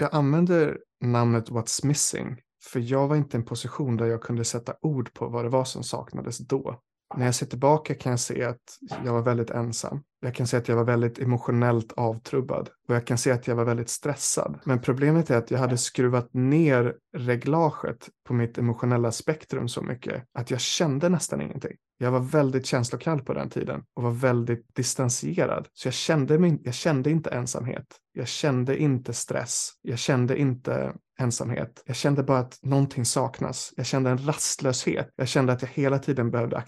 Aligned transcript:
jag 0.00 0.14
använder 0.14 0.78
namnet 1.00 1.50
What's 1.50 1.86
Missing 1.86 2.40
för 2.62 2.80
jag 2.80 3.08
var 3.08 3.16
inte 3.16 3.36
i 3.36 3.38
en 3.38 3.44
position 3.44 3.96
där 3.96 4.06
jag 4.06 4.22
kunde 4.22 4.44
sätta 4.44 4.74
ord 4.82 5.12
på 5.14 5.28
vad 5.28 5.44
det 5.44 5.48
var 5.48 5.64
som 5.64 5.82
saknades 5.82 6.38
då. 6.38 6.80
När 7.16 7.24
jag 7.24 7.34
ser 7.34 7.46
tillbaka 7.46 7.94
kan 7.94 8.10
jag 8.10 8.20
se 8.20 8.44
att 8.44 8.78
jag 9.04 9.12
var 9.12 9.22
väldigt 9.22 9.50
ensam. 9.50 10.02
Jag 10.20 10.34
kan 10.34 10.46
se 10.46 10.56
att 10.56 10.68
jag 10.68 10.76
var 10.76 10.84
väldigt 10.84 11.18
emotionellt 11.18 11.92
avtrubbad 11.92 12.68
och 12.88 12.94
jag 12.94 13.06
kan 13.06 13.18
se 13.18 13.30
att 13.30 13.46
jag 13.46 13.56
var 13.56 13.64
väldigt 13.64 13.88
stressad. 13.88 14.58
Men 14.64 14.80
problemet 14.80 15.30
är 15.30 15.36
att 15.36 15.50
jag 15.50 15.58
hade 15.58 15.78
skruvat 15.78 16.34
ner 16.34 16.94
reglaget 17.16 18.08
på 18.26 18.34
mitt 18.34 18.58
emotionella 18.58 19.12
spektrum 19.12 19.68
så 19.68 19.82
mycket 19.82 20.24
att 20.32 20.50
jag 20.50 20.60
kände 20.60 21.08
nästan 21.08 21.40
ingenting. 21.40 21.76
Jag 21.98 22.10
var 22.10 22.20
väldigt 22.20 22.66
känslokall 22.66 23.22
på 23.22 23.32
den 23.32 23.50
tiden 23.50 23.82
och 23.96 24.02
var 24.02 24.10
väldigt 24.10 24.74
distanserad. 24.74 25.68
Så 25.72 25.86
jag 25.86 25.94
kände, 25.94 26.38
mig, 26.38 26.60
jag 26.64 26.74
kände 26.74 27.10
inte 27.10 27.30
ensamhet. 27.30 27.86
Jag 28.12 28.28
kände 28.28 28.78
inte 28.78 29.12
stress. 29.12 29.70
Jag 29.82 29.98
kände 29.98 30.38
inte 30.38 30.92
ensamhet. 31.20 31.82
Jag 31.86 31.96
kände 31.96 32.22
bara 32.22 32.38
att 32.38 32.58
någonting 32.62 33.04
saknas. 33.04 33.72
Jag 33.76 33.86
kände 33.86 34.10
en 34.10 34.26
rastlöshet. 34.26 35.08
Jag 35.16 35.28
kände 35.28 35.52
att 35.52 35.62
jag 35.62 35.68
hela 35.68 35.98
tiden 35.98 36.30
behövde 36.30 36.62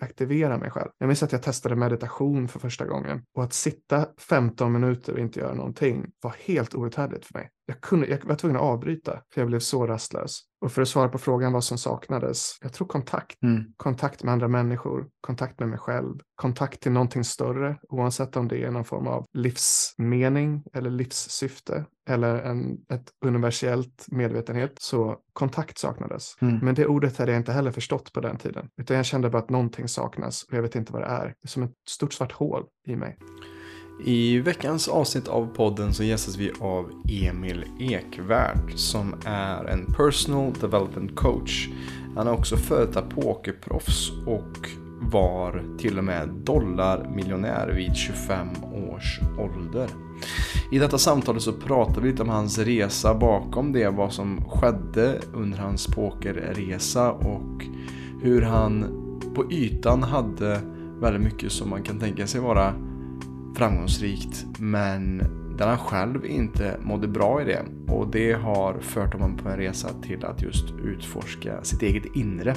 aktivera 0.00 0.58
mig 0.58 0.70
själv. 0.70 0.88
Jag 0.98 1.06
minns 1.06 1.22
att 1.22 1.32
jag 1.32 1.42
testade 1.42 1.76
meditation 1.76 2.48
för 2.48 2.58
första 2.58 2.86
gången 2.86 3.22
och 3.34 3.44
att 3.44 3.52
sitta 3.52 4.06
15 4.18 4.72
minuter 4.72 5.12
och 5.12 5.18
inte 5.18 5.40
göra 5.40 5.54
någonting 5.54 6.06
var 6.22 6.34
helt 6.44 6.74
outhärdligt 6.74 7.26
för 7.26 7.34
mig. 7.34 7.50
Jag, 7.66 7.80
kunde, 7.80 8.06
jag 8.06 8.24
var 8.24 8.34
tvungen 8.34 8.56
att 8.56 8.62
avbryta 8.62 9.20
för 9.34 9.40
jag 9.40 9.48
blev 9.48 9.58
så 9.58 9.86
rastlös. 9.86 10.40
Och 10.60 10.72
för 10.72 10.82
att 10.82 10.88
svara 10.88 11.08
på 11.08 11.18
frågan 11.18 11.52
vad 11.52 11.64
som 11.64 11.78
saknades, 11.78 12.58
jag 12.62 12.72
tror 12.72 12.88
kontakt. 12.88 13.42
Mm. 13.42 13.64
Kontakt 13.76 14.22
med 14.22 14.32
andra 14.32 14.48
människor, 14.48 15.08
kontakt 15.20 15.60
med 15.60 15.68
mig 15.68 15.78
själv, 15.78 16.14
kontakt 16.34 16.80
till 16.80 16.92
någonting 16.92 17.24
större, 17.24 17.78
oavsett 17.88 18.36
om 18.36 18.48
det 18.48 18.64
är 18.64 18.70
någon 18.70 18.84
form 18.84 19.06
av 19.06 19.26
livsmening 19.32 20.64
eller 20.72 20.90
livssyfte 20.90 21.84
eller 22.08 22.42
en, 22.42 22.78
ett 22.92 23.10
universellt 23.24 24.06
medvetenhet. 24.08 24.72
Så 24.80 25.18
kontakt 25.32 25.78
saknades. 25.78 26.36
Mm. 26.40 26.58
Men 26.58 26.74
det 26.74 26.86
ordet 26.86 27.18
hade 27.18 27.32
jag 27.32 27.40
inte 27.40 27.52
heller 27.52 27.70
förstått 27.70 28.12
på 28.12 28.20
den 28.20 28.36
tiden, 28.36 28.68
utan 28.80 28.96
jag 28.96 29.06
kände 29.06 29.30
bara 29.30 29.42
att 29.42 29.50
någonting 29.50 29.88
saknas 29.88 30.44
och 30.44 30.54
jag 30.54 30.62
vet 30.62 30.76
inte 30.76 30.92
vad 30.92 31.02
det 31.02 31.06
är. 31.06 31.26
Det 31.26 31.46
är 31.46 31.48
som 31.48 31.62
ett 31.62 31.74
stort 31.88 32.12
svart 32.12 32.32
hål 32.32 32.64
i 32.86 32.96
mig. 32.96 33.18
I 34.00 34.38
veckans 34.38 34.88
avsnitt 34.88 35.28
av 35.28 35.46
podden 35.54 35.94
så 35.94 36.04
gästas 36.04 36.36
vi 36.36 36.52
av 36.60 36.90
Emil 37.08 37.64
Ekvärd 37.78 38.72
som 38.74 39.14
är 39.24 39.64
en 39.64 39.94
personal 39.96 40.52
development 40.60 41.16
coach. 41.16 41.68
Han 42.16 42.26
är 42.26 42.32
också 42.32 42.56
före 42.56 42.86
detta 42.86 43.02
pokerproffs 43.02 44.10
och 44.26 44.68
var 45.00 45.64
till 45.78 45.98
och 45.98 46.04
med 46.04 46.28
dollarmiljonär 46.28 47.68
vid 47.68 47.96
25 47.96 48.48
års 48.90 49.20
ålder. 49.38 49.88
I 50.70 50.78
detta 50.78 50.98
samtal 50.98 51.40
så 51.40 51.52
pratar 51.52 52.00
vi 52.00 52.10
lite 52.10 52.22
om 52.22 52.28
hans 52.28 52.58
resa 52.58 53.14
bakom 53.14 53.72
det, 53.72 53.88
vad 53.88 54.12
som 54.12 54.44
skedde 54.44 55.20
under 55.32 55.58
hans 55.58 55.86
pokerresa 55.86 57.12
och 57.12 57.64
hur 58.22 58.42
han 58.42 58.86
på 59.34 59.52
ytan 59.52 60.02
hade 60.02 60.60
väldigt 61.00 61.22
mycket 61.22 61.52
som 61.52 61.70
man 61.70 61.82
kan 61.82 61.98
tänka 61.98 62.26
sig 62.26 62.40
vara 62.40 62.74
framgångsrikt 63.54 64.46
men 64.58 65.22
där 65.58 65.66
han 65.66 65.78
själv 65.78 66.26
inte 66.26 66.76
mådde 66.82 67.08
bra 67.08 67.42
i 67.42 67.44
det. 67.44 67.62
Och 67.88 68.10
det 68.10 68.32
har 68.32 68.80
fört 68.80 69.12
honom 69.12 69.36
på 69.36 69.48
en 69.48 69.56
resa 69.56 69.88
till 70.02 70.24
att 70.24 70.42
just 70.42 70.64
utforska 70.84 71.64
sitt 71.64 71.82
eget 71.82 72.16
inre. 72.16 72.54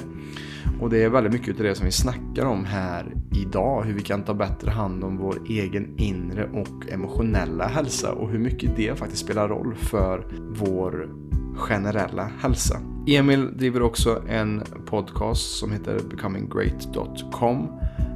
Och 0.80 0.90
det 0.90 1.04
är 1.04 1.08
väldigt 1.08 1.32
mycket 1.32 1.56
av 1.56 1.62
det 1.62 1.74
som 1.74 1.86
vi 1.86 1.92
snackar 1.92 2.44
om 2.44 2.64
här 2.64 3.16
idag. 3.32 3.84
Hur 3.84 3.94
vi 3.94 4.02
kan 4.02 4.22
ta 4.22 4.34
bättre 4.34 4.70
hand 4.70 5.04
om 5.04 5.16
vår 5.16 5.38
egen 5.48 5.98
inre 5.98 6.44
och 6.44 6.92
emotionella 6.92 7.66
hälsa 7.66 8.12
och 8.12 8.30
hur 8.30 8.38
mycket 8.38 8.76
det 8.76 8.98
faktiskt 8.98 9.24
spelar 9.24 9.48
roll 9.48 9.74
för 9.74 10.24
vår 10.50 11.08
generella 11.56 12.30
hälsa. 12.38 12.80
Emil 13.06 13.58
driver 13.58 13.82
också 13.82 14.22
en 14.28 14.62
podcast 14.86 15.58
som 15.58 15.72
heter 15.72 16.00
becominggreat.com 16.10 17.68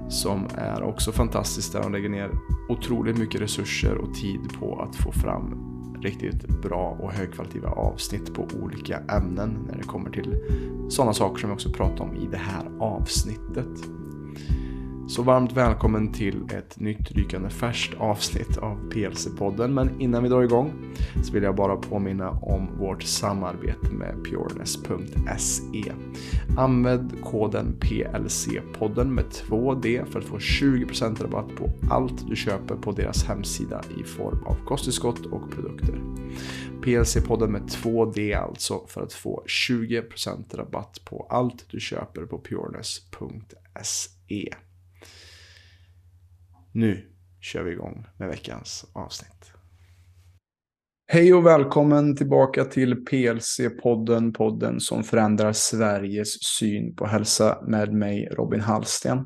som 0.08 0.46
är 0.54 0.82
också 0.82 1.12
fantastiskt 1.12 1.72
där 1.72 1.82
de 1.82 1.92
lägger 1.92 2.08
ner 2.08 2.30
otroligt 2.68 3.18
mycket 3.18 3.40
resurser 3.40 3.94
och 3.94 4.14
tid 4.14 4.40
på 4.58 4.80
att 4.80 4.96
få 4.96 5.12
fram 5.12 5.72
riktigt 6.02 6.62
bra 6.62 6.96
och 7.00 7.12
högkvalitativa 7.12 7.68
avsnitt 7.68 8.34
på 8.34 8.48
olika 8.62 8.98
ämnen 8.98 9.58
när 9.68 9.76
det 9.76 9.82
kommer 9.82 10.10
till 10.10 10.36
sådana 10.88 11.12
saker 11.12 11.40
som 11.40 11.50
vi 11.50 11.56
också 11.56 11.70
pratar 11.70 12.04
om 12.04 12.16
i 12.16 12.28
det 12.30 12.36
här 12.36 12.64
avsnittet. 12.78 13.88
Så 15.12 15.22
varmt 15.22 15.52
välkommen 15.52 16.12
till 16.12 16.42
ett 16.54 16.80
nytt 16.80 17.10
rykande 17.10 17.50
färskt 17.50 17.94
avsnitt 17.98 18.58
av 18.58 18.90
PLC-podden. 18.90 19.68
Men 19.68 20.00
innan 20.00 20.22
vi 20.22 20.28
drar 20.28 20.42
igång 20.42 20.72
så 21.24 21.32
vill 21.32 21.42
jag 21.42 21.56
bara 21.56 21.76
påminna 21.76 22.30
om 22.30 22.78
vårt 22.78 23.02
samarbete 23.02 23.90
med 23.90 24.24
pureness.se. 24.24 25.92
Använd 26.56 27.24
koden 27.24 27.76
PLC-podden 27.80 29.04
med 29.04 29.24
2D 29.24 30.04
för 30.04 30.18
att 30.18 30.24
få 30.24 30.38
20% 30.38 31.22
rabatt 31.22 31.56
på 31.56 31.70
allt 31.90 32.28
du 32.28 32.36
köper 32.36 32.74
på 32.74 32.92
deras 32.92 33.24
hemsida 33.24 33.82
i 34.00 34.04
form 34.04 34.42
av 34.46 34.56
kosttillskott 34.64 35.26
och 35.26 35.50
produkter. 35.50 36.00
PLC-podden 36.82 37.48
med 37.48 37.62
2D 37.62 38.38
alltså 38.38 38.86
för 38.86 39.02
att 39.02 39.12
få 39.12 39.44
20% 39.46 40.56
rabatt 40.56 41.00
på 41.04 41.26
allt 41.30 41.64
du 41.70 41.80
köper 41.80 42.26
på 42.26 42.40
pureness.se. 42.40 43.72
Nu 46.74 47.04
kör 47.40 47.62
vi 47.62 47.72
igång 47.72 48.06
med 48.18 48.28
veckans 48.28 48.84
avsnitt. 48.92 49.52
Hej 51.06 51.34
och 51.34 51.46
välkommen 51.46 52.16
tillbaka 52.16 52.64
till 52.64 53.04
PLC-podden, 53.04 54.32
podden 54.32 54.80
som 54.80 55.04
förändrar 55.04 55.52
Sveriges 55.52 56.42
syn 56.42 56.96
på 56.96 57.06
hälsa 57.06 57.58
med 57.66 57.92
mig 57.92 58.28
Robin 58.32 58.60
Hallsten. 58.60 59.24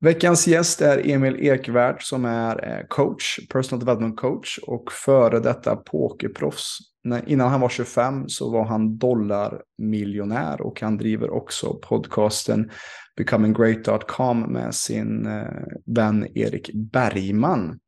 Veckans 0.00 0.46
gäst 0.46 0.80
är 0.80 1.10
Emil 1.10 1.36
Ekvärd 1.40 2.02
som 2.02 2.24
är 2.24 2.68
eh, 2.68 2.86
coach, 2.88 3.38
personal 3.52 3.80
development 3.80 4.16
coach 4.16 4.58
och 4.58 4.92
före 4.92 5.40
detta 5.40 5.76
pokerproffs. 5.76 6.78
Innan 7.26 7.50
han 7.50 7.60
var 7.60 7.68
25 7.68 8.28
så 8.28 8.50
var 8.50 8.64
han 8.64 8.98
dollarmiljonär 8.98 10.60
och 10.60 10.80
han 10.80 10.96
driver 10.96 11.30
också 11.30 11.74
podcasten 11.74 12.70
becominggreat.com 13.16 14.40
med 14.40 14.74
sin 14.74 15.26
eh, 15.26 15.64
vän 15.86 16.26
Erik 16.34 16.70
Bergman. 16.74 17.78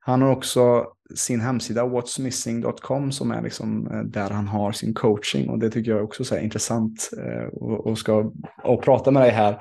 Han 0.00 0.22
har 0.22 0.30
också 0.30 0.86
sin 1.14 1.40
hemsida 1.40 1.86
whatsmissing.com 1.86 3.12
som 3.12 3.30
är 3.30 3.42
liksom 3.42 3.86
eh, 3.86 4.00
där 4.00 4.30
han 4.30 4.48
har 4.48 4.72
sin 4.72 4.94
coaching 4.94 5.50
och 5.50 5.58
det 5.58 5.70
tycker 5.70 5.90
jag 5.90 6.04
också 6.04 6.34
är 6.34 6.40
intressant 6.40 7.10
eh, 7.18 7.58
och 7.60 7.98
ska 7.98 8.32
och 8.64 8.82
prata 8.82 9.10
med 9.10 9.22
dig 9.22 9.30
här. 9.30 9.60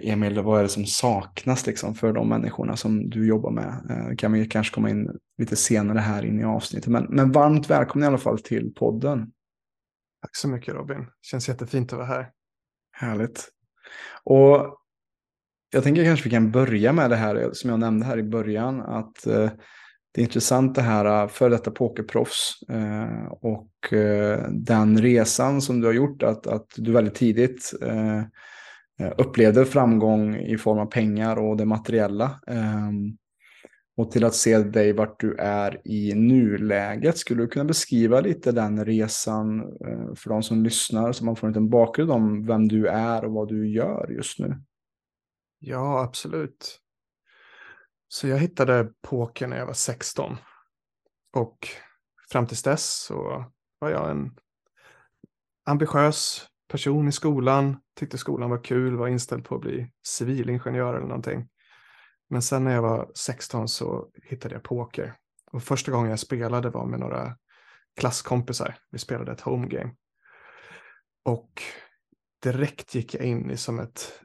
Emil, 0.00 0.42
vad 0.42 0.58
är 0.58 0.62
det 0.62 0.68
som 0.68 0.86
saknas 0.86 1.66
liksom 1.66 1.94
för 1.94 2.12
de 2.12 2.28
människorna 2.28 2.76
som 2.76 3.10
du 3.10 3.28
jobbar 3.28 3.50
med? 3.50 3.82
Det 4.10 4.16
kan 4.16 4.32
vi 4.32 4.46
kanske 4.46 4.74
komma 4.74 4.90
in 4.90 5.10
lite 5.38 5.56
senare 5.56 5.98
här 5.98 6.24
in 6.24 6.40
i 6.40 6.44
avsnittet. 6.44 6.88
Men, 6.88 7.04
men 7.04 7.32
varmt 7.32 7.70
välkommen 7.70 8.04
i 8.04 8.06
alla 8.06 8.18
fall 8.18 8.38
till 8.38 8.74
podden. 8.74 9.18
Tack 10.22 10.36
så 10.36 10.48
mycket 10.48 10.74
Robin. 10.74 11.06
Känns 11.22 11.48
jättefint 11.48 11.92
att 11.92 11.98
vara 11.98 12.08
här. 12.08 12.30
Härligt. 12.92 13.55
Och 14.24 14.76
jag 15.70 15.82
tänker 15.82 16.04
kanske 16.04 16.24
vi 16.24 16.30
kan 16.30 16.50
börja 16.50 16.92
med 16.92 17.10
det 17.10 17.16
här 17.16 17.50
som 17.52 17.70
jag 17.70 17.80
nämnde 17.80 18.06
här 18.06 18.18
i 18.18 18.22
början. 18.22 18.80
Att 18.80 19.26
eh, 19.26 19.50
det 20.12 20.20
är 20.20 20.24
intressant 20.24 20.74
det 20.74 20.82
här 20.82 21.22
eh, 21.22 21.28
för 21.28 21.50
detta 21.50 21.70
pokerproffs 21.70 22.62
eh, 22.68 23.26
och 23.26 23.92
eh, 23.92 24.48
den 24.50 24.98
resan 25.02 25.62
som 25.62 25.80
du 25.80 25.86
har 25.86 25.94
gjort. 25.94 26.22
Att, 26.22 26.46
att 26.46 26.66
du 26.76 26.92
väldigt 26.92 27.14
tidigt 27.14 27.72
eh, 27.82 28.18
eh, 29.00 29.12
upplevde 29.18 29.64
framgång 29.64 30.36
i 30.36 30.58
form 30.58 30.78
av 30.78 30.86
pengar 30.86 31.36
och 31.36 31.56
det 31.56 31.64
materiella. 31.64 32.40
Ehm, 32.46 33.16
och 33.96 34.10
till 34.10 34.24
att 34.24 34.34
se 34.34 34.58
dig 34.58 34.92
vart 34.92 35.20
du 35.20 35.34
är 35.38 35.80
i 35.84 36.14
nuläget. 36.14 37.18
Skulle 37.18 37.42
du 37.42 37.48
kunna 37.48 37.64
beskriva 37.64 38.20
lite 38.20 38.52
den 38.52 38.84
resan 38.84 39.60
eh, 39.60 40.14
för 40.14 40.30
de 40.30 40.42
som 40.42 40.62
lyssnar 40.62 41.12
så 41.12 41.24
man 41.24 41.36
får 41.36 41.46
en 41.46 41.52
liten 41.52 41.68
bakgrund 41.68 42.10
om 42.10 42.46
vem 42.46 42.68
du 42.68 42.86
är 42.86 43.24
och 43.24 43.32
vad 43.32 43.48
du 43.48 43.68
gör 43.68 44.08
just 44.10 44.38
nu? 44.38 44.60
Ja, 45.58 46.02
absolut. 46.02 46.80
Så 48.08 48.28
jag 48.28 48.38
hittade 48.38 48.92
poker 49.02 49.46
när 49.46 49.56
jag 49.56 49.66
var 49.66 49.72
16. 49.72 50.36
Och 51.32 51.68
fram 52.30 52.46
tills 52.46 52.62
dess 52.62 53.04
så 53.04 53.44
var 53.78 53.90
jag 53.90 54.10
en 54.10 54.36
ambitiös 55.64 56.46
person 56.68 57.08
i 57.08 57.12
skolan, 57.12 57.76
tyckte 57.94 58.18
skolan 58.18 58.50
var 58.50 58.64
kul, 58.64 58.96
var 58.96 59.08
inställd 59.08 59.44
på 59.44 59.54
att 59.54 59.60
bli 59.60 59.92
civilingenjör 60.06 60.94
eller 60.94 61.06
någonting. 61.06 61.48
Men 62.30 62.42
sen 62.42 62.64
när 62.64 62.74
jag 62.74 62.82
var 62.82 63.10
16 63.14 63.68
så 63.68 64.08
hittade 64.22 64.54
jag 64.54 64.62
poker. 64.62 65.14
Och 65.52 65.62
första 65.62 65.92
gången 65.92 66.10
jag 66.10 66.18
spelade 66.18 66.70
var 66.70 66.86
med 66.86 67.00
några 67.00 67.36
klasskompisar. 68.00 68.78
Vi 68.90 68.98
spelade 68.98 69.32
ett 69.32 69.40
home 69.40 69.66
game. 69.66 69.94
Och 71.24 71.62
direkt 72.42 72.94
gick 72.94 73.14
jag 73.14 73.24
in 73.24 73.50
i 73.50 73.56
som 73.56 73.80
ett 73.80 74.20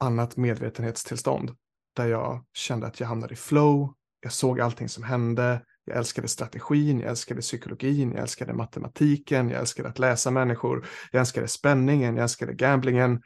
annat 0.00 0.36
medvetenhetstillstånd. 0.36 1.56
Där 1.96 2.06
jag 2.06 2.44
kände 2.52 2.86
att 2.86 3.00
jag 3.00 3.06
hamnade 3.06 3.32
i 3.32 3.36
flow. 3.36 3.94
Jag 4.20 4.32
såg 4.32 4.60
allting 4.60 4.88
som 4.88 5.02
hände. 5.02 5.64
Jag 5.84 5.96
älskade 5.96 6.28
strategin, 6.28 7.00
jag 7.00 7.10
älskade 7.10 7.40
psykologin, 7.40 8.12
jag 8.12 8.20
älskade 8.20 8.52
matematiken, 8.52 9.50
jag 9.50 9.60
älskade 9.60 9.88
att 9.88 9.98
läsa 9.98 10.30
människor, 10.30 10.86
jag 11.12 11.20
älskade 11.20 11.48
spänningen, 11.48 12.16
jag 12.16 12.22
älskade 12.22 12.54
gamblingen. 12.54 13.22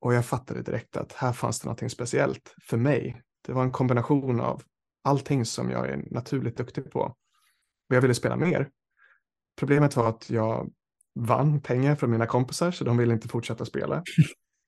Och 0.00 0.14
jag 0.14 0.26
fattade 0.26 0.62
direkt 0.62 0.96
att 0.96 1.12
här 1.12 1.32
fanns 1.32 1.60
det 1.60 1.66
någonting 1.66 1.90
speciellt 1.90 2.54
för 2.68 2.76
mig. 2.76 3.22
Det 3.46 3.52
var 3.52 3.62
en 3.62 3.72
kombination 3.72 4.40
av 4.40 4.62
allting 5.04 5.44
som 5.44 5.70
jag 5.70 5.88
är 5.88 6.04
naturligt 6.10 6.56
duktig 6.56 6.90
på. 6.90 7.00
Och 7.88 7.96
jag 7.96 8.00
ville 8.00 8.14
spela 8.14 8.36
mer. 8.36 8.68
Problemet 9.58 9.96
var 9.96 10.08
att 10.08 10.30
jag 10.30 10.70
vann 11.14 11.60
pengar 11.60 11.96
från 11.96 12.10
mina 12.10 12.26
kompisar 12.26 12.70
så 12.70 12.84
de 12.84 12.96
ville 12.96 13.14
inte 13.14 13.28
fortsätta 13.28 13.64
spela. 13.64 14.02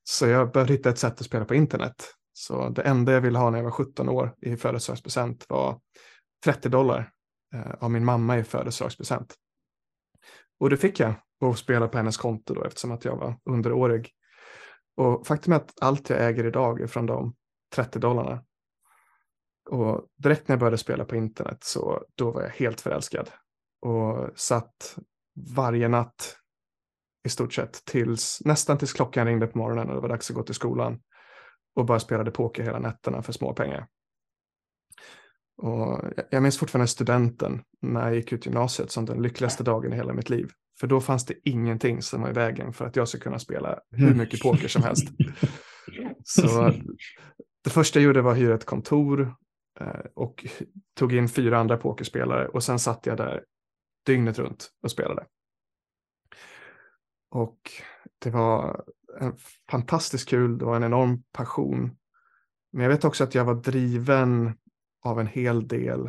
Så 0.04 0.26
jag 0.26 0.52
började 0.52 0.72
hitta 0.72 0.90
ett 0.90 0.98
sätt 0.98 1.20
att 1.20 1.26
spela 1.26 1.44
på 1.44 1.54
internet. 1.54 2.14
Så 2.32 2.68
det 2.68 2.82
enda 2.82 3.12
jag 3.12 3.20
ville 3.20 3.38
ha 3.38 3.50
när 3.50 3.58
jag 3.58 3.64
var 3.64 3.70
17 3.70 4.08
år 4.08 4.34
i 4.40 4.56
födelsedagspresent 4.56 5.46
var 5.48 5.80
30 6.44 6.68
dollar 6.68 7.10
eh, 7.54 7.70
av 7.80 7.90
min 7.90 8.04
mamma 8.04 8.38
i 8.38 8.44
födelsedagspresent. 8.44 9.34
Och 10.60 10.70
det 10.70 10.76
fick 10.76 11.00
jag 11.00 11.14
och 11.40 11.58
spela 11.58 11.88
på 11.88 11.96
hennes 11.96 12.16
konto 12.16 12.54
då 12.54 12.64
eftersom 12.64 12.90
att 12.90 13.04
jag 13.04 13.16
var 13.16 13.36
underårig. 13.50 14.10
Och 15.00 15.26
faktum 15.26 15.52
är 15.52 15.56
att 15.56 15.74
allt 15.80 16.10
jag 16.10 16.28
äger 16.28 16.46
idag 16.46 16.80
är 16.80 16.86
från 16.86 17.06
de 17.06 17.34
30 17.74 17.98
dollarna. 17.98 18.44
Och 19.70 20.06
direkt 20.16 20.48
när 20.48 20.52
jag 20.54 20.60
började 20.60 20.78
spela 20.78 21.04
på 21.04 21.16
internet 21.16 21.64
så 21.64 22.04
då 22.14 22.30
var 22.30 22.42
jag 22.42 22.48
helt 22.48 22.80
förälskad. 22.80 23.30
Och 23.80 24.38
satt 24.38 24.98
varje 25.56 25.88
natt 25.88 26.36
i 27.24 27.28
stort 27.28 27.52
sett 27.52 27.84
tills 27.84 28.40
nästan 28.44 28.78
tills 28.78 28.92
klockan 28.92 29.26
ringde 29.26 29.46
på 29.46 29.58
morgonen 29.58 29.88
och 29.88 29.94
det 29.94 30.00
var 30.00 30.08
dags 30.08 30.30
att 30.30 30.36
gå 30.36 30.42
till 30.42 30.54
skolan 30.54 31.00
och 31.74 31.86
bara 31.86 32.00
spelade 32.00 32.30
poker 32.30 32.62
hela 32.62 32.78
nätterna 32.78 33.22
för 33.22 33.32
småpengar. 33.32 33.86
Och 35.62 36.00
jag 36.30 36.42
minns 36.42 36.58
fortfarande 36.58 36.88
studenten 36.88 37.62
när 37.82 38.06
jag 38.06 38.14
gick 38.14 38.32
ut 38.32 38.46
gymnasiet 38.46 38.90
som 38.90 39.04
den 39.04 39.22
lyckligaste 39.22 39.64
dagen 39.64 39.92
i 39.92 39.96
hela 39.96 40.12
mitt 40.12 40.30
liv. 40.30 40.50
För 40.80 40.86
då 40.86 41.00
fanns 41.00 41.26
det 41.26 41.34
ingenting 41.48 42.02
som 42.02 42.22
var 42.22 42.30
i 42.30 42.32
vägen 42.32 42.72
för 42.72 42.86
att 42.86 42.96
jag 42.96 43.08
skulle 43.08 43.22
kunna 43.22 43.38
spela 43.38 43.80
hur 43.90 44.06
mm. 44.06 44.18
mycket 44.18 44.40
poker 44.40 44.68
som 44.68 44.82
helst. 44.82 45.08
Så 46.24 46.72
det 47.64 47.70
första 47.70 47.98
jag 47.98 48.04
gjorde 48.04 48.22
var 48.22 48.32
att 48.32 48.38
hyra 48.38 48.54
ett 48.54 48.64
kontor 48.64 49.34
eh, 49.80 50.00
och 50.14 50.46
tog 50.98 51.12
in 51.12 51.28
fyra 51.28 51.58
andra 51.58 51.76
pokerspelare 51.76 52.48
och 52.48 52.62
sen 52.62 52.78
satt 52.78 53.06
jag 53.06 53.16
där 53.16 53.44
dygnet 54.06 54.38
runt 54.38 54.70
och 54.82 54.90
spelade. 54.90 55.26
Och 57.30 57.60
det 58.18 58.30
var 58.30 58.84
en 59.20 59.36
fantastiskt 59.70 60.28
kul, 60.28 60.58
det 60.58 60.64
var 60.64 60.76
en 60.76 60.84
enorm 60.84 61.22
passion. 61.32 61.96
Men 62.72 62.82
jag 62.82 62.90
vet 62.90 63.04
också 63.04 63.24
att 63.24 63.34
jag 63.34 63.44
var 63.44 63.54
driven 63.54 64.58
av 65.02 65.20
en 65.20 65.26
hel 65.26 65.68
del 65.68 66.06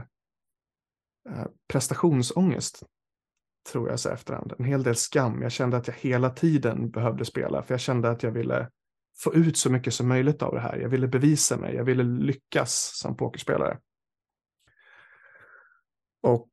eh, 1.30 1.46
prestationsångest, 1.68 2.84
tror 3.72 3.90
jag 3.90 4.00
så 4.00 4.10
efterhand. 4.10 4.54
En 4.60 4.66
hel 4.66 4.84
del 4.84 4.96
skam. 4.96 5.42
Jag 5.42 5.52
kände 5.52 5.78
att 5.78 5.88
jag 5.88 5.94
hela 5.94 6.30
tiden 6.30 6.92
behövde 6.92 7.26
spela, 7.26 7.64
för 7.64 7.74
jag 7.74 7.82
kände 7.82 8.10
att 8.10 8.24
jag 8.24 8.32
ville 8.32 8.70
få 9.24 9.34
ut 9.34 9.58
så 9.58 9.70
mycket 9.70 9.94
som 9.94 10.08
möjligt 10.08 10.42
av 10.42 10.54
det 10.54 10.60
här. 10.60 10.78
Jag 10.78 10.90
ville 10.90 11.08
bevisa 11.08 11.58
mig, 11.58 11.76
jag 11.76 11.84
ville 11.84 12.04
lyckas 12.04 12.92
som 12.94 13.18
pokerspelare. 13.18 13.80
Och 16.24 16.52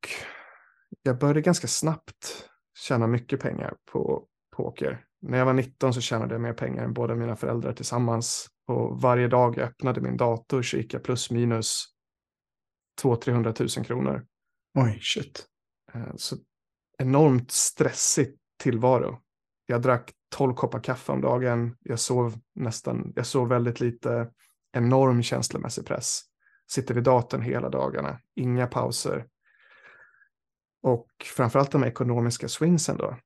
jag 1.02 1.18
började 1.18 1.40
ganska 1.40 1.66
snabbt 1.66 2.48
tjäna 2.78 3.06
mycket 3.06 3.40
pengar 3.40 3.76
på 3.92 4.26
poker. 4.56 5.04
När 5.20 5.38
jag 5.38 5.46
var 5.46 5.52
19 5.52 5.94
så 5.94 6.00
tjänade 6.00 6.34
jag 6.34 6.40
mer 6.40 6.52
pengar 6.52 6.84
än 6.84 6.92
båda 6.92 7.14
mina 7.14 7.36
föräldrar 7.36 7.72
tillsammans. 7.72 8.46
Och 8.66 9.00
varje 9.00 9.28
dag 9.28 9.58
jag 9.58 9.68
öppnade 9.68 10.00
min 10.00 10.16
dator 10.16 10.62
så 10.62 10.76
gick 10.76 10.94
jag 10.94 11.02
plus 11.02 11.30
minus 11.30 11.84
200-300 13.02 13.78
000 13.78 13.86
kronor. 13.86 14.26
Oj, 14.74 14.98
shit. 15.02 15.46
Eh, 15.94 16.14
så 16.16 16.36
enormt 16.98 17.50
stressig 17.50 18.36
tillvaro. 18.58 19.18
Jag 19.66 19.82
drack 19.82 20.12
12 20.36 20.54
koppar 20.54 20.80
kaffe 20.80 21.12
om 21.12 21.20
dagen. 21.20 21.76
Jag 21.80 21.98
sov 21.98 22.38
nästan, 22.54 23.12
jag 23.16 23.26
sov 23.26 23.48
väldigt 23.48 23.80
lite. 23.80 24.30
Enorm 24.72 25.22
känslomässig 25.22 25.86
press. 25.86 26.22
Sitter 26.70 26.94
vid 26.94 27.04
datorn 27.04 27.42
hela 27.42 27.68
dagarna. 27.68 28.20
Inga 28.34 28.66
pauser. 28.66 29.26
Och 30.82 31.08
framförallt 31.36 31.70
de 31.70 31.84
ekonomiska 31.84 32.48
swingsen 32.48 32.96
då 32.96 33.16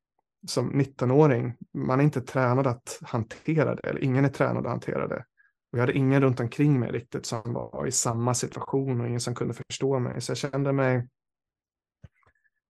som 0.46 0.72
19-åring, 0.72 1.54
man 1.74 2.00
är 2.00 2.04
inte 2.04 2.20
tränad 2.20 2.66
att 2.66 2.98
hantera 3.02 3.74
det, 3.74 3.88
eller 3.88 4.04
ingen 4.04 4.24
är 4.24 4.28
tränad 4.28 4.66
att 4.66 4.72
hantera 4.72 5.08
det. 5.08 5.24
Och 5.72 5.78
jag 5.78 5.80
hade 5.80 5.98
ingen 5.98 6.22
runt 6.22 6.40
omkring 6.40 6.80
mig 6.80 6.92
riktigt 6.92 7.26
som 7.26 7.52
var 7.52 7.86
i 7.86 7.92
samma 7.92 8.34
situation 8.34 9.00
och 9.00 9.06
ingen 9.06 9.20
som 9.20 9.34
kunde 9.34 9.54
förstå 9.54 9.98
mig. 9.98 10.20
Så 10.20 10.30
jag 10.30 10.36
kände 10.36 10.72
mig, 10.72 11.08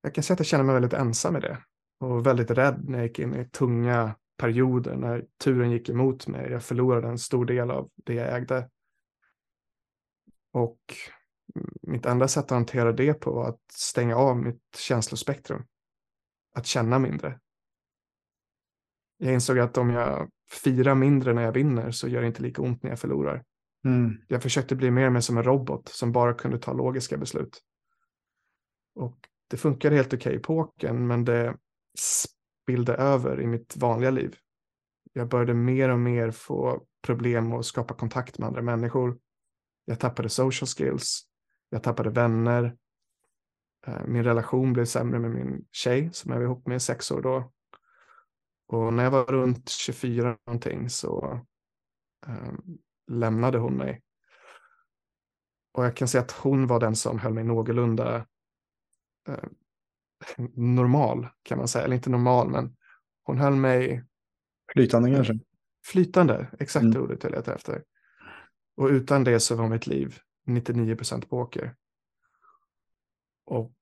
jag 0.03 0.15
kan 0.15 0.25
säga 0.25 0.35
att 0.35 0.41
jag 0.41 0.47
kände 0.47 0.65
mig 0.65 0.75
väldigt 0.75 0.93
ensam 0.93 1.37
i 1.37 1.41
det. 1.41 1.59
Och 2.01 2.27
väldigt 2.27 2.51
rädd 2.51 2.85
när 2.89 2.99
jag 2.99 3.07
gick 3.07 3.19
in 3.19 3.35
i 3.35 3.45
tunga 3.45 4.15
perioder, 4.37 4.97
när 4.97 5.27
turen 5.45 5.71
gick 5.71 5.89
emot 5.89 6.27
mig. 6.27 6.51
Jag 6.51 6.63
förlorade 6.63 7.09
en 7.09 7.19
stor 7.19 7.45
del 7.45 7.71
av 7.71 7.91
det 7.95 8.15
jag 8.15 8.37
ägde. 8.37 8.71
Och 10.53 10.79
mitt 11.83 12.07
enda 12.07 12.29
sätt 12.29 12.45
att 12.45 12.51
hantera 12.51 12.93
det 12.93 13.15
på 13.15 13.33
var 13.33 13.49
att 13.49 13.61
stänga 13.73 14.17
av 14.17 14.37
mitt 14.37 14.77
känslospektrum. 14.77 15.65
Att 16.55 16.67
känna 16.67 16.99
mindre, 16.99 17.41
jag 19.25 19.33
insåg 19.33 19.59
att 19.59 19.79
om 19.79 19.91
jag 19.91 20.31
firar 20.51 20.95
mindre 20.95 21.33
när 21.33 21.43
jag 21.43 21.53
vinner 21.53 21.91
så 21.91 22.09
gör 22.09 22.21
det 22.21 22.27
inte 22.27 22.43
lika 22.43 22.63
ont 22.63 22.83
när 22.83 22.91
jag 22.91 22.99
förlorar. 22.99 23.45
Mm. 23.85 24.19
Jag 24.29 24.43
försökte 24.43 24.77
bli 24.77 24.91
mer 24.91 25.07
och 25.07 25.13
mer 25.13 25.21
som 25.21 25.37
en 25.37 25.45
robot 25.45 25.89
som 25.89 26.13
bara 26.13 26.35
kunde 26.35 26.59
ta 26.59 26.73
logiska 26.73 27.17
beslut. 27.17 27.61
Och 28.95 29.29
det 29.53 29.59
funkade 29.59 29.97
helt 29.97 30.15
okej 30.15 30.19
okay 30.19 30.35
i 30.35 30.39
pokern, 30.39 31.07
men 31.07 31.25
det 31.25 31.57
spillde 31.99 32.95
över 32.95 33.41
i 33.41 33.47
mitt 33.47 33.77
vanliga 33.77 34.11
liv. 34.11 34.37
Jag 35.13 35.29
började 35.29 35.55
mer 35.55 35.89
och 35.89 35.99
mer 35.99 36.31
få 36.31 36.87
problem 37.03 37.53
att 37.53 37.67
skapa 37.67 37.95
kontakt 37.95 38.39
med 38.39 38.49
andra 38.49 38.63
människor. 38.63 39.19
Jag 39.85 40.01
tappade 40.01 40.29
social 40.29 40.67
skills. 40.67 41.23
Jag 41.71 41.83
tappade 41.83 42.11
vänner. 42.11 42.77
Eh, 43.87 44.05
min 44.07 44.25
relation 44.25 44.73
blev 44.73 44.85
sämre 44.85 45.19
med 45.19 45.31
min 45.31 45.65
tjej 45.71 46.11
som 46.13 46.31
jag 46.31 46.39
var 46.39 46.45
ihop 46.45 46.67
med 46.67 46.77
i 46.77 46.81
sex 46.81 47.11
år 47.11 47.23
då. 47.23 47.53
Och 48.69 48.93
när 48.93 49.05
jag 49.05 49.11
var 49.11 49.25
runt 49.25 49.69
24 49.69 50.37
någonting 50.47 50.91
så 50.91 51.41
um, 52.27 52.79
lämnade 53.11 53.59
hon 53.59 53.77
mig. 53.77 54.03
Och 55.73 55.85
jag 55.85 55.97
kan 55.97 56.09
säga 56.09 56.23
att 56.23 56.33
hon 56.33 56.67
var 56.67 56.81
den 56.81 56.97
som 56.97 57.19
höll 57.19 57.35
mig 57.35 57.45
någorlunda 57.45 58.27
eh, 59.29 59.45
normal 60.55 61.29
kan 61.43 61.59
man 61.59 61.69
säga. 61.69 61.85
Eller 61.85 61.97
inte 61.97 62.11
normal, 62.11 62.51
men 62.51 62.77
hon 63.23 63.39
höll 63.39 63.57
mig... 63.57 64.05
Flytande 64.73 65.11
eh, 65.11 65.15
kanske? 65.15 65.39
Flytande, 65.85 66.47
exakt 66.59 66.85
mm. 66.85 67.03
ordet 67.03 67.23
jag 67.23 67.33
letade 67.33 67.57
efter. 67.57 67.85
Och 68.77 68.87
utan 68.89 69.25
det 69.25 69.41
så 69.41 69.57
var 69.57 69.69
mitt 69.69 69.87
liv 69.87 70.19
99 70.47 70.97
procent 70.97 71.29
poker. 71.29 71.75
Och 73.45 73.77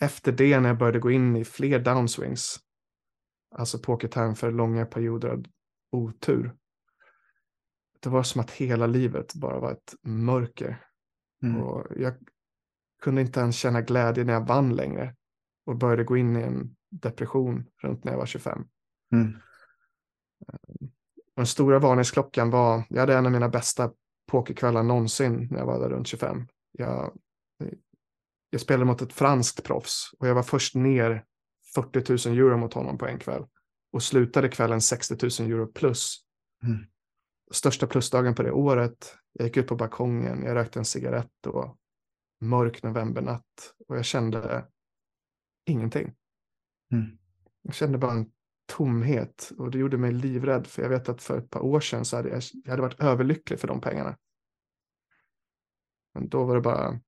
efter 0.00 0.32
det 0.32 0.60
när 0.60 0.68
jag 0.68 0.78
började 0.78 0.98
gå 0.98 1.10
in 1.10 1.36
i 1.36 1.44
fler 1.44 1.78
downswings 1.78 2.64
alltså 3.54 3.78
pokerterm 3.78 4.34
för 4.34 4.52
långa 4.52 4.86
perioder 4.86 5.28
av 5.28 5.44
otur. 5.92 6.56
Det 8.00 8.08
var 8.08 8.22
som 8.22 8.40
att 8.40 8.50
hela 8.50 8.86
livet 8.86 9.34
bara 9.34 9.60
var 9.60 9.72
ett 9.72 9.94
mörker. 10.02 10.86
Mm. 11.42 11.62
Och 11.62 11.86
jag 11.96 12.14
kunde 13.04 13.20
inte 13.20 13.40
ens 13.40 13.56
känna 13.56 13.80
glädje 13.80 14.24
när 14.24 14.32
jag 14.32 14.46
vann 14.46 14.76
längre 14.76 15.14
och 15.66 15.76
började 15.76 16.04
gå 16.04 16.16
in 16.16 16.36
i 16.36 16.42
en 16.42 16.76
depression 16.90 17.66
runt 17.82 18.04
när 18.04 18.12
jag 18.12 18.18
var 18.18 18.26
25. 18.26 18.64
Mm. 19.12 19.36
Den 21.36 21.46
stora 21.46 21.78
varningsklockan 21.78 22.50
var, 22.50 22.82
jag 22.88 23.00
hade 23.00 23.16
en 23.16 23.26
av 23.26 23.32
mina 23.32 23.48
bästa 23.48 23.92
pokerkvällar 24.30 24.82
någonsin 24.82 25.48
när 25.50 25.58
jag 25.58 25.66
var 25.66 25.80
där 25.80 25.88
runt 25.88 26.06
25. 26.06 26.48
Jag, 26.72 27.18
jag 28.50 28.60
spelade 28.60 28.84
mot 28.84 29.02
ett 29.02 29.12
franskt 29.12 29.64
proffs 29.64 30.10
och 30.18 30.28
jag 30.28 30.34
var 30.34 30.42
först 30.42 30.74
ner 30.74 31.24
40 31.74 32.28
000 32.28 32.38
euro 32.38 32.56
mot 32.56 32.74
honom 32.74 32.98
på 32.98 33.06
en 33.06 33.18
kväll 33.18 33.46
och 33.92 34.02
slutade 34.02 34.48
kvällen 34.48 34.80
60 34.80 35.42
000 35.42 35.50
euro 35.50 35.66
plus. 35.66 36.18
Mm. 36.62 36.78
Största 37.52 37.86
plusdagen 37.86 38.34
på 38.34 38.42
det 38.42 38.52
året. 38.52 39.16
Jag 39.32 39.46
gick 39.46 39.56
ut 39.56 39.66
på 39.66 39.76
balkongen, 39.76 40.42
jag 40.42 40.54
rökte 40.54 40.78
en 40.78 40.84
cigarett 40.84 41.46
och 41.46 41.76
mörk 42.48 42.82
novembernatt 42.82 43.74
och 43.88 43.96
jag 43.96 44.04
kände 44.04 44.66
ingenting. 45.64 46.14
Mm. 46.92 47.18
Jag 47.62 47.74
kände 47.74 47.98
bara 47.98 48.12
en 48.12 48.30
tomhet 48.66 49.52
och 49.58 49.70
det 49.70 49.78
gjorde 49.78 49.98
mig 49.98 50.12
livrädd 50.12 50.66
för 50.66 50.82
jag 50.82 50.88
vet 50.88 51.08
att 51.08 51.22
för 51.22 51.38
ett 51.38 51.50
par 51.50 51.60
år 51.60 51.80
sedan 51.80 52.04
så 52.04 52.16
hade 52.16 52.28
jag, 52.28 52.42
jag 52.64 52.70
hade 52.70 52.82
varit 52.82 53.00
överlycklig 53.00 53.60
för 53.60 53.68
de 53.68 53.80
pengarna. 53.80 54.16
Men 56.14 56.28
då 56.28 56.44
var 56.44 56.54
det 56.54 56.60
bara, 56.60 57.00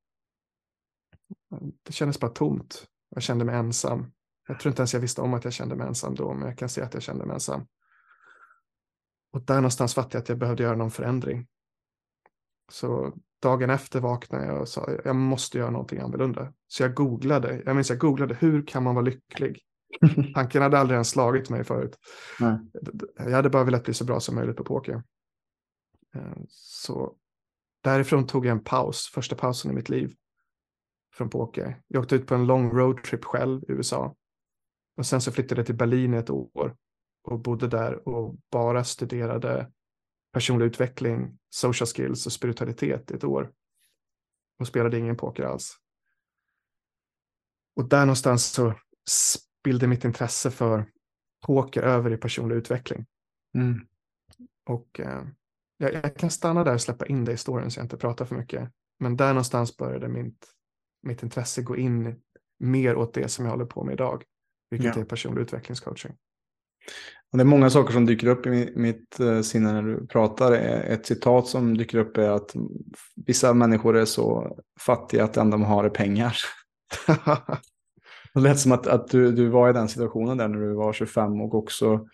det 1.83 1.93
kändes 1.93 2.21
bara 2.21 2.31
tomt. 2.31 2.87
Jag 3.09 3.23
kände 3.23 3.45
mig 3.45 3.55
ensam. 3.55 4.13
Jag 4.49 4.61
tror 4.61 4.71
inte 4.71 4.81
ens 4.81 4.95
jag 4.95 5.01
visste 5.01 5.21
om 5.21 5.35
att 5.35 5.45
jag 5.45 5.53
kände 5.53 5.77
mig 5.77 5.87
ensam 5.87 6.15
då, 6.15 6.35
men 6.35 6.49
jag 6.49 6.59
kan 6.59 6.69
se 6.69 6.83
att 6.83 6.95
jag 6.95 7.03
kände 7.03 7.27
mig 7.27 7.35
ensam. 7.35 7.67
Och 9.33 9.43
där 9.43 9.55
någonstans 9.55 9.95
fattade 9.95 10.17
jag 10.17 10.23
att 10.23 10.29
jag 10.29 10.39
behövde 10.39 10.63
göra 10.63 10.77
någon 10.77 10.91
förändring. 10.91 11.47
Så 12.73 13.13
dagen 13.43 13.71
efter 13.71 14.01
vaknade 14.01 14.47
jag 14.47 14.61
och 14.61 14.69
sa 14.69 14.91
jag 15.05 15.17
måste 15.17 15.59
göra 15.59 15.71
någonting 15.71 16.01
annorlunda. 16.01 16.53
Så 16.69 16.83
jag 16.83 16.95
googlade, 16.95 17.63
jag 17.67 17.75
minns 17.75 17.91
jag 17.91 17.99
googlade 17.99 18.37
hur 18.41 18.67
kan 18.67 18.83
man 18.83 18.95
vara 18.95 19.05
lycklig? 19.05 19.61
Tanken 20.35 20.63
hade 20.63 20.79
aldrig 20.79 20.95
ens 20.95 21.11
slagit 21.11 21.51
mig 21.51 21.65
förut. 21.65 21.99
Nej. 22.41 22.59
Jag 23.17 23.31
hade 23.31 23.51
bara 23.51 23.65
velat 23.65 23.85
bli 23.85 23.95
så 23.95 24.05
bra 24.05 24.21
som 24.21 24.35
möjligt 24.35 24.57
på 24.57 24.65
poker. 24.65 25.03
Eh, 26.15 26.37
så 26.49 27.17
därifrån 27.81 28.27
tog 28.27 28.47
jag 28.47 28.53
en 28.53 28.65
paus, 28.65 29.11
första 29.15 29.37
pausen 29.37 29.71
i 29.71 29.75
mitt 29.75 29.89
liv 29.89 30.15
från 31.15 31.31
poker. 31.31 31.83
Jag 31.87 32.03
åkte 32.03 32.17
ut 32.17 32.27
på 32.27 32.35
en 32.35 32.47
lång 32.47 32.71
roadtrip 32.71 33.25
själv 33.25 33.63
i 33.63 33.73
USA. 33.73 34.15
Och 34.97 35.07
sen 35.07 35.21
så 35.21 35.33
flyttade 35.33 35.59
jag 35.59 35.67
till 35.67 35.75
Berlin 35.75 36.15
i 36.15 36.17
ett 36.17 36.31
år 36.31 36.77
och 37.23 37.41
bodde 37.41 37.69
där 37.69 38.09
och 38.09 38.37
bara 38.51 38.85
studerade 38.85 39.71
personlig 40.37 40.67
utveckling, 40.67 41.39
social 41.51 41.87
skills 41.87 42.27
och 42.27 42.33
spiritualitet 42.33 43.11
i 43.11 43.15
ett 43.15 43.25
år. 43.25 43.53
Och 44.59 44.67
spelade 44.67 44.99
ingen 44.99 45.17
poker 45.17 45.43
alls. 45.43 45.77
Och 47.77 47.89
där 47.89 48.01
någonstans 48.01 48.47
så 48.47 48.75
spillde 49.09 49.87
mitt 49.87 50.05
intresse 50.05 50.51
för 50.51 50.91
poker 51.47 51.83
över 51.83 52.13
i 52.13 52.17
personlig 52.17 52.57
utveckling. 52.57 53.07
Mm. 53.55 53.87
Och 54.67 55.01
eh, 55.01 55.27
jag, 55.77 55.95
jag, 55.95 56.17
kan 56.17 56.31
stanna 56.31 56.65
där 56.65 56.75
och 56.75 56.81
släppa 56.81 57.07
in 57.07 57.25
det 57.25 57.33
i 57.33 57.37
storyn 57.37 57.71
så 57.71 57.79
jag 57.79 57.85
inte 57.85 57.97
pratar 57.97 58.25
för 58.25 58.37
mycket. 58.37 58.73
Men 58.99 59.17
där 59.17 59.29
någonstans 59.29 59.77
började 59.77 60.09
mitt, 60.09 60.47
mitt 61.03 61.23
intresse 61.23 61.63
gå 61.63 61.77
in 61.77 62.23
mer 62.59 62.97
åt 62.97 63.15
det 63.15 63.29
som 63.29 63.45
jag 63.45 63.53
håller 63.53 63.67
på 63.67 63.85
med 63.85 63.93
idag. 63.93 64.25
Vilket 64.71 64.97
ja. 64.97 65.03
är 65.03 65.07
personlig 65.07 65.43
utvecklingscoaching. 65.43 66.17
Och 67.33 67.39
det 67.39 67.43
är 67.43 67.47
många 67.47 67.71
saker 67.71 67.93
som 67.93 68.07
dyker 68.07 68.27
upp 68.27 68.47
i 68.47 68.73
mitt 68.77 69.21
eh, 69.21 69.41
sinne 69.41 69.73
när 69.73 69.83
du 69.83 70.07
pratar. 70.07 70.53
E-, 70.53 70.83
ett 70.89 71.07
citat 71.07 71.47
som 71.47 71.77
dyker 71.77 71.99
upp 71.99 72.17
är 72.17 72.31
att 72.31 72.55
vissa 73.27 73.55
människor 73.55 73.97
är 73.97 74.05
så 74.05 74.57
fattiga 74.81 75.25
att 75.25 75.35
det 75.35 75.41
enda 75.41 75.57
de 75.57 75.65
har 75.65 75.85
är 75.85 75.89
pengar. 75.89 76.37
det 78.35 78.41
lät 78.41 78.59
som 78.59 78.73
att, 78.73 78.87
att 78.87 79.09
du, 79.09 79.33
du 79.33 79.49
var 79.49 79.71
i 79.71 79.73
den 79.73 79.89
situationen 79.89 80.39
där 80.39 80.49
när 80.49 80.59
du 80.59 80.75
var 80.75 80.93
25 80.93 81.41
och 81.41 81.55
också 81.55 82.07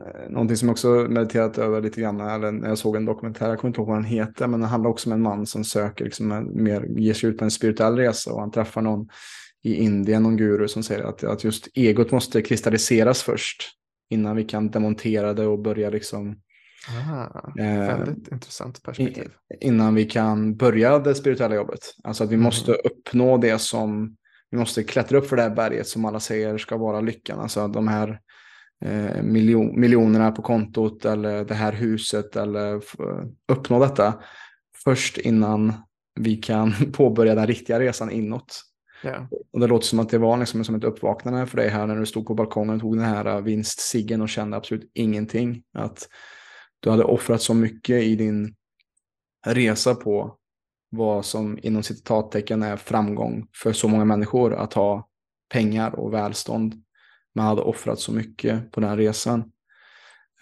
eh, 0.00 0.30
någonting 0.30 0.56
som 0.56 0.68
jag 0.68 0.72
också 0.72 0.88
mediterat 0.88 1.58
över 1.58 1.80
lite 1.80 2.00
grann, 2.00 2.20
eller 2.20 2.52
när 2.52 2.68
jag 2.68 2.78
såg 2.78 2.96
en 2.96 3.04
dokumentär, 3.04 3.48
jag 3.48 3.58
kommer 3.58 3.68
inte 3.70 3.80
ihåg 3.80 3.88
vad 3.88 3.96
den 3.96 4.04
heter, 4.04 4.46
men 4.46 4.60
den 4.60 4.68
handlar 4.68 4.90
också 4.90 5.08
om 5.08 5.12
en 5.12 5.22
man 5.22 5.46
som 5.46 5.64
söker, 5.64 6.04
liksom, 6.04 6.50
mer, 6.52 6.86
ger 6.98 7.14
sig 7.14 7.30
ut 7.30 7.38
på 7.38 7.44
en 7.44 7.50
spirituell 7.50 7.96
resa 7.96 8.32
och 8.32 8.40
han 8.40 8.50
träffar 8.50 8.82
någon 8.82 9.08
i 9.62 9.74
Indien, 9.74 10.22
någon 10.22 10.36
guru 10.36 10.68
som 10.68 10.82
säger 10.82 11.02
att, 11.02 11.24
att 11.24 11.44
just 11.44 11.68
egot 11.74 12.10
måste 12.10 12.42
kristalliseras 12.42 13.22
först 13.22 13.62
innan 14.10 14.36
vi 14.36 14.44
kan 14.44 14.70
demontera 14.70 15.34
det 15.34 15.46
och 15.46 15.58
börja 15.58 15.90
liksom 15.90 16.36
Aha, 16.88 17.52
väldigt 17.56 18.28
eh, 18.28 18.34
intressant 18.34 18.82
perspektiv. 18.82 19.30
Innan 19.60 19.94
vi 19.94 20.04
kan 20.04 20.56
börja 20.56 20.98
det 20.98 21.14
spirituella 21.14 21.54
jobbet. 21.54 21.80
Alltså 22.04 22.24
att 22.24 22.30
vi 22.30 22.34
mm. 22.34 22.44
måste 22.44 22.72
uppnå 22.72 23.38
det 23.38 23.58
som, 23.58 24.16
vi 24.50 24.58
måste 24.58 24.84
klättra 24.84 25.18
upp 25.18 25.26
för 25.26 25.36
det 25.36 25.42
här 25.42 25.54
berget 25.54 25.88
som 25.88 26.04
alla 26.04 26.20
säger 26.20 26.58
ska 26.58 26.76
vara 26.76 27.00
lyckan. 27.00 27.40
Alltså 27.40 27.68
de 27.68 27.88
här 27.88 28.20
Eh, 28.84 29.22
miljon, 29.22 29.80
miljonerna 29.80 30.32
på 30.32 30.42
kontot 30.42 31.04
eller 31.04 31.44
det 31.44 31.54
här 31.54 31.72
huset 31.72 32.36
eller 32.36 32.82
uppnå 33.52 33.80
detta 33.80 34.14
först 34.84 35.18
innan 35.18 35.72
vi 36.20 36.36
kan 36.36 36.74
påbörja 36.92 37.34
den 37.34 37.46
riktiga 37.46 37.80
resan 37.80 38.10
inåt. 38.10 38.62
Yeah. 39.04 39.26
Och 39.52 39.60
det 39.60 39.66
låter 39.66 39.86
som 39.86 40.00
att 40.00 40.08
det 40.08 40.18
var 40.18 40.36
liksom 40.36 40.64
som 40.64 40.74
ett 40.74 40.84
uppvaknande 40.84 41.46
för 41.46 41.56
dig 41.56 41.68
här 41.68 41.86
när 41.86 41.96
du 41.96 42.06
stod 42.06 42.26
på 42.26 42.34
balkongen 42.34 42.74
och 42.74 42.80
tog 42.80 42.96
den 42.96 43.04
här 43.04 43.26
äh, 43.26 43.40
vinstsiggen 43.40 44.22
och 44.22 44.28
kände 44.28 44.56
absolut 44.56 44.90
ingenting. 44.94 45.62
Att 45.74 46.08
du 46.80 46.90
hade 46.90 47.04
offrat 47.04 47.42
så 47.42 47.54
mycket 47.54 48.02
i 48.02 48.16
din 48.16 48.54
resa 49.46 49.94
på 49.94 50.36
vad 50.90 51.24
som 51.24 51.58
inom 51.62 51.82
citattecken 51.82 52.62
är 52.62 52.76
framgång 52.76 53.46
för 53.62 53.72
så 53.72 53.88
många 53.88 54.04
människor 54.04 54.54
att 54.54 54.74
ha 54.74 55.08
pengar 55.52 55.94
och 55.94 56.12
välstånd 56.12 56.74
man 57.34 57.46
hade 57.46 57.62
offrat 57.62 58.00
så 58.00 58.12
mycket 58.12 58.72
på 58.72 58.80
den 58.80 58.96
resan. 58.96 59.51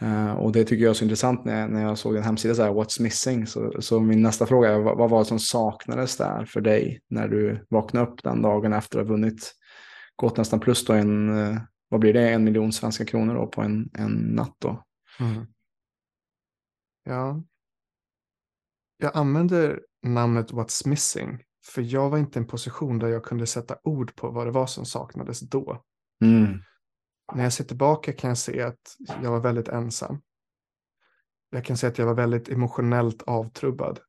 Uh, 0.02 0.33
och 0.33 0.52
det 0.52 0.64
tycker 0.64 0.85
jag 0.85 0.90
är 0.90 0.95
så 0.95 1.04
intressant 1.04 1.45
när 1.45 1.61
jag, 1.61 1.71
när 1.71 1.83
jag 1.83 1.99
såg 1.99 2.16
en 2.16 2.23
hemsida 2.23 2.54
så 2.54 2.62
här, 2.62 2.71
What's 2.71 3.02
missing? 3.02 3.47
Så, 3.47 3.83
så 3.83 4.00
min 4.00 4.23
nästa 4.23 4.47
fråga 4.47 4.69
är, 4.69 4.78
vad, 4.78 4.99
vad 4.99 5.11
var 5.11 5.19
det 5.19 5.25
som 5.25 5.38
saknades 5.38 6.16
där 6.16 6.45
för 6.45 6.61
dig 6.61 7.00
när 7.09 7.28
du 7.28 7.66
vaknade 7.71 8.07
upp 8.07 8.23
den 8.23 8.42
dagen 8.42 8.73
efter 8.73 8.99
att 8.99 9.07
ha 9.07 9.12
vunnit, 9.12 9.52
gått 10.16 10.37
nästan 10.37 10.61
plus 10.61 10.85
då 10.85 10.92
en, 10.92 11.28
uh, 11.28 11.59
vad 11.88 12.00
blir 12.00 12.12
det, 12.12 12.30
en 12.30 12.45
miljon 12.45 12.73
svenska 12.73 13.04
kronor 13.04 13.35
då 13.35 13.47
på 13.47 13.62
en, 13.62 13.90
en 13.95 14.12
natt 14.12 14.57
då? 14.59 14.85
Mm. 15.21 15.47
Ja, 17.04 17.42
jag 18.99 19.16
använder 19.16 19.80
namnet 20.02 20.52
What's 20.52 20.88
missing 20.88 21.42
för 21.66 21.83
jag 21.83 22.11
var 22.11 22.19
inte 22.19 22.38
i 22.38 22.42
en 22.42 22.47
position 22.47 22.99
där 22.99 23.09
jag 23.09 23.25
kunde 23.25 23.47
sätta 23.47 23.76
ord 23.83 24.16
på 24.16 24.30
vad 24.30 24.47
det 24.47 24.50
var 24.50 24.66
som 24.66 24.85
saknades 24.85 25.40
då. 25.40 25.83
Mm. 26.25 26.59
När 27.34 27.42
jag 27.42 27.52
ser 27.52 27.64
tillbaka 27.64 28.12
kan 28.12 28.28
jag 28.28 28.38
se 28.38 28.62
att 28.62 28.96
jag 29.22 29.30
var 29.30 29.40
väldigt 29.40 29.68
ensam. 29.68 30.20
Jag 31.50 31.64
kan 31.64 31.76
se 31.76 31.87
att 31.87 31.99
jag 31.99 32.06
var 32.06 32.14
väldigt 32.14 32.49
emotionellt 32.49 33.22
avtrubbad. 33.22 34.00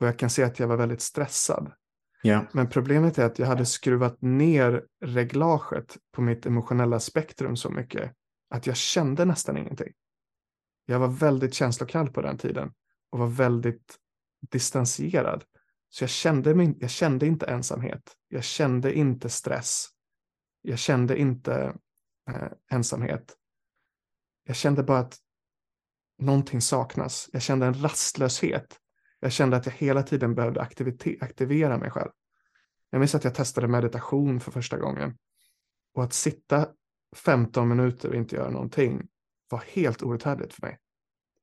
Och 0.00 0.06
jag 0.06 0.18
kan 0.18 0.30
se 0.30 0.42
att 0.42 0.58
jag 0.58 0.68
var 0.68 0.76
väldigt 0.76 1.00
stressad. 1.00 1.72
Yeah. 2.24 2.44
Men 2.52 2.68
problemet 2.68 3.18
är 3.18 3.26
att 3.26 3.38
jag 3.38 3.46
hade 3.46 3.66
skruvat 3.66 4.22
ner 4.22 4.84
reglaget 5.00 5.96
på 6.12 6.22
mitt 6.22 6.46
emotionella 6.46 7.00
spektrum 7.00 7.56
så 7.56 7.70
mycket 7.70 8.12
att 8.50 8.66
jag 8.66 8.76
kände 8.76 9.24
nästan 9.24 9.56
ingenting. 9.56 9.92
Jag 10.86 10.98
var 10.98 11.08
väldigt 11.08 11.54
känslokall 11.54 12.10
på 12.10 12.22
den 12.22 12.38
tiden 12.38 12.72
och 13.10 13.18
var 13.18 13.26
väldigt 13.26 13.96
distanserad. 14.50 15.44
Så 15.88 16.02
jag 16.02 16.10
kände, 16.10 16.54
mig, 16.54 16.76
jag 16.80 16.90
kände 16.90 17.26
inte 17.26 17.46
ensamhet. 17.46 18.16
Jag 18.28 18.44
kände 18.44 18.94
inte 18.94 19.28
stress. 19.28 19.88
Jag 20.62 20.78
kände 20.78 21.18
inte 21.18 21.74
eh, 22.30 22.48
ensamhet. 22.70 23.36
Jag 24.44 24.56
kände 24.56 24.82
bara 24.82 24.98
att 24.98 25.18
någonting 26.18 26.60
saknas. 26.60 27.30
Jag 27.32 27.42
kände 27.42 27.66
en 27.66 27.82
rastlöshet. 27.82 28.80
Jag 29.20 29.32
kände 29.32 29.56
att 29.56 29.66
jag 29.66 29.72
hela 29.72 30.02
tiden 30.02 30.34
behövde 30.34 30.68
aktivera 31.20 31.78
mig 31.78 31.90
själv. 31.90 32.10
Jag 32.90 32.98
minns 32.98 33.14
att 33.14 33.24
jag 33.24 33.34
testade 33.34 33.68
meditation 33.68 34.40
för 34.40 34.52
första 34.52 34.78
gången. 34.78 35.18
Och 35.94 36.04
att 36.04 36.12
sitta 36.12 36.68
15 37.16 37.68
minuter 37.68 38.08
och 38.08 38.14
inte 38.14 38.36
göra 38.36 38.50
någonting 38.50 39.08
var 39.48 39.58
helt 39.58 40.02
outhärdligt 40.02 40.54
för 40.54 40.62
mig. 40.62 40.78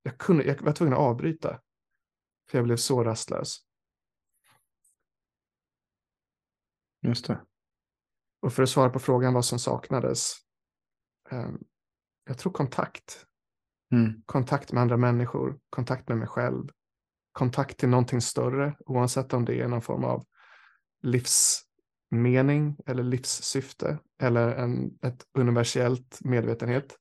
Jag, 0.04 0.18
kunde, 0.18 0.44
jag 0.44 0.62
var 0.62 0.74
tvungen 0.74 0.94
att 0.94 1.00
avbryta. 1.00 1.62
För 2.50 2.58
jag 2.58 2.66
blev 2.66 2.78
så 2.78 3.04
rastlös. 3.04 3.58
Just 7.02 7.28
det. 7.28 7.42
Och 8.42 8.54
för 8.54 8.64
att 8.64 8.70
svara 8.70 8.90
på 8.90 9.00
frågan 9.00 9.34
vad 9.34 9.46
som 9.46 9.60
saknades 9.60 10.34
jag 12.26 12.38
tror 12.38 12.52
kontakt. 12.52 13.26
Mm. 13.92 14.22
Kontakt 14.26 14.72
med 14.72 14.82
andra 14.82 14.98
människor, 14.98 15.60
kontakt 15.70 16.10
med 16.10 16.18
mig 16.18 16.28
själv, 16.28 16.70
kontakt 17.32 17.78
till 17.78 17.90
någonting 17.90 18.22
större, 18.22 18.76
oavsett 18.86 19.34
om 19.34 19.46
det 19.46 19.62
är 19.62 19.68
någon 19.68 19.82
form 19.82 20.04
av 20.04 20.26
livsmening 21.04 22.78
eller 22.86 23.04
livssyfte 23.04 24.00
eller 24.22 24.56
en, 24.56 25.00
ett 25.02 25.26
universellt 25.38 26.20
medvetenhet. 26.22 26.98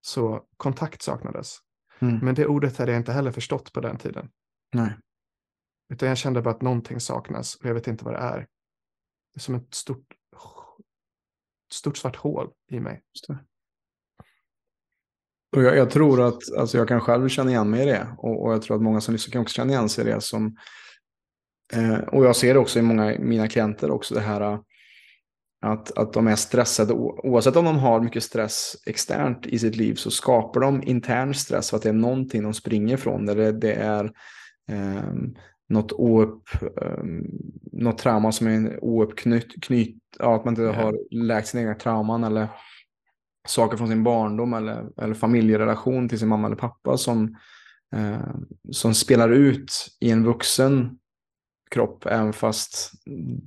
Så 0.00 0.46
kontakt 0.56 1.02
saknades. 1.02 1.58
Mm. 1.98 2.18
Men 2.18 2.34
det 2.34 2.46
ordet 2.46 2.76
hade 2.76 2.92
jag 2.92 3.00
inte 3.00 3.12
heller 3.12 3.32
förstått 3.32 3.72
på 3.72 3.80
den 3.80 3.98
tiden. 3.98 4.30
Nej. 4.74 4.98
Utan 5.92 6.08
jag 6.08 6.18
kände 6.18 6.42
bara 6.42 6.54
att 6.54 6.62
någonting 6.62 7.00
saknas 7.00 7.54
och 7.54 7.64
jag 7.64 7.74
vet 7.74 7.86
inte 7.86 8.04
vad 8.04 8.14
det 8.14 8.18
är. 8.18 8.38
Det 8.38 9.38
är 9.38 9.40
som 9.40 9.54
ett 9.54 9.74
stort 9.74 10.17
stort 11.72 11.96
svart 11.96 12.16
hål 12.16 12.50
i 12.70 12.80
mig. 12.80 13.02
Och 15.56 15.62
jag, 15.62 15.76
jag, 15.76 15.90
tror 15.90 16.28
att, 16.28 16.52
alltså 16.58 16.78
jag 16.78 16.88
kan 16.88 17.00
själv 17.00 17.28
känna 17.28 17.50
igen 17.50 17.70
mig 17.70 17.82
i 17.82 17.86
det. 17.86 18.08
Och, 18.18 18.44
och 18.44 18.52
jag 18.52 18.62
tror 18.62 18.76
att 18.76 18.82
många 18.82 19.00
som 19.00 19.12
lyssnar 19.12 19.32
kan 19.32 19.42
också 19.42 19.54
känna 19.54 19.72
igen 19.72 19.88
sig 19.88 20.04
i 20.04 20.10
det. 20.10 20.20
Som, 20.20 20.56
eh, 21.72 21.98
och 21.98 22.24
jag 22.24 22.36
ser 22.36 22.54
det 22.54 22.60
också 22.60 22.78
i 22.78 22.82
många 22.82 23.16
mina 23.18 23.48
klienter 23.48 23.90
också 23.90 24.14
det 24.14 24.20
här 24.20 24.40
eh, 24.40 24.58
att, 25.60 25.98
att 25.98 26.12
de 26.12 26.26
är 26.26 26.36
stressade. 26.36 26.92
Oavsett 26.92 27.56
om 27.56 27.64
de 27.64 27.78
har 27.78 28.00
mycket 28.00 28.22
stress 28.22 28.76
externt 28.86 29.46
i 29.46 29.58
sitt 29.58 29.76
liv 29.76 29.94
så 29.94 30.10
skapar 30.10 30.60
de 30.60 30.82
intern 30.82 31.34
stress 31.34 31.70
för 31.70 31.76
att 31.76 31.82
det 31.82 31.88
är 31.88 31.92
någonting 31.92 32.42
de 32.42 32.54
springer 32.54 32.94
ifrån. 32.94 33.26
Det, 33.26 33.52
det 33.52 33.72
är 33.72 34.04
eh, 34.70 35.12
något, 35.68 35.92
oupp, 35.92 36.48
um, 36.76 37.26
något 37.72 37.98
trauma 37.98 38.32
som 38.32 38.46
är 38.46 38.84
ouppknyt, 38.84 39.62
knyt, 39.62 39.96
ja, 40.18 40.36
att 40.36 40.44
man 40.44 40.52
inte 40.52 40.62
har 40.62 40.98
läkt 41.10 41.48
sina 41.48 41.62
egna 41.62 41.74
trauman 41.74 42.24
eller 42.24 42.48
saker 43.48 43.76
från 43.76 43.88
sin 43.88 44.04
barndom 44.04 44.54
eller, 44.54 45.02
eller 45.02 45.14
familjerelation 45.14 46.08
till 46.08 46.18
sin 46.18 46.28
mamma 46.28 46.46
eller 46.46 46.56
pappa 46.56 46.96
som, 46.96 47.36
eh, 47.94 48.34
som 48.72 48.94
spelar 48.94 49.28
ut 49.28 49.72
i 50.00 50.10
en 50.10 50.24
vuxen 50.24 50.98
kropp 51.70 52.06
även 52.06 52.32
fast 52.32 52.92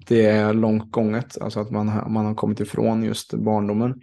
det 0.07 0.25
är 0.25 0.53
långt 0.53 0.91
gånget, 0.91 1.41
alltså 1.41 1.59
att 1.59 1.71
man, 1.71 2.13
man 2.13 2.25
har 2.25 2.35
kommit 2.35 2.59
ifrån 2.59 3.03
just 3.03 3.33
barndomen. 3.33 4.01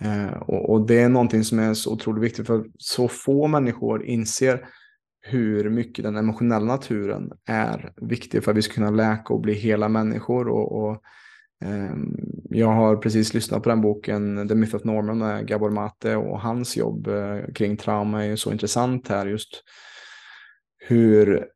Eh, 0.00 0.32
och, 0.32 0.70
och, 0.70 0.86
det 0.86 1.00
är 1.00 1.08
någonting 1.08 1.44
som 1.44 1.58
är 1.58 1.74
så 1.74 1.92
otroligt 1.92 2.22
viktigt 2.22 2.46
för 2.46 2.64
så 2.78 3.08
få 3.08 3.46
människor 3.46 4.04
inser 4.04 4.66
hur 5.26 5.70
mycket 5.70 6.04
den 6.04 6.16
emotionella 6.16 6.66
naturen 6.66 7.32
är 7.46 7.92
viktig 7.96 8.44
för 8.44 8.50
att 8.50 8.56
vi 8.56 8.62
ska 8.62 8.74
kunna 8.74 8.90
läka 8.90 9.34
och 9.34 9.40
bli 9.40 9.52
hela 9.52 9.88
människor. 9.88 10.48
Och, 10.48 10.72
och 10.72 11.02
eh, 11.64 11.96
jag 12.50 12.72
har 12.72 12.96
precis 12.96 13.34
lyssnat 13.34 13.62
på 13.62 13.68
den 13.68 13.80
boken 13.80 14.48
The 14.48 14.54
Myth 14.54 14.76
of 14.76 14.84
Norman 14.84 15.18
med 15.18 15.46
Gabor 15.46 15.70
Mate 15.70 16.16
och 16.16 16.40
hans 16.40 16.76
jobb 16.76 17.06
eh, 17.06 17.52
kring 17.54 17.76
trauma 17.76 18.24
är 18.24 18.28
ju 18.28 18.36
så 18.36 18.52
intressant 18.52 19.08
här 19.08 19.26
just 19.26 19.62
hur 20.78 21.46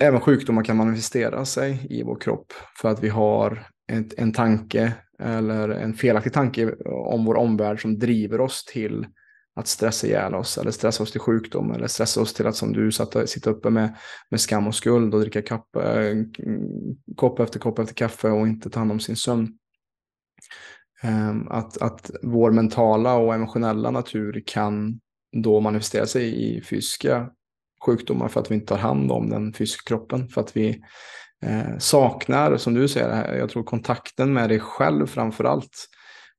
även 0.00 0.20
sjukdomar 0.20 0.64
kan 0.64 0.76
manifestera 0.76 1.44
sig 1.44 1.86
i 1.90 2.02
vår 2.02 2.20
kropp 2.20 2.52
för 2.80 2.88
att 2.88 3.02
vi 3.02 3.08
har 3.08 3.66
en, 3.86 4.10
en 4.16 4.32
tanke 4.32 4.92
eller 5.18 5.68
en 5.68 5.94
felaktig 5.94 6.32
tanke 6.32 6.74
om 6.86 7.24
vår 7.24 7.34
omvärld 7.34 7.82
som 7.82 7.98
driver 7.98 8.40
oss 8.40 8.64
till 8.64 9.06
att 9.56 9.66
stressa 9.66 10.06
ihjäl 10.06 10.34
oss 10.34 10.58
eller 10.58 10.70
stressa 10.70 11.02
oss 11.02 11.12
till 11.12 11.20
sjukdom 11.20 11.70
eller 11.70 11.86
stressa 11.86 12.20
oss 12.20 12.34
till 12.34 12.46
att 12.46 12.56
som 12.56 12.72
du 12.72 12.92
satt, 12.92 13.28
sitta 13.28 13.50
uppe 13.50 13.70
med, 13.70 13.96
med 14.30 14.40
skam 14.40 14.66
och 14.66 14.74
skuld 14.74 15.14
och 15.14 15.20
dricka 15.20 15.42
kapp, 15.42 15.76
äh, 15.76 15.82
kopp 17.16 17.40
efter 17.40 17.58
kopp 17.58 17.78
efter 17.78 17.94
kaffe 17.94 18.30
och 18.30 18.48
inte 18.48 18.70
ta 18.70 18.80
hand 18.80 18.92
om 18.92 19.00
sin 19.00 19.16
sömn. 19.16 19.48
Ähm, 21.02 21.48
att, 21.48 21.82
att 21.82 22.10
vår 22.22 22.50
mentala 22.50 23.14
och 23.14 23.34
emotionella 23.34 23.90
natur 23.90 24.42
kan 24.46 25.00
då 25.42 25.60
manifestera 25.60 26.06
sig 26.06 26.44
i 26.44 26.62
fysiska 26.62 27.30
sjukdomar 27.86 28.28
för 28.28 28.40
att 28.40 28.50
vi 28.50 28.54
inte 28.54 28.66
tar 28.66 28.78
hand 28.78 29.12
om 29.12 29.30
den 29.30 29.52
fysiska 29.52 29.88
kroppen. 29.88 30.28
För 30.28 30.40
att 30.40 30.56
vi 30.56 30.82
eh, 31.42 31.78
saknar, 31.78 32.56
som 32.56 32.74
du 32.74 32.88
säger, 32.88 33.34
jag 33.34 33.50
tror 33.50 33.62
kontakten 33.62 34.32
med 34.32 34.48
dig 34.48 34.60
själv 34.60 35.06
framför 35.06 35.44
allt. 35.44 35.88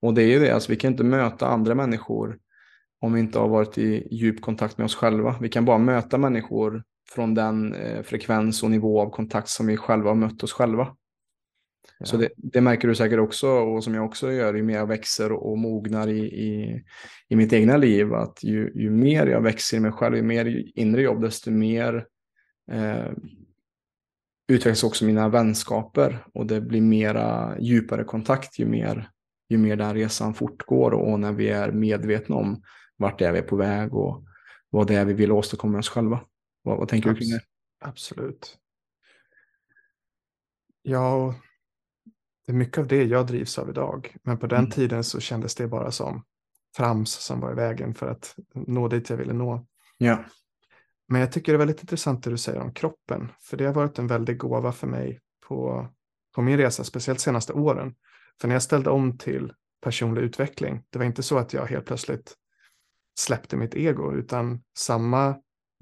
Och 0.01 0.13
det 0.13 0.23
är 0.23 0.27
ju 0.27 0.39
det, 0.39 0.51
alltså, 0.51 0.71
vi 0.71 0.75
kan 0.75 0.91
inte 0.91 1.03
möta 1.03 1.47
andra 1.47 1.75
människor 1.75 2.37
om 3.07 3.13
vi 3.13 3.19
inte 3.19 3.39
har 3.39 3.47
varit 3.47 3.77
i 3.77 4.07
djup 4.11 4.41
kontakt 4.41 4.77
med 4.77 4.85
oss 4.85 4.95
själva. 4.95 5.35
Vi 5.41 5.49
kan 5.49 5.65
bara 5.65 5.77
möta 5.77 6.17
människor 6.17 6.83
från 7.09 7.33
den 7.33 7.73
eh, 7.73 8.01
frekvens 8.01 8.63
och 8.63 8.71
nivå 8.71 9.01
av 9.01 9.09
kontakt 9.09 9.49
som 9.49 9.67
vi 9.67 9.77
själva 9.77 10.09
har 10.09 10.15
mött 10.15 10.43
oss 10.43 10.53
själva. 10.53 10.95
Ja. 11.99 12.05
Så 12.05 12.17
det, 12.17 12.29
det, 12.37 12.61
märker 12.61 12.87
du 12.87 12.95
säkert 12.95 13.19
också 13.19 13.47
och 13.47 13.83
som 13.83 13.93
jag 13.93 14.05
också 14.05 14.31
gör 14.31 14.53
ju 14.53 14.63
mer 14.63 14.75
jag 14.75 14.87
växer 14.87 15.31
och 15.31 15.57
mognar 15.57 16.07
i, 16.07 16.19
i, 16.19 16.83
i 17.27 17.35
mitt 17.35 17.53
egna 17.53 17.77
liv. 17.77 18.13
Att 18.13 18.43
ju, 18.43 18.71
ju 18.75 18.89
mer 18.89 19.27
jag 19.27 19.41
växer 19.41 19.77
i 19.77 19.79
mig 19.79 19.91
själv, 19.91 20.15
ju 20.15 20.21
mer 20.21 20.63
inre 20.75 21.01
jobb, 21.01 21.21
desto 21.21 21.51
mer 21.51 22.05
eh, 22.71 23.11
utvecklas 24.47 24.83
också 24.83 25.05
mina 25.05 25.29
vänskaper 25.29 26.25
och 26.33 26.45
det 26.45 26.61
blir 26.61 26.81
mera 26.81 27.55
djupare 27.59 28.03
kontakt 28.03 28.59
ju 28.59 28.65
mer, 28.65 29.09
ju 29.49 29.57
mer 29.57 29.75
den 29.75 29.93
resan 29.93 30.33
fortgår 30.33 30.91
och 30.91 31.19
när 31.19 31.31
vi 31.31 31.49
är 31.49 31.71
medvetna 31.71 32.35
om 32.35 32.61
vart 32.97 33.21
är 33.21 33.31
vi 33.31 33.41
på 33.41 33.55
väg 33.55 33.93
och 33.93 34.23
vad 34.69 34.87
det 34.87 34.95
är 34.95 35.05
vi 35.05 35.13
vill 35.13 35.31
åstadkomma 35.31 35.79
oss 35.79 35.89
själva. 35.89 36.19
Vad, 36.61 36.77
vad 36.77 36.87
tänker 36.87 37.09
Abs 37.09 37.19
du 37.19 37.25
kring 37.25 37.31
det? 37.31 37.41
Absolut. 37.79 38.57
Ja, 40.81 41.35
det 42.45 42.51
är 42.51 42.55
mycket 42.55 42.77
av 42.77 42.87
det 42.87 43.03
jag 43.03 43.27
drivs 43.27 43.57
av 43.57 43.69
idag. 43.69 44.15
Men 44.23 44.37
på 44.37 44.47
den 44.47 44.59
mm. 44.59 44.71
tiden 44.71 45.03
så 45.03 45.19
kändes 45.19 45.55
det 45.55 45.67
bara 45.67 45.91
som 45.91 46.25
trams 46.77 47.11
som 47.11 47.39
var 47.39 47.51
i 47.51 47.55
vägen 47.55 47.93
för 47.93 48.07
att 48.07 48.35
nå 48.53 48.87
dit 48.87 49.09
jag 49.09 49.17
ville 49.17 49.33
nå. 49.33 49.67
Ja. 49.97 50.23
Men 51.07 51.21
jag 51.21 51.31
tycker 51.31 51.51
det 51.51 51.55
är 51.55 51.59
väldigt 51.59 51.81
intressant 51.81 52.23
det 52.23 52.29
du 52.29 52.37
säger 52.37 52.59
om 52.59 52.73
kroppen. 52.73 53.31
För 53.41 53.57
det 53.57 53.65
har 53.65 53.73
varit 53.73 53.99
en 53.99 54.07
väldig 54.07 54.37
gåva 54.37 54.71
för 54.71 54.87
mig 54.87 55.19
på, 55.47 55.87
på 56.35 56.41
min 56.41 56.57
resa, 56.57 56.83
speciellt 56.83 57.19
senaste 57.19 57.53
åren. 57.53 57.95
För 58.41 58.47
när 58.47 58.55
jag 58.55 58.63
ställde 58.63 58.89
om 58.89 59.17
till 59.17 59.53
personlig 59.81 60.21
utveckling, 60.21 60.83
det 60.89 60.99
var 60.99 61.05
inte 61.05 61.23
så 61.23 61.37
att 61.37 61.53
jag 61.53 61.65
helt 61.65 61.85
plötsligt 61.85 62.33
släppte 63.17 63.57
mitt 63.57 63.75
ego, 63.75 64.13
utan 64.13 64.63
samma 64.77 65.35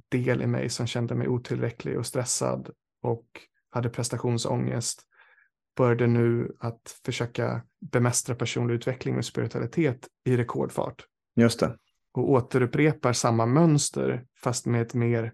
del 0.09 0.41
i 0.41 0.47
mig 0.47 0.69
som 0.69 0.87
kände 0.87 1.15
mig 1.15 1.27
otillräcklig 1.27 1.97
och 1.97 2.05
stressad 2.05 2.69
och 3.01 3.25
hade 3.69 3.89
prestationsångest 3.89 5.01
började 5.75 6.07
nu 6.07 6.55
att 6.59 6.99
försöka 7.05 7.61
bemästra 7.91 8.35
personlig 8.35 8.75
utveckling 8.75 9.17
och 9.17 9.25
spiritualitet 9.25 10.07
i 10.25 10.37
rekordfart. 10.37 11.05
Just 11.35 11.59
det. 11.59 11.77
Och 12.11 12.29
återupprepar 12.29 13.13
samma 13.13 13.45
mönster 13.45 14.25
fast 14.43 14.65
med 14.65 14.81
ett 14.81 14.93
mer 14.93 15.33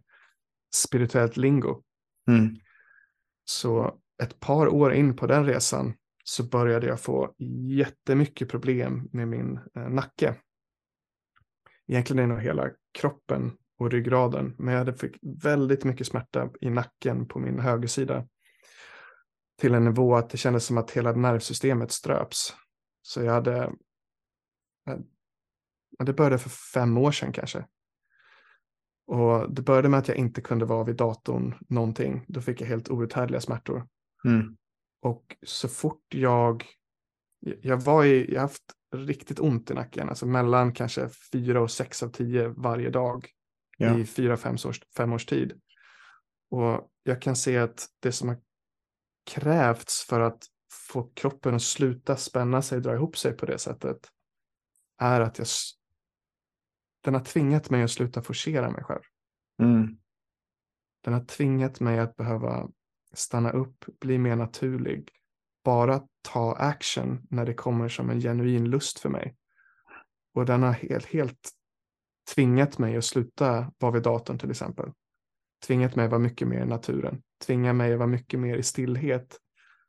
spirituellt 0.73 1.37
lingo. 1.37 1.83
Mm. 2.27 2.55
Så 3.45 3.99
ett 4.23 4.39
par 4.39 4.67
år 4.67 4.93
in 4.93 5.15
på 5.15 5.27
den 5.27 5.45
resan 5.45 5.93
så 6.23 6.43
började 6.43 6.87
jag 6.87 6.99
få 6.99 7.33
jättemycket 7.77 8.49
problem 8.49 9.09
med 9.11 9.27
min 9.27 9.59
eh, 9.75 9.89
nacke. 9.89 10.35
Egentligen 11.91 12.29
nog 12.29 12.39
hela 12.39 12.69
kroppen 12.91 13.57
och 13.79 13.91
ryggraden, 13.91 14.55
men 14.57 14.73
jag 14.73 14.79
hade 14.79 14.93
fick 14.93 15.17
väldigt 15.43 15.83
mycket 15.83 16.07
smärta 16.07 16.49
i 16.61 16.69
nacken 16.69 17.27
på 17.27 17.39
min 17.39 17.59
högersida 17.59 18.27
till 19.59 19.73
en 19.73 19.83
nivå 19.83 20.15
att 20.15 20.29
det 20.29 20.37
kändes 20.37 20.65
som 20.65 20.77
att 20.77 20.91
hela 20.91 21.11
nervsystemet 21.11 21.91
ströps. 21.91 22.55
Så 23.01 23.21
jag 23.21 23.33
hade, 23.33 23.57
eh, 24.87 24.97
det 26.05 26.13
började 26.13 26.37
för 26.37 26.49
fem 26.49 26.97
år 26.97 27.11
sedan 27.11 27.33
kanske. 27.33 27.65
Och 29.07 29.53
det 29.53 29.61
började 29.61 29.89
med 29.89 29.99
att 29.99 30.07
jag 30.07 30.17
inte 30.17 30.41
kunde 30.41 30.65
vara 30.65 30.83
vid 30.83 30.95
datorn 30.95 31.55
någonting. 31.69 32.25
Då 32.27 32.41
fick 32.41 32.61
jag 32.61 32.67
helt 32.67 32.89
outhärdliga 32.89 33.41
smärtor. 33.41 33.87
Mm. 34.25 34.57
Och 35.01 35.37
så 35.43 35.67
fort 35.67 36.03
jag, 36.09 36.65
jag 37.39 37.77
var 37.77 38.05
i, 38.05 38.33
jag 38.33 38.41
har 38.41 38.47
haft 38.47 38.73
riktigt 38.91 39.39
ont 39.39 39.71
i 39.71 39.73
nacken, 39.73 40.09
alltså 40.09 40.25
mellan 40.25 40.73
kanske 40.73 41.09
fyra 41.31 41.61
och 41.61 41.71
sex 41.71 42.03
av 42.03 42.09
tio 42.09 42.47
varje 42.47 42.89
dag 42.89 43.29
ja. 43.77 43.99
i 43.99 44.05
fyra, 44.05 44.37
fem 44.37 44.55
års, 44.65 44.81
fem 44.97 45.13
års 45.13 45.25
tid. 45.25 45.61
Och 46.49 46.91
jag 47.03 47.21
kan 47.21 47.35
se 47.35 47.57
att 47.57 47.87
det 47.99 48.11
som 48.11 48.29
har 48.29 48.37
krävts 49.25 50.05
för 50.05 50.19
att 50.19 50.45
få 50.91 51.11
kroppen 51.13 51.55
att 51.55 51.61
sluta 51.61 52.15
spänna 52.15 52.61
sig 52.61 52.81
dra 52.81 52.93
ihop 52.95 53.17
sig 53.17 53.33
på 53.33 53.45
det 53.45 53.57
sättet 53.57 54.09
är 54.97 55.21
att 55.21 55.37
jag 55.37 55.47
den 57.03 57.13
har 57.13 57.21
tvingat 57.21 57.69
mig 57.69 57.83
att 57.83 57.91
sluta 57.91 58.21
forcera 58.21 58.71
mig 58.71 58.83
själv. 58.83 59.01
Mm. 59.61 59.97
Den 61.03 61.13
har 61.13 61.25
tvingat 61.25 61.79
mig 61.79 61.99
att 61.99 62.15
behöva 62.15 62.69
stanna 63.13 63.51
upp, 63.51 63.85
bli 63.99 64.17
mer 64.17 64.35
naturlig, 64.35 65.09
bara 65.63 66.01
ta 66.21 66.55
action 66.55 67.27
när 67.29 67.45
det 67.45 67.53
kommer 67.53 67.89
som 67.89 68.09
en 68.09 68.19
genuin 68.19 68.69
lust 68.69 68.99
för 68.99 69.09
mig. 69.09 69.35
Och 70.33 70.45
den 70.45 70.63
har 70.63 70.71
helt, 70.71 71.05
helt 71.05 71.49
tvingat 72.35 72.77
mig 72.77 72.97
att 72.97 73.05
sluta 73.05 73.71
vara 73.77 73.91
vid 73.91 74.03
datorn 74.03 74.37
till 74.37 74.51
exempel. 74.51 74.91
Tvingat 75.65 75.95
mig 75.95 76.05
att 76.05 76.11
vara 76.11 76.21
mycket 76.21 76.47
mer 76.47 76.61
i 76.61 76.65
naturen 76.65 77.21
tvingar 77.41 77.73
mig 77.73 77.93
att 77.93 77.99
vara 77.99 78.09
mycket 78.09 78.39
mer 78.39 78.57
i 78.57 78.63
stillhet 78.63 79.39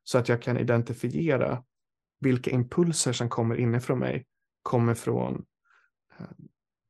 så 0.05 0.19
att 0.19 0.29
jag 0.29 0.43
kan 0.43 0.59
identifiera 0.59 1.65
vilka 2.21 2.51
impulser 2.51 3.13
som 3.13 3.29
kommer 3.29 3.57
inifrån 3.57 3.99
mig 3.99 4.27
kommer 4.63 4.95
från 4.95 5.45
eh, 6.19 6.27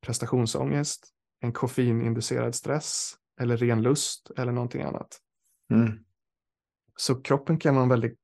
prestationsångest, 0.06 1.08
en 1.40 1.52
koffeininducerad 1.52 2.54
stress 2.54 3.14
eller 3.40 3.56
ren 3.56 3.82
lust 3.82 4.30
eller 4.36 4.52
någonting 4.52 4.82
annat. 4.82 5.18
Mm. 5.70 6.04
Så 6.96 7.22
kroppen 7.22 7.58
kan 7.58 7.74
vara 7.74 7.86
väldigt, 7.86 8.18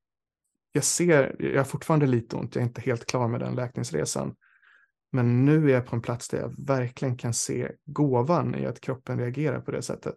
jag 0.71 0.83
ser, 0.83 1.35
jag 1.39 1.59
har 1.59 1.65
fortfarande 1.65 2.07
lite 2.07 2.35
ont, 2.35 2.55
jag 2.55 2.61
är 2.61 2.67
inte 2.67 2.81
helt 2.81 3.05
klar 3.05 3.27
med 3.27 3.39
den 3.39 3.55
läkningsresan. 3.55 4.35
Men 5.11 5.45
nu 5.45 5.69
är 5.69 5.73
jag 5.73 5.85
på 5.85 5.95
en 5.95 6.01
plats 6.01 6.27
där 6.27 6.39
jag 6.39 6.65
verkligen 6.65 7.17
kan 7.17 7.33
se 7.33 7.71
gåvan 7.85 8.55
i 8.55 8.65
att 8.65 8.81
kroppen 8.81 9.19
reagerar 9.19 9.61
på 9.61 9.71
det 9.71 9.81
sättet. 9.81 10.15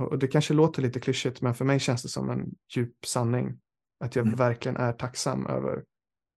Och 0.00 0.18
det 0.18 0.28
kanske 0.28 0.54
låter 0.54 0.82
lite 0.82 1.00
klyschigt, 1.00 1.40
men 1.40 1.54
för 1.54 1.64
mig 1.64 1.80
känns 1.80 2.02
det 2.02 2.08
som 2.08 2.30
en 2.30 2.50
djup 2.74 3.06
sanning. 3.06 3.60
Att 4.00 4.16
jag 4.16 4.26
mm. 4.26 4.36
verkligen 4.36 4.76
är 4.76 4.92
tacksam 4.92 5.46
över 5.46 5.84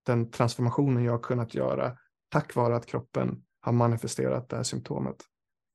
den 0.06 0.32
transformationen 0.32 1.04
jag 1.04 1.12
har 1.12 1.20
kunnat 1.20 1.56
göra 1.56 1.98
tack 2.32 2.56
vare 2.56 2.76
att 2.76 2.86
kroppen 2.86 3.44
har 3.62 3.74
manifesterat 3.74 4.50
det 4.50 4.56
här 4.56 4.64
symptomet. 4.64 5.16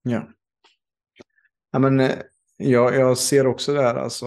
Ja. 0.02 0.28
ja 1.72 1.78
men, 1.78 2.00
eh, 2.00 2.18
jag, 2.56 2.94
jag 2.94 3.18
ser 3.18 3.46
också 3.46 3.74
det 3.74 3.82
här, 3.82 3.94
alltså, 3.94 4.26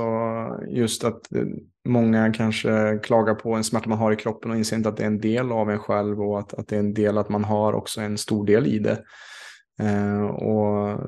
just 0.67 1.04
att 1.04 1.32
eh, 1.32 1.45
många 1.89 2.34
kanske 2.34 2.99
klagar 3.04 3.36
på 3.36 3.54
en 3.54 3.63
smärta 3.63 3.89
man 3.89 3.97
har 3.97 4.12
i 4.12 4.15
kroppen 4.15 4.52
och 4.52 4.58
inser 4.58 4.78
inte 4.78 4.89
att 4.89 4.97
det 4.97 5.04
är 5.04 5.08
en 5.08 5.19
del 5.19 5.52
av 5.52 5.71
en 5.71 5.80
själv 5.80 6.21
och 6.21 6.39
att, 6.39 6.54
att 6.54 6.67
det 6.67 6.75
är 6.75 6.80
en 6.80 6.93
del 6.93 7.17
att 7.17 7.30
man 7.30 7.43
har 7.43 7.73
också 7.73 8.02
en 8.02 8.17
stor 8.17 8.45
del 8.45 8.67
i 8.67 8.80
det. 8.80 9.04
Eh, 9.82 10.21
och 10.21 10.99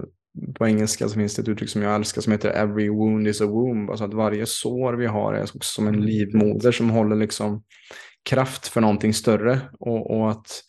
på 0.55 0.67
engelska 0.67 1.07
så 1.07 1.15
finns 1.15 1.35
det 1.35 1.41
ett 1.41 1.47
uttryck 1.47 1.69
som 1.69 1.81
jag 1.81 1.95
älskar 1.95 2.21
som 2.21 2.31
heter 2.31 2.49
every 2.49 2.89
wound 2.89 3.27
is 3.27 3.41
a 3.41 3.45
womb. 3.45 3.89
Alltså 3.89 4.05
att 4.05 4.13
varje 4.13 4.45
sår 4.45 4.93
vi 4.93 5.05
har 5.05 5.33
är 5.33 5.43
också 5.43 5.59
som 5.61 5.87
en 5.87 5.95
mm. 5.95 6.05
livmoder 6.05 6.71
som 6.71 6.89
håller 6.89 7.15
liksom 7.15 7.63
kraft 8.29 8.67
för 8.67 8.81
någonting 8.81 9.13
större. 9.13 9.59
Och, 9.79 10.17
och 10.17 10.31
att 10.31 10.63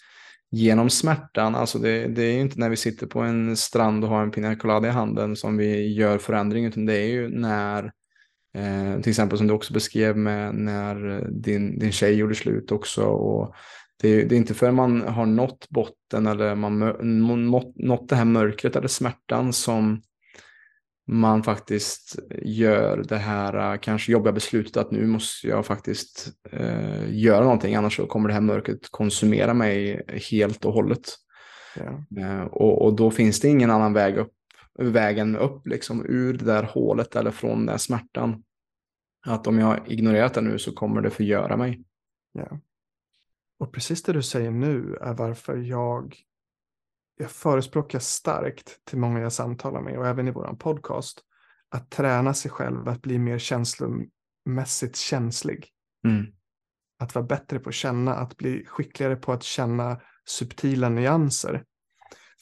genom 0.50 0.90
smärtan, 0.90 1.54
alltså 1.54 1.78
det, 1.78 2.06
det 2.06 2.22
är 2.22 2.32
ju 2.32 2.40
inte 2.40 2.58
när 2.58 2.70
vi 2.70 2.76
sitter 2.76 3.06
på 3.06 3.20
en 3.20 3.56
strand 3.56 4.04
och 4.04 4.10
har 4.10 4.22
en 4.22 4.30
pina 4.30 4.56
colada 4.56 4.88
i 4.88 4.90
handen 4.90 5.36
som 5.36 5.56
vi 5.56 5.94
gör 5.94 6.18
förändring, 6.18 6.64
utan 6.64 6.86
det 6.86 6.96
är 6.96 7.06
ju 7.06 7.28
när 7.28 7.92
Eh, 8.54 9.00
till 9.00 9.10
exempel 9.10 9.38
som 9.38 9.46
du 9.46 9.54
också 9.54 9.72
beskrev 9.72 10.16
med 10.16 10.54
när 10.54 11.24
din, 11.30 11.78
din 11.78 11.92
tjej 11.92 12.14
gjorde 12.14 12.34
slut 12.34 12.72
också 12.72 13.02
och 13.04 13.54
det 14.02 14.08
är, 14.08 14.24
det 14.26 14.34
är 14.34 14.36
inte 14.36 14.54
förrän 14.54 14.74
man 14.74 15.00
har 15.00 15.26
nått 15.26 15.68
botten 15.70 16.26
eller 16.26 16.54
man 16.54 16.78
nått, 17.76 18.08
det 18.08 18.16
här 18.16 18.24
mörkret 18.24 18.76
eller 18.76 18.88
smärtan 18.88 19.52
som 19.52 20.02
man 21.06 21.42
faktiskt 21.42 22.18
gör 22.42 23.04
det 23.08 23.16
här 23.16 23.76
kanske 23.76 24.12
jobbiga 24.12 24.32
beslutet 24.32 24.76
att 24.76 24.90
nu 24.90 25.06
måste 25.06 25.48
jag 25.48 25.66
faktiskt 25.66 26.28
eh, 26.50 27.14
göra 27.14 27.44
någonting 27.44 27.74
annars 27.74 27.96
så 27.96 28.06
kommer 28.06 28.28
det 28.28 28.34
här 28.34 28.40
mörkret 28.40 28.90
konsumera 28.90 29.54
mig 29.54 30.02
helt 30.30 30.64
och 30.64 30.72
hållet. 30.72 31.02
Ja. 31.76 32.20
Eh, 32.22 32.42
och, 32.42 32.84
och, 32.84 32.96
då 32.96 33.10
finns 33.10 33.40
det 33.40 33.48
ingen 33.48 33.70
annan 33.70 33.92
väg 33.92 34.16
upp, 34.16 34.32
vägen 34.78 35.36
upp 35.36 35.66
liksom 35.66 36.06
ur 36.06 36.38
det 36.38 36.44
där 36.44 36.62
hålet 36.62 37.16
eller 37.16 37.30
från 37.30 37.66
den 37.66 37.78
smärtan. 37.78 38.44
Att 39.26 39.46
om 39.46 39.58
jag 39.58 39.88
ignorerat 39.88 40.34
det 40.34 40.40
nu 40.40 40.58
så 40.58 40.72
kommer 40.72 41.00
det 41.00 41.10
förgöra 41.10 41.56
mig. 41.56 41.84
Ja. 42.32 42.58
Och 43.58 43.72
precis 43.72 44.02
det 44.02 44.12
du 44.12 44.22
säger 44.22 44.50
nu 44.50 44.96
är 45.00 45.14
varför 45.14 45.56
jag, 45.56 46.16
jag 47.16 47.30
förespråkar 47.30 47.98
starkt 47.98 48.84
till 48.84 48.98
många 48.98 49.20
jag 49.20 49.32
samtalar 49.32 49.80
med 49.80 49.98
och 49.98 50.06
även 50.06 50.28
i 50.28 50.30
vår 50.30 50.56
podcast 50.58 51.24
att 51.68 51.90
träna 51.90 52.34
sig 52.34 52.50
själv 52.50 52.88
att 52.88 53.02
bli 53.02 53.18
mer 53.18 53.38
känslomässigt 53.38 54.96
känslig. 54.96 55.68
Mm. 56.04 56.26
Att 56.98 57.14
vara 57.14 57.24
bättre 57.24 57.58
på 57.58 57.68
att 57.68 57.74
känna, 57.74 58.14
att 58.14 58.36
bli 58.36 58.64
skickligare 58.66 59.16
på 59.16 59.32
att 59.32 59.42
känna 59.42 60.00
subtila 60.24 60.88
nyanser. 60.88 61.64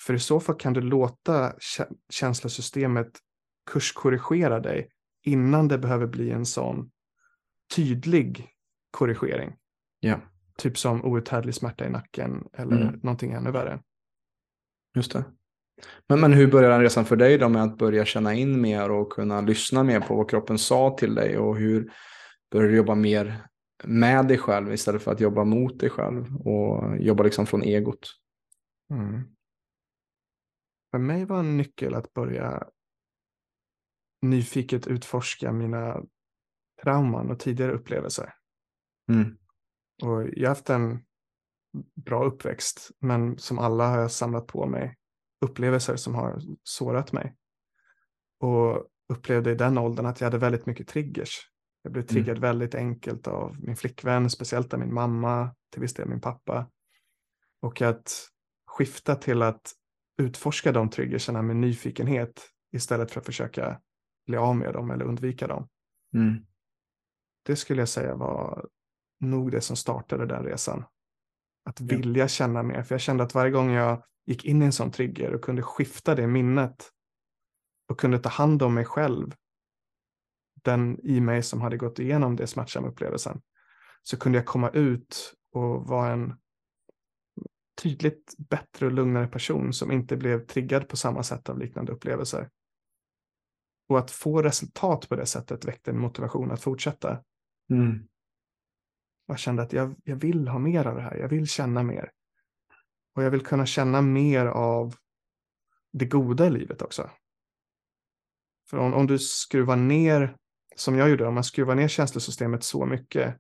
För 0.07 0.15
i 0.15 0.19
så 0.19 0.41
fall 0.41 0.57
kan 0.57 0.73
du 0.73 0.81
låta 0.81 1.53
känslosystemet 2.11 3.09
kurskorrigera 3.71 4.61
dig 4.61 4.89
innan 5.25 5.69
det 5.69 5.79
behöver 5.79 6.07
bli 6.07 6.31
en 6.31 6.47
sån 6.47 6.91
tydlig 7.75 8.49
korrigering. 8.91 9.57
Ja. 10.01 10.21
Typ 10.57 10.79
som 10.79 11.05
outhärdlig 11.05 11.55
smärta 11.55 11.87
i 11.87 11.91
nacken 11.91 12.49
eller 12.53 12.77
mm. 12.77 13.01
någonting 13.03 13.33
ännu 13.33 13.51
värre. 13.51 13.83
Just 14.95 15.13
det. 15.13 15.25
Men, 16.09 16.21
men 16.21 16.33
hur 16.33 16.51
började 16.51 16.75
den 16.75 16.83
resan 16.83 17.05
för 17.05 17.17
dig 17.17 17.39
då 17.39 17.49
med 17.49 17.63
att 17.63 17.79
börja 17.79 18.05
känna 18.05 18.35
in 18.35 18.61
mer 18.61 18.91
och 18.91 19.13
kunna 19.13 19.41
lyssna 19.41 19.83
mer 19.83 20.01
på 20.01 20.17
vad 20.17 20.31
kroppen 20.31 20.59
sa 20.59 20.97
till 20.99 21.15
dig 21.15 21.39
och 21.39 21.57
hur 21.57 21.93
började 22.51 22.73
du 22.73 22.77
jobba 22.77 22.95
mer 22.95 23.47
med 23.85 24.29
dig 24.29 24.39
själv 24.39 24.73
istället 24.73 25.03
för 25.03 25.13
att 25.13 25.21
jobba 25.21 25.45
mot 25.45 25.81
dig 25.81 25.91
själv 25.91 26.37
och 26.37 26.99
jobba 26.99 27.23
liksom 27.23 27.47
från 27.47 27.63
egot? 27.63 28.17
Mm. 28.91 29.25
För 30.91 30.99
mig 30.99 31.25
var 31.25 31.39
en 31.39 31.57
nyckel 31.57 31.95
att 31.95 32.13
börja 32.13 32.69
nyfiket 34.23 34.87
utforska 34.87 35.53
mina 35.53 36.03
trauman 36.83 37.31
och 37.31 37.41
tidigare 37.41 37.73
upplevelser. 37.73 38.35
Mm. 39.13 39.37
Och 40.03 40.29
jag 40.33 40.49
har 40.49 40.55
haft 40.55 40.71
en 40.71 41.05
bra 42.05 42.25
uppväxt, 42.25 42.91
men 42.99 43.39
som 43.39 43.59
alla 43.59 43.89
har 43.89 43.99
jag 43.99 44.11
samlat 44.11 44.47
på 44.47 44.67
mig 44.67 44.97
upplevelser 45.41 45.97
som 45.97 46.15
har 46.15 46.41
sårat 46.63 47.13
mig. 47.13 47.37
Och 48.41 48.87
upplevde 49.09 49.51
i 49.53 49.55
den 49.55 49.79
åldern 49.79 50.07
att 50.07 50.21
jag 50.21 50.27
hade 50.27 50.39
väldigt 50.39 50.67
mycket 50.67 50.89
triggers. 50.89 51.51
Jag 51.83 51.93
blev 51.93 52.03
mm. 52.03 52.09
triggad 52.09 52.37
mm. 52.37 52.41
väldigt 52.41 52.75
enkelt 52.75 53.27
av 53.27 53.57
min 53.61 53.77
flickvän, 53.77 54.31
speciellt 54.31 54.75
av 54.75 54.81
min 54.81 54.95
mamma, 54.95 55.55
till 55.73 55.81
viss 55.81 55.95
del 55.95 56.09
min 56.09 56.21
pappa. 56.21 56.71
Och 57.63 57.83
att 57.83 58.29
skifta 58.67 59.15
till 59.15 59.43
att 59.43 59.73
utforska 60.21 60.73
de 60.73 60.91
triggerserna 60.91 61.43
med 61.43 61.57
nyfikenhet 61.57 62.51
istället 62.73 63.11
för 63.11 63.21
att 63.21 63.27
försöka 63.27 63.81
bli 64.27 64.37
av 64.37 64.57
med 64.57 64.73
dem 64.73 64.91
eller 64.91 65.05
undvika 65.05 65.47
dem. 65.47 65.69
Mm. 66.15 66.47
Det 67.43 67.57
skulle 67.57 67.81
jag 67.81 67.89
säga 67.89 68.15
var 68.15 68.69
nog 69.21 69.51
det 69.51 69.61
som 69.61 69.77
startade 69.77 70.27
den 70.27 70.45
resan. 70.45 70.85
Att 71.65 71.81
vilja 71.81 72.29
känna 72.29 72.63
mer, 72.63 72.83
för 72.83 72.95
jag 72.95 73.01
kände 73.01 73.25
att 73.25 73.35
varje 73.35 73.51
gång 73.51 73.71
jag 73.71 74.03
gick 74.27 74.45
in 74.45 74.63
i 74.63 74.65
en 74.65 74.73
sån 74.73 74.91
trigger 74.91 75.35
och 75.35 75.45
kunde 75.45 75.63
skifta 75.63 76.15
det 76.15 76.27
minnet 76.27 76.91
och 77.89 78.01
kunde 78.01 78.19
ta 78.19 78.29
hand 78.29 78.63
om 78.63 78.75
mig 78.75 78.85
själv, 78.85 79.35
den 80.65 80.99
i 81.03 81.21
mig 81.21 81.43
som 81.43 81.61
hade 81.61 81.77
gått 81.77 81.99
igenom 81.99 82.37
det 82.37 82.47
smärtsamma 82.47 82.89
upplevelsen, 82.89 83.43
så 84.03 84.17
kunde 84.17 84.39
jag 84.39 84.47
komma 84.47 84.71
ut 84.71 85.35
och 85.53 85.87
vara 85.87 86.13
en 86.13 86.35
tydligt 87.83 88.35
bättre 88.39 88.87
och 88.87 88.93
lugnare 88.93 89.27
person 89.27 89.73
som 89.73 89.93
inte 89.93 90.17
blev 90.17 90.47
triggad 90.47 90.89
på 90.89 90.97
samma 90.97 91.23
sätt 91.23 91.49
av 91.49 91.59
liknande 91.59 91.93
upplevelser. 91.93 92.51
Och 93.89 93.99
att 93.99 94.11
få 94.11 94.43
resultat 94.43 95.09
på 95.09 95.17
det 95.17 95.27
sättet 95.27 95.65
väckte 95.65 95.91
en 95.91 95.99
motivation 95.99 96.51
att 96.51 96.63
fortsätta. 96.63 97.23
Mm. 97.71 98.09
Jag 99.27 99.39
kände 99.39 99.63
att 99.63 99.73
jag, 99.73 99.95
jag 100.05 100.17
vill 100.17 100.49
ha 100.49 100.59
mer 100.59 100.87
av 100.87 100.97
det 100.97 101.03
här, 101.03 101.17
jag 101.17 101.29
vill 101.29 101.47
känna 101.47 101.83
mer. 101.83 102.11
Och 103.15 103.23
jag 103.23 103.31
vill 103.31 103.47
kunna 103.47 103.67
känna 103.67 104.03
mer 104.03 104.47
av 104.47 104.95
det 105.93 106.05
goda 106.05 106.47
i 106.47 106.51
livet 106.51 106.83
också. 106.83 107.11
För 108.71 108.79
om, 108.79 108.95
om 108.95 109.07
du 109.07 109.19
skruvar 109.19 109.77
ner, 109.77 110.37
som 110.77 110.99
jag 110.99 111.11
gjorde, 111.11 111.27
om 111.27 111.35
man 111.35 111.45
skruvar 111.45 111.75
ner 111.75 111.89
känslosystemet 111.89 112.65
så 112.65 112.87
mycket 112.87 113.37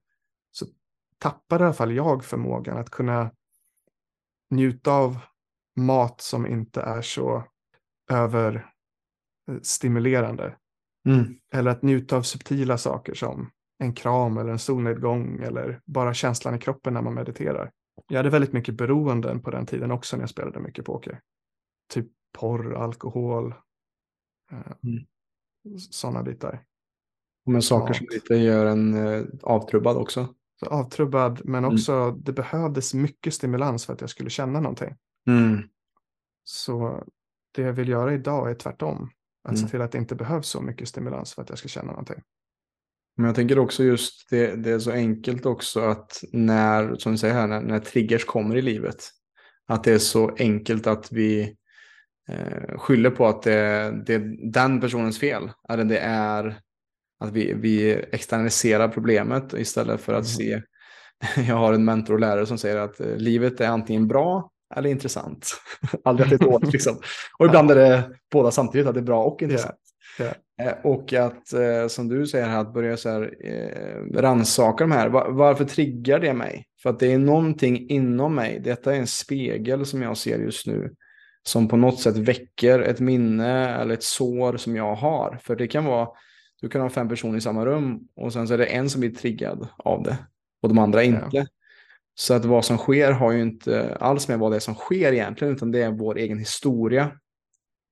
så 0.50 0.66
tappar 1.18 1.60
i 1.60 1.64
alla 1.64 1.72
fall 1.72 1.92
jag 1.92 2.24
förmågan 2.24 2.78
att 2.78 2.90
kunna 2.90 3.30
njuta 4.50 4.92
av 4.92 5.18
mat 5.76 6.20
som 6.20 6.46
inte 6.46 6.80
är 6.80 7.02
så 7.02 7.44
överstimulerande. 8.10 10.56
Mm. 11.08 11.34
Eller 11.54 11.70
att 11.70 11.82
njuta 11.82 12.16
av 12.16 12.22
subtila 12.22 12.78
saker 12.78 13.14
som 13.14 13.50
en 13.78 13.94
kram 13.94 14.38
eller 14.38 14.50
en 14.50 14.58
solnedgång 14.58 15.42
eller 15.42 15.80
bara 15.84 16.14
känslan 16.14 16.54
i 16.54 16.58
kroppen 16.58 16.94
när 16.94 17.02
man 17.02 17.14
mediterar. 17.14 17.70
Jag 18.08 18.16
hade 18.16 18.30
väldigt 18.30 18.52
mycket 18.52 18.74
beroenden 18.74 19.40
på 19.40 19.50
den 19.50 19.66
tiden 19.66 19.90
också 19.90 20.16
när 20.16 20.22
jag 20.22 20.30
spelade 20.30 20.60
mycket 20.60 20.84
poker. 20.84 21.20
Typ 21.92 22.06
porr, 22.38 22.74
alkohol, 22.74 23.54
eh, 24.52 24.72
mm. 24.84 25.04
sådana 25.78 26.22
bitar. 26.22 26.64
Men 27.46 27.62
saker 27.62 27.88
Mat. 27.88 27.96
som 27.96 28.06
lite 28.10 28.34
gör 28.34 28.66
en 28.66 28.94
eh, 28.94 29.24
avtrubbad 29.42 29.96
också. 29.96 30.34
Avtrubbad, 30.66 31.40
men 31.44 31.64
mm. 31.64 31.74
också 31.74 31.92
mm. 31.92 32.22
det 32.22 32.32
behövdes 32.32 32.94
mycket 32.94 33.34
stimulans 33.34 33.86
för 33.86 33.92
att 33.92 34.00
jag 34.00 34.10
skulle 34.10 34.30
känna 34.30 34.60
någonting. 34.60 34.94
Mm. 35.26 35.62
Så 36.44 37.04
det 37.54 37.62
jag 37.62 37.72
vill 37.72 37.88
göra 37.88 38.14
idag 38.14 38.50
är 38.50 38.54
tvärtom. 38.54 39.10
Att 39.44 39.54
mm. 39.54 39.62
se 39.62 39.70
till 39.70 39.80
att 39.80 39.92
det 39.92 39.98
inte 39.98 40.14
behövs 40.14 40.48
så 40.48 40.60
mycket 40.60 40.88
stimulans 40.88 41.34
för 41.34 41.42
att 41.42 41.48
jag 41.48 41.58
ska 41.58 41.68
känna 41.68 41.90
någonting. 41.90 42.22
Men 43.16 43.26
jag 43.26 43.34
tänker 43.34 43.58
också 43.58 43.84
just 43.84 44.30
det, 44.30 44.56
det 44.56 44.70
är 44.70 44.78
så 44.78 44.90
enkelt 44.90 45.46
också 45.46 45.80
att 45.80 46.22
när, 46.32 46.94
som 46.96 47.12
du 47.12 47.18
säger 47.18 47.34
här, 47.34 47.46
när, 47.46 47.60
när 47.60 47.78
triggers 47.78 48.24
kommer 48.24 48.56
i 48.56 48.62
livet, 48.62 49.10
att 49.66 49.84
det 49.84 49.92
är 49.92 49.98
så 49.98 50.34
enkelt 50.38 50.86
att 50.86 51.12
vi 51.12 51.56
eh, 52.28 52.78
skyller 52.78 53.10
på 53.10 53.26
att 53.26 53.42
det, 53.42 54.02
det 54.06 54.14
är 54.14 54.52
den 54.52 54.80
personens 54.80 55.18
fel. 55.18 55.50
Eller 55.68 55.84
det 55.84 55.98
är 55.98 56.60
att 57.20 57.32
vi, 57.32 57.52
vi 57.52 57.92
externaliserar 57.92 58.88
problemet 58.88 59.54
istället 59.54 60.00
för 60.00 60.12
att 60.12 60.38
mm. 60.38 60.60
se. 60.60 60.62
Jag 61.48 61.56
har 61.56 61.72
en 61.72 61.84
mentor 61.84 62.14
och 62.14 62.20
lärare 62.20 62.46
som 62.46 62.58
säger 62.58 62.76
att 62.76 63.00
eh, 63.00 63.16
livet 63.16 63.60
är 63.60 63.68
antingen 63.68 64.08
bra 64.08 64.50
eller 64.76 64.90
intressant. 64.90 65.50
Aldrig 66.04 66.24
att 66.24 66.38
det 66.38 66.46
är 66.46 66.50
dåligt 66.50 66.72
liksom. 66.72 66.96
Och 67.38 67.46
ibland 67.46 67.70
är 67.70 67.74
det 67.74 68.10
båda 68.32 68.50
samtidigt, 68.50 68.86
att 68.86 68.94
det 68.94 69.00
är 69.00 69.04
bra 69.04 69.24
och 69.24 69.42
intressant. 69.42 69.76
Yeah. 70.20 70.34
Yeah. 70.62 70.86
Och 70.86 71.12
att, 71.12 71.52
eh, 71.52 71.86
som 71.88 72.08
du 72.08 72.26
säger 72.26 72.46
här, 72.46 72.60
att 72.60 72.74
börja 72.74 72.96
så 72.96 73.08
här, 73.08 73.34
eh, 73.44 74.20
rannsaka 74.20 74.84
de 74.84 74.92
här. 74.92 75.08
Varför 75.08 75.64
triggar 75.64 76.18
det 76.18 76.34
mig? 76.34 76.66
För 76.82 76.90
att 76.90 76.98
det 76.98 77.12
är 77.12 77.18
någonting 77.18 77.90
inom 77.90 78.34
mig. 78.34 78.60
Detta 78.60 78.94
är 78.94 78.98
en 78.98 79.06
spegel 79.06 79.86
som 79.86 80.02
jag 80.02 80.16
ser 80.16 80.38
just 80.38 80.66
nu. 80.66 80.94
Som 81.42 81.68
på 81.68 81.76
något 81.76 82.00
sätt 82.00 82.16
väcker 82.16 82.80
ett 82.80 83.00
minne 83.00 83.80
eller 83.80 83.94
ett 83.94 84.02
sår 84.02 84.56
som 84.56 84.76
jag 84.76 84.94
har. 84.94 85.38
För 85.42 85.56
det 85.56 85.66
kan 85.66 85.84
vara 85.84 86.08
du 86.60 86.68
kan 86.68 86.80
ha 86.80 86.90
fem 86.90 87.08
personer 87.08 87.38
i 87.38 87.40
samma 87.40 87.66
rum 87.66 88.00
och 88.16 88.32
sen 88.32 88.48
så 88.48 88.54
är 88.54 88.58
det 88.58 88.66
en 88.66 88.90
som 88.90 89.00
blir 89.00 89.10
triggad 89.10 89.68
av 89.76 90.02
det 90.02 90.16
och 90.62 90.68
de 90.68 90.78
andra 90.78 91.02
inte. 91.02 91.28
Ja. 91.32 91.46
Så 92.14 92.34
att 92.34 92.44
vad 92.44 92.64
som 92.64 92.78
sker 92.78 93.12
har 93.12 93.32
ju 93.32 93.42
inte 93.42 93.96
alls 94.00 94.28
med 94.28 94.38
vad 94.38 94.52
det 94.52 94.56
är 94.56 94.60
som 94.60 94.74
sker 94.74 95.12
egentligen, 95.12 95.54
utan 95.54 95.70
det 95.70 95.82
är 95.82 95.90
vår 95.90 96.18
egen 96.18 96.38
historia 96.38 97.12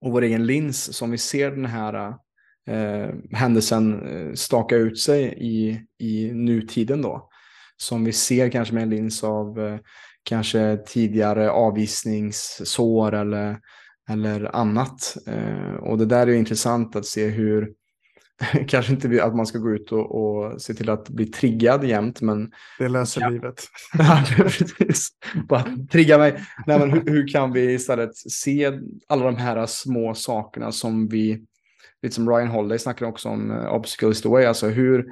och 0.00 0.12
vår 0.12 0.22
egen 0.22 0.46
lins 0.46 0.96
som 0.96 1.10
vi 1.10 1.18
ser 1.18 1.50
den 1.50 1.66
här 1.66 2.14
eh, 2.68 3.14
händelsen 3.32 4.06
eh, 4.06 4.34
staka 4.34 4.76
ut 4.76 5.00
sig 5.00 5.34
i, 5.36 5.80
i 5.98 6.32
nutiden 6.32 7.02
då. 7.02 7.28
Som 7.76 8.04
vi 8.04 8.12
ser 8.12 8.50
kanske 8.50 8.74
med 8.74 8.82
en 8.82 8.90
lins 8.90 9.24
av 9.24 9.60
eh, 9.60 9.78
kanske 10.22 10.76
tidigare 10.86 11.50
avvisningssår 11.50 13.14
eller, 13.14 13.58
eller 14.10 14.56
annat. 14.56 15.16
Eh, 15.26 15.74
och 15.74 15.98
det 15.98 16.06
där 16.06 16.26
är 16.26 16.34
intressant 16.34 16.96
att 16.96 17.06
se 17.06 17.26
hur 17.26 17.72
kanske 18.68 18.92
inte 18.92 19.24
att 19.24 19.36
man 19.36 19.46
ska 19.46 19.58
gå 19.58 19.70
ut 19.70 19.92
och, 19.92 20.14
och 20.14 20.62
se 20.62 20.74
till 20.74 20.90
att 20.90 21.08
bli 21.08 21.26
triggad 21.26 21.84
jämt, 21.84 22.20
men... 22.20 22.52
Det 22.78 22.88
löser 22.88 23.20
ja. 23.20 23.28
livet. 23.28 23.64
ja, 23.98 24.24
precis. 24.36 25.08
Bara 25.48 25.64
trigga 25.92 26.18
mig. 26.18 26.42
Nej, 26.66 26.78
men 26.78 26.90
hur, 26.90 27.04
hur, 27.06 27.28
kan 27.28 27.52
vi 27.52 27.72
istället 27.72 28.16
se 28.16 28.72
alla 29.08 29.24
de 29.24 29.36
här 29.36 29.66
små 29.66 30.14
sakerna 30.14 30.72
som 30.72 31.08
vi, 31.08 31.44
lite 32.02 32.14
som 32.14 32.30
Ryan 32.30 32.48
Holiday 32.48 32.78
snackar 32.78 33.06
också 33.06 33.28
om, 33.28 33.50
uh, 33.50 33.74
obstacles 33.74 34.22
the 34.22 34.28
way, 34.28 34.44
alltså 34.44 34.68
hur, 34.68 35.06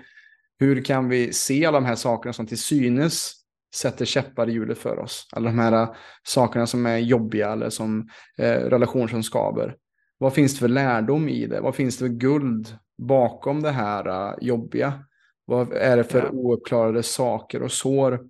hur 0.58 0.84
kan 0.84 1.08
vi 1.08 1.32
se 1.32 1.66
alla 1.66 1.80
de 1.80 1.86
här 1.86 1.94
sakerna 1.94 2.32
som 2.32 2.46
till 2.46 2.58
synes 2.58 3.32
sätter 3.74 4.04
käppar 4.04 4.48
i 4.48 4.52
hjulet 4.52 4.78
för 4.78 4.98
oss. 4.98 5.28
Alla 5.32 5.50
de 5.50 5.58
här 5.58 5.82
uh, 5.82 5.94
sakerna 6.22 6.66
som 6.66 6.86
är 6.86 6.98
jobbiga 6.98 7.52
eller 7.52 7.70
som 7.70 8.08
eh, 8.38 8.50
relationer 8.50 9.08
som 9.08 9.22
skaver. 9.22 9.76
Vad 10.18 10.34
finns 10.34 10.52
det 10.52 10.58
för 10.58 10.68
lärdom 10.68 11.28
i 11.28 11.46
det? 11.46 11.60
Vad 11.60 11.74
finns 11.74 11.96
det 11.98 12.04
för 12.04 12.14
guld 12.14 12.78
bakom 12.98 13.62
det 13.62 13.70
här 13.70 14.08
uh, 14.08 14.34
jobbiga? 14.40 15.04
Vad 15.44 15.72
är 15.72 15.96
det 15.96 16.04
för 16.04 16.18
yeah. 16.18 16.34
ouppklarade 16.34 17.02
saker 17.02 17.62
och 17.62 17.72
sår 17.72 18.28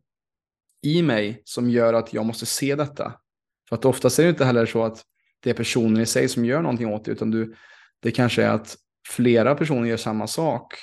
i 0.83 1.03
mig 1.03 1.43
som 1.45 1.71
gör 1.71 1.95
att 1.95 2.15
jag 2.15 2.27
måste 2.27 2.47
se 2.47 2.75
detta? 2.75 3.13
För 3.69 3.77
att 3.77 3.85
oftast 3.85 4.19
är 4.19 4.23
det 4.23 4.31
inte 4.31 4.45
heller 4.45 4.67
så 4.67 4.85
att 4.85 5.03
det 5.41 5.51
är 5.51 5.55
personen 5.55 6.03
i 6.03 6.07
sig 6.07 6.29
som 6.29 6.45
gör 6.45 6.63
någonting 6.63 6.89
åt 6.89 7.05
det, 7.05 7.11
utan 7.11 7.31
du, 7.31 7.55
det 8.01 8.11
kanske 8.11 8.43
är 8.43 8.51
att 8.51 8.77
flera 9.09 9.55
personer 9.55 9.89
gör 9.89 9.97
samma 9.97 10.27
sak. 10.27 10.75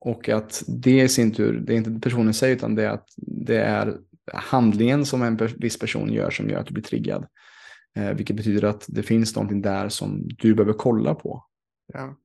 Och 0.00 0.28
att 0.28 0.62
det 0.66 1.00
i 1.00 1.08
sin 1.08 1.32
tur, 1.32 1.60
det 1.60 1.72
är 1.72 1.76
inte 1.76 2.00
personen 2.00 2.30
i 2.30 2.34
sig, 2.34 2.52
utan 2.52 2.74
det 2.74 2.84
är 2.84 2.90
att 2.90 3.08
det 3.16 3.60
är 3.60 3.98
handlingen 4.32 5.06
som 5.06 5.22
en 5.22 5.36
viss 5.36 5.78
person 5.78 6.12
gör 6.12 6.30
som 6.30 6.50
gör 6.50 6.58
att 6.58 6.66
du 6.66 6.74
blir 6.74 6.84
triggad. 6.84 7.26
Eh, 7.96 8.10
vilket 8.10 8.36
betyder 8.36 8.68
att 8.68 8.84
det 8.88 9.02
finns 9.02 9.36
någonting 9.36 9.62
där 9.62 9.88
som 9.88 10.28
du 10.28 10.54
behöver 10.54 10.72
kolla 10.72 11.14
på. 11.14 11.44
Ja. 11.92 12.16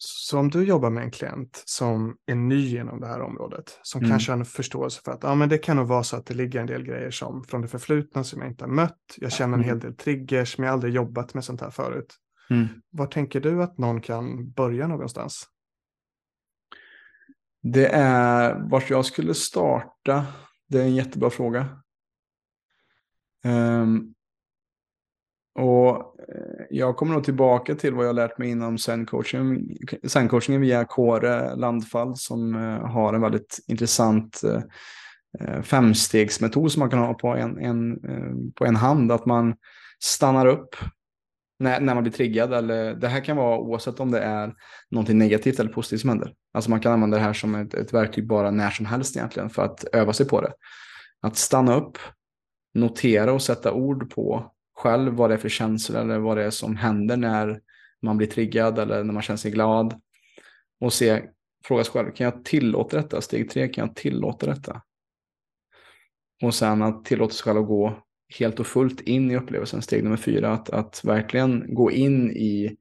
Så 0.00 0.38
om 0.38 0.50
du 0.50 0.64
jobbar 0.64 0.90
med 0.90 1.02
en 1.02 1.10
klient 1.10 1.62
som 1.66 2.16
är 2.26 2.34
ny 2.34 2.76
inom 2.76 3.00
det 3.00 3.06
här 3.06 3.20
området, 3.20 3.78
som 3.82 3.98
mm. 3.98 4.10
kanske 4.10 4.32
har 4.32 4.38
en 4.38 4.44
förståelse 4.44 5.00
för 5.04 5.12
att 5.12 5.22
ja, 5.22 5.34
men 5.34 5.48
det 5.48 5.58
kan 5.58 5.76
nog 5.76 5.86
vara 5.86 6.02
så 6.02 6.16
att 6.16 6.26
det 6.26 6.34
ligger 6.34 6.60
en 6.60 6.66
del 6.66 6.84
grejer 6.84 7.10
som 7.10 7.44
från 7.44 7.62
det 7.62 7.68
förflutna 7.68 8.24
som 8.24 8.40
jag 8.40 8.50
inte 8.50 8.64
har 8.64 8.70
mött. 8.70 8.98
Jag 9.16 9.32
känner 9.32 9.54
en 9.54 9.64
mm. 9.64 9.66
hel 9.66 9.80
del 9.80 9.96
triggers, 9.96 10.58
men 10.58 10.64
jag 10.64 10.70
har 10.70 10.74
aldrig 10.74 10.94
jobbat 10.94 11.34
med 11.34 11.44
sånt 11.44 11.60
här 11.60 11.70
förut. 11.70 12.16
Mm. 12.50 12.66
Var 12.90 13.06
tänker 13.06 13.40
du 13.40 13.62
att 13.62 13.78
någon 13.78 14.00
kan 14.00 14.50
börja 14.50 14.86
någonstans? 14.86 15.46
Det 17.62 17.86
är 17.92 18.68
vart 18.70 18.90
jag 18.90 19.04
skulle 19.04 19.34
starta. 19.34 20.26
Det 20.68 20.78
är 20.78 20.84
en 20.84 20.94
jättebra 20.94 21.30
fråga. 21.30 21.68
Um, 23.44 24.14
och 25.58 25.96
eh, 26.28 26.66
jag 26.70 26.96
kommer 26.96 27.14
nog 27.14 27.24
tillbaka 27.24 27.74
till 27.74 27.94
vad 27.94 28.06
jag 28.06 28.14
lärt 28.14 28.38
mig 28.38 28.50
inom 28.50 28.78
sen-coaching, 28.78 29.76
sen-coachingen 30.04 30.60
via 30.60 30.84
Kåre 30.84 31.56
Landfall 31.56 32.16
som 32.16 32.54
eh, 32.54 32.86
har 32.86 33.14
en 33.14 33.20
väldigt 33.20 33.58
intressant 33.66 34.42
eh, 34.44 35.62
femstegsmetod 35.62 36.72
som 36.72 36.80
man 36.80 36.90
kan 36.90 36.98
ha 36.98 37.14
på 37.14 37.28
en, 37.28 37.58
en, 37.58 37.98
på 38.52 38.64
en 38.64 38.76
hand. 38.76 39.12
Att 39.12 39.26
man 39.26 39.54
stannar 40.04 40.46
upp 40.46 40.76
när, 41.58 41.80
när 41.80 41.94
man 41.94 42.02
blir 42.02 42.12
triggad. 42.12 42.52
Eller, 42.52 42.94
det 42.94 43.08
här 43.08 43.24
kan 43.24 43.36
vara 43.36 43.58
oavsett 43.58 44.00
om 44.00 44.10
det 44.10 44.20
är 44.20 44.54
någonting 44.90 45.18
negativt 45.18 45.60
eller 45.60 45.72
positivt 45.72 46.00
som 46.00 46.10
händer. 46.10 46.34
Alltså 46.54 46.70
man 46.70 46.80
kan 46.80 46.92
använda 46.92 47.16
det 47.16 47.22
här 47.22 47.32
som 47.32 47.54
ett, 47.54 47.74
ett 47.74 47.94
verktyg 47.94 48.26
bara 48.26 48.50
när 48.50 48.70
som 48.70 48.86
helst 48.86 49.16
egentligen 49.16 49.50
för 49.50 49.62
att 49.62 49.84
öva 49.84 50.12
sig 50.12 50.28
på 50.28 50.40
det. 50.40 50.52
Att 51.22 51.36
stanna 51.36 51.76
upp, 51.76 51.98
notera 52.74 53.32
och 53.32 53.42
sätta 53.42 53.72
ord 53.72 54.14
på 54.14 54.52
själv 54.78 55.12
vad 55.12 55.30
det 55.30 55.34
är 55.34 55.38
för 55.38 55.48
känslor 55.48 56.00
eller 56.00 56.18
vad 56.18 56.36
det 56.36 56.44
är 56.44 56.50
som 56.50 56.76
händer 56.76 57.16
när 57.16 57.60
man 58.02 58.16
blir 58.16 58.26
triggad 58.26 58.78
eller 58.78 59.04
när 59.04 59.12
man 59.12 59.22
känner 59.22 59.36
sig 59.36 59.50
glad. 59.50 60.00
Och 60.80 60.92
se, 60.92 61.22
fråga 61.64 61.84
sig 61.84 61.92
själv, 61.92 62.10
kan 62.12 62.24
jag 62.24 62.44
tillåta 62.44 62.96
detta? 62.96 63.20
Steg 63.20 63.50
tre, 63.50 63.68
kan 63.68 63.86
jag 63.86 63.96
tillåta 63.96 64.46
detta? 64.46 64.82
Och 66.42 66.54
sen 66.54 66.82
att 66.82 67.04
tillåta 67.04 67.34
sig 67.34 67.42
själv 67.42 67.58
att 67.58 67.66
gå 67.66 68.02
helt 68.38 68.60
och 68.60 68.66
fullt 68.66 69.00
in 69.00 69.30
i 69.30 69.36
upplevelsen, 69.36 69.82
steg 69.82 70.04
nummer 70.04 70.16
fyra, 70.16 70.52
att, 70.52 70.70
att 70.70 71.00
verkligen 71.04 71.74
gå 71.74 71.90
in 71.90 72.30
i 72.30 72.76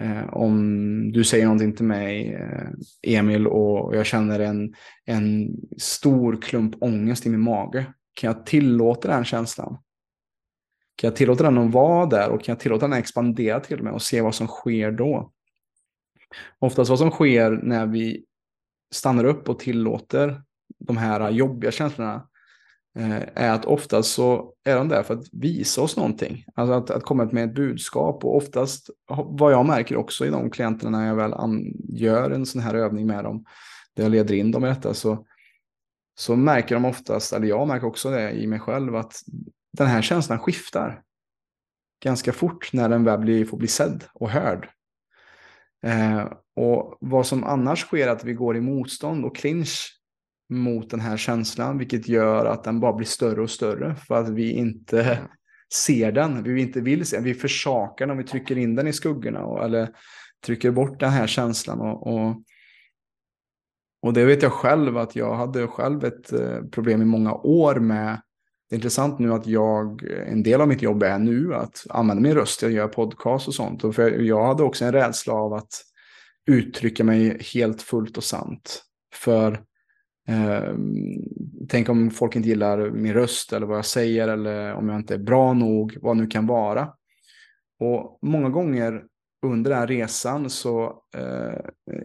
eh, 0.00 0.34
om 0.34 1.12
du 1.12 1.24
säger 1.24 1.44
någonting 1.44 1.72
till 1.72 1.84
mig, 1.84 2.34
eh, 2.34 3.16
Emil, 3.18 3.46
och 3.46 3.96
jag 3.96 4.06
känner 4.06 4.40
en, 4.40 4.74
en 5.04 5.56
stor 5.78 6.42
klump 6.42 6.82
ångest 6.82 7.26
i 7.26 7.30
min 7.30 7.40
mage, 7.40 7.86
kan 8.14 8.28
jag 8.28 8.46
tillåta 8.46 9.08
den 9.08 9.24
känslan? 9.24 9.78
Kan 10.98 11.08
jag 11.08 11.16
tillåta 11.16 11.44
den 11.44 11.58
att 11.58 11.72
vara 11.72 12.06
där 12.06 12.28
och 12.30 12.44
kan 12.44 12.52
jag 12.52 12.60
tillåta 12.60 12.86
den 12.86 12.92
att 12.92 12.98
expandera 12.98 13.60
till 13.60 13.82
mig 13.82 13.92
och 13.92 14.02
se 14.02 14.20
vad 14.20 14.34
som 14.34 14.46
sker 14.46 14.90
då? 14.90 15.32
Oftast 16.58 16.90
vad 16.90 16.98
som 16.98 17.10
sker 17.10 17.50
när 17.50 17.86
vi 17.86 18.24
stannar 18.94 19.24
upp 19.24 19.48
och 19.48 19.58
tillåter 19.58 20.42
de 20.78 20.96
här 20.96 21.30
jobbiga 21.30 21.70
känslorna 21.70 22.28
eh, 22.98 23.22
är 23.34 23.50
att 23.50 23.64
oftast 23.64 24.12
så 24.12 24.54
är 24.64 24.76
de 24.76 24.88
där 24.88 25.02
för 25.02 25.14
att 25.14 25.24
visa 25.32 25.82
oss 25.82 25.96
någonting. 25.96 26.44
Alltså 26.54 26.72
att, 26.72 26.90
att 26.90 27.02
komma 27.02 27.28
med 27.32 27.48
ett 27.48 27.54
budskap 27.54 28.24
och 28.24 28.36
oftast 28.36 28.90
vad 29.08 29.52
jag 29.52 29.66
märker 29.66 29.96
också 29.96 30.26
i 30.26 30.30
de 30.30 30.50
klienterna 30.50 30.98
när 30.98 31.06
jag 31.06 31.16
väl 31.16 31.34
gör 31.88 32.30
en 32.30 32.46
sån 32.46 32.62
här 32.62 32.74
övning 32.74 33.06
med 33.06 33.24
dem, 33.24 33.44
där 33.94 34.02
jag 34.02 34.12
leder 34.12 34.34
in 34.34 34.50
dem 34.50 34.64
i 34.64 34.68
detta, 34.68 34.94
så, 34.94 35.26
så 36.18 36.36
märker 36.36 36.74
de 36.74 36.84
oftast, 36.84 37.32
eller 37.32 37.46
jag 37.46 37.68
märker 37.68 37.86
också 37.86 38.10
det 38.10 38.30
i 38.30 38.46
mig 38.46 38.60
själv, 38.60 38.96
att 38.96 39.22
den 39.78 39.86
här 39.86 40.02
känslan 40.02 40.38
skiftar 40.38 41.02
ganska 42.04 42.32
fort 42.32 42.72
när 42.72 42.88
den 42.88 43.04
väl 43.04 43.18
blir, 43.18 43.44
får 43.44 43.56
bli 43.56 43.68
sedd 43.68 44.04
och 44.14 44.30
hörd. 44.30 44.68
Eh, 45.82 46.32
och 46.56 46.98
vad 47.00 47.26
som 47.26 47.44
annars 47.44 47.80
sker 47.80 48.06
är 48.06 48.12
att 48.12 48.24
vi 48.24 48.32
går 48.32 48.56
i 48.56 48.60
motstånd 48.60 49.24
och 49.24 49.36
clinch 49.36 50.00
mot 50.48 50.90
den 50.90 51.00
här 51.00 51.16
känslan, 51.16 51.78
vilket 51.78 52.08
gör 52.08 52.46
att 52.46 52.64
den 52.64 52.80
bara 52.80 52.92
blir 52.92 53.06
större 53.06 53.42
och 53.42 53.50
större 53.50 53.94
för 53.94 54.14
att 54.14 54.28
vi 54.28 54.52
inte 54.52 55.28
ser 55.74 56.12
den, 56.12 56.42
vi 56.42 56.62
inte 56.62 56.80
vill 56.80 57.06
se 57.06 57.16
den, 57.16 57.24
vi 57.24 57.34
försakar 57.34 58.06
den, 58.06 58.18
vi 58.18 58.24
trycker 58.24 58.58
in 58.58 58.74
den 58.74 58.86
i 58.86 58.92
skuggorna 58.92 59.44
och, 59.44 59.64
eller 59.64 59.90
trycker 60.46 60.70
bort 60.70 61.00
den 61.00 61.10
här 61.10 61.26
känslan. 61.26 61.80
Och, 61.80 62.06
och, 62.06 62.42
och 64.02 64.12
det 64.12 64.24
vet 64.24 64.42
jag 64.42 64.52
själv 64.52 64.98
att 64.98 65.16
jag 65.16 65.34
hade 65.34 65.66
själv 65.66 66.04
ett 66.04 66.32
eh, 66.32 66.62
problem 66.72 67.02
i 67.02 67.04
många 67.04 67.34
år 67.34 67.74
med 67.74 68.20
det 68.68 68.74
är 68.74 68.76
intressant 68.76 69.18
nu 69.18 69.32
att 69.32 69.46
jag, 69.46 70.02
en 70.26 70.42
del 70.42 70.60
av 70.60 70.68
mitt 70.68 70.82
jobb 70.82 71.02
är 71.02 71.18
nu 71.18 71.54
att 71.54 71.86
använda 71.90 72.22
min 72.22 72.34
röst, 72.34 72.62
jag 72.62 72.70
gör 72.70 72.88
podcast 72.88 73.48
och 73.48 73.54
sånt. 73.54 73.84
Och 73.84 73.94
för 73.94 74.10
jag 74.10 74.46
hade 74.46 74.62
också 74.62 74.84
en 74.84 74.92
rädsla 74.92 75.34
av 75.34 75.54
att 75.54 75.70
uttrycka 76.50 77.04
mig 77.04 77.38
helt 77.54 77.82
fullt 77.82 78.16
och 78.16 78.24
sant. 78.24 78.82
För 79.14 79.52
eh, 80.28 80.74
tänk 81.68 81.88
om 81.88 82.10
folk 82.10 82.36
inte 82.36 82.48
gillar 82.48 82.90
min 82.90 83.14
röst 83.14 83.52
eller 83.52 83.66
vad 83.66 83.78
jag 83.78 83.84
säger 83.84 84.28
eller 84.28 84.74
om 84.74 84.88
jag 84.88 84.98
inte 84.98 85.14
är 85.14 85.18
bra 85.18 85.52
nog, 85.52 85.96
vad 86.00 86.16
nu 86.16 86.26
kan 86.26 86.46
vara. 86.46 86.88
Och 87.80 88.18
många 88.22 88.48
gånger 88.48 89.04
under 89.46 89.70
den 89.70 89.78
här 89.78 89.86
resan 89.86 90.50
så 90.50 91.02
eh, 91.16 91.60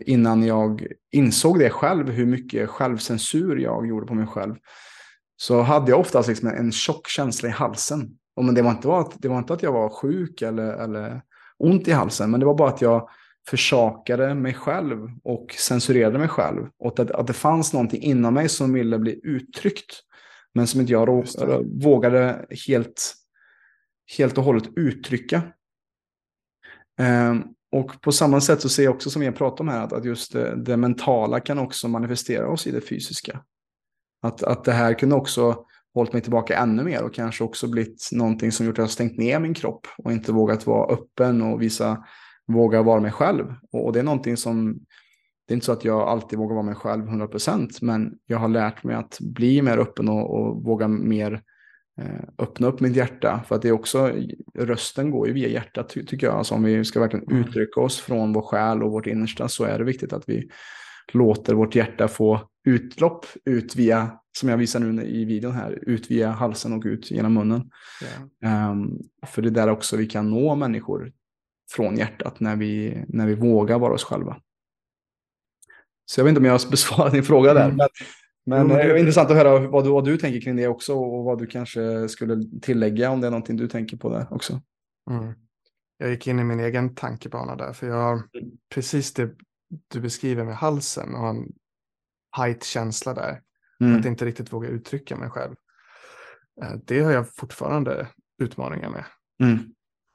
innan 0.06 0.44
jag 0.44 0.88
insåg 1.12 1.60
det 1.60 1.70
själv, 1.70 2.10
hur 2.10 2.26
mycket 2.26 2.70
självcensur 2.70 3.58
jag 3.58 3.88
gjorde 3.88 4.06
på 4.06 4.14
mig 4.14 4.28
själv, 4.28 4.56
så 5.44 5.62
hade 5.62 5.92
jag 5.92 6.00
oftast 6.00 6.30
liksom 6.30 6.48
en 6.48 6.72
tjock 6.72 7.08
känsla 7.08 7.50
i 7.50 7.52
halsen. 7.52 8.18
Och 8.36 8.46
men 8.46 8.56
det, 8.56 8.62
var 8.62 8.72
inte 8.72 8.98
att, 8.98 9.22
det 9.22 9.28
var 9.28 9.38
inte 9.38 9.54
att 9.54 9.64
jag 9.64 9.72
var 9.72 9.90
sjuk 9.90 10.42
eller, 10.42 10.74
eller 10.74 11.22
ont 11.58 11.88
i 11.88 11.92
halsen, 11.92 12.32
men 12.32 12.40
det 12.40 12.46
var 12.46 12.56
bara 12.56 12.70
att 12.70 12.82
jag 12.82 13.10
försakade 13.48 14.36
mig 14.36 14.54
själv 14.54 15.10
och 15.24 15.52
censurerade 15.52 16.20
mig 16.20 16.28
själv. 16.28 16.68
Och 16.80 17.00
att, 17.00 17.12
att 17.12 17.28
det 17.28 17.34
fanns 17.34 17.74
någonting 17.74 18.02
inom 18.02 18.34
mig 18.34 18.50
som 18.50 18.74
ville 18.74 19.00
bli 19.00 19.20
uttryckt, 19.24 20.00
men 20.54 20.68
som 20.68 20.82
inte 20.82 20.94
jag 20.94 21.26
vågade 21.84 22.46
helt, 22.68 23.14
helt 24.18 24.38
och 24.38 24.44
hållet 24.44 24.78
uttrycka. 24.78 25.42
Um, 27.02 27.44
och 27.72 28.02
på 28.02 28.12
samma 28.12 28.42
sätt 28.42 28.62
så 28.62 28.70
ser 28.70 28.84
jag 28.84 28.96
också 28.96 29.10
som 29.10 29.20
vi 29.20 29.26
har 29.26 29.34
pratat 29.34 29.60
om 29.60 29.68
här, 29.68 29.84
att, 29.84 29.94
att 29.94 30.06
just 30.06 30.34
det, 30.34 30.64
det 30.64 30.78
mentala 30.78 31.40
kan 31.40 31.60
också 31.60 31.88
manifestera 31.88 32.48
oss 32.48 32.68
i 32.68 32.72
det 32.72 32.82
fysiska. 32.82 33.44
Att, 34.24 34.44
att 34.44 34.64
det 34.64 34.72
här 34.72 34.94
kunde 34.94 35.16
också 35.16 35.66
hållit 35.94 36.14
mig 36.14 36.22
tillbaka 36.22 36.58
ännu 36.58 36.84
mer 36.84 37.04
och 37.04 37.14
kanske 37.14 37.44
också 37.44 37.68
blivit 37.68 38.10
någonting 38.12 38.52
som 38.52 38.66
gjort 38.66 38.80
att 38.80 38.84
jag 38.84 38.90
stängt 38.90 39.18
ner 39.18 39.40
min 39.40 39.54
kropp 39.54 39.88
och 39.98 40.12
inte 40.12 40.32
vågat 40.32 40.68
vara 40.68 40.94
öppen 40.94 41.42
och 41.42 41.62
visa, 41.62 42.04
våga 42.48 42.82
vara 42.82 43.00
mig 43.00 43.12
själv. 43.12 43.46
Och, 43.72 43.86
och 43.86 43.94
det 43.94 44.00
är 44.00 44.04
någonting 44.04 44.38
som, 44.38 44.74
det 45.48 45.54
är 45.54 45.56
inte 45.56 45.66
så 45.66 45.72
att 45.72 45.86
jag 45.86 46.02
alltid 46.02 46.40
vågar 46.40 46.56
vara 46.56 46.66
mig 46.66 46.76
själv 46.76 47.06
100% 47.06 47.78
men 47.82 48.14
jag 48.26 48.38
har 48.38 48.50
lärt 48.50 48.84
mig 48.84 48.96
att 48.96 49.18
bli 49.20 49.62
mer 49.62 49.78
öppen 49.78 50.10
och, 50.10 50.40
och 50.40 50.64
våga 50.64 50.88
mer 50.88 51.42
eh, 52.02 52.24
öppna 52.40 52.68
upp 52.68 52.80
mitt 52.80 52.96
hjärta. 52.96 53.44
För 53.48 53.56
att 53.56 53.62
det 53.62 53.68
är 53.68 53.72
också, 53.72 54.12
rösten 54.60 55.12
går 55.12 55.28
ju 55.28 55.34
via 55.34 55.48
hjärtat 55.48 55.90
ty 55.90 56.06
tycker 56.06 56.28
jag. 56.28 56.36
Alltså 56.36 56.56
om 56.56 56.64
vi 56.64 56.86
ska 56.86 57.00
verkligen 57.00 57.28
mm. 57.28 57.44
uttrycka 57.44 57.82
oss 57.82 58.00
från 58.00 58.34
vår 58.34 58.42
själ 58.42 58.84
och 58.84 58.92
vårt 58.92 59.08
innersta 59.08 59.48
så 59.48 59.64
är 59.64 59.80
det 59.80 59.86
viktigt 59.86 60.14
att 60.14 60.24
vi 60.30 60.50
låter 61.14 61.54
vårt 61.54 61.76
hjärta 61.76 62.08
få 62.08 62.50
utlopp 62.64 63.26
ut 63.46 63.76
via, 63.76 64.20
som 64.38 64.50
jag 64.50 64.58
visar 64.58 64.80
nu 64.80 65.04
i 65.04 65.26
videon 65.26 65.52
här, 65.52 65.80
ut 65.82 66.12
via 66.12 66.32
halsen 66.32 66.74
och 66.74 66.84
ut 66.86 67.12
genom 67.12 67.34
munnen. 67.34 67.72
Yeah. 68.42 68.72
Um, 68.72 69.00
för 69.26 69.42
det 69.42 69.50
är 69.50 69.52
där 69.52 69.70
också 69.70 69.98
vi 69.98 70.06
kan 70.06 70.30
nå 70.30 70.56
människor 70.56 71.12
från 71.72 71.98
hjärtat 71.98 72.40
när 72.40 72.56
vi, 72.56 73.04
när 73.08 73.28
vi 73.28 73.36
vågar 73.36 73.80
vara 73.80 73.94
oss 73.94 74.04
själva. 74.04 74.42
Så 76.06 76.20
jag 76.20 76.26
vet 76.26 76.30
inte 76.30 76.40
om 76.40 76.46
jag 76.46 76.54
har 76.54 76.72
besvarat 76.72 77.14
din 77.14 77.24
fråga 77.24 77.54
där. 77.54 77.66
Mm. 77.66 77.78
Men, 77.78 77.88
men 78.46 78.62
mm. 78.62 78.78
det 78.78 78.84
är 78.84 78.98
intressant 78.98 79.30
att 79.30 79.38
höra 79.38 79.68
vad 79.68 79.84
du, 79.84 79.90
vad 79.90 80.06
du 80.06 80.18
tänker 80.18 80.42
kring 80.42 80.56
det 80.56 80.68
också 80.68 80.94
och 80.94 81.24
vad 81.24 81.40
du 81.40 81.48
kanske 81.48 82.10
skulle 82.10 82.44
tillägga 82.62 83.10
om 83.10 83.22
det 83.22 83.28
är 83.28 83.32
någonting 83.32 83.58
du 83.58 83.68
tänker 83.68 83.98
på 83.98 84.10
där 84.10 84.28
också. 84.30 84.62
Mm. 85.12 85.34
Jag 85.98 86.10
gick 86.10 86.28
in 86.28 86.40
i 86.40 86.44
min 86.44 86.60
egen 86.60 86.96
tankebana 86.96 87.56
där, 87.56 87.74
för 87.74 87.88
jag 87.88 87.96
har 87.96 88.14
mm. 88.14 88.28
precis 88.74 89.14
det 89.14 89.30
du 89.88 90.02
beskriver 90.02 90.44
med 90.44 90.56
halsen 90.56 91.16
och 91.16 91.28
en 91.28 91.54
hajt 92.34 92.64
känsla 92.64 93.14
där. 93.14 93.42
Mm. 93.82 94.00
Att 94.00 94.06
inte 94.06 94.26
riktigt 94.26 94.54
våga 94.54 94.70
uttrycka 94.70 95.16
mig 95.16 95.30
själv. 95.30 95.56
Eh, 96.62 96.74
det 96.86 97.00
har 97.00 97.12
jag 97.12 97.36
fortfarande 97.36 98.08
utmaningar 98.42 98.90
med. 98.90 99.06
Mm. 99.44 99.60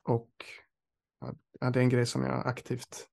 Och 0.04 0.30
ja, 1.60 1.70
det 1.70 1.78
är 1.78 1.82
en 1.82 1.88
grej 1.88 2.06
som 2.06 2.22
jag 2.22 2.46
aktivt 2.46 3.06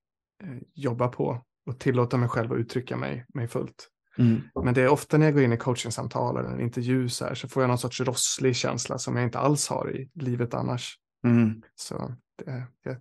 eh, 0.44 0.58
jobbar 0.74 1.08
på 1.08 1.46
och 1.66 1.80
tillåta 1.80 2.18
mig 2.18 2.30
själv 2.30 2.52
att 2.52 2.58
uttrycka 2.58 2.98
mig, 2.98 3.26
mig 3.34 3.48
fullt. 3.48 3.90
Mm. 4.18 4.42
Men 4.64 4.74
det 4.74 4.82
är 4.82 4.88
ofta 4.88 5.18
när 5.18 5.26
jag 5.26 5.34
går 5.34 5.44
in 5.44 5.54
i 5.54 5.58
coachingsamtal 5.58 6.38
eller 6.38 6.50
en 6.50 6.62
intervju 6.62 7.10
så, 7.10 7.26
här, 7.26 7.36
så 7.36 7.48
får 7.48 7.64
jag 7.64 7.68
någon 7.68 7.78
sorts 7.78 8.02
rosslig 8.02 8.56
känsla 8.56 8.98
som 8.98 9.16
jag 9.16 9.26
inte 9.26 9.40
alls 9.40 9.68
har 9.68 9.96
i 9.96 10.10
livet 10.14 10.54
annars. 10.54 11.00
Mm. 11.24 11.62
Så 11.76 12.16
det, 12.36 12.68
jag 12.84 12.98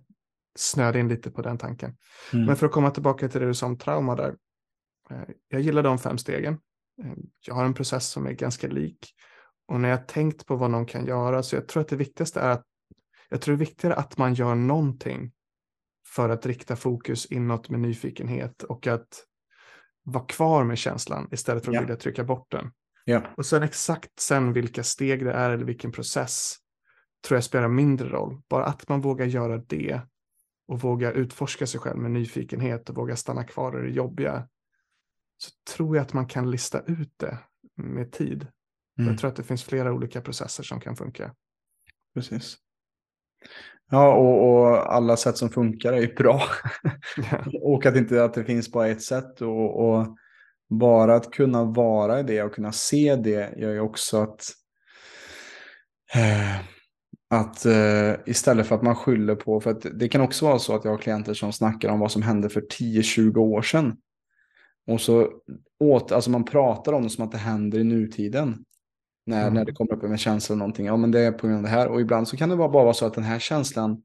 snöade 0.55 0.99
in 0.99 1.07
lite 1.07 1.31
på 1.31 1.41
den 1.41 1.57
tanken. 1.57 1.97
Mm. 2.33 2.45
Men 2.45 2.55
för 2.55 2.65
att 2.65 2.71
komma 2.71 2.91
tillbaka 2.91 3.29
till 3.29 3.41
det 3.41 3.47
du 3.47 3.53
sa 3.53 3.65
om 3.65 3.77
trauma 3.77 4.15
där. 4.15 4.35
Eh, 5.11 5.35
jag 5.47 5.61
gillar 5.61 5.83
de 5.83 5.97
fem 5.97 6.17
stegen. 6.17 6.53
Eh, 7.03 7.13
jag 7.47 7.55
har 7.55 7.65
en 7.65 7.73
process 7.73 8.07
som 8.07 8.25
är 8.25 8.31
ganska 8.31 8.67
lik. 8.67 9.13
Och 9.67 9.79
när 9.79 9.89
jag 9.89 10.07
tänkt 10.07 10.45
på 10.45 10.55
vad 10.55 10.71
någon 10.71 10.85
kan 10.85 11.05
göra 11.05 11.43
så 11.43 11.55
jag 11.55 11.67
tror 11.67 11.81
att 11.81 11.87
det 11.87 11.95
viktigaste 11.95 12.39
är 12.39 12.49
att 12.49 12.63
jag 13.29 13.41
tror 13.41 13.57
det 13.57 13.63
är 13.63 13.65
viktigare 13.65 13.95
att 13.95 14.17
man 14.17 14.33
gör 14.33 14.55
någonting 14.55 15.31
för 16.07 16.29
att 16.29 16.45
rikta 16.45 16.75
fokus 16.75 17.25
inåt 17.25 17.69
med 17.69 17.79
nyfikenhet 17.79 18.63
och 18.63 18.87
att 18.87 19.25
vara 20.03 20.25
kvar 20.25 20.63
med 20.63 20.77
känslan 20.77 21.27
istället 21.31 21.65
för 21.65 21.71
att 21.71 21.75
ja. 21.75 21.81
vilja 21.81 21.95
trycka 21.95 22.23
bort 22.23 22.51
den. 22.51 22.71
Ja. 23.05 23.21
Och 23.37 23.45
sen 23.45 23.63
exakt 23.63 24.19
sen 24.19 24.53
vilka 24.53 24.83
steg 24.83 25.25
det 25.25 25.33
är 25.33 25.49
eller 25.49 25.65
vilken 25.65 25.91
process 25.91 26.55
tror 27.27 27.35
jag 27.35 27.43
spelar 27.43 27.67
mindre 27.67 28.09
roll. 28.09 28.41
Bara 28.49 28.65
att 28.65 28.89
man 28.89 29.01
vågar 29.01 29.25
göra 29.25 29.57
det 29.57 30.01
och 30.67 30.81
vågar 30.81 31.13
utforska 31.13 31.67
sig 31.67 31.79
själv 31.79 31.97
med 31.97 32.11
nyfikenhet 32.11 32.89
och 32.89 32.95
vågar 32.95 33.15
stanna 33.15 33.43
kvar 33.43 33.79
i 33.79 33.87
det 33.87 33.95
jobbiga 33.95 34.47
så 35.37 35.73
tror 35.75 35.95
jag 35.95 36.03
att 36.03 36.13
man 36.13 36.27
kan 36.27 36.51
lista 36.51 36.81
ut 36.81 37.13
det 37.17 37.37
med 37.75 38.11
tid. 38.11 38.47
Mm. 38.99 39.11
Jag 39.11 39.19
tror 39.19 39.29
att 39.29 39.35
det 39.35 39.43
finns 39.43 39.63
flera 39.63 39.93
olika 39.93 40.21
processer 40.21 40.63
som 40.63 40.79
kan 40.79 40.95
funka. 40.95 41.33
Precis. 42.13 42.57
Ja, 43.91 44.15
och, 44.15 44.49
och, 44.49 44.93
alla 44.93 45.17
sätt 45.17 45.37
som 45.37 45.49
funkar 45.49 45.93
är 45.93 46.01
ju 46.01 46.13
bra. 46.13 46.41
och 47.61 47.85
att 47.85 47.95
inte 47.95 48.23
att 48.23 48.33
det 48.33 48.43
finns 48.43 48.71
bara 48.71 48.87
ett 48.87 49.01
sätt. 49.01 49.41
Och, 49.41 49.89
och, 49.89 50.17
bara 50.69 51.15
att 51.15 51.31
kunna 51.31 51.63
vara 51.63 52.19
i 52.19 52.23
det 52.23 52.43
och 52.43 52.53
kunna 52.53 52.71
se 52.71 53.15
det 53.15 53.53
gör 53.57 53.71
ju 53.71 53.79
också 53.79 54.21
att, 54.21 54.43
eh, 56.15 56.55
att 57.29 57.65
eh, 57.65 58.13
istället 58.25 58.67
för 58.67 58.75
att 58.75 58.81
man 58.81 58.95
skyller 58.95 59.35
på, 59.35 59.61
för 59.61 59.71
att 59.71 59.85
det 59.93 60.07
kan 60.09 60.21
också 60.21 60.45
vara 60.45 60.59
så 60.59 60.75
att 60.75 60.85
jag 60.85 60.91
har 60.91 60.97
klienter 60.97 61.33
som 61.33 61.53
snackar 61.53 61.89
om 61.89 61.99
vad 61.99 62.11
som 62.11 62.21
hände 62.21 62.49
för 62.49 62.61
10-20 62.61 63.37
år 63.37 63.61
sedan. 63.61 63.97
Och 64.87 65.01
så 65.01 65.29
åt, 65.79 66.11
alltså 66.11 66.29
man 66.29 66.45
pratar 66.45 66.93
om 66.93 67.03
det 67.03 67.09
som 67.09 67.25
att 67.25 67.31
det 67.31 67.37
händer 67.37 67.79
i 67.79 67.83
nutiden. 67.83 68.63
När, 69.25 69.41
mm. 69.41 69.53
när 69.53 69.65
det 69.65 69.71
kommer 69.71 69.93
upp 69.93 70.03
en 70.03 70.17
känsla 70.17 70.53
eller 70.53 70.59
någonting. 70.59 70.85
Ja, 70.85 70.97
men 70.97 71.11
det 71.11 71.19
är 71.19 71.31
på 71.31 71.47
grund 71.47 71.57
av 71.57 71.63
det 71.63 71.69
här. 71.69 71.87
Och 71.87 72.01
ibland 72.01 72.27
så 72.27 72.37
kan 72.37 72.49
det 72.49 72.55
bara 72.55 72.67
vara 72.67 72.93
så 72.93 73.05
att 73.05 73.13
den 73.13 73.23
här 73.23 73.39
känslan, 73.39 74.03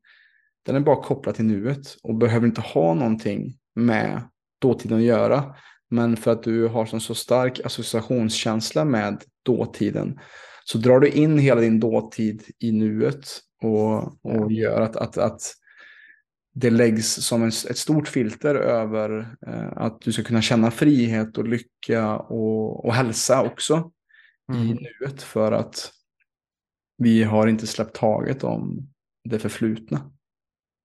den 0.67 0.77
är 0.77 0.81
bara 0.81 1.03
kopplad 1.03 1.35
till 1.35 1.45
nuet 1.45 1.97
och 2.03 2.15
behöver 2.15 2.47
inte 2.47 2.61
ha 2.61 2.95
någonting 2.95 3.55
med 3.75 4.23
dåtiden 4.61 4.99
att 4.99 5.05
göra. 5.05 5.55
Men 5.91 6.17
för 6.17 6.31
att 6.31 6.43
du 6.43 6.69
har 6.69 6.95
en 6.95 7.01
så 7.01 7.15
stark 7.15 7.61
associationskänsla 7.65 8.85
med 8.85 9.23
dåtiden 9.45 10.19
så 10.65 10.79
drar 10.79 11.01
du 11.01 11.09
in 11.09 11.39
hela 11.39 11.61
din 11.61 11.81
dåtid 11.81 12.43
i 12.59 12.73
nuet 12.73 13.25
och, 13.63 14.03
och 14.25 14.53
gör 14.53 14.81
att, 14.81 14.97
att, 14.97 15.19
att 15.19 15.41
det 16.53 16.71
läggs 16.71 17.07
som 17.07 17.43
en, 17.43 17.49
ett 17.49 17.79
stort 17.79 18.09
filter 18.09 18.55
över 18.55 19.37
eh, 19.47 19.73
att 19.77 20.01
du 20.01 20.13
ska 20.13 20.23
kunna 20.23 20.43
känna 20.43 20.71
frihet 20.71 21.39
och 21.39 21.49
lycka 21.49 22.17
och, 22.17 22.85
och 22.85 22.95
hälsa 22.95 23.43
också 23.43 23.93
mm. 24.53 24.67
i 24.67 24.75
nuet 24.75 25.23
för 25.23 25.53
att 25.53 25.93
vi 26.99 27.23
har 27.23 27.47
inte 27.47 27.67
släppt 27.67 27.95
taget 27.95 28.45
om 28.45 28.89
det 29.25 29.39
förflutna. 29.39 30.11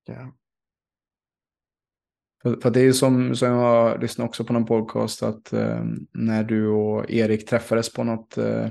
Yeah. 0.10 0.30
För, 2.43 2.62
för 2.62 2.71
det 2.71 2.80
är 2.80 2.84
ju 2.84 2.93
som, 2.93 3.36
som 3.36 3.47
jag 3.47 4.01
lyssnade 4.01 4.28
också 4.28 4.43
på 4.43 4.54
någon 4.54 4.65
podcast 4.65 5.23
att 5.23 5.54
eh, 5.54 5.84
när 6.13 6.43
du 6.43 6.67
och 6.67 7.12
Erik 7.12 7.45
träffades 7.45 7.93
på 7.93 8.04
något 8.04 8.38
eh, 8.38 8.69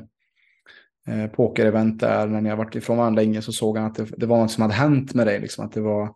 eh, 1.09 1.27
pokerevent 1.33 2.01
där 2.01 2.27
när 2.27 2.41
ni 2.41 2.49
har 2.49 2.57
varit 2.57 2.75
ifrån 2.75 2.97
varandra 2.97 3.23
länge 3.23 3.43
så 3.43 3.53
såg 3.53 3.79
han 3.79 3.87
att 3.87 3.95
det, 3.95 4.05
det 4.17 4.27
var 4.27 4.39
något 4.39 4.51
som 4.51 4.63
hade 4.63 4.75
hänt 4.75 5.15
med 5.15 5.27
dig. 5.27 5.41
Liksom, 5.41 5.65
att 5.65 5.73
det 5.73 5.81
var 5.81 6.15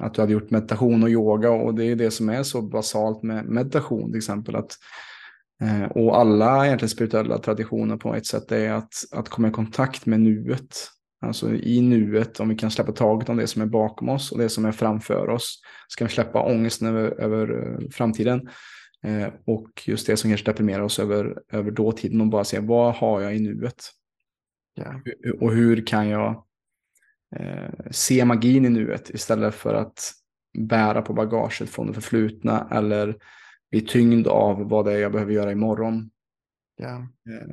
att 0.00 0.14
du 0.14 0.20
hade 0.20 0.32
gjort 0.32 0.50
meditation 0.50 1.02
och 1.02 1.10
yoga 1.10 1.50
och 1.50 1.74
det 1.74 1.84
är 1.84 1.96
det 1.96 2.10
som 2.10 2.28
är 2.28 2.42
så 2.42 2.62
basalt 2.62 3.22
med 3.22 3.44
meditation 3.44 4.10
till 4.10 4.18
exempel. 4.18 4.56
att 4.56 4.78
Eh, 5.62 5.84
och 5.84 6.18
alla 6.18 6.66
egentligen 6.66 6.90
spirituella 6.90 7.38
traditioner 7.38 7.96
på 7.96 8.14
ett 8.14 8.26
sätt 8.26 8.52
är 8.52 8.72
att, 8.72 8.94
att 9.12 9.28
komma 9.28 9.48
i 9.48 9.50
kontakt 9.50 10.06
med 10.06 10.20
nuet. 10.20 10.90
Alltså 11.20 11.54
i 11.54 11.80
nuet, 11.80 12.40
om 12.40 12.48
vi 12.48 12.54
kan 12.54 12.70
släppa 12.70 12.92
taget 12.92 13.28
om 13.28 13.36
det 13.36 13.46
som 13.46 13.62
är 13.62 13.66
bakom 13.66 14.08
oss 14.08 14.32
och 14.32 14.38
det 14.38 14.48
som 14.48 14.64
är 14.64 14.72
framför 14.72 15.28
oss, 15.28 15.60
så 15.88 15.98
kan 15.98 16.06
vi 16.06 16.14
släppa 16.14 16.42
ångesten 16.42 16.88
över, 16.88 17.20
över 17.20 17.62
eh, 17.62 17.88
framtiden. 17.90 18.48
Eh, 19.04 19.28
och 19.46 19.82
just 19.86 20.06
det 20.06 20.16
som 20.16 20.30
kanske 20.30 20.50
deprimerar 20.50 20.82
oss 20.82 20.98
över, 20.98 21.38
över 21.52 21.70
dåtiden 21.70 22.20
och 22.20 22.26
bara 22.26 22.44
se 22.44 22.60
vad 22.60 22.94
har 22.94 23.20
jag 23.20 23.36
i 23.36 23.40
nuet? 23.40 23.90
Yeah. 24.78 24.96
Och 25.40 25.52
hur 25.52 25.86
kan 25.86 26.08
jag 26.08 26.44
eh, 27.36 27.90
se 27.90 28.24
magin 28.24 28.64
i 28.64 28.68
nuet 28.68 29.10
istället 29.10 29.54
för 29.54 29.74
att 29.74 30.12
bära 30.58 31.02
på 31.02 31.12
bagaget 31.12 31.70
från 31.70 31.86
det 31.86 31.94
förflutna 31.94 32.68
eller 32.70 33.16
blir 33.70 33.80
tyngd 33.80 34.26
av 34.26 34.68
vad 34.68 34.84
det 34.84 34.92
är 34.92 34.98
jag 34.98 35.12
behöver 35.12 35.32
göra 35.32 35.52
imorgon. 35.52 36.10
Yeah. 36.80 37.04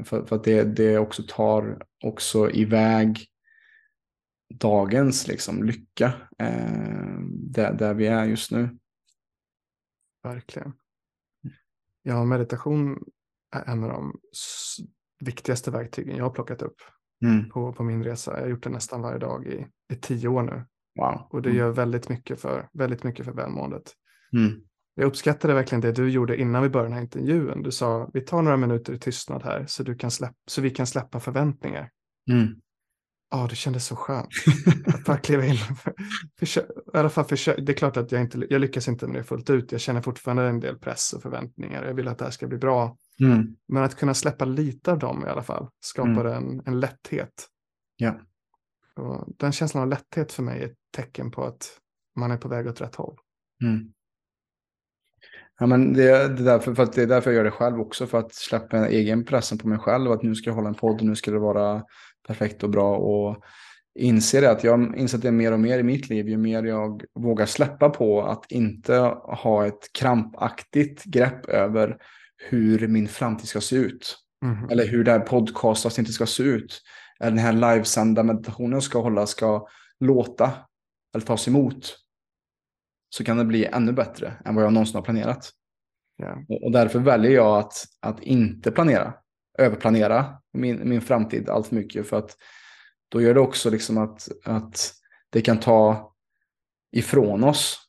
För, 0.03 0.25
för 0.25 0.35
att 0.35 0.43
det, 0.43 0.63
det 0.63 0.97
också 0.97 1.23
tar 1.27 1.85
också 2.03 2.51
iväg 2.51 3.25
dagens 4.53 5.27
liksom, 5.27 5.63
lycka 5.63 6.13
eh, 6.39 7.19
där, 7.31 7.73
där 7.73 7.93
vi 7.93 8.07
är 8.07 8.25
just 8.25 8.51
nu. 8.51 8.77
Verkligen. 10.23 10.73
Ja, 12.03 12.25
meditation 12.25 13.03
är 13.55 13.63
en 13.71 13.83
av 13.83 13.89
de 13.89 14.19
viktigaste 15.19 15.71
verktygen 15.71 16.17
jag 16.17 16.23
har 16.23 16.31
plockat 16.31 16.61
upp 16.61 16.81
mm. 17.21 17.49
på, 17.49 17.73
på 17.73 17.83
min 17.83 18.03
resa. 18.03 18.33
Jag 18.33 18.41
har 18.41 18.49
gjort 18.49 18.63
det 18.63 18.69
nästan 18.69 19.01
varje 19.01 19.19
dag 19.19 19.47
i, 19.47 19.65
i 19.93 19.95
tio 19.95 20.27
år 20.27 20.43
nu. 20.43 20.65
Wow. 20.99 21.27
Och 21.29 21.41
det 21.41 21.49
mm. 21.49 21.59
gör 21.59 21.69
väldigt 21.69 22.09
mycket 22.09 22.41
för, 22.41 22.69
väldigt 22.73 23.03
mycket 23.03 23.25
för 23.25 23.33
välmåendet. 23.33 23.93
Mm. 24.33 24.61
Jag 24.95 25.05
uppskattade 25.05 25.53
verkligen 25.53 25.81
det 25.81 25.91
du 25.91 26.09
gjorde 26.09 26.41
innan 26.41 26.63
vi 26.63 26.69
började 26.69 26.89
den 26.89 26.93
här 26.93 27.01
intervjun. 27.01 27.63
Du 27.63 27.71
sa 27.71 28.09
vi 28.13 28.21
tar 28.21 28.41
några 28.41 28.57
minuter 28.57 28.93
i 28.93 28.99
tystnad 28.99 29.43
här 29.43 29.65
så, 29.67 29.83
du 29.83 29.95
kan 29.95 30.11
släppa, 30.11 30.35
så 30.47 30.61
vi 30.61 30.69
kan 30.69 30.87
släppa 30.87 31.19
förväntningar. 31.19 31.89
Mm. 32.31 32.47
Ja, 33.33 33.47
det 33.49 33.55
kändes 33.55 33.85
så 33.85 33.95
skönt 33.95 34.27
att 34.87 35.05
bara 35.05 35.17
kliva 35.17 35.45
in. 35.45 35.57
Försök, 36.39 36.65
I 36.93 36.97
alla 36.97 37.09
fall 37.09 37.25
försök, 37.25 37.57
det 37.65 37.71
är 37.71 37.75
klart 37.75 37.97
att 37.97 38.11
jag 38.11 38.21
inte 38.21 38.47
jag 38.49 38.61
lyckas 38.61 38.87
inte 38.87 39.07
med 39.07 39.15
det 39.15 39.23
fullt 39.23 39.49
ut. 39.49 39.71
Jag 39.71 39.81
känner 39.81 40.01
fortfarande 40.01 40.43
en 40.43 40.59
del 40.59 40.77
press 40.77 41.13
och 41.13 41.21
förväntningar. 41.21 41.85
Jag 41.85 41.93
vill 41.93 42.07
att 42.07 42.17
det 42.17 42.25
här 42.25 42.31
ska 42.31 42.47
bli 42.47 42.57
bra. 42.57 42.97
Mm. 43.19 43.55
Men 43.67 43.83
att 43.83 43.95
kunna 43.95 44.13
släppa 44.13 44.45
lite 44.45 44.91
av 44.91 44.99
dem 44.99 45.25
i 45.25 45.29
alla 45.29 45.43
fall 45.43 45.67
skapar 45.79 46.25
mm. 46.25 46.33
en, 46.37 46.61
en 46.65 46.79
lätthet. 46.79 47.47
Ja. 47.95 48.19
Och 48.95 49.27
den 49.37 49.51
känslan 49.51 49.83
av 49.83 49.89
lätthet 49.89 50.31
för 50.31 50.43
mig 50.43 50.61
är 50.61 50.65
ett 50.65 50.77
tecken 50.95 51.31
på 51.31 51.43
att 51.43 51.77
man 52.15 52.31
är 52.31 52.37
på 52.37 52.47
väg 52.47 52.67
åt 52.67 52.81
rätt 52.81 52.95
håll. 52.95 53.17
Mm. 53.63 53.93
Ja, 55.59 55.65
men 55.65 55.93
det, 55.93 56.03
det, 56.03 56.41
är 56.41 56.45
därför, 56.45 56.75
för 56.75 56.83
att 56.83 56.93
det 56.93 57.01
är 57.03 57.07
därför 57.07 57.29
jag 57.29 57.37
gör 57.37 57.43
det 57.43 57.51
själv 57.51 57.79
också, 57.79 58.07
för 58.07 58.17
att 58.17 58.33
släppa 58.33 58.87
egen 58.87 59.25
pressen 59.25 59.57
på 59.57 59.67
mig 59.67 59.79
själv. 59.79 60.11
Att 60.11 60.23
nu 60.23 60.35
ska 60.35 60.49
jag 60.49 60.55
hålla 60.55 60.69
en 60.69 60.75
podd 60.75 60.99
och 60.99 61.07
nu 61.07 61.15
ska 61.15 61.31
det 61.31 61.39
vara 61.39 61.83
perfekt 62.27 62.63
och 62.63 62.69
bra. 62.69 62.97
Och 62.97 63.43
inser 63.99 64.41
det 64.41 64.51
att 64.51 64.63
jag 64.63 64.97
inser 64.97 65.17
det 65.17 65.31
mer 65.31 65.51
och 65.51 65.59
mer 65.59 65.79
i 65.79 65.83
mitt 65.83 66.09
liv, 66.09 66.29
ju 66.29 66.37
mer 66.37 66.63
jag 66.63 67.03
vågar 67.15 67.45
släppa 67.45 67.89
på 67.89 68.23
att 68.23 68.51
inte 68.51 68.95
ha 69.23 69.65
ett 69.67 69.93
krampaktigt 69.93 71.03
grepp 71.03 71.45
över 71.45 71.97
hur 72.49 72.87
min 72.87 73.07
framtid 73.07 73.47
ska 73.47 73.61
se 73.61 73.75
ut. 73.75 74.17
Mm. 74.45 74.69
Eller 74.69 74.87
hur 74.87 75.03
det 75.03 75.11
här 75.11 75.19
podcastet 75.19 76.13
ska 76.13 76.25
se 76.25 76.43
ut. 76.43 76.81
Eller 77.19 77.31
den 77.31 77.39
här 77.39 77.53
livesända 77.53 78.23
meditationen 78.23 78.81
ska 78.81 79.01
hålla 79.01 79.27
ska 79.27 79.67
låta 79.99 80.51
eller 81.15 81.25
tas 81.25 81.47
emot 81.47 81.97
så 83.09 83.23
kan 83.23 83.37
det 83.37 83.45
bli 83.45 83.65
ännu 83.65 83.93
bättre 83.93 84.33
än 84.45 84.55
vad 84.55 84.63
jag 84.63 84.73
någonsin 84.73 84.95
har 84.95 85.01
planerat. 85.01 85.51
Yeah. 86.21 86.37
Och 86.63 86.71
därför 86.71 86.99
väljer 86.99 87.31
jag 87.31 87.59
att, 87.59 87.73
att 87.99 88.23
inte 88.23 88.71
planera, 88.71 89.13
överplanera 89.57 90.40
min, 90.53 90.89
min 90.89 91.01
framtid 91.01 91.49
allt 91.49 91.67
för 91.67 91.75
mycket. 91.75 92.07
För 92.07 92.17
att 92.17 92.37
då 93.09 93.21
gör 93.21 93.33
det 93.33 93.39
också 93.39 93.69
liksom 93.69 93.97
att, 93.97 94.27
att 94.43 94.93
det 95.29 95.41
kan 95.41 95.59
ta 95.59 96.13
ifrån 96.91 97.43
oss 97.43 97.79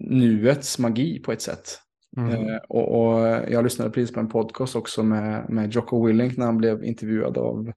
nuets 0.00 0.78
magi 0.78 1.18
på 1.18 1.32
ett 1.32 1.42
sätt. 1.42 1.78
Mm. 2.16 2.32
Eh, 2.32 2.56
och, 2.68 3.00
och, 3.00 3.20
jag 3.48 3.64
lyssnade 3.64 3.90
precis 3.90 4.14
på 4.14 4.20
en 4.20 4.28
podcast 4.28 4.76
också 4.76 5.02
med, 5.02 5.50
med 5.50 5.72
Jocko 5.72 6.06
Willink 6.06 6.36
när 6.36 6.46
han 6.46 6.58
blev 6.58 6.84
intervjuad 6.84 7.38
av 7.38 7.72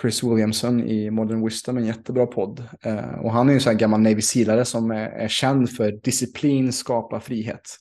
Chris 0.00 0.22
Williamson 0.22 0.84
i 0.84 1.10
Modern 1.10 1.44
Wisdom, 1.44 1.76
en 1.76 1.84
jättebra 1.84 2.26
podd. 2.26 2.62
Eh, 2.82 3.14
och 3.18 3.32
han 3.32 3.48
är 3.48 3.54
en 3.54 3.60
sån 3.60 3.70
här 3.70 3.78
gammal 3.78 4.00
Navy 4.00 4.22
Sealare 4.22 4.64
som 4.64 4.90
är, 4.90 5.08
är 5.08 5.28
känd 5.28 5.70
för 5.70 5.92
disciplin 5.92 6.72
skapa 6.72 7.20
frihet. 7.20 7.76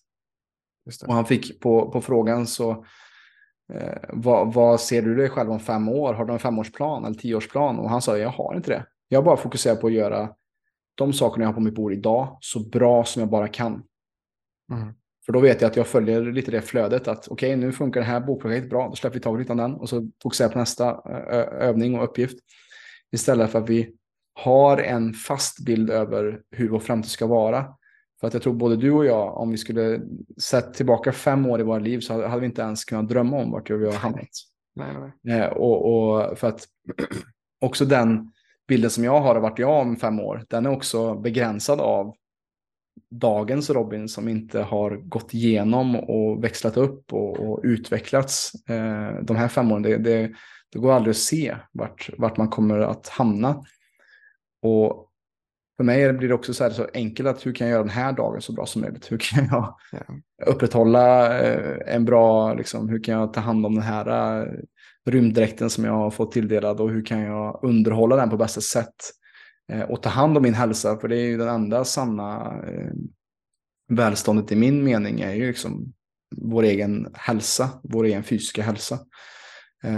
Och 1.07 1.13
han 1.13 1.25
fick 1.25 1.59
på, 1.59 1.91
på 1.91 2.01
frågan 2.01 2.47
så 2.47 2.85
eh, 3.73 4.09
vad, 4.09 4.53
vad, 4.53 4.81
ser 4.81 5.01
du 5.01 5.15
dig 5.15 5.29
själv 5.29 5.51
om 5.51 5.59
fem 5.59 5.89
år? 5.89 6.13
Har 6.13 6.25
du 6.25 6.33
en 6.33 6.39
femårsplan 6.39 7.05
eller 7.05 7.15
tioårsplan? 7.15 7.79
Och 7.79 7.89
han 7.89 8.01
sa, 8.01 8.17
jag 8.17 8.29
har 8.29 8.55
inte 8.55 8.71
det. 8.71 8.85
Jag 9.07 9.23
bara 9.23 9.37
fokuserar 9.37 9.75
på 9.75 9.87
att 9.87 9.93
göra 9.93 10.29
de 10.95 11.13
sakerna 11.13 11.43
jag 11.43 11.49
har 11.49 11.53
på 11.53 11.59
mitt 11.59 11.75
bord 11.75 11.93
idag 11.93 12.37
så 12.41 12.69
bra 12.69 13.05
som 13.05 13.19
jag 13.19 13.29
bara 13.29 13.47
kan. 13.47 13.83
Mm. 14.71 14.93
För 15.25 15.33
då 15.33 15.39
vet 15.39 15.61
jag 15.61 15.69
att 15.69 15.75
jag 15.75 15.87
följer 15.87 16.21
lite 16.21 16.51
det 16.51 16.61
flödet 16.61 17.07
att 17.07 17.27
okej, 17.27 17.49
okay, 17.49 17.65
nu 17.65 17.71
funkar 17.71 17.99
det 17.99 18.05
här 18.05 18.19
bokprojektet 18.19 18.69
bra, 18.69 18.87
då 18.87 18.95
släpper 18.95 19.13
vi 19.13 19.23
taget 19.23 19.49
av 19.49 19.55
den 19.55 19.73
och 19.73 19.89
så 19.89 20.09
fokuserar 20.23 20.49
på 20.49 20.59
nästa 20.59 21.01
övning 21.59 21.99
och 21.99 22.03
uppgift. 22.03 22.39
Istället 23.11 23.51
för 23.51 23.59
att 23.59 23.69
vi 23.69 23.95
har 24.33 24.77
en 24.77 25.13
fast 25.13 25.65
bild 25.65 25.89
över 25.89 26.41
hur 26.51 26.69
vår 26.69 26.79
framtid 26.79 27.11
ska 27.11 27.27
vara. 27.27 27.65
För 28.25 28.27
att 28.27 28.33
jag 28.33 28.43
tror 28.43 28.53
både 28.53 28.75
du 28.75 28.91
och 28.91 29.05
jag, 29.05 29.37
om 29.37 29.49
vi 29.49 29.57
skulle 29.57 30.01
sett 30.37 30.73
tillbaka 30.73 31.11
fem 31.11 31.45
år 31.45 31.59
i 31.59 31.63
våra 31.63 31.79
liv 31.79 31.99
så 31.99 32.27
hade 32.27 32.39
vi 32.39 32.45
inte 32.45 32.61
ens 32.61 32.85
kunnat 32.85 33.09
drömma 33.09 33.37
om 33.37 33.51
vart 33.51 33.69
vi 33.69 33.85
har 33.85 33.93
hamnat. 33.93 34.27
Nej, 34.75 34.87
nej. 35.21 35.39
Eh, 35.39 35.47
och, 35.47 35.93
och, 35.93 36.37
för 36.37 36.47
att 36.47 36.67
också 37.61 37.85
den 37.85 38.31
bilden 38.67 38.89
som 38.89 39.03
jag 39.03 39.21
har 39.21 39.35
av 39.35 39.41
vart 39.41 39.59
jag 39.59 39.77
är 39.77 39.81
om 39.81 39.95
fem 39.95 40.19
år, 40.19 40.43
den 40.49 40.65
är 40.65 40.69
också 40.69 41.15
begränsad 41.15 41.81
av 41.81 42.15
dagens 43.11 43.69
Robin 43.69 44.09
som 44.09 44.27
inte 44.27 44.59
har 44.59 44.91
gått 44.91 45.33
igenom 45.33 45.95
och 45.95 46.43
växlat 46.43 46.77
upp 46.77 47.13
och, 47.13 47.39
och 47.39 47.59
utvecklats 47.63 48.51
eh, 48.69 49.23
de 49.23 49.35
här 49.35 49.47
fem 49.47 49.71
åren. 49.71 49.83
Det, 49.83 49.97
det, 49.97 50.31
det, 50.71 50.79
går 50.79 50.91
aldrig 50.91 51.11
att 51.11 51.17
se 51.17 51.55
vart, 51.71 52.09
vart 52.17 52.37
man 52.37 52.49
kommer 52.49 52.79
att 52.79 53.07
hamna. 53.07 53.65
Och 54.61 55.04
för 55.77 55.83
mig 55.83 56.13
blir 56.13 56.27
det 56.27 56.35
också 56.35 56.53
så, 56.53 56.63
här 56.63 56.71
så 56.71 56.87
enkelt 56.93 57.29
att 57.29 57.45
hur 57.45 57.53
kan 57.53 57.67
jag 57.67 57.73
göra 57.73 57.83
den 57.83 57.91
här 57.91 58.13
dagen 58.13 58.41
så 58.41 58.53
bra 58.53 58.65
som 58.65 58.81
möjligt? 58.81 59.11
Hur 59.11 59.17
kan 59.17 59.45
jag 59.45 59.75
upprätthålla 60.45 61.39
eh, 61.39 61.95
en 61.95 62.05
bra, 62.05 62.53
liksom, 62.53 62.89
hur 62.89 63.03
kan 63.03 63.13
jag 63.13 63.33
ta 63.33 63.39
hand 63.39 63.65
om 63.65 63.73
den 63.73 63.83
här 63.83 64.39
eh, 64.41 64.53
rymddräkten 65.05 65.69
som 65.69 65.85
jag 65.85 65.93
har 65.93 66.11
fått 66.11 66.31
tilldelad 66.31 66.79
och 66.79 66.89
hur 66.89 67.05
kan 67.05 67.19
jag 67.19 67.59
underhålla 67.63 68.15
den 68.15 68.29
på 68.29 68.37
bästa 68.37 68.61
sätt? 68.61 68.95
Eh, 69.71 69.81
och 69.81 70.03
ta 70.03 70.09
hand 70.09 70.37
om 70.37 70.43
min 70.43 70.53
hälsa, 70.53 70.97
för 70.97 71.07
det 71.07 71.17
är 71.17 71.25
ju 71.25 71.37
den 71.37 71.47
enda 71.47 71.85
sanna 71.85 72.61
välståndet 73.89 74.51
i 74.51 74.55
min 74.55 74.83
mening 74.83 75.21
är 75.21 75.33
ju 75.33 75.47
liksom 75.47 75.93
vår 76.35 76.63
egen 76.63 77.07
hälsa, 77.13 77.69
vår 77.83 78.03
egen 78.03 78.23
fysiska 78.23 78.61
hälsa. 78.61 78.99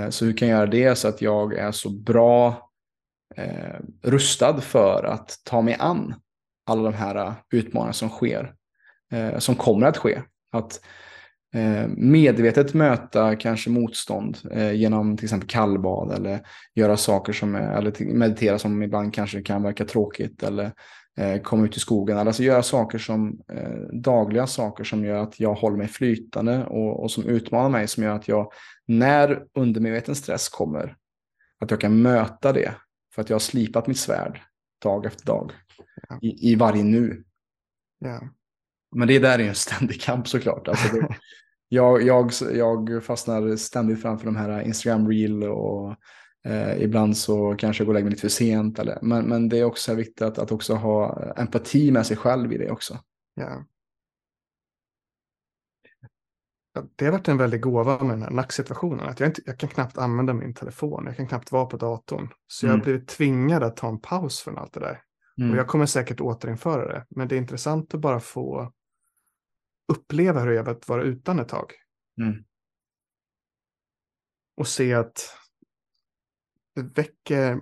Så 0.10 0.26
hur 0.26 0.38
kan 0.38 0.48
jag 0.48 0.58
göra 0.58 0.70
det 0.70 0.96
så 0.96 1.08
att 1.08 1.22
jag 1.22 1.54
är 1.54 1.72
så 1.72 1.90
bra 1.90 2.67
eh, 3.38 3.80
rustad 4.02 4.62
för 4.62 5.04
att 5.04 5.36
ta 5.44 5.62
mig 5.62 5.76
an 5.80 6.16
alla 6.66 6.84
de 6.84 6.94
här 6.94 7.16
eh, 7.16 7.34
utmaningarna 7.52 7.94
som 7.94 8.10
sker, 8.10 8.54
eh, 9.12 9.38
som 9.38 9.56
kommer 9.56 9.88
att 9.88 9.98
ske. 9.98 10.22
Att 10.52 10.82
eh, 11.54 11.88
medvetet 11.98 12.74
möta 12.74 13.36
kanske 13.36 13.70
motstånd 13.70 14.38
eh, 14.52 14.72
genom 14.72 15.18
till 15.18 15.26
exempel 15.26 15.50
kallbad 15.50 16.12
eller 16.12 16.40
göra 16.76 16.98
saker 16.98 17.34
som 17.34 17.56
är, 17.56 17.78
eller 17.78 18.14
meditera 18.14 18.60
som 18.60 18.84
ibland 18.84 19.14
kanske 19.14 19.42
kan 19.42 19.64
verka 19.64 19.86
tråkigt 19.86 20.44
eller 20.44 20.72
eh, 21.18 21.42
komma 21.42 21.66
ut 21.66 21.78
i 21.78 21.80
skogen. 21.80 22.18
Alltså 22.18 22.44
göra 22.44 22.64
saker 22.64 22.98
som 22.98 23.40
eh, 23.54 24.00
dagliga 24.02 24.48
saker 24.48 24.84
som 24.84 25.06
gör 25.06 25.24
att 25.24 25.40
jag 25.40 25.54
håller 25.54 25.78
mig 25.78 25.88
flytande 25.88 26.66
och, 26.66 27.04
och 27.04 27.12
som 27.12 27.26
utmanar 27.26 27.70
mig 27.70 27.88
som 27.88 28.04
gör 28.04 28.16
att 28.16 28.28
jag 28.28 28.52
när 28.86 29.44
undermedveten 29.54 30.16
stress 30.16 30.50
kommer 30.50 30.96
att 31.60 31.72
jag 31.72 31.82
kan 31.82 32.02
möta 32.02 32.54
det 32.54 32.74
för 33.18 33.22
att 33.22 33.30
jag 33.30 33.36
har 33.36 33.40
slipat 33.40 33.88
mitt 33.88 34.00
svärd 34.00 34.42
dag 34.82 35.06
efter 35.06 35.26
dag 35.26 35.52
ja. 36.10 36.20
i, 36.22 36.52
i 36.52 36.56
varje 36.56 36.84
nu. 36.84 37.24
Ja. 38.00 38.22
Men 38.96 39.08
det 39.08 39.20
där 39.20 39.40
är 39.40 39.48
en 39.48 39.56
ständig 39.56 40.02
kamp 40.02 40.28
såklart. 40.28 40.68
Alltså 40.68 40.96
det, 40.96 41.08
jag, 41.70 42.02
jag, 42.02 42.32
jag 42.54 43.04
fastnar 43.04 43.56
ständigt 43.56 44.02
framför 44.02 44.26
de 44.26 44.36
här 44.36 44.62
Instagram 44.62 45.10
reel 45.10 45.44
och 45.44 45.96
eh, 46.46 46.82
ibland 46.82 47.18
så 47.18 47.56
kanske 47.56 47.82
jag 47.82 47.86
går 47.86 47.92
och 47.92 47.94
lägger 47.94 48.06
mig 48.06 48.12
lite 48.12 48.22
för 48.22 48.30
sent. 48.30 48.80
Eller, 48.80 49.00
men, 49.02 49.26
men 49.26 49.50
det 49.50 49.60
är 49.60 49.64
också 49.64 49.94
viktigt 49.94 50.22
att, 50.22 50.38
att 50.38 50.52
också 50.52 50.74
ha 50.74 51.24
empati 51.38 51.92
med 51.92 52.06
sig 52.06 52.18
själv 52.18 52.54
i 52.54 52.58
det 52.58 52.72
också. 52.72 53.00
Ja. 53.36 53.66
Det 56.96 57.06
har 57.06 57.12
varit 57.12 57.28
en 57.28 57.38
väldig 57.38 57.62
gåva 57.62 58.04
med 58.04 58.10
den 58.10 58.22
här 58.22 58.30
nacksituationen. 58.30 59.10
Att 59.10 59.20
jag, 59.20 59.30
inte, 59.30 59.42
jag 59.46 59.60
kan 59.60 59.70
knappt 59.70 59.98
använda 59.98 60.34
min 60.34 60.54
telefon, 60.54 61.06
jag 61.06 61.16
kan 61.18 61.28
knappt 61.28 61.52
vara 61.52 61.66
på 61.66 61.78
datorn. 61.78 62.30
Så 62.48 62.66
mm. 62.66 62.72
jag 62.72 62.80
har 62.80 62.84
blivit 62.84 63.08
tvingad 63.08 63.64
att 63.64 63.78
ta 63.78 63.90
en 63.90 64.02
paus 64.02 64.40
från 64.40 64.58
allt 64.58 64.74
det 64.74 64.80
där. 64.80 65.02
Mm. 65.38 65.52
Och 65.52 65.58
jag 65.58 65.68
kommer 65.68 65.86
säkert 65.86 66.22
återinföra 66.22 66.88
det. 66.88 67.06
Men 67.10 67.28
det 67.28 67.36
är 67.36 67.38
intressant 67.38 67.94
att 67.94 68.02
bara 68.02 68.20
få 68.20 68.74
uppleva 69.94 70.40
hur 70.40 70.48
det 70.48 70.58
är 70.58 70.70
att 70.70 70.88
vara 70.88 71.04
utan 71.04 71.40
ett 71.40 71.50
tag. 71.50 71.72
Mm. 72.22 72.44
Och 74.58 74.68
se 74.68 74.94
att 74.94 75.38
det 76.76 76.82
väcker... 76.82 77.62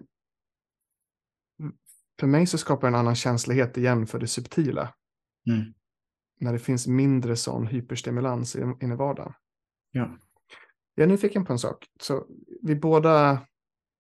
För 2.20 2.28
mig 2.28 2.48
så 2.48 2.58
skapar 2.58 2.88
det 2.88 2.92
en 2.92 3.00
annan 3.00 3.16
känslighet 3.16 3.78
igen 3.78 4.08
för 4.08 4.20
det 4.20 4.28
subtila. 4.28 4.94
Mm 5.50 5.74
när 6.40 6.54
det 6.54 6.60
finns 6.60 6.88
mindre 6.88 7.36
sån 7.36 7.68
hyperstimulans 7.68 8.56
in 8.56 8.92
i 8.92 8.96
vardagen. 8.96 9.34
Ja. 9.92 10.18
Jag 10.96 11.04
är 11.04 11.08
nyfiken 11.08 11.46
på 11.46 11.54
en 11.54 11.60
sak. 11.60 11.86
Så 12.02 12.26
vi 12.62 12.76
båda 12.76 13.40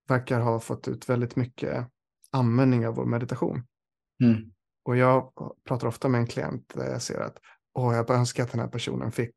verkar 0.08 0.40
ha 0.40 0.60
fått 0.60 0.88
ut 0.88 1.10
väldigt 1.10 1.36
mycket 1.36 1.88
användning 2.32 2.88
av 2.88 2.96
vår 2.96 3.06
meditation. 3.06 3.64
Mm. 4.24 4.52
Och 4.84 4.98
jag 4.98 5.34
pratar 5.68 5.88
ofta 5.88 6.10
med 6.10 6.22
en 6.22 6.28
klient 6.28 6.74
där 6.76 6.92
jag 6.92 7.02
ser 7.02 7.20
att 7.20 7.38
Åh, 7.78 7.96
jag 7.96 8.06
bara 8.06 8.18
önskar 8.18 8.44
att 8.44 8.52
den 8.52 8.60
här 8.60 8.68
personen 8.68 9.12
fick 9.12 9.34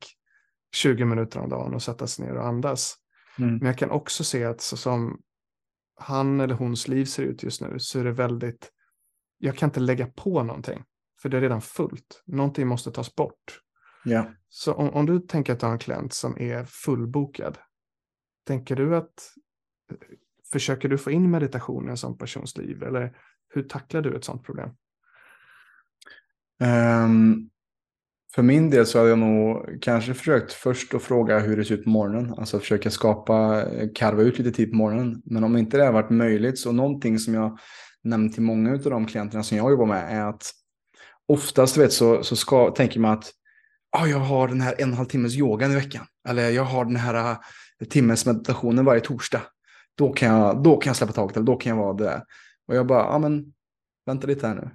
20 0.74 1.04
minuter 1.04 1.40
om 1.40 1.48
dagen 1.48 1.74
och 1.74 1.82
sätta 1.82 2.06
sig 2.06 2.26
ner 2.26 2.36
och 2.36 2.46
andas. 2.46 2.96
Mm. 3.38 3.56
Men 3.56 3.66
jag 3.66 3.78
kan 3.78 3.90
också 3.90 4.24
se 4.24 4.44
att 4.44 4.60
så 4.60 4.76
som 4.76 5.20
han 6.00 6.40
eller 6.40 6.54
hons 6.54 6.88
liv 6.88 7.04
ser 7.04 7.22
ut 7.22 7.42
just 7.42 7.60
nu 7.60 7.78
så 7.78 8.00
är 8.00 8.04
det 8.04 8.12
väldigt, 8.12 8.70
jag 9.38 9.56
kan 9.56 9.68
inte 9.68 9.80
lägga 9.80 10.06
på 10.06 10.42
någonting. 10.42 10.84
För 11.22 11.28
det 11.28 11.36
är 11.36 11.40
redan 11.40 11.60
fullt. 11.60 12.22
Någonting 12.26 12.66
måste 12.66 12.90
tas 12.90 13.14
bort. 13.14 13.60
Ja. 14.04 14.30
Så 14.48 14.72
om, 14.72 14.90
om 14.90 15.06
du 15.06 15.20
tänker 15.20 15.52
att 15.52 15.60
du 15.60 15.66
har 15.66 15.72
en 15.72 15.78
klient 15.78 16.12
som 16.12 16.38
är 16.38 16.64
fullbokad. 16.64 17.58
Tänker 18.46 18.76
du 18.76 18.96
att 18.96 19.32
försöker 20.52 20.88
du 20.88 20.98
få 20.98 21.10
in 21.10 21.30
meditation 21.30 21.88
i 21.88 21.90
en 21.90 21.96
sån 21.96 22.18
persons 22.18 22.56
liv? 22.56 22.82
Eller 22.82 23.16
hur 23.48 23.62
tacklar 23.62 24.02
du 24.02 24.16
ett 24.16 24.24
sånt 24.24 24.44
problem? 24.44 24.70
Um, 27.04 27.50
för 28.34 28.42
min 28.42 28.70
del 28.70 28.86
så 28.86 28.98
har 28.98 29.06
jag 29.06 29.18
nog 29.18 29.78
kanske 29.82 30.14
försökt 30.14 30.52
först 30.52 30.94
att 30.94 31.02
fråga 31.02 31.38
hur 31.38 31.56
det 31.56 31.64
ser 31.64 31.74
ut 31.74 31.84
på 31.84 31.90
morgonen. 31.90 32.34
Alltså 32.34 32.58
försöka 32.58 32.90
skapa, 32.90 33.64
karva 33.94 34.22
ut 34.22 34.38
lite 34.38 34.50
tid 34.50 34.70
på 34.70 34.76
morgonen. 34.76 35.22
Men 35.24 35.44
om 35.44 35.56
inte 35.56 35.76
det 35.76 35.84
har 35.84 35.92
varit 35.92 36.10
möjligt 36.10 36.58
så 36.58 36.72
någonting 36.72 37.18
som 37.18 37.34
jag 37.34 37.58
nämnt 38.02 38.34
till 38.34 38.42
många 38.42 38.72
av 38.72 38.78
de 38.78 39.06
klienterna 39.06 39.42
som 39.42 39.56
jag 39.56 39.70
jobbar 39.70 39.86
med 39.86 40.16
är 40.16 40.24
att 40.24 40.52
oftast 41.28 41.76
vet, 41.76 41.92
så, 41.92 42.22
så 42.22 42.36
ska, 42.36 42.70
tänker 42.70 43.00
man 43.00 43.12
att 43.12 43.32
oh, 43.98 44.10
jag 44.10 44.18
har 44.18 44.48
den 44.48 44.60
här 44.60 44.74
en 44.78 44.88
och 44.88 44.92
en 44.92 44.96
halv 44.96 45.06
timmes 45.06 45.36
yogan 45.36 45.72
i 45.72 45.74
veckan. 45.74 46.06
Eller 46.28 46.50
jag 46.50 46.64
har 46.64 46.84
den 46.84 46.96
här 46.96 47.14
äh, 47.14 47.38
uh, 47.82 47.88
timmens 47.88 48.26
meditationen 48.26 48.84
varje 48.84 49.00
torsdag. 49.00 49.42
Då 49.98 50.12
kan, 50.12 50.34
jag, 50.34 50.62
då 50.62 50.76
kan 50.76 50.90
jag 50.90 50.96
släppa 50.96 51.12
taget, 51.12 51.36
eller 51.36 51.46
då 51.46 51.56
kan 51.56 51.70
jag 51.70 51.84
vara 51.84 51.94
det. 51.94 52.24
Och 52.68 52.76
jag 52.76 52.86
bara, 52.86 52.98
ja 52.98 53.08
ah, 53.08 53.18
men 53.18 53.52
vänta 54.06 54.26
lite 54.26 54.46
här 54.46 54.54
nu. 54.54 54.70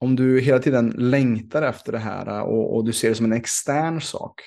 Om 0.00 0.16
du 0.16 0.40
hela 0.40 0.58
tiden 0.58 0.94
längtar 0.96 1.62
efter 1.62 1.92
det 1.92 1.98
här 1.98 2.26
äh, 2.26 2.40
och, 2.40 2.76
och 2.76 2.84
du 2.84 2.92
ser 2.92 3.08
det 3.08 3.14
som 3.14 3.26
en 3.26 3.32
extern 3.32 4.00
sak. 4.00 4.42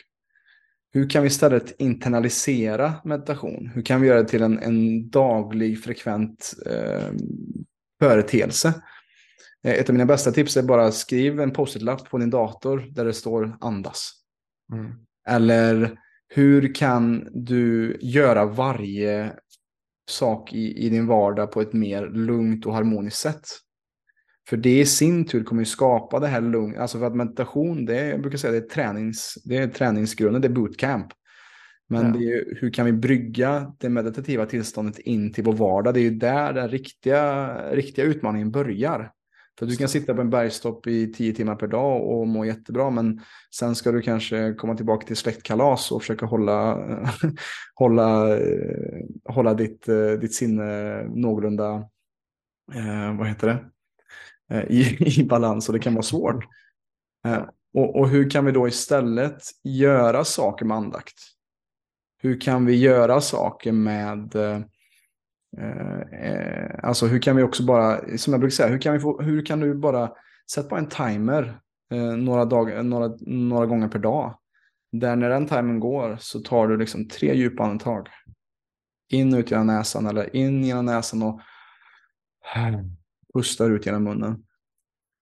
Hur 0.94 1.10
kan 1.10 1.24
vi 1.24 1.28
istället 1.28 1.82
internalisera 1.82 2.94
meditation? 3.04 3.72
Hur 3.74 3.82
kan 3.82 4.02
vi 4.02 4.08
göra 4.08 4.22
det 4.22 4.30
till 4.30 4.44
en, 4.44 4.60
en 4.60 5.10
daglig 5.10 5.84
frekvent 5.84 6.54
eh, 6.66 7.12
företeelse? 8.00 8.74
Eh, 9.64 9.74
ett 9.74 9.90
av 9.90 9.94
mina 9.96 10.06
bästa 10.06 10.32
tips 10.32 10.58
är 10.58 10.64
bara 10.64 10.92
skriv 10.92 11.40
en 11.40 11.52
post-it-lapp 11.52 12.10
på 12.10 12.18
din 12.18 12.30
dator 12.30 12.88
där 12.92 13.06
det 13.06 13.14
står 13.14 13.58
andas. 13.62 14.12
Mm. 14.74 14.92
Eller 15.28 16.00
hur 16.28 16.76
kan 16.76 17.28
du 17.34 17.98
göra 18.02 18.46
varje 18.46 19.34
sak 20.10 20.54
i, 20.54 20.86
i 20.86 20.90
din 20.90 21.08
vardag 21.08 21.52
på 21.52 21.62
ett 21.62 21.74
mer 21.74 22.10
lugnt 22.10 22.66
och 22.66 22.74
harmoniskt 22.74 23.20
sätt? 23.20 23.48
För 24.50 24.58
det 24.58 24.80
i 24.80 24.86
sin 24.86 25.26
tur 25.26 25.44
kommer 25.44 25.62
ju 25.62 25.66
skapa 25.66 26.20
det 26.20 26.28
här 26.28 26.42
lugn. 26.42 26.78
Alltså 26.78 27.00
för 27.00 27.06
att 27.06 27.16
meditation, 27.16 27.86
det 27.86 28.00
är, 28.00 28.10
jag 28.10 28.22
brukar 28.22 28.38
säga 28.38 28.52
det 28.52 28.58
är, 28.58 28.70
tränings, 28.70 29.38
det 29.46 29.58
är 29.58 29.68
träningsgrunden, 29.68 30.42
det 30.42 30.48
är 30.48 30.54
bootcamp. 30.54 31.08
Men 31.90 32.06
ja. 32.06 32.20
det 32.20 32.34
är, 32.34 32.56
hur 32.62 32.74
kan 32.74 32.86
vi 32.86 32.92
brygga 32.92 33.74
det 33.80 33.90
meditativa 33.90 34.46
tillståndet 34.46 35.00
in 35.00 35.34
till 35.34 35.44
vår 35.44 35.54
vardag? 35.54 35.94
Det 35.94 36.00
är 36.00 36.04
ju 36.04 36.16
där 36.16 36.54
den 36.54 36.70
riktiga, 36.70 37.56
riktiga 37.72 38.06
utmaningen 38.06 38.52
börjar. 38.52 39.12
För 39.62 39.66
du 39.66 39.76
kan 39.76 39.90
sitta 39.90 40.14
på 40.14 40.22
en 40.22 40.30
bergstopp 40.30 40.88
i 40.88 41.14
tio 41.14 41.34
timmar 41.34 41.56
per 41.56 41.68
dag 41.68 42.10
och 42.10 42.28
må 42.28 42.46
jättebra, 42.46 42.90
men 42.90 43.22
sen 43.56 43.76
ska 43.76 43.92
du 43.92 44.02
kanske 44.02 44.54
komma 44.54 44.76
tillbaka 44.76 45.08
till 45.08 45.16
släktkalas 45.16 45.92
och 45.92 46.02
försöka 46.02 46.26
hålla, 46.26 46.88
hålla, 47.76 48.38
eh, 48.38 49.06
hålla 49.26 49.54
ditt, 49.54 49.88
eh, 49.88 50.12
ditt 50.12 50.34
sinne 50.34 51.04
någorlunda, 51.04 51.74
eh, 52.74 53.18
vad 53.18 53.28
heter 53.28 53.48
det, 53.48 53.66
eh, 54.56 54.64
i, 54.72 54.98
i 55.20 55.24
balans 55.24 55.70
och 55.70 55.74
det 55.74 55.80
kan 55.80 55.94
vara 55.94 56.04
svårt. 56.04 56.44
Eh, 57.26 57.44
och, 57.74 57.96
och 57.96 58.10
hur 58.10 58.30
kan 58.30 58.46
vi 58.46 58.52
då 58.52 58.68
istället 58.68 59.44
göra 59.64 60.24
saker 60.24 60.66
med 60.66 60.78
andakt? 60.78 61.20
Hur 62.22 62.42
kan 62.42 62.66
vi 62.66 62.76
göra 62.76 63.22
saker 63.22 63.72
med 63.72 64.36
Eh, 65.58 66.02
eh, 66.02 66.80
alltså 66.84 67.08
hur 67.08 67.20
kan 67.20 67.36
vi 67.36 67.44
också 67.44 67.64
bara, 67.64 68.18
som 68.18 68.34
jag 68.34 68.40
brukar 68.40 68.54
säga, 68.54 68.70
hur 68.70 68.80
kan, 68.80 68.94
vi 68.94 69.00
få, 69.00 69.22
hur 69.22 69.46
kan 69.46 69.60
du 69.60 69.74
bara 69.74 70.12
sätta 70.52 70.70
på 70.70 70.76
en 70.76 70.90
timer 70.90 71.60
eh, 71.92 72.16
några, 72.16 72.46
dag, 72.46 72.86
några, 72.86 73.18
några 73.22 73.66
gånger 73.66 73.88
per 73.88 74.00
dag. 74.00 74.38
Där 74.92 75.16
när 75.16 75.30
den 75.30 75.48
timern 75.48 75.80
går 75.80 76.18
så 76.20 76.40
tar 76.40 76.68
du 76.68 76.78
liksom 76.78 77.08
tre 77.08 77.36
djupa 77.36 77.64
andetag. 77.64 78.08
In 79.10 79.34
och 79.34 79.40
ut 79.40 79.52
genom 79.52 79.68
näsan 79.68 80.08
eller 80.08 80.36
in 80.36 80.64
genom 80.64 80.86
näsan 80.86 81.24
och 81.24 81.42
pustar 83.34 83.72
ut 83.72 83.86
genom 83.86 84.04
munnen. 84.04 84.44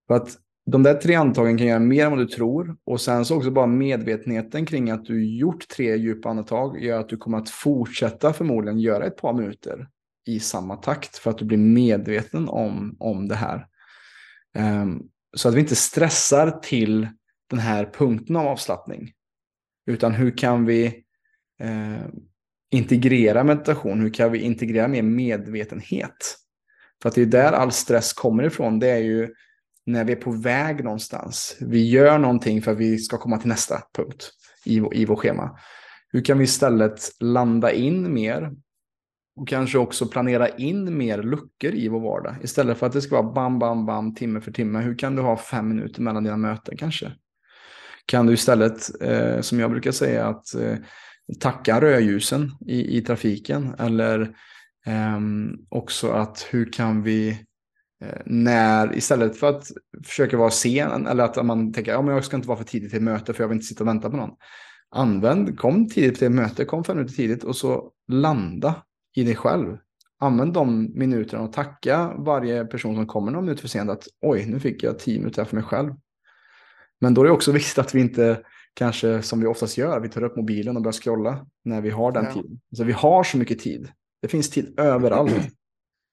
För 0.08 0.16
att 0.16 0.38
de 0.66 0.84
där 0.84 0.94
tre 0.94 1.16
andetagen 1.16 1.58
kan 1.58 1.68
göra 1.68 1.80
mer 1.80 2.06
än 2.06 2.12
vad 2.12 2.20
du 2.20 2.26
tror. 2.26 2.78
Och 2.84 3.02
sen 3.02 3.26
så 3.26 3.38
också 3.38 3.52
bara 3.52 3.68
medvetenheten 3.68 4.66
kring 4.66 4.90
att 4.90 5.06
du 5.06 5.38
gjort 5.38 5.68
tre 5.68 5.96
djupa 5.96 6.30
andetag 6.30 6.84
gör 6.84 7.00
att 7.00 7.10
du 7.10 7.18
kommer 7.18 7.38
att 7.38 7.50
fortsätta 7.50 8.34
förmodligen 8.34 8.80
göra 8.80 9.06
ett 9.06 9.18
par 9.18 9.34
minuter 9.34 9.88
i 10.30 10.40
samma 10.40 10.76
takt 10.76 11.18
för 11.18 11.32
att 11.32 11.38
du 11.38 11.46
blir 11.46 11.58
medveten 11.58 12.50
om, 12.50 12.98
om 13.00 13.28
det 13.28 13.36
här. 13.36 13.68
Um, 14.58 15.10
så 15.38 15.50
att 15.50 15.56
vi 15.56 15.60
inte 15.60 15.76
stressar 15.76 16.52
till 16.52 17.08
den 17.50 17.60
här 17.60 17.90
punkten 17.94 18.36
av 18.36 18.48
avslappning. 18.48 19.12
Utan 19.88 20.12
hur 20.12 20.38
kan 20.38 20.66
vi 20.66 20.86
eh, 21.60 22.06
integrera 22.72 23.44
meditation? 23.44 24.02
Hur 24.02 24.14
kan 24.14 24.32
vi 24.32 24.40
integrera 24.40 24.88
mer 24.88 25.02
medvetenhet? 25.02 26.38
För 27.02 27.10
att 27.10 27.16
det 27.16 27.22
är 27.22 27.26
där 27.26 27.52
all 27.52 27.72
stress 27.72 28.14
kommer 28.14 28.44
ifrån. 28.44 28.80
Det 28.80 28.90
är 28.90 28.98
ju 28.98 29.34
när 29.86 30.04
vi 30.04 30.12
är 30.12 30.22
på 30.22 30.32
väg 30.32 30.84
någonstans. 30.84 31.58
Vi 31.62 31.90
gör 31.90 32.18
någonting 32.18 32.62
för 32.62 32.72
att 32.72 32.78
vi 32.78 32.98
ska 32.98 33.18
komma 33.18 33.38
till 33.38 33.50
nästa 33.50 33.82
punkt 33.96 34.32
i, 34.66 34.82
i 34.92 35.06
vår 35.06 35.16
schema. 35.16 35.60
Hur 36.12 36.24
kan 36.24 36.38
vi 36.38 36.44
istället 36.44 37.12
landa 37.20 37.72
in 37.72 38.14
mer 38.14 38.52
och 39.40 39.48
kanske 39.48 39.78
också 39.78 40.06
planera 40.06 40.50
in 40.50 40.98
mer 40.98 41.24
luckor 41.24 41.72
i 41.74 41.88
vår 41.88 42.00
vardag. 42.00 42.36
Istället 42.42 42.78
för 42.78 42.88
att 42.88 42.94
det 42.94 43.02
ska 43.02 43.22
vara 43.22 43.34
bam, 43.34 43.60
bam, 43.60 43.86
bam, 43.86 44.16
timme 44.16 44.42
för 44.42 44.52
timme. 44.52 44.80
Hur 44.80 44.98
kan 44.98 45.16
du 45.16 45.22
ha 45.22 45.38
fem 45.38 45.70
minuter 45.70 46.02
mellan 46.02 46.24
dina 46.24 46.38
möten 46.38 46.78
kanske? 46.78 47.12
Kan 48.06 48.26
du 48.26 48.34
istället, 48.34 49.02
eh, 49.02 49.42
som 49.42 49.60
jag 49.60 49.72
brukar 49.72 49.92
säga, 49.92 50.28
att 50.28 50.56
eh, 50.56 50.76
tacka 51.40 51.82
rödljusen 51.82 52.52
i, 52.68 52.98
i 52.98 53.02
trafiken. 53.02 53.76
Eller 53.80 54.22
eh, 54.86 55.20
också 55.70 56.12
att 56.12 56.48
hur 56.50 56.72
kan 56.72 57.04
vi, 57.04 57.30
eh, 58.04 58.22
när, 58.26 58.98
istället 58.98 59.38
för 59.38 59.50
att 59.50 59.72
försöka 60.06 60.38
vara 60.38 60.52
sen, 60.52 61.08
eller 61.08 61.24
att 61.24 61.46
man 61.46 61.74
tänker, 61.74 61.92
ja 61.92 62.02
men 62.02 62.14
jag 62.14 62.26
ska 62.26 62.36
inte 62.36 62.48
vara 62.48 62.58
för 62.58 62.66
tidigt 62.66 62.92
till 62.92 63.02
möte 63.02 63.34
för 63.34 63.44
jag 63.44 63.48
vill 63.48 63.56
inte 63.56 63.68
sitta 63.68 63.84
och 63.84 63.88
vänta 63.88 64.10
på 64.10 64.18
någon. 64.18 64.36
Använd, 64.92 65.60
kom 65.60 65.90
tidigt 65.90 66.20
till 66.20 66.30
möte, 66.30 66.66
kom 66.66 66.84
fem 66.84 66.98
minuter 66.98 67.16
tidigt 67.16 67.44
och 67.44 67.56
så 67.56 67.92
landa 68.08 68.76
i 69.16 69.24
dig 69.24 69.36
själv. 69.36 69.78
Använd 70.20 70.54
de 70.54 70.92
minuterna 70.94 71.44
och 71.44 71.54
tacka 71.54 72.14
varje 72.18 72.66
person 72.66 72.96
som 72.96 73.08
kommer 73.08 73.32
någon 73.32 73.46
minut 73.46 73.60
för 73.60 73.68
sent 73.68 73.90
att 73.90 74.08
oj, 74.22 74.46
nu 74.46 74.60
fick 74.60 74.84
jag 74.84 75.00
tio 75.00 75.20
minuter 75.20 75.46
för 75.46 75.56
mig 75.56 75.66
själv. 75.66 75.94
Men 77.02 77.14
då 77.14 77.22
är 77.22 77.26
det 77.26 77.32
också 77.32 77.52
viktigt 77.52 77.78
att 77.78 77.96
vi 77.96 78.02
inte 78.02 78.42
kanske 78.74 79.22
som 79.22 79.40
vi 79.40 79.48
oftast 79.48 79.78
gör, 79.78 80.00
vi 80.00 80.10
tar 80.10 80.24
upp 80.24 80.36
mobilen 80.36 80.76
och 80.76 80.84
börjar 80.84 80.94
scrolla 80.94 81.46
när 81.66 81.82
vi 81.82 81.90
har 81.90 82.12
den 82.12 82.26
ja. 82.26 82.34
tiden. 82.34 82.60
Så 82.76 82.84
vi 82.84 82.92
har 82.92 83.24
så 83.24 83.38
mycket 83.38 83.60
tid. 83.60 83.92
Det 84.22 84.28
finns 84.28 84.50
tid 84.50 84.80
överallt 84.80 85.50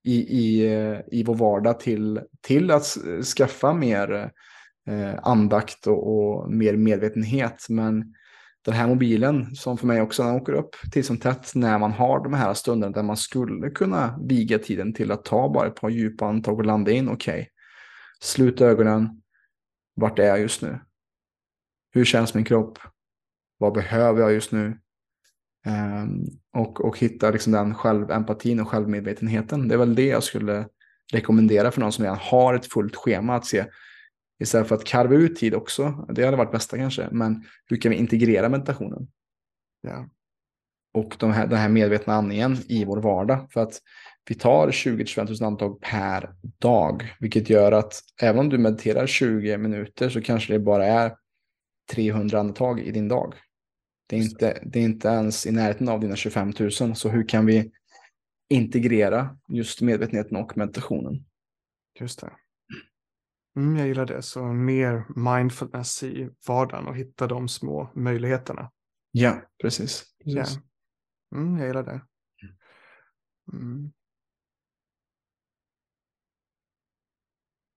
i, 0.04 0.16
i, 0.16 0.64
i 1.12 1.22
vår 1.22 1.34
vardag 1.34 1.80
till, 1.80 2.20
till 2.40 2.70
att 2.70 2.96
skaffa 3.36 3.72
mer 3.72 4.30
eh, 4.88 5.14
andakt 5.22 5.86
och, 5.86 6.16
och 6.16 6.52
mer 6.52 6.76
medvetenhet. 6.76 7.66
Men 7.68 8.14
den 8.66 8.74
här 8.74 8.86
mobilen 8.86 9.54
som 9.54 9.78
för 9.78 9.86
mig 9.86 10.00
också 10.00 10.22
den 10.22 10.34
åker 10.34 10.52
upp 10.52 10.76
till 10.92 11.04
som 11.04 11.18
tätt 11.18 11.54
när 11.54 11.78
man 11.78 11.92
har 11.92 12.24
de 12.24 12.34
här 12.34 12.54
stunderna 12.54 12.92
där 12.92 13.02
man 13.02 13.16
skulle 13.16 13.70
kunna 13.70 14.18
viga 14.22 14.58
tiden 14.58 14.92
till 14.92 15.12
att 15.12 15.24
ta 15.24 15.48
bara 15.48 15.66
ett 15.66 15.74
par 15.74 15.88
djupa 15.88 16.26
andetag 16.26 16.58
och 16.58 16.66
landa 16.66 16.90
in. 16.90 17.08
Okej, 17.08 17.40
okay. 17.40 17.46
slut 18.20 18.60
ögonen. 18.60 19.22
Vart 19.94 20.18
är 20.18 20.26
jag 20.26 20.40
just 20.40 20.62
nu? 20.62 20.78
Hur 21.92 22.04
känns 22.04 22.34
min 22.34 22.44
kropp? 22.44 22.78
Vad 23.58 23.72
behöver 23.72 24.20
jag 24.20 24.32
just 24.32 24.52
nu? 24.52 24.78
Um, 25.66 26.24
och, 26.52 26.80
och 26.80 26.98
hitta 26.98 27.30
liksom 27.30 27.52
den 27.52 27.74
självempatin 27.74 28.60
och 28.60 28.68
självmedvetenheten. 28.68 29.68
Det 29.68 29.74
är 29.74 29.78
väl 29.78 29.94
det 29.94 30.06
jag 30.06 30.22
skulle 30.22 30.68
rekommendera 31.12 31.70
för 31.70 31.80
någon 31.80 31.92
som 31.92 32.04
redan 32.04 32.18
har 32.20 32.54
ett 32.54 32.72
fullt 32.72 32.96
schema 32.96 33.36
att 33.36 33.46
se 33.46 33.64
Istället 34.38 34.68
för 34.68 34.74
att 34.74 34.84
karva 34.84 35.14
ut 35.14 35.36
tid 35.36 35.54
också. 35.54 36.06
Det 36.08 36.24
hade 36.24 36.36
varit 36.36 36.52
bästa 36.52 36.76
kanske. 36.76 37.08
Men 37.12 37.44
hur 37.66 37.76
kan 37.76 37.90
vi 37.90 37.96
integrera 37.96 38.48
meditationen? 38.48 39.08
Ja. 39.80 40.08
Och 40.94 41.16
de 41.18 41.32
här, 41.32 41.46
den 41.46 41.58
här 41.58 41.68
medvetna 41.68 42.14
andningen 42.14 42.56
i 42.68 42.84
vår 42.84 43.00
vardag. 43.00 43.52
För 43.52 43.60
att 43.60 43.80
vi 44.28 44.34
tar 44.34 44.68
20-25 44.68 45.40
000 45.40 45.46
andetag 45.46 45.80
per 45.80 46.34
dag. 46.58 47.14
Vilket 47.20 47.50
gör 47.50 47.72
att 47.72 47.94
även 48.22 48.38
om 48.38 48.48
du 48.48 48.58
mediterar 48.58 49.06
20 49.06 49.58
minuter 49.58 50.08
så 50.08 50.20
kanske 50.20 50.52
det 50.52 50.58
bara 50.58 50.86
är 50.86 51.16
300 51.92 52.40
andetag 52.40 52.80
i 52.80 52.90
din 52.90 53.08
dag. 53.08 53.34
Det 54.08 54.16
är, 54.16 54.20
inte, 54.20 54.62
det 54.66 54.78
är 54.78 54.84
inte 54.84 55.08
ens 55.08 55.46
i 55.46 55.50
närheten 55.50 55.88
av 55.88 56.00
dina 56.00 56.16
25 56.16 56.52
000. 56.80 56.96
Så 56.96 57.08
hur 57.08 57.28
kan 57.28 57.46
vi 57.46 57.70
integrera 58.48 59.36
just 59.48 59.80
medvetenheten 59.80 60.36
och 60.36 60.56
meditationen? 60.56 61.24
Just 62.00 62.20
det. 62.20 62.30
Mm, 63.56 63.76
jag 63.76 63.88
gillar 63.88 64.06
det. 64.06 64.22
Så 64.22 64.44
mer 64.44 65.04
mindfulness 65.16 66.02
i 66.02 66.30
vardagen 66.48 66.86
och 66.86 66.96
hitta 66.96 67.26
de 67.26 67.48
små 67.48 67.90
möjligheterna. 67.94 68.72
Ja, 69.10 69.42
precis. 69.62 70.04
precis. 70.24 70.58
Ja. 71.30 71.38
Mm, 71.38 71.58
jag 71.58 71.66
gillar 71.66 71.82
det. 71.82 72.00
Mm. 73.52 73.92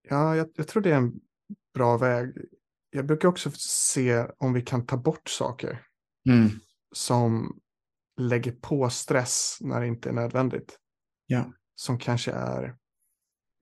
Ja, 0.01 0.35
jag, 0.35 0.49
jag, 0.55 0.67
tror 0.67 0.83
det 0.83 0.91
är 0.91 0.97
en 0.97 1.19
bra 1.73 1.97
väg. 1.97 2.37
Jag 2.89 3.05
brukar 3.05 3.27
också 3.29 3.51
se 3.55 4.27
om 4.37 4.53
vi 4.53 4.61
kan 4.61 4.85
ta 4.85 4.97
bort 4.97 5.29
saker 5.29 5.85
mm. 6.29 6.49
som 6.91 7.59
lägger 8.19 8.51
på 8.51 8.89
stress 8.89 9.57
när 9.61 9.81
det 9.81 9.87
inte 9.87 10.09
är 10.09 10.13
nödvändigt. 10.13 10.79
Ja. 11.25 11.53
Som 11.75 11.99
kanske 11.99 12.31
är 12.31 12.77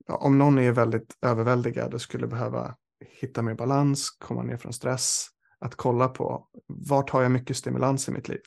om 0.08 0.38
någon 0.38 0.58
är 0.58 0.72
väldigt 0.72 1.18
överväldigad 1.22 1.94
och 1.94 2.00
skulle 2.00 2.26
behöva 2.26 2.76
hitta 3.20 3.42
mer 3.42 3.54
balans, 3.54 4.10
komma 4.10 4.42
ner 4.42 4.56
från 4.56 4.72
stress, 4.72 5.26
att 5.58 5.74
kolla 5.74 6.08
på 6.08 6.48
vart 6.66 7.10
har 7.10 7.22
jag 7.22 7.32
mycket 7.32 7.56
stimulans 7.56 8.08
i 8.08 8.12
mitt 8.12 8.28
liv? 8.28 8.40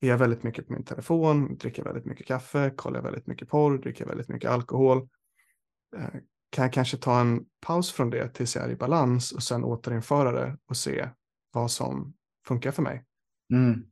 Är 0.00 0.08
jag 0.08 0.18
väldigt 0.18 0.42
mycket 0.42 0.66
på 0.66 0.72
min 0.72 0.84
telefon, 0.84 1.56
dricker 1.56 1.84
väldigt 1.84 2.04
mycket 2.04 2.26
kaffe, 2.26 2.70
kollar 2.76 2.98
jag 2.98 3.04
väldigt 3.04 3.26
mycket 3.26 3.48
porr, 3.48 3.78
dricker 3.78 4.06
väldigt 4.06 4.28
mycket 4.28 4.50
alkohol? 4.50 5.08
Eh, 5.96 6.20
kan 6.50 6.62
jag 6.64 6.72
kanske 6.72 6.96
ta 6.96 7.20
en 7.20 7.44
paus 7.60 7.92
från 7.92 8.10
det 8.10 8.28
tills 8.28 8.56
jag 8.56 8.64
är 8.64 8.70
i 8.70 8.76
balans 8.76 9.32
och 9.32 9.42
sen 9.42 9.64
återinföra 9.64 10.32
det 10.32 10.58
och 10.68 10.76
se 10.76 11.08
vad 11.52 11.70
som 11.70 12.14
funkar 12.46 12.70
för 12.70 12.82
mig? 12.82 13.04
Mm. 13.52 13.84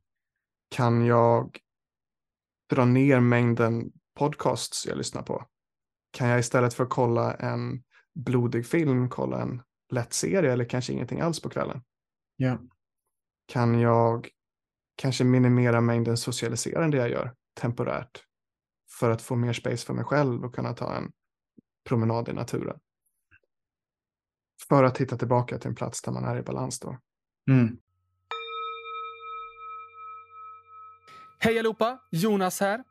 Kan 0.69 1.05
jag 1.05 1.57
dra 2.69 2.85
ner 2.85 3.19
mängden 3.19 3.91
podcasts 4.15 4.87
jag 4.87 4.97
lyssnar 4.97 5.21
på? 5.21 5.45
Kan 6.11 6.27
jag 6.27 6.39
istället 6.39 6.73
för 6.73 6.83
att 6.83 6.89
kolla 6.89 7.33
en 7.33 7.83
blodig 8.15 8.65
film 8.65 9.09
kolla 9.09 9.41
en 9.41 9.61
lätt 9.91 10.13
serie 10.13 10.53
eller 10.53 10.65
kanske 10.65 10.93
ingenting 10.93 11.21
alls 11.21 11.41
på 11.41 11.49
kvällen? 11.49 11.81
Ja. 12.35 12.59
Kan 13.45 13.79
jag 13.79 14.29
kanske 14.95 15.23
minimera 15.23 15.81
mängden 15.81 16.17
socialiserande 16.17 16.97
jag 16.97 17.09
gör 17.09 17.35
temporärt 17.53 18.23
för 18.99 19.09
att 19.09 19.21
få 19.21 19.35
mer 19.35 19.53
space 19.53 19.85
för 19.85 19.93
mig 19.93 20.05
själv 20.05 20.45
och 20.45 20.55
kunna 20.55 20.73
ta 20.73 20.95
en 20.95 21.11
promenad 21.89 22.29
i 22.29 22.33
naturen? 22.33 22.79
För 24.69 24.83
att 24.83 24.97
hitta 24.97 25.17
tillbaka 25.17 25.59
till 25.59 25.69
en 25.69 25.75
plats 25.75 26.01
där 26.01 26.11
man 26.11 26.25
är 26.25 26.37
i 26.37 26.41
balans 26.41 26.79
då. 26.79 26.97
Mm. 27.49 27.77
Hej 31.39 31.59
allihopa! 31.59 31.99
Jonas 32.11 32.59
här. 32.59 32.83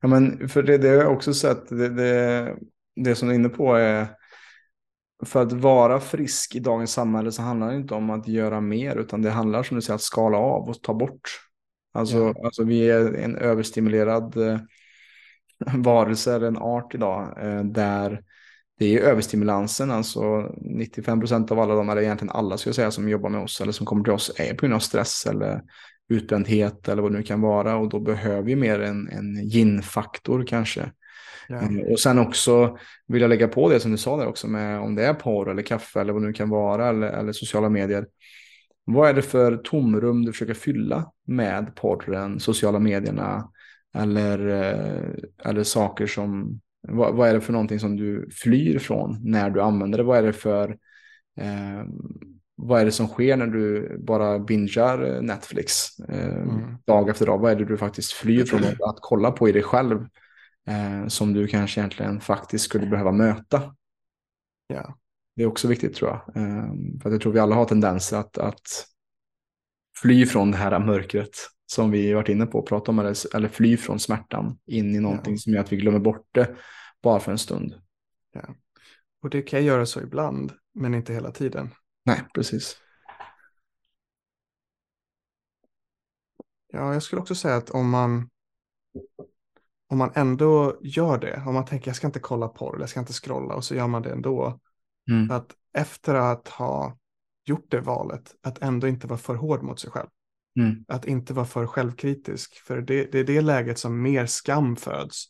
Ja, 0.00 0.08
men 0.08 0.48
för 0.48 0.62
det, 0.62 0.78
det 0.78 0.88
har 0.88 0.94
jag 0.96 1.12
också 1.12 1.34
sett, 1.34 1.68
det, 1.68 1.88
det, 1.88 2.56
det 2.96 3.14
som 3.14 3.28
du 3.28 3.34
är 3.34 3.38
inne 3.38 3.48
på 3.48 3.74
är 3.74 4.06
för 5.24 5.42
att 5.42 5.52
vara 5.52 6.00
frisk 6.00 6.54
i 6.54 6.58
dagens 6.60 6.92
samhälle 6.92 7.32
så 7.32 7.42
handlar 7.42 7.70
det 7.70 7.76
inte 7.76 7.94
om 7.94 8.10
att 8.10 8.28
göra 8.28 8.60
mer 8.60 8.96
utan 8.96 9.22
det 9.22 9.30
handlar 9.30 9.62
som 9.62 9.74
du 9.74 9.82
säger 9.82 9.94
att 9.94 10.02
skala 10.02 10.38
av 10.38 10.68
och 10.68 10.82
ta 10.82 10.94
bort. 10.94 11.40
Alltså, 11.92 12.16
Ja. 12.16 12.34
alltså 12.44 12.64
vi 12.64 12.90
är 12.90 13.14
en 13.14 13.36
överstimulerad 13.36 14.36
eh, 14.36 14.58
varelse 15.76 16.34
eller 16.34 16.46
en 16.46 16.58
art 16.58 16.94
idag 16.94 17.44
eh, 17.44 17.64
där 17.64 18.22
det 18.78 18.98
är 18.98 19.00
överstimulansen, 19.00 19.90
alltså 19.90 20.20
95% 20.22 21.52
av 21.52 21.60
alla 21.60 21.74
de, 21.74 21.88
eller 21.90 22.02
egentligen 22.02 22.36
alla 22.36 22.58
ska 22.58 22.68
jag 22.68 22.74
säga, 22.74 22.90
som 22.90 23.08
jobbar 23.08 23.30
med 23.30 23.40
oss 23.40 23.60
eller 23.60 23.72
som 23.72 23.86
kommer 23.86 24.04
till 24.04 24.12
oss 24.12 24.32
är 24.36 24.54
på 24.54 24.60
grund 24.60 24.74
av 24.74 24.78
stress 24.78 25.26
eller 25.26 25.62
utbrändhet 26.08 26.88
eller 26.88 27.02
vad 27.02 27.12
det 27.12 27.18
nu 27.18 27.24
kan 27.24 27.40
vara 27.40 27.76
och 27.76 27.88
då 27.88 28.00
behöver 28.00 28.42
vi 28.42 28.56
mer 28.56 28.80
en, 28.80 29.08
en 29.08 29.36
yin-faktor 29.36 30.44
kanske. 30.46 30.90
Ja. 31.48 31.62
Eh, 31.62 31.92
Och 31.92 32.00
sen 32.00 32.18
också 32.18 32.78
vill 33.06 33.22
jag 33.22 33.28
lägga 33.28 33.48
på 33.48 33.68
det 33.68 33.80
som 33.80 33.90
du 33.90 33.96
sa 33.98 34.16
där 34.16 34.26
också 34.26 34.48
med 34.48 34.80
om 34.80 34.94
det 34.94 35.06
är 35.06 35.14
porr 35.14 35.50
eller 35.50 35.62
kaffe 35.62 36.00
eller 36.00 36.12
vad 36.12 36.22
det 36.22 36.26
nu 36.26 36.32
kan 36.32 36.48
vara 36.48 36.88
eller, 36.88 37.08
eller 37.08 37.32
sociala 37.32 37.68
medier. 37.68 38.06
Vad 38.84 39.08
är 39.10 39.14
det 39.14 39.22
för 39.22 39.56
tomrum 39.56 40.24
du 40.24 40.32
försöker 40.32 40.54
fylla 40.54 41.12
med 41.26 41.74
porren, 41.74 42.40
sociala 42.40 42.78
medierna 42.78 43.50
eller, 43.94 44.48
eh, 44.48 45.50
eller 45.50 45.62
saker 45.62 46.06
som, 46.06 46.60
vad, 46.88 47.14
vad 47.14 47.28
är 47.28 47.34
det 47.34 47.40
för 47.40 47.52
någonting 47.52 47.78
som 47.80 47.96
du 47.96 48.30
flyr 48.30 48.78
från 48.78 49.18
när 49.22 49.50
du 49.50 49.62
använder 49.62 49.98
det? 49.98 50.04
Vad 50.04 50.18
är 50.18 50.22
det 50.22 50.32
för, 50.32 50.76
eh, 51.40 51.84
vad 52.56 52.80
är 52.80 52.84
det 52.84 52.92
som 52.92 53.06
sker 53.08 53.36
när 53.36 53.46
du 53.46 53.96
bara 53.98 54.38
bingar 54.38 55.20
Netflix 55.22 55.98
eh, 56.08 56.36
Mm. 56.36 56.76
dag 56.86 57.08
efter 57.08 57.26
dag? 57.26 57.38
Vad 57.38 57.52
är 57.52 57.56
det 57.56 57.64
du 57.64 57.76
faktiskt 57.76 58.12
flyr 58.12 58.44
från 58.44 58.60
att, 58.88 58.98
kolla 59.00 59.30
på 59.30 59.48
i 59.48 59.52
dig 59.52 59.62
själv 59.62 60.06
eh, 60.68 61.06
som 61.06 61.32
du 61.32 61.46
kanske 61.46 61.80
egentligen 61.80 62.20
faktiskt 62.20 62.64
skulle 62.64 62.86
behöva 62.86 63.12
möta? 63.12 63.74
Ja. 64.66 64.98
Det 65.36 65.42
är 65.42 65.46
också 65.46 65.68
viktigt 65.68 65.94
tror 65.94 66.10
jag. 66.10 66.36
Eh, 66.42 66.70
För 67.02 67.10
jag 67.10 67.20
tror 67.20 67.32
vi 67.32 67.38
alla 67.40 67.54
har 67.54 67.64
tendenser 67.64 68.16
att, 68.16 68.38
att 68.38 68.86
fly 70.02 70.26
från 70.26 70.50
det 70.50 70.56
här 70.56 70.78
mörkret 70.78 71.30
som 71.66 71.90
vi 71.90 72.12
varit 72.12 72.28
inne 72.28 72.46
på 72.46 72.58
och 72.58 72.66
pratat 72.68 72.88
om. 72.88 72.98
Eller, 72.98 73.36
eller 73.36 73.48
fly 73.48 73.76
från 73.76 73.98
smärtan 73.98 74.58
in 74.66 74.94
i 74.94 75.00
någonting 75.00 75.32
Ja. 75.32 75.38
som 75.38 75.52
gör 75.52 75.60
att 75.60 75.72
vi 75.72 75.76
glömmer 75.76 75.98
bort 75.98 76.26
det 76.32 76.56
bara 77.02 77.20
för 77.20 77.32
en 77.32 77.38
stund. 77.38 77.74
Och 79.22 79.30
det 79.30 79.42
kan 79.42 79.64
göra 79.64 79.86
så 79.86 80.00
ibland, 80.00 80.52
men 80.74 80.94
inte 80.94 81.12
hela 81.12 81.30
tiden. 81.30 81.70
Nej, 82.06 82.24
precis. 82.34 82.76
Ja, 86.72 86.92
jag 86.92 87.02
skulle 87.02 87.20
också 87.22 87.34
säga 87.34 87.56
att 87.56 87.70
om 87.70 87.90
man, 87.90 88.30
om 89.86 89.98
man 89.98 90.10
ändå 90.14 90.78
gör 90.82 91.18
det, 91.18 91.42
om 91.46 91.54
man 91.54 91.64
tänker 91.64 91.88
jag 91.88 91.96
ska 91.96 92.06
inte 92.06 92.20
kolla 92.20 92.48
porr, 92.48 92.80
jag 92.80 92.88
ska 92.88 93.00
inte 93.00 93.12
scrolla 93.12 93.54
och 93.54 93.64
så 93.64 93.74
gör 93.74 93.86
man 93.86 94.02
det 94.02 94.12
ändå, 94.12 94.60
Mm. 95.10 95.30
att 95.30 95.54
efter 95.72 96.14
att 96.14 96.48
ha 96.48 96.98
gjort 97.44 97.70
det 97.70 97.80
valet, 97.80 98.34
att 98.42 98.62
ändå 98.62 98.88
inte 98.88 99.06
vara 99.06 99.18
för 99.18 99.34
hård 99.34 99.62
mot 99.62 99.80
sig 99.80 99.90
själv. 99.90 100.08
Mm. 100.58 100.84
Att 100.88 101.04
inte 101.04 101.34
vara 101.34 101.46
för 101.46 101.66
självkritisk, 101.66 102.54
för 102.54 102.80
det, 102.80 103.12
det 103.12 103.18
är 103.18 103.24
det 103.24 103.40
läget 103.40 103.78
som 103.78 104.02
mer 104.02 104.26
skam 104.26 104.76
föds. 104.76 105.26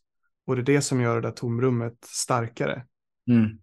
Och 0.47 0.57
det 0.57 0.63
är 0.63 0.65
det 0.65 0.83
som 0.83 1.01
gör 1.01 1.15
det 1.15 1.29
där 1.29 1.31
tomrummet 1.31 1.97
starkare. 2.05 2.87
Mm. 3.31 3.59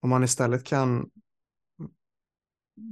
Om 0.00 0.10
man 0.10 0.24
istället 0.24 0.64
kan 0.64 1.10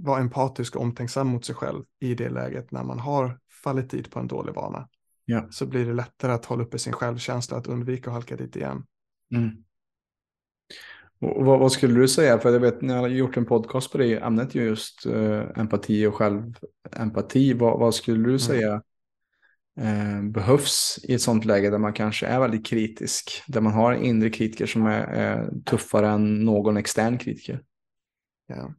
vara 0.03 0.21
empatisk 0.21 0.77
och 0.77 0.83
omtänksam 0.83 1.29
mot 1.29 1.45
sig 1.45 1.55
själv 1.55 1.85
i 2.01 2.15
det 2.15 2.29
läget 2.29 2.73
när 2.73 2.85
man 2.85 2.99
har 2.99 3.39
fallit 3.65 3.91
dit 3.91 4.11
på 4.11 4.19
en 4.19 4.27
dålig 4.27 4.55
vana. 4.55 4.89
Ja. 5.25 5.47
Så 5.51 5.67
blir 5.67 5.87
det 5.87 5.95
lättare 5.95 6.33
att 6.33 6.45
hålla 6.45 6.63
uppe 6.63 6.79
sin 6.79 6.93
självkänsla, 6.93 7.57
att 7.57 7.67
undvika 7.67 8.11
att 8.11 8.15
halka 8.15 8.37
dit 8.37 8.57
igen. 8.57 8.85
Mm. 9.35 9.51
Och 11.21 11.47
vad, 11.47 11.59
vad 11.59 11.73
skulle 11.73 12.01
du 12.01 12.09
säga? 12.09 12.39
För 12.39 12.53
jag 12.53 12.61
vet, 12.61 12.79
jag 12.81 12.95
har 12.95 13.09
gjort 13.09 13.37
en 13.37 13.47
podcast 13.47 13.93
på 13.93 13.99
det 13.99 14.19
ämnet 14.19 14.55
ju 14.55 14.65
just 14.65 15.07
eh, 15.07 15.43
empati 15.57 16.07
och 16.07 16.15
självempati. 16.15 17.53
Vad, 17.53 17.79
vad 17.79 17.95
skulle 17.95 18.29
du 18.29 18.39
säga 18.39 18.83
eh, 19.81 20.23
behövs 20.23 20.99
i 21.03 21.15
ett 21.15 21.23
sånt 21.23 21.45
läge 21.45 21.71
där 21.71 21.79
man 21.79 21.93
kanske 21.93 22.27
är 22.27 22.41
väldigt 22.41 22.67
kritisk? 22.67 23.43
Där 23.49 23.61
man 23.61 23.73
har 23.73 23.93
en 23.93 24.03
inre 24.03 24.31
kritiker 24.31 24.67
som 24.67 24.87
är, 24.87 25.01
är 25.01 25.51
tuffare 25.65 26.09
än 26.09 26.45
någon 26.45 26.77
extern 26.77 27.19
kritiker? 27.19 27.63
Ja. 28.47 28.75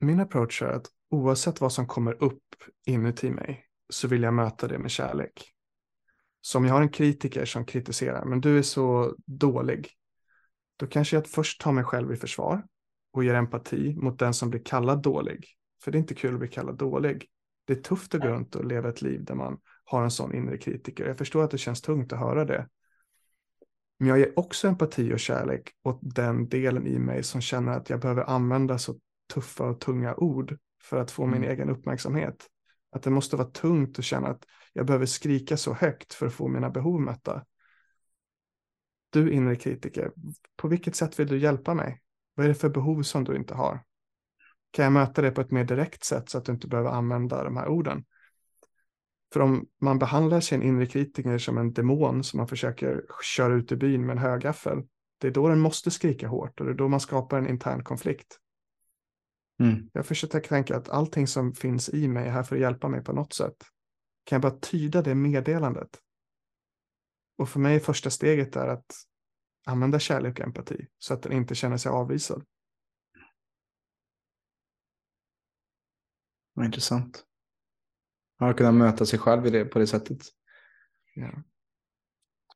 Min 0.00 0.20
approach 0.20 0.62
är 0.62 0.66
att 0.66 0.86
oavsett 1.10 1.60
vad 1.60 1.72
som 1.72 1.86
kommer 1.86 2.22
upp 2.22 2.44
inuti 2.86 3.30
mig 3.30 3.64
så 3.88 4.08
vill 4.08 4.22
jag 4.22 4.34
möta 4.34 4.68
det 4.68 4.78
med 4.78 4.90
kärlek. 4.90 5.52
Så 6.40 6.58
om 6.58 6.64
jag 6.64 6.74
har 6.74 6.82
en 6.82 6.88
kritiker 6.88 7.44
som 7.44 7.64
kritiserar, 7.64 8.24
men 8.24 8.40
du 8.40 8.58
är 8.58 8.62
så 8.62 9.14
dålig, 9.26 9.88
då 10.76 10.86
kanske 10.86 11.16
jag 11.16 11.26
först 11.26 11.60
tar 11.60 11.72
mig 11.72 11.84
själv 11.84 12.12
i 12.12 12.16
försvar 12.16 12.64
och 13.12 13.24
ger 13.24 13.34
empati 13.34 13.94
mot 13.96 14.18
den 14.18 14.34
som 14.34 14.50
blir 14.50 14.64
kallad 14.64 15.02
dålig. 15.02 15.46
För 15.82 15.92
det 15.92 15.98
är 15.98 16.00
inte 16.00 16.14
kul 16.14 16.32
att 16.32 16.38
bli 16.38 16.48
kallad 16.48 16.76
dålig. 16.76 17.26
Det 17.64 17.72
är 17.72 17.82
tufft 17.82 18.14
att 18.14 18.20
gå 18.20 18.28
runt 18.28 18.56
och 18.56 18.64
leva 18.64 18.88
ett 18.88 19.02
liv 19.02 19.24
där 19.24 19.34
man 19.34 19.58
har 19.84 20.04
en 20.04 20.10
sån 20.10 20.34
inre 20.34 20.58
kritiker. 20.58 21.06
Jag 21.06 21.18
förstår 21.18 21.44
att 21.44 21.50
det 21.50 21.58
känns 21.58 21.82
tungt 21.82 22.12
att 22.12 22.18
höra 22.18 22.44
det. 22.44 22.68
Men 23.98 24.08
jag 24.08 24.18
ger 24.18 24.38
också 24.38 24.68
empati 24.68 25.14
och 25.14 25.20
kärlek 25.20 25.70
åt 25.82 25.98
den 26.02 26.48
delen 26.48 26.86
i 26.86 26.98
mig 26.98 27.22
som 27.22 27.40
känner 27.40 27.72
att 27.72 27.90
jag 27.90 28.00
behöver 28.00 28.22
använda 28.22 28.78
så 28.78 28.94
tuffa 29.34 29.64
och 29.64 29.80
tunga 29.80 30.14
ord 30.14 30.58
för 30.82 30.96
att 30.96 31.10
få 31.10 31.26
min 31.26 31.42
Mm. 31.42 31.50
egen 31.50 31.70
uppmärksamhet. 31.70 32.46
Att 32.90 33.02
det 33.02 33.10
måste 33.10 33.36
vara 33.36 33.48
tungt 33.48 33.98
att 33.98 34.04
känna 34.04 34.28
att 34.28 34.44
jag 34.72 34.86
behöver 34.86 35.06
skrika 35.06 35.56
så 35.56 35.72
högt 35.72 36.14
för 36.14 36.26
att 36.26 36.34
få 36.34 36.48
mina 36.48 36.70
behov 36.70 37.00
mötta. 37.00 37.44
Du 39.10 39.32
inre 39.32 39.56
kritiker, 39.56 40.12
på 40.56 40.68
vilket 40.68 40.96
sätt 40.96 41.20
vill 41.20 41.28
du 41.28 41.38
hjälpa 41.38 41.74
mig? 41.74 42.02
Vad 42.34 42.44
är 42.44 42.48
det 42.48 42.54
för 42.54 42.68
behov 42.68 43.02
som 43.02 43.24
du 43.24 43.36
inte 43.36 43.54
har? 43.54 43.84
Kan 44.70 44.82
jag 44.82 44.92
möta 44.92 45.22
det 45.22 45.30
på 45.30 45.40
ett 45.40 45.50
mer 45.50 45.64
direkt 45.64 46.04
sätt 46.04 46.30
så 46.30 46.38
att 46.38 46.44
du 46.44 46.52
inte 46.52 46.68
behöver 46.68 46.90
använda 46.90 47.44
de 47.44 47.56
här 47.56 47.68
orden? 47.68 48.04
För 49.32 49.40
om 49.40 49.66
man 49.80 49.98
behandlar 49.98 50.40
sin 50.40 50.62
inre 50.62 50.86
kritiker 50.86 51.38
som 51.38 51.58
en 51.58 51.72
demon 51.72 52.24
som 52.24 52.38
man 52.38 52.48
försöker 52.48 53.04
köra 53.22 53.54
ut 53.54 53.72
i 53.72 53.76
byn 53.76 54.06
med 54.06 54.12
en 54.12 54.22
högaffel, 54.22 54.82
det 55.18 55.26
är 55.26 55.30
då 55.30 55.48
den 55.48 55.60
måste 55.60 55.90
skrika 55.90 56.28
hårt 56.28 56.60
och 56.60 56.66
det 56.66 56.72
är 56.72 56.76
då 56.76 56.88
man 56.88 57.00
skapar 57.00 57.38
en 57.38 57.48
intern 57.48 57.84
konflikt. 57.84 58.38
Mm. 59.58 59.90
Jag 59.92 60.06
försöker 60.06 60.40
tänka 60.40 60.76
att 60.76 60.88
allting 60.88 61.26
som 61.26 61.54
finns 61.54 61.88
i 61.88 62.08
mig 62.08 62.26
är 62.26 62.30
här 62.30 62.42
för 62.42 62.56
att 62.56 62.62
hjälpa 62.62 62.88
mig 62.88 63.04
på 63.04 63.12
något 63.12 63.32
sätt. 63.32 63.56
Kan 64.24 64.36
jag 64.36 64.42
bara 64.42 64.60
tyda 64.60 65.02
det 65.02 65.14
meddelandet? 65.14 66.00
Och 67.38 67.48
för 67.48 67.60
mig 67.60 67.76
är 67.76 67.80
första 67.80 68.10
steget 68.10 68.56
är 68.56 68.66
att 68.66 68.94
använda 69.66 69.98
kärlek 69.98 70.38
och 70.38 70.46
empati 70.46 70.86
så 70.98 71.14
att 71.14 71.22
den 71.22 71.32
inte 71.32 71.54
känner 71.54 71.76
sig 71.76 71.90
avvisad. 71.90 72.44
Vad 76.52 76.66
intressant. 76.66 77.24
Ja, 78.38 78.52
kunna 78.52 78.72
möta 78.72 79.06
sig 79.06 79.18
själv 79.18 79.46
i 79.46 79.50
det, 79.50 79.64
på 79.64 79.78
det 79.78 79.86
sättet. 79.86 80.18
Ja. 81.14 81.42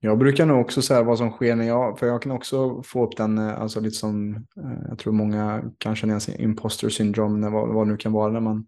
Jag 0.02 0.18
brukar 0.18 0.46
nog 0.46 0.60
också 0.60 0.82
säga 0.82 1.02
vad 1.02 1.18
som 1.18 1.30
sker 1.30 1.56
när 1.56 1.64
jag, 1.64 1.98
för 1.98 2.06
jag 2.06 2.22
kan 2.22 2.32
också 2.32 2.82
få 2.82 3.04
upp 3.04 3.16
den, 3.16 3.38
eh, 3.38 3.60
alltså 3.60 3.80
lite 3.80 3.96
som, 3.96 4.34
eh, 4.34 4.88
jag 4.88 4.98
tror 4.98 5.12
många 5.12 5.62
kan 5.78 5.96
känna 5.96 6.10
igen 6.10 6.20
sig 6.20 6.42
imposter 6.42 6.88
syndrome, 6.88 7.38
när, 7.38 7.50
vad, 7.50 7.68
vad 7.68 7.88
nu 7.88 7.96
kan 7.96 8.12
vara 8.12 8.32
när 8.32 8.40
man 8.40 8.66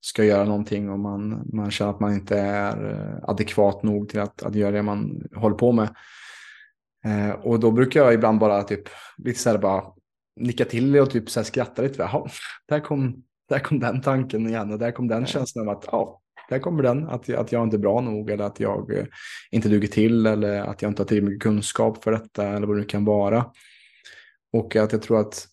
ska 0.00 0.24
göra 0.24 0.44
någonting 0.44 0.90
och 0.90 0.98
man, 0.98 1.50
man 1.52 1.70
känner 1.70 1.90
att 1.90 2.00
man 2.00 2.12
inte 2.12 2.38
är 2.38 2.90
eh, 2.90 3.28
adekvat 3.28 3.82
nog 3.82 4.08
till 4.08 4.20
att, 4.20 4.42
att 4.42 4.54
göra 4.54 4.70
det 4.70 4.82
man 4.82 5.22
håller 5.34 5.56
på 5.56 5.72
med. 5.72 5.88
Eh, 7.04 7.30
och 7.30 7.60
då 7.60 7.70
brukar 7.70 8.00
jag 8.00 8.14
ibland 8.14 8.38
bara 8.38 8.62
typ, 8.62 8.88
lite 9.16 9.38
så 9.38 9.50
här 9.50 9.58
bara 9.58 9.84
nicka 10.40 10.64
till 10.64 10.96
och 10.96 11.10
typ 11.10 11.30
så 11.30 11.40
här 11.40 11.44
skratta 11.44 11.82
lite. 11.82 12.02
Jaha, 12.02 12.28
där 12.68 12.80
kom, 12.80 13.24
där 13.48 13.58
kom 13.58 13.78
den 13.78 14.00
tanken 14.00 14.46
igen 14.46 14.72
och 14.72 14.78
där 14.78 14.92
kom 14.92 15.08
den 15.08 15.26
känslan 15.26 15.68
av 15.68 15.76
att 15.76 15.84
ja, 15.92 16.20
där 16.48 16.58
kommer 16.58 16.82
den, 16.82 17.08
att, 17.08 17.30
att 17.30 17.52
jag 17.52 17.64
inte 17.64 17.76
är 17.76 17.78
bra 17.78 18.00
nog 18.00 18.30
eller 18.30 18.44
att 18.44 18.60
jag 18.60 18.98
eh, 18.98 19.04
inte 19.50 19.68
duger 19.68 19.88
till 19.88 20.26
eller 20.26 20.60
att 20.60 20.82
jag 20.82 20.90
inte 20.90 21.02
har 21.02 21.06
tillräckligt 21.06 21.30
mycket 21.30 21.42
kunskap 21.42 22.04
för 22.04 22.12
detta 22.12 22.48
eller 22.48 22.66
vad 22.66 22.76
det 22.76 22.80
nu 22.80 22.86
kan 22.86 23.04
vara. 23.04 23.50
Och 24.52 24.76
att 24.76 24.92
jag 24.92 25.02
tror 25.02 25.20
att 25.20 25.48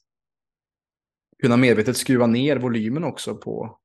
kunna 1.41 1.57
medvetet 1.57 1.97
skruva 1.97 2.27
ner 2.27 2.57
volymen 2.57 3.03
också 3.03 3.35
på, 3.35 3.77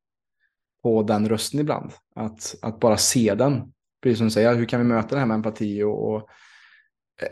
på 0.82 1.02
den 1.02 1.28
rösten 1.28 1.60
ibland. 1.60 1.92
Att, 2.14 2.54
att 2.62 2.80
bara 2.80 2.96
se 2.96 3.34
den, 3.34 3.72
precis 4.02 4.18
som 4.18 4.26
du 4.26 4.30
säger, 4.30 4.54
hur 4.54 4.64
kan 4.64 4.80
vi 4.80 4.86
möta 4.86 5.14
det 5.14 5.18
här 5.18 5.26
med 5.26 5.34
empati 5.34 5.82
och, 5.82 6.14
och, 6.14 6.28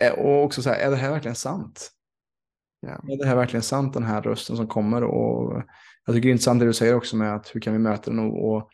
eh, 0.01 0.13
och 0.13 0.45
också 0.45 0.63
säga, 0.63 0.77
är 0.77 0.91
det 0.91 0.97
här 0.97 1.11
verkligen 1.11 1.35
sant? 1.35 1.91
Ja. 2.81 2.89
Är 2.91 3.19
det 3.19 3.27
här 3.27 3.37
verkligen 3.37 3.63
sant, 3.63 3.95
den 3.95 4.05
här 4.05 4.23
rösten 4.23 4.57
som 4.57 4.67
kommer? 4.67 5.05
Och 5.05 5.63
jag 6.07 6.15
tycker 6.15 6.29
det 6.29 6.31
är 6.31 6.33
intressant 6.33 6.61
det 6.61 6.67
du 6.67 6.73
säger 6.73 6.95
också 6.95 7.17
med 7.17 7.35
att 7.35 7.55
hur 7.55 7.61
kan 7.61 7.73
vi 7.73 7.79
möta 7.79 8.11
den 8.11 8.19
och, 8.19 8.55
och 8.55 8.71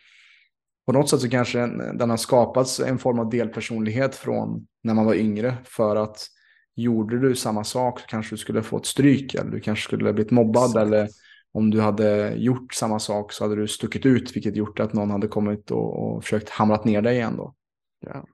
på 0.93 0.99
något 0.99 1.11
sätt 1.11 1.21
så 1.21 1.31
kanske 1.31 1.59
den, 1.59 1.99
den 1.99 2.11
har 2.11 2.17
skapats 2.17 2.81
en 2.81 2.99
form 2.99 3.19
av 3.19 3.31
delpersonlighet 3.31 4.15
från 4.15 4.67
när 4.83 4.95
man 4.95 5.07
var 5.07 5.15
yngre 5.15 5.57
för 5.65 5.97
att 5.97 6.27
gjorde 6.75 7.19
du 7.21 7.37
samma 7.37 7.65
sak 7.65 8.01
så 8.01 8.07
kanske 8.07 8.33
du 8.35 8.39
skulle 8.39 8.63
få 8.63 8.77
ett 8.77 8.87
stryk 8.87 9.35
eller 9.35 9.51
du 9.51 9.61
kanske 9.61 9.85
skulle 9.85 10.13
blivit 10.13 10.31
mobbad 10.31 10.65
Exakt. 10.65 10.87
eller 10.87 11.09
om 11.53 11.71
du 11.71 11.81
hade 11.81 12.35
gjort 12.35 12.75
samma 12.75 12.99
sak 12.99 13.33
så 13.33 13.45
hade 13.45 13.57
du 13.57 13.69
stuckit 13.69 14.07
ut 14.07 14.37
vilket 14.37 14.57
gjort 14.57 14.81
att 14.81 14.93
någon 14.93 15.11
hade 15.11 15.29
kommit 15.29 15.71
och, 15.71 16.03
och 16.03 16.25
försökt 16.25 16.49
hamrat 16.49 16.85
ner 16.85 17.03
dig 17.03 17.17
igen 17.17 17.37
då. 17.37 17.55
Ja. 18.01 18.27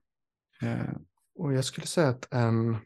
Eh, 0.63 0.95
Och 1.39 1.53
jag 1.53 1.65
skulle 1.65 1.87
säga 1.87 2.09
att 2.09 2.33
en, 2.33 2.77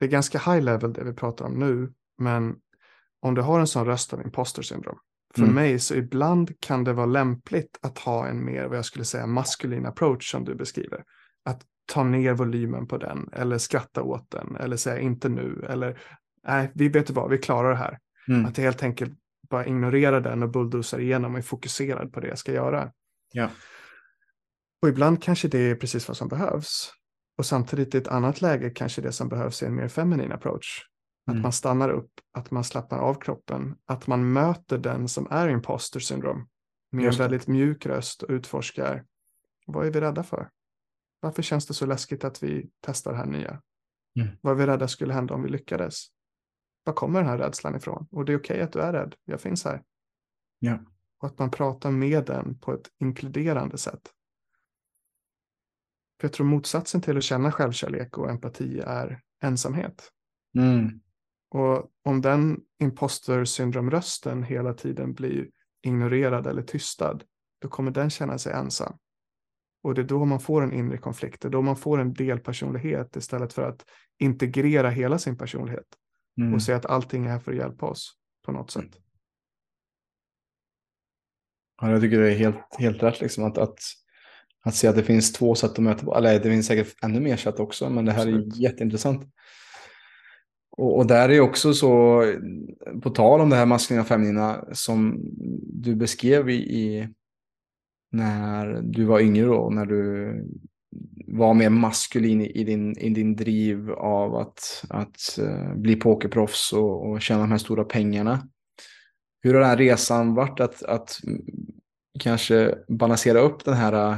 det 0.00 0.06
är 0.06 0.10
ganska 0.10 0.38
high 0.38 0.64
level 0.64 0.92
det 0.92 1.04
vi 1.04 1.12
pratar 1.12 1.44
om 1.44 1.58
nu, 1.58 1.92
men 2.18 2.56
om 3.20 3.34
du 3.34 3.42
har 3.42 3.60
en 3.60 3.66
sån 3.66 3.86
röst 3.86 4.12
av 4.12 4.22
imposter 4.22 4.62
syndrom. 4.62 4.98
För 5.34 5.42
Mm. 5.42 5.54
mig 5.54 5.78
så 5.78 5.94
ibland 5.94 6.60
kan 6.60 6.84
det 6.84 6.92
vara 6.92 7.06
lämpligt 7.06 7.78
att 7.82 7.98
ha 7.98 8.26
en 8.26 8.44
mer, 8.44 8.66
vad 8.66 8.78
jag 8.78 8.84
skulle 8.84 9.04
säga, 9.04 9.26
maskulin 9.26 9.86
approach 9.86 10.30
som 10.30 10.44
du 10.44 10.54
beskriver. 10.54 11.04
Att 11.44 11.62
ta 11.92 12.04
ner 12.04 12.32
volymen 12.34 12.86
på 12.86 12.98
den 12.98 13.28
eller 13.32 13.58
skratta 13.58 14.02
åt 14.02 14.30
den 14.30 14.56
eller 14.56 14.76
säga 14.76 14.98
inte 14.98 15.28
nu 15.28 15.66
eller 15.68 16.00
nej, 16.46 16.70
vi 16.74 16.88
vet 16.88 17.10
vad, 17.10 17.30
vi 17.30 17.38
klarar 17.38 17.70
det 17.70 17.76
här. 17.76 17.98
Mm. 18.28 18.46
Att 18.46 18.56
helt 18.56 18.82
enkelt 18.82 19.12
bara 19.50 19.66
ignorera 19.66 20.20
den 20.20 20.42
och 20.42 20.50
bulldozar 20.50 20.98
igenom 20.98 21.32
och 21.32 21.38
är 21.38 21.42
fokuserad 21.42 22.12
på 22.12 22.20
det 22.20 22.28
jag 22.28 22.38
ska 22.38 22.52
göra. 22.52 22.90
Ja. 23.32 23.50
Och 24.82 24.88
ibland 24.88 25.22
kanske 25.22 25.48
det 25.48 25.58
är 25.58 25.74
precis 25.74 26.08
vad 26.08 26.16
som 26.16 26.28
behövs. 26.28 26.92
Och 27.38 27.46
samtidigt 27.46 27.94
i 27.94 27.98
ett 27.98 28.08
annat 28.08 28.40
läge 28.40 28.70
kanske 28.70 29.02
det 29.02 29.12
som 29.12 29.28
behövs 29.28 29.62
är 29.62 29.66
en 29.66 29.74
mer 29.74 29.88
feminin 29.88 30.32
approach. 30.32 30.82
Att 31.26 31.32
Mm. 31.32 31.42
man 31.42 31.52
stannar 31.52 31.88
upp, 31.88 32.10
att 32.32 32.50
man 32.50 32.64
slappnar 32.64 32.98
av 32.98 33.14
kroppen, 33.14 33.76
att 33.84 34.06
man 34.06 34.32
möter 34.32 34.78
den 34.78 35.08
som 35.08 35.26
är 35.30 35.48
imposter 35.48 36.00
syndrom 36.00 36.48
med 36.90 37.04
en 37.04 37.18
väldigt 37.18 37.46
mjuk 37.46 37.86
röst 37.86 38.22
och 38.22 38.30
utforskar. 38.30 39.04
Vad 39.66 39.86
är 39.86 39.90
vi 39.90 40.00
rädda 40.00 40.22
för? 40.22 40.50
Varför 41.20 41.42
känns 41.42 41.66
det 41.66 41.74
så 41.74 41.86
läskigt 41.86 42.24
att 42.24 42.42
vi 42.42 42.70
testar 42.80 43.10
det 43.12 43.16
här 43.18 43.26
nya? 43.26 43.62
Mm. 44.20 44.28
Vad 44.40 44.52
är 44.52 44.56
vi 44.56 44.66
rädda 44.66 44.88
skulle 44.88 45.14
hända 45.14 45.34
om 45.34 45.42
vi 45.42 45.48
lyckades? 45.48 46.06
Var 46.84 46.94
kommer 46.94 47.20
den 47.20 47.28
här 47.28 47.38
rädslan 47.38 47.76
ifrån? 47.76 48.06
Och 48.10 48.24
det 48.24 48.32
är 48.32 48.38
okej 48.38 48.60
att 48.60 48.72
du 48.72 48.80
är 48.80 48.92
rädd, 48.92 49.14
jag 49.24 49.40
finns 49.40 49.64
här. 49.64 49.82
Ja. 50.58 50.78
Och 51.18 51.26
att 51.28 51.38
man 51.38 51.50
pratar 51.50 51.90
med 51.90 52.26
den 52.26 52.58
på 52.58 52.72
ett 52.72 52.90
inkluderande 52.98 53.78
sätt. 53.78 54.10
För 56.20 56.28
jag 56.28 56.32
tror 56.32 56.46
motsatsen 56.46 57.00
till 57.00 57.16
att 57.16 57.22
känna 57.24 57.52
självkärlek 57.52 58.18
och 58.18 58.30
empati 58.30 58.80
är 58.80 59.22
ensamhet. 59.42 60.10
Mm. 60.58 61.00
Och 61.50 61.90
om 62.04 62.20
den 62.20 62.60
imposter 62.82 63.44
syndromrösten 63.44 64.42
hela 64.42 64.74
tiden 64.74 65.14
blir 65.14 65.48
ignorerad 65.82 66.46
eller 66.46 66.62
tystad, 66.62 67.18
då 67.60 67.68
kommer 67.68 67.90
den 67.90 68.10
känna 68.10 68.38
sig 68.38 68.52
ensam. 68.52 68.98
Och 69.82 69.94
det 69.94 70.00
är 70.00 70.06
då 70.06 70.24
man 70.24 70.40
får 70.40 70.62
en 70.62 70.72
inre 70.72 70.98
konflikt, 70.98 71.42
det 71.42 71.48
är 71.48 71.52
då 71.52 71.62
man 71.62 71.76
får 71.76 72.00
en 72.00 72.12
delpersonlighet 72.12 73.16
istället 73.16 73.52
för 73.52 73.62
att 73.62 73.84
integrera 74.18 74.90
hela 74.90 75.18
sin 75.18 75.38
personlighet 75.38 75.86
Mm. 76.38 76.54
och 76.54 76.62
säga 76.62 76.76
att 76.76 76.86
allting 76.86 77.26
är 77.26 77.30
här 77.30 77.38
för 77.38 77.52
att 77.52 77.58
hjälpa 77.58 77.86
oss 77.86 78.12
på 78.44 78.52
något 78.52 78.70
sätt. 78.70 78.98
Ja, 81.80 81.90
jag 81.90 82.00
tycker 82.00 82.20
det 82.20 82.32
är 82.32 82.36
helt, 82.36 82.76
helt 82.78 83.02
rätt 83.02 83.20
liksom 83.20 83.44
att, 83.44 83.58
att, 83.58 83.78
att 84.64 84.74
se 84.74 84.88
att 84.88 84.96
det 84.96 85.02
finns 85.02 85.32
två 85.32 85.54
sätt 85.54 85.70
att 85.70 85.78
möta 85.78 86.04
på. 86.04 86.16
Eller 86.16 86.38
det 86.40 86.50
finns 86.50 86.66
säkert 86.66 87.04
ännu 87.04 87.20
mer 87.20 87.36
sätt 87.36 87.60
också, 87.60 87.90
men 87.90 88.04
det 88.04 88.12
här 88.12 88.20
Absolut. 88.20 88.56
är 88.56 88.60
jätteintressant. 88.60 89.34
Och, 90.76 90.96
och 90.96 91.06
där 91.06 91.28
är 91.28 91.40
också 91.40 91.74
så, 91.74 92.22
på 93.02 93.10
tal 93.10 93.40
om 93.40 93.50
det 93.50 93.56
här 93.56 93.66
maskulina 93.66 94.02
och 94.02 94.08
feminina 94.08 94.64
som 94.72 95.20
du 95.62 95.94
beskrev 95.94 96.50
i, 96.50 96.54
i 96.54 97.08
när 98.12 98.80
du 98.82 99.04
var 99.04 99.20
yngre 99.20 99.46
då, 99.46 99.70
när 99.70 99.86
du 99.86 100.34
var 101.26 101.54
mer 101.54 101.70
maskulin 101.70 102.40
i 102.40 102.64
din, 102.64 102.98
i 102.98 103.08
din 103.08 103.36
driv 103.36 103.90
av 103.90 104.34
att, 104.34 104.84
att 104.88 105.38
eh, 105.38 105.74
bli 105.74 105.96
pokerproffs 105.96 106.72
och, 106.72 107.10
och 107.10 107.22
tjäna 107.22 107.40
de 107.40 107.50
här 107.50 107.58
stora 107.58 107.84
pengarna. 107.84 108.48
Hur 109.42 109.54
har 109.54 109.60
den 109.60 109.68
här 109.68 109.76
resan 109.76 110.34
varit 110.34 110.60
att, 110.60 110.82
att 110.82 111.20
kanske 112.20 112.74
balansera 112.88 113.40
upp 113.40 113.64
den 113.64 113.74
här 113.74 114.12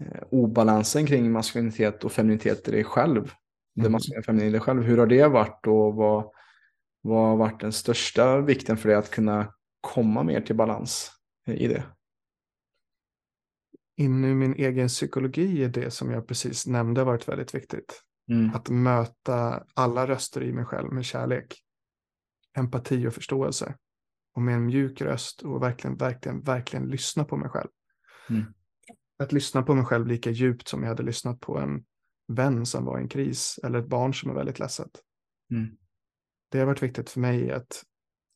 eh, 0.00 0.22
obalansen 0.30 1.06
kring 1.06 1.32
maskulinitet 1.32 2.04
och 2.04 2.12
femininitet 2.12 2.68
i 2.68 2.70
dig 2.70 2.84
själv? 2.84 3.32
Det 3.74 3.90
maskulina 3.90 4.18
och 4.18 4.24
feminina 4.24 4.48
i 4.48 4.50
dig 4.50 4.60
själv. 4.60 4.82
Hur 4.82 4.98
har 4.98 5.06
det 5.06 5.28
varit 5.28 5.66
och 5.66 5.94
vad, 5.94 6.30
vad 7.00 7.28
har 7.28 7.36
varit 7.36 7.60
den 7.60 7.72
största 7.72 8.40
vikten 8.40 8.76
för 8.76 8.88
dig 8.88 8.98
att 8.98 9.10
kunna 9.10 9.54
komma 9.80 10.22
mer 10.22 10.40
till 10.40 10.56
balans 10.56 11.10
i 11.46 11.68
det? 11.68 11.84
In 13.96 14.24
i 14.24 14.34
min 14.34 14.54
egen 14.54 14.88
psykologi 14.88 15.64
är 15.64 15.68
det 15.68 15.90
som 15.90 16.10
jag 16.10 16.28
precis 16.28 16.66
nämnde 16.66 17.04
varit 17.04 17.28
väldigt 17.28 17.54
viktigt. 17.54 18.02
Mm. 18.30 18.54
Att 18.54 18.68
möta 18.68 19.64
alla 19.74 20.06
röster 20.06 20.42
i 20.42 20.52
mig 20.52 20.64
själv 20.64 20.92
med 20.92 21.04
kärlek, 21.04 21.62
empati 22.56 23.06
och 23.06 23.14
förståelse. 23.14 23.74
Och 24.34 24.42
med 24.42 24.54
en 24.54 24.66
mjuk 24.66 25.00
röst 25.00 25.42
och 25.42 25.62
verkligen, 25.62 25.96
verkligen, 25.96 26.40
verkligen 26.40 26.88
lyssna 26.88 27.24
på 27.24 27.36
mig 27.36 27.48
själv. 27.48 27.68
Mm. 28.30 28.44
Att 29.18 29.32
lyssna 29.32 29.62
på 29.62 29.74
mig 29.74 29.84
själv 29.84 30.06
lika 30.06 30.30
djupt 30.30 30.68
som 30.68 30.82
jag 30.82 30.88
hade 30.88 31.02
lyssnat 31.02 31.40
på 31.40 31.58
en 31.58 31.84
vän 32.26 32.66
som 32.66 32.84
var 32.84 32.98
i 32.98 33.02
en 33.02 33.08
kris 33.08 33.60
eller 33.64 33.78
ett 33.78 33.88
barn 33.88 34.14
som 34.14 34.30
är 34.30 34.34
väldigt 34.34 34.58
ledset. 34.58 34.90
Mm. 35.50 35.76
Det 36.50 36.58
har 36.58 36.66
varit 36.66 36.82
viktigt 36.82 37.10
för 37.10 37.20
mig 37.20 37.52
att 37.52 37.84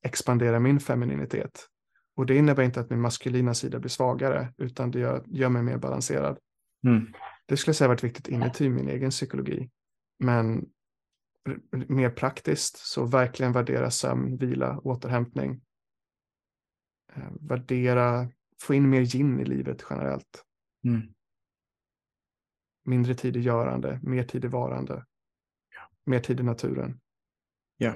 expandera 0.05 0.61
min 0.61 0.81
femininitet. 0.81 1.69
Och 2.17 2.27
det 2.27 2.37
innebär 2.37 2.63
inte 2.63 2.81
att 2.81 2.91
min 2.91 3.01
maskulina 3.01 3.55
sida 3.55 3.79
blir 3.79 3.91
svagare, 3.91 4.55
utan 4.57 4.91
det 4.91 4.99
gör, 4.99 5.25
gör 5.27 5.49
mig 5.49 5.63
mer 5.63 5.79
balanserad. 5.79 6.39
Mm. 6.87 7.13
Det 7.47 7.57
skulle 7.57 7.71
jag 7.71 7.77
säga 7.77 7.89
varit 7.89 8.05
viktigt 8.05 8.29
inuti 8.29 8.69
min 8.69 8.89
egen 8.89 9.11
psykologi. 9.11 9.71
Men 10.19 10.67
mer 11.71 12.11
praktiskt 12.11 12.77
så 12.77 13.07
verkligen 13.07 13.53
värdera 13.53 13.91
sömn, 13.91 14.37
vila, 14.37 14.79
återhämtning. 14.79 15.61
Eh, 17.13 17.33
värdera, 17.41 18.29
få 18.61 18.75
in 18.75 18.91
mer 18.91 19.03
gin 19.03 19.41
i 19.41 19.45
livet 19.45 19.85
generellt. 19.91 20.45
Mm. 20.85 21.03
Mindre 22.89 23.15
tid 23.15 23.37
i 23.37 23.41
görande, 23.41 24.01
mer 24.03 24.25
tid 24.25 24.45
i 24.45 24.49
varande. 24.49 25.05
Mer 26.07 26.21
tid 26.21 26.41
i 26.41 26.43
naturen. 26.43 27.01
Ja. 27.77 27.95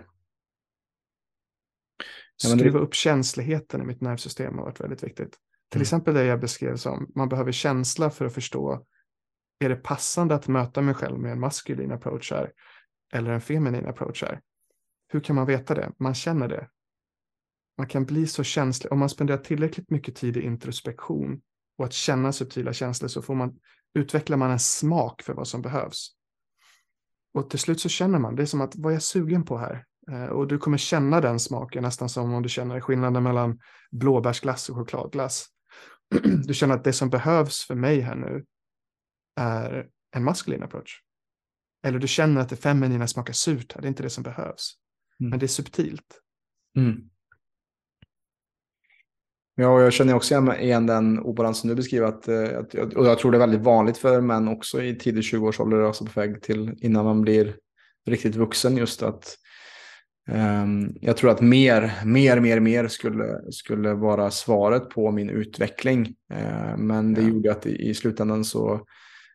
Ja, 2.45 2.51
det- 2.51 2.59
Skruva 2.59 2.79
upp 2.79 2.95
känsligheten 2.95 3.83
i 3.83 3.85
mitt 3.85 4.01
nervsystem 4.01 4.59
har 4.59 4.65
varit 4.65 4.81
väldigt 4.81 5.03
viktigt. 5.03 5.39
Till 5.71 5.79
Mm. 5.79 5.83
exempel 5.83 6.15
det 6.15 6.25
jag 6.25 6.41
beskrev 6.41 6.77
som, 6.77 7.13
man 7.15 7.29
behöver 7.29 7.53
känsla 7.53 8.11
för 8.11 8.25
att 8.25 8.35
förstå, 8.35 8.87
är 9.59 9.69
det 9.69 9.77
passande 9.77 10.35
att 10.35 10.49
möta 10.49 10.83
mig 10.83 10.95
själv 10.95 11.19
med 11.19 11.33
en 11.33 11.41
maskulin 11.41 11.93
approach 11.93 12.33
här, 12.33 12.53
eller 13.13 13.31
en 13.31 13.41
feminin 13.41 13.87
approach 13.87 14.23
här? 14.23 14.41
Hur 15.09 15.21
kan 15.21 15.37
man 15.37 15.47
veta 15.47 15.75
det? 15.75 15.93
Man 15.99 16.15
känner 16.15 16.49
det. 16.49 16.69
Man 17.79 17.87
kan 17.87 18.05
bli 18.05 18.27
så 18.27 18.43
känslig, 18.45 18.93
om 18.93 18.99
man 18.99 19.09
spenderar 19.09 19.39
tillräckligt 19.39 19.91
mycket 19.91 20.17
tid 20.17 20.37
i 20.37 20.41
introspektion 20.43 21.43
och 21.79 21.85
att 21.85 21.93
känna 21.93 22.33
subtila 22.33 22.73
känslor 22.73 23.09
så 23.09 23.23
får 23.23 23.35
man, 23.35 23.61
utvecklar 23.95 24.37
man 24.37 24.51
en 24.51 24.59
smak 24.59 25.23
för 25.23 25.35
vad 25.35 25.49
som 25.49 25.63
behövs. 25.63 26.09
Och 27.35 27.51
till 27.51 27.59
slut 27.59 27.81
så 27.81 27.89
känner 27.89 28.19
man, 28.19 28.37
det 28.37 28.43
är 28.43 28.47
som 28.47 28.61
att, 28.61 28.77
vad 28.77 28.93
är 28.93 28.97
jag 28.97 29.03
sugen 29.03 29.45
på 29.45 29.59
här? 29.59 29.85
Eh, 30.11 30.25
Och 30.25 30.49
du 30.49 30.59
kommer 30.59 30.79
känna 30.79 31.21
den 31.21 31.41
smaken 31.41 31.83
nästan 31.83 32.09
som 32.09 32.35
om 32.35 32.43
du 32.43 32.49
känner 32.49 32.81
skillnaden 32.81 33.23
mellan 33.23 33.59
blåbärsglass 33.91 34.69
och 34.69 34.77
chokladglass. 34.77 35.47
Du 36.45 36.55
känner 36.55 36.75
att 36.75 36.85
det 36.85 36.93
som 36.93 37.11
behövs 37.11 37.65
för 37.65 37.75
mig 37.75 38.01
här 38.01 38.15
nu 38.15 38.45
är 39.37 39.89
en 40.17 40.25
maskulin 40.25 40.63
approach. 40.63 41.01
Eller 41.87 41.99
du 41.99 42.09
känner 42.09 42.41
att 42.41 42.49
det 42.49 42.57
feminina 42.57 43.07
smakar 43.07 43.33
surt 43.33 43.73
här, 43.73 43.81
det 43.81 43.87
är 43.87 43.89
inte 43.89 44.03
det 44.03 44.11
som 44.11 44.23
behövs. 44.23 44.75
Mm. 45.21 45.31
Men 45.31 45.39
det 45.39 45.47
är 45.47 45.49
subtilt. 45.49 46.21
Mm. 46.79 47.11
Ja, 49.63 49.69
och 49.69 49.81
jag 49.83 49.93
känner 49.93 50.15
också 50.15 50.35
igen- 50.61 50.87
den 50.87 51.19
obalansen 51.19 51.69
du 51.71 51.75
beskriver. 51.77 52.07
Att, 52.07 52.29
eh, 52.29 52.59
att, 52.59 52.75
och 52.95 53.07
jag 53.07 53.19
tror 53.19 53.31
det 53.33 53.37
är 53.37 53.47
väldigt 53.47 53.61
vanligt 53.61 53.99
för 53.99 54.21
män 54.21 54.49
också 54.49 54.83
i 54.83 54.95
tidig 54.95 55.23
20-årsålder, 55.23 55.81
alltså 55.81 56.05
på 56.05 56.21
väg 56.21 56.43
till 56.43 56.75
innan 56.81 57.05
man 57.05 57.23
blir 57.23 57.55
riktigt 58.07 58.37
vuxen. 58.37 58.77
Just 58.77 59.03
att 59.03 59.37
ehm, 60.31 60.95
jag 61.01 61.17
tror 61.17 61.31
att 61.31 61.41
mer, 61.41 61.93
mer, 62.05 62.41
mer, 62.41 62.61
mer 62.61 62.89
skulle, 62.89 63.53
skulle 63.53 63.95
vara 63.95 64.31
svaret 64.31 64.91
på 64.91 65.11
min 65.11 65.31
utveckling. 65.31 66.15
Eh, 66.33 66.77
men 66.77 67.15
det 67.15 67.23
Ja. 67.23 67.29
gjorde 67.29 67.53
att 67.53 67.67
i, 67.67 67.89
i 67.89 67.95
slutändan 67.95 68.45
så 68.45 68.81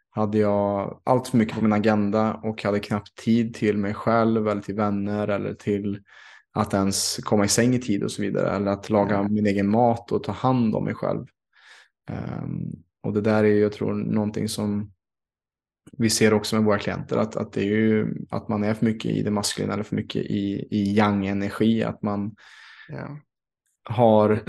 hade 0.09 0.37
jag 0.37 1.01
allt 1.03 1.27
för 1.27 1.37
mycket 1.37 1.55
på 1.57 1.63
min 1.63 1.73
agenda 1.73 2.33
och 2.43 2.63
hade 2.63 2.79
knappt 2.79 3.15
tid 3.15 3.55
till 3.55 3.77
mig 3.77 3.93
själv 3.93 4.47
eller 4.47 4.61
till 4.61 4.75
vänner 4.75 5.27
eller 5.27 5.53
till 5.53 5.99
att 6.57 6.73
ens 6.73 7.17
komma 7.17 7.45
i 7.45 7.47
säng 7.47 7.75
i 7.75 7.79
tid 7.79 8.03
och 8.03 8.11
så 8.11 8.21
vidare. 8.21 8.55
Eller 8.55 8.71
att 8.71 8.89
laga 8.89 9.23
min 9.23 9.45
egen 9.45 9.69
mat 9.69 10.11
och 10.11 10.23
ta 10.23 10.31
hand 10.31 10.75
om 10.75 10.83
mig 10.83 10.93
själv. 10.93 11.25
Ehm, 12.09 12.71
och 13.03 13.13
det 13.13 13.21
där 13.21 13.43
är 13.43 13.47
ju, 13.47 13.59
jag 13.59 13.73
tror, 13.73 13.93
någonting 13.93 14.49
som 14.49 14.91
vi 15.97 16.09
ser 16.09 16.33
också 16.33 16.55
med 16.55 16.65
våra 16.65 16.79
klienter. 16.79 17.17
Att, 17.17 17.35
att 17.35 17.53
det 17.53 17.61
är 17.61 17.65
ju 17.65 18.15
att 18.29 18.47
man 18.47 18.63
är 18.63 18.73
för 18.73 18.85
mycket 18.85 19.11
i 19.11 19.23
det 19.23 19.31
maskulina 19.31 19.73
eller 19.73 19.83
för 19.83 19.95
mycket 19.95 20.21
i, 20.25 20.67
i 20.71 20.93
yang-energi. 20.97 21.83
Att 21.83 22.01
man 22.01 22.35
Ja. 22.89 23.17
har 23.83 24.43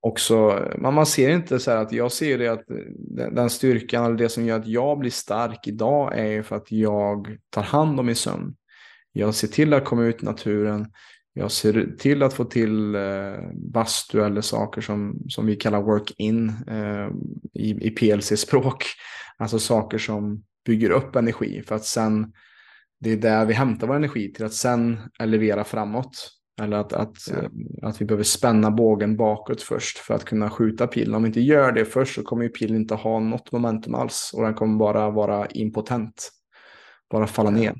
också, 0.00 0.68
man, 0.78 0.94
man 0.94 1.06
ser 1.06 1.30
inte 1.30 1.58
så 1.58 1.70
här 1.70 1.78
att 1.78 1.92
jag 1.92 2.12
ser 2.12 2.38
det 2.38 2.48
att 2.48 2.64
den, 2.98 3.34
den 3.34 3.50
styrkan 3.50 4.04
eller 4.04 4.16
det 4.16 4.28
som 4.28 4.46
gör 4.46 4.58
att 4.60 4.66
jag 4.66 4.98
blir 4.98 5.10
stark 5.10 5.66
idag 5.66 6.18
är 6.18 6.26
ju 6.26 6.42
för 6.42 6.56
att 6.56 6.72
jag 6.72 7.38
tar 7.50 7.62
hand 7.62 8.00
om 8.00 8.06
min 8.06 8.16
sömn. 8.16 8.56
Jag 9.12 9.34
ser 9.34 9.48
till 9.48 9.74
att 9.74 9.84
komma 9.84 10.04
ut 10.04 10.22
i 10.22 10.26
naturen. 10.26 10.86
Jag 11.36 11.50
ser 11.52 11.96
till 11.98 12.22
att 12.22 12.34
få 12.34 12.44
till 12.44 12.94
eh, 12.94 13.50
bastu 13.54 14.24
eller 14.24 14.40
saker 14.40 14.80
som, 14.80 15.18
som 15.28 15.46
vi 15.46 15.56
kallar 15.56 15.82
work-in 15.82 16.48
eh, 16.68 17.08
i, 17.54 17.86
i 17.86 17.90
PLC-språk. 17.90 18.84
Alltså 19.38 19.58
saker 19.58 19.98
som 19.98 20.42
bygger 20.66 20.90
upp 20.90 21.16
energi 21.16 21.62
för 21.62 21.74
att 21.74 21.84
sen, 21.84 22.32
det 23.00 23.12
är 23.12 23.16
där 23.16 23.44
vi 23.46 23.54
hämtar 23.54 23.86
vår 23.86 23.94
energi 23.96 24.32
till 24.32 24.44
att 24.44 24.52
sen 24.54 24.98
elevera 25.20 25.64
framåt. 25.64 26.30
Eller 26.62 26.76
att, 26.76 26.92
att, 26.92 27.16
Ja. 27.30 27.36
eh, 27.36 27.48
att 27.88 28.00
vi 28.00 28.04
behöver 28.04 28.24
spänna 28.24 28.70
bågen 28.70 29.16
bakåt 29.16 29.62
först 29.62 29.98
för 29.98 30.14
att 30.14 30.24
kunna 30.24 30.50
skjuta 30.50 30.86
pilen. 30.86 31.14
Om 31.14 31.22
vi 31.22 31.26
inte 31.26 31.40
gör 31.40 31.72
det 31.72 31.84
först 31.84 32.14
så 32.14 32.22
kommer 32.22 32.42
ju 32.42 32.48
pilen 32.48 32.76
inte 32.76 32.94
ha 32.94 33.20
något 33.20 33.52
momentum 33.52 33.94
alls. 33.94 34.30
Och 34.34 34.42
den 34.42 34.54
kommer 34.54 34.78
bara 34.78 35.10
vara 35.10 35.46
impotent. 35.46 36.30
Bara 37.10 37.26
falla 37.26 37.50
ner. 37.50 37.74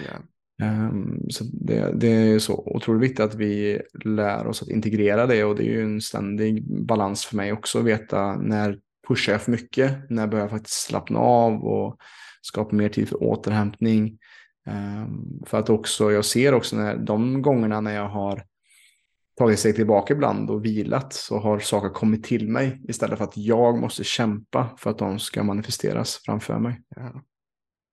Ja. 0.00 0.18
Ehm, 0.62 1.30
så 1.30 1.44
det, 1.52 1.92
det 1.94 2.08
är 2.08 2.38
så 2.38 2.62
otroligt 2.66 3.02
viktigt 3.02 3.20
att 3.20 3.34
vi 3.34 3.80
lär 4.04 4.46
oss 4.46 4.62
att 4.62 4.68
integrera 4.68 5.26
det. 5.26 5.44
Och 5.44 5.56
det 5.56 5.62
är 5.62 5.72
ju 5.72 5.82
en 5.82 6.00
ständig 6.00 6.64
balans 6.84 7.24
för 7.24 7.36
mig 7.36 7.52
också. 7.52 7.78
Att 7.78 7.84
veta 7.84 8.36
när 8.36 8.78
pushar 9.08 9.32
jag 9.32 9.42
för 9.42 9.50
mycket. 9.50 10.10
När 10.10 10.26
behöver 10.26 10.50
jag 10.50 10.58
faktiskt 10.58 10.86
slappna 10.86 11.18
av 11.18 11.64
och 11.64 11.96
skapa 12.42 12.76
mer 12.76 12.88
tid 12.88 13.08
för 13.08 13.22
återhämtning. 13.22 14.18
Ehm, 14.66 15.42
för 15.46 15.58
att 15.58 15.70
också, 15.70 16.12
jag 16.12 16.24
ser 16.24 16.54
också 16.54 16.76
när 16.76 16.96
de 16.96 17.42
gångerna 17.42 17.80
när 17.80 17.94
jag 17.94 18.08
har 18.08 18.44
tagit 19.38 19.58
sig 19.58 19.72
tillbaka 19.74 20.14
ibland 20.14 20.50
och 20.50 20.64
vilat 20.64 21.12
så 21.12 21.38
har 21.38 21.58
saker 21.58 21.88
kommit 21.88 22.24
till 22.24 22.48
mig 22.48 22.80
istället 22.88 23.18
för 23.18 23.24
att 23.24 23.36
jag 23.36 23.78
måste 23.78 24.04
kämpa 24.04 24.70
för 24.78 24.90
att 24.90 24.98
de 24.98 25.18
ska 25.18 25.42
manifesteras 25.42 26.20
framför 26.24 26.58
mig. 26.58 26.80
Ja. 26.96 27.22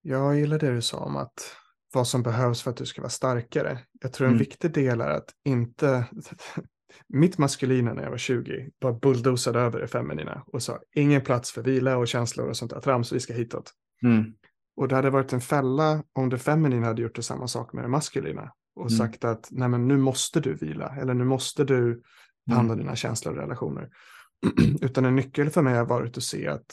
Jag 0.02 0.40
gillar 0.40 0.60
det 0.60 0.76
du 0.76 0.82
sa 0.82 0.98
om 0.98 1.16
att 1.16 1.61
vad 1.94 2.08
som 2.08 2.24
behövs 2.24 2.62
för 2.62 2.72
att 2.72 2.78
du 2.78 2.86
ska 2.86 3.02
vara 3.02 3.10
starkare. 3.10 3.80
Jag 4.02 4.14
tror 4.14 4.28
en 4.28 4.34
Mm. 4.34 4.40
viktig 4.40 4.74
del 4.74 5.02
är 5.02 5.10
att 5.10 5.30
inte... 5.46 6.06
Mitt 7.08 7.38
maskulina 7.38 7.94
när 7.94 8.04
jag 8.04 8.10
var 8.10 8.18
20 8.18 8.70
bara 8.82 8.94
bulldozade 8.94 9.60
över 9.60 9.80
det 9.80 9.88
feminina 9.88 10.44
och 10.48 10.64
sa 10.64 10.80
ingen 10.96 11.22
plats 11.22 11.52
för 11.52 11.64
vila 11.64 11.98
och 11.98 12.08
känslor 12.08 12.50
och 12.50 12.58
sånt 12.58 12.72
där 12.72 12.80
trams, 12.80 13.12
vi 13.12 13.20
ska 13.20 13.34
hitåt. 13.34 13.72
Mm. 14.04 14.34
Och 14.76 14.88
det 14.88 14.96
hade 14.96 15.10
varit 15.10 15.34
en 15.34 15.42
fälla 15.42 16.04
om 16.14 16.30
det 16.30 16.38
feminina 16.38 16.88
hade 16.88 17.02
gjort 17.02 17.18
samma 17.24 17.48
sak 17.48 17.74
med 17.74 17.84
det 17.84 17.88
maskulina 17.88 18.52
och 18.76 18.82
Mm. 18.92 18.98
sagt 18.98 19.24
att 19.24 19.48
nej 19.52 19.70
men 19.70 19.88
nu 19.88 19.98
måste 19.98 20.40
du 20.40 20.54
vila 20.54 20.96
eller 20.96 21.14
nu 21.14 21.24
måste 21.24 21.64
du 21.64 22.02
ta 22.50 22.56
hand 22.56 22.66
om 22.72 22.74
Mm. 22.74 22.86
dina 22.86 22.96
känslor 22.96 23.34
och 23.34 23.40
relationer. 23.42 23.90
Utan 24.82 25.06
en 25.06 25.16
nyckel 25.16 25.50
för 25.50 25.62
mig 25.62 25.74
har 25.78 25.86
varit 25.86 26.18
att 26.18 26.24
se 26.24 26.48
att, 26.48 26.66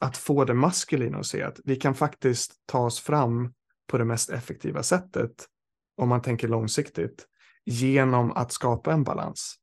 att 0.00 0.16
få 0.16 0.44
det 0.44 0.54
maskulina 0.54 1.18
att 1.18 1.26
se 1.26 1.42
att 1.42 1.60
vi 1.64 1.76
kan 1.76 1.94
faktiskt 1.94 2.52
ta 2.66 2.78
oss 2.78 3.00
fram 3.00 3.52
på 3.86 3.98
det 3.98 4.04
mest 4.04 4.30
effektiva 4.30 4.82
sättet 4.82 5.48
om 5.96 6.08
man 6.08 6.22
tänker 6.22 6.48
långsiktigt 6.48 7.26
genom 7.64 8.32
att 8.32 8.52
skapa 8.52 8.92
en 8.92 9.04
balans. 9.04 9.56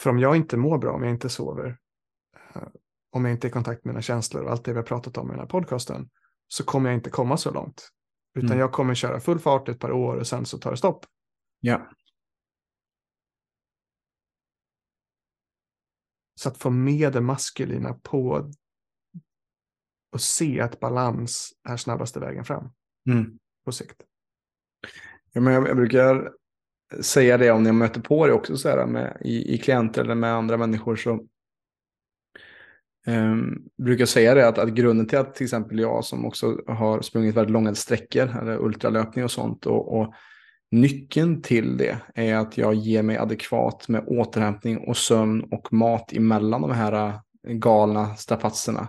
För 0.00 0.10
om 0.10 0.18
jag 0.18 0.36
inte 0.36 0.56
mår 0.56 0.78
bra, 0.78 0.92
om 0.92 1.02
jag 1.02 1.12
inte 1.12 1.28
sover, 1.28 1.78
eh, 2.54 2.62
om 3.10 3.24
jag 3.24 3.34
inte 3.34 3.46
är 3.46 3.48
i 3.48 3.52
kontakt 3.52 3.84
med 3.84 3.94
mina 3.94 4.02
känslor 4.02 4.42
och 4.44 4.50
allt 4.50 4.64
det 4.64 4.72
vi 4.72 4.76
har 4.78 4.84
pratat 4.84 5.16
om 5.18 5.28
i 5.28 5.30
den 5.30 5.40
här 5.40 5.46
podcasten, 5.46 6.10
så 6.48 6.64
kommer 6.64 6.90
jag 6.90 6.98
inte 6.98 7.10
komma 7.10 7.36
så 7.36 7.50
långt. 7.50 7.88
Utan 8.34 8.50
Mm. 8.50 8.58
jag 8.58 8.72
kommer 8.72 8.94
köra 8.94 9.20
full 9.20 9.38
fart 9.38 9.68
ett 9.68 9.80
par 9.80 9.92
år 9.92 10.16
och 10.16 10.26
sen 10.26 10.46
så 10.46 10.58
tar 10.58 10.70
det 10.70 10.76
stopp. 10.76 11.06
Ja. 11.60 11.90
Så 16.34 16.48
att 16.48 16.58
få 16.58 16.70
med 16.70 17.12
det 17.12 17.20
maskulina 17.20 17.94
på 17.94 18.50
och 20.12 20.20
se 20.20 20.60
att 20.60 20.80
balans 20.80 21.52
är 21.68 21.76
snabbaste 21.76 22.20
vägen 22.20 22.44
fram 22.44 22.70
Mm. 23.06 23.38
på 23.64 23.72
sikt. 23.72 24.02
Ja, 25.32 25.40
men 25.40 25.54
jag, 25.54 25.68
jag 25.68 25.76
brukar 25.76 26.32
säga 27.00 27.38
det 27.38 27.50
om 27.50 27.66
jag 27.66 27.74
möter 27.74 28.00
på 28.00 28.26
det 28.26 28.32
också 28.32 28.56
så 28.56 28.68
här 28.68 28.86
med, 28.86 29.16
i, 29.20 29.54
i 29.54 29.58
klienter 29.58 30.04
eller 30.04 30.14
med 30.14 30.32
andra 30.32 30.56
människor 30.56 30.96
så 30.96 31.20
um, 33.06 33.68
brukar 33.78 34.06
säga 34.06 34.34
det 34.34 34.48
att, 34.48 34.58
att 34.58 34.68
grunden 34.68 35.06
till 35.06 35.18
att 35.18 35.34
till 35.34 35.44
exempel 35.44 35.78
jag 35.78 36.04
som 36.04 36.26
också 36.26 36.60
har 36.66 37.02
sprungit 37.02 37.36
väldigt 37.36 37.52
långa 37.52 37.74
sträckor 37.74 38.36
eller 38.40 38.64
ultralöpning 38.64 39.24
och 39.24 39.30
sånt 39.30 39.66
och, 39.66 40.00
och 40.00 40.14
nyckeln 40.70 41.42
till 41.42 41.76
det 41.76 41.98
är 42.14 42.34
att 42.34 42.58
jag 42.58 42.74
ger 42.74 43.02
mig 43.02 43.16
adekvat 43.16 43.88
med 43.88 44.04
återhämtning 44.06 44.78
och 44.78 44.96
sömn 44.96 45.42
och 45.50 45.72
mat 45.72 46.12
emellan 46.12 46.62
de 46.62 46.70
här 46.70 46.92
äh, 46.92 47.52
galna 47.52 48.14
strapatserna. 48.14 48.88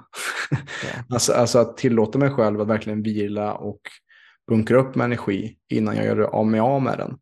Ja. 0.51 0.57
Alltså, 1.09 1.33
alltså 1.33 1.59
att 1.59 1.77
tillåta 1.77 2.19
mig 2.19 2.29
själv 2.29 2.61
att 2.61 2.67
verkligen 2.67 3.03
vila 3.03 3.53
och 3.53 3.81
bunkra 4.47 4.77
upp 4.77 4.95
med 4.95 5.05
energi 5.05 5.57
innan 5.69 5.95
jag 5.95 6.05
gör 6.05 6.21
av 6.21 6.47
mig 6.47 6.59
av 6.59 6.81
med 6.81 6.97
den. 6.97 7.17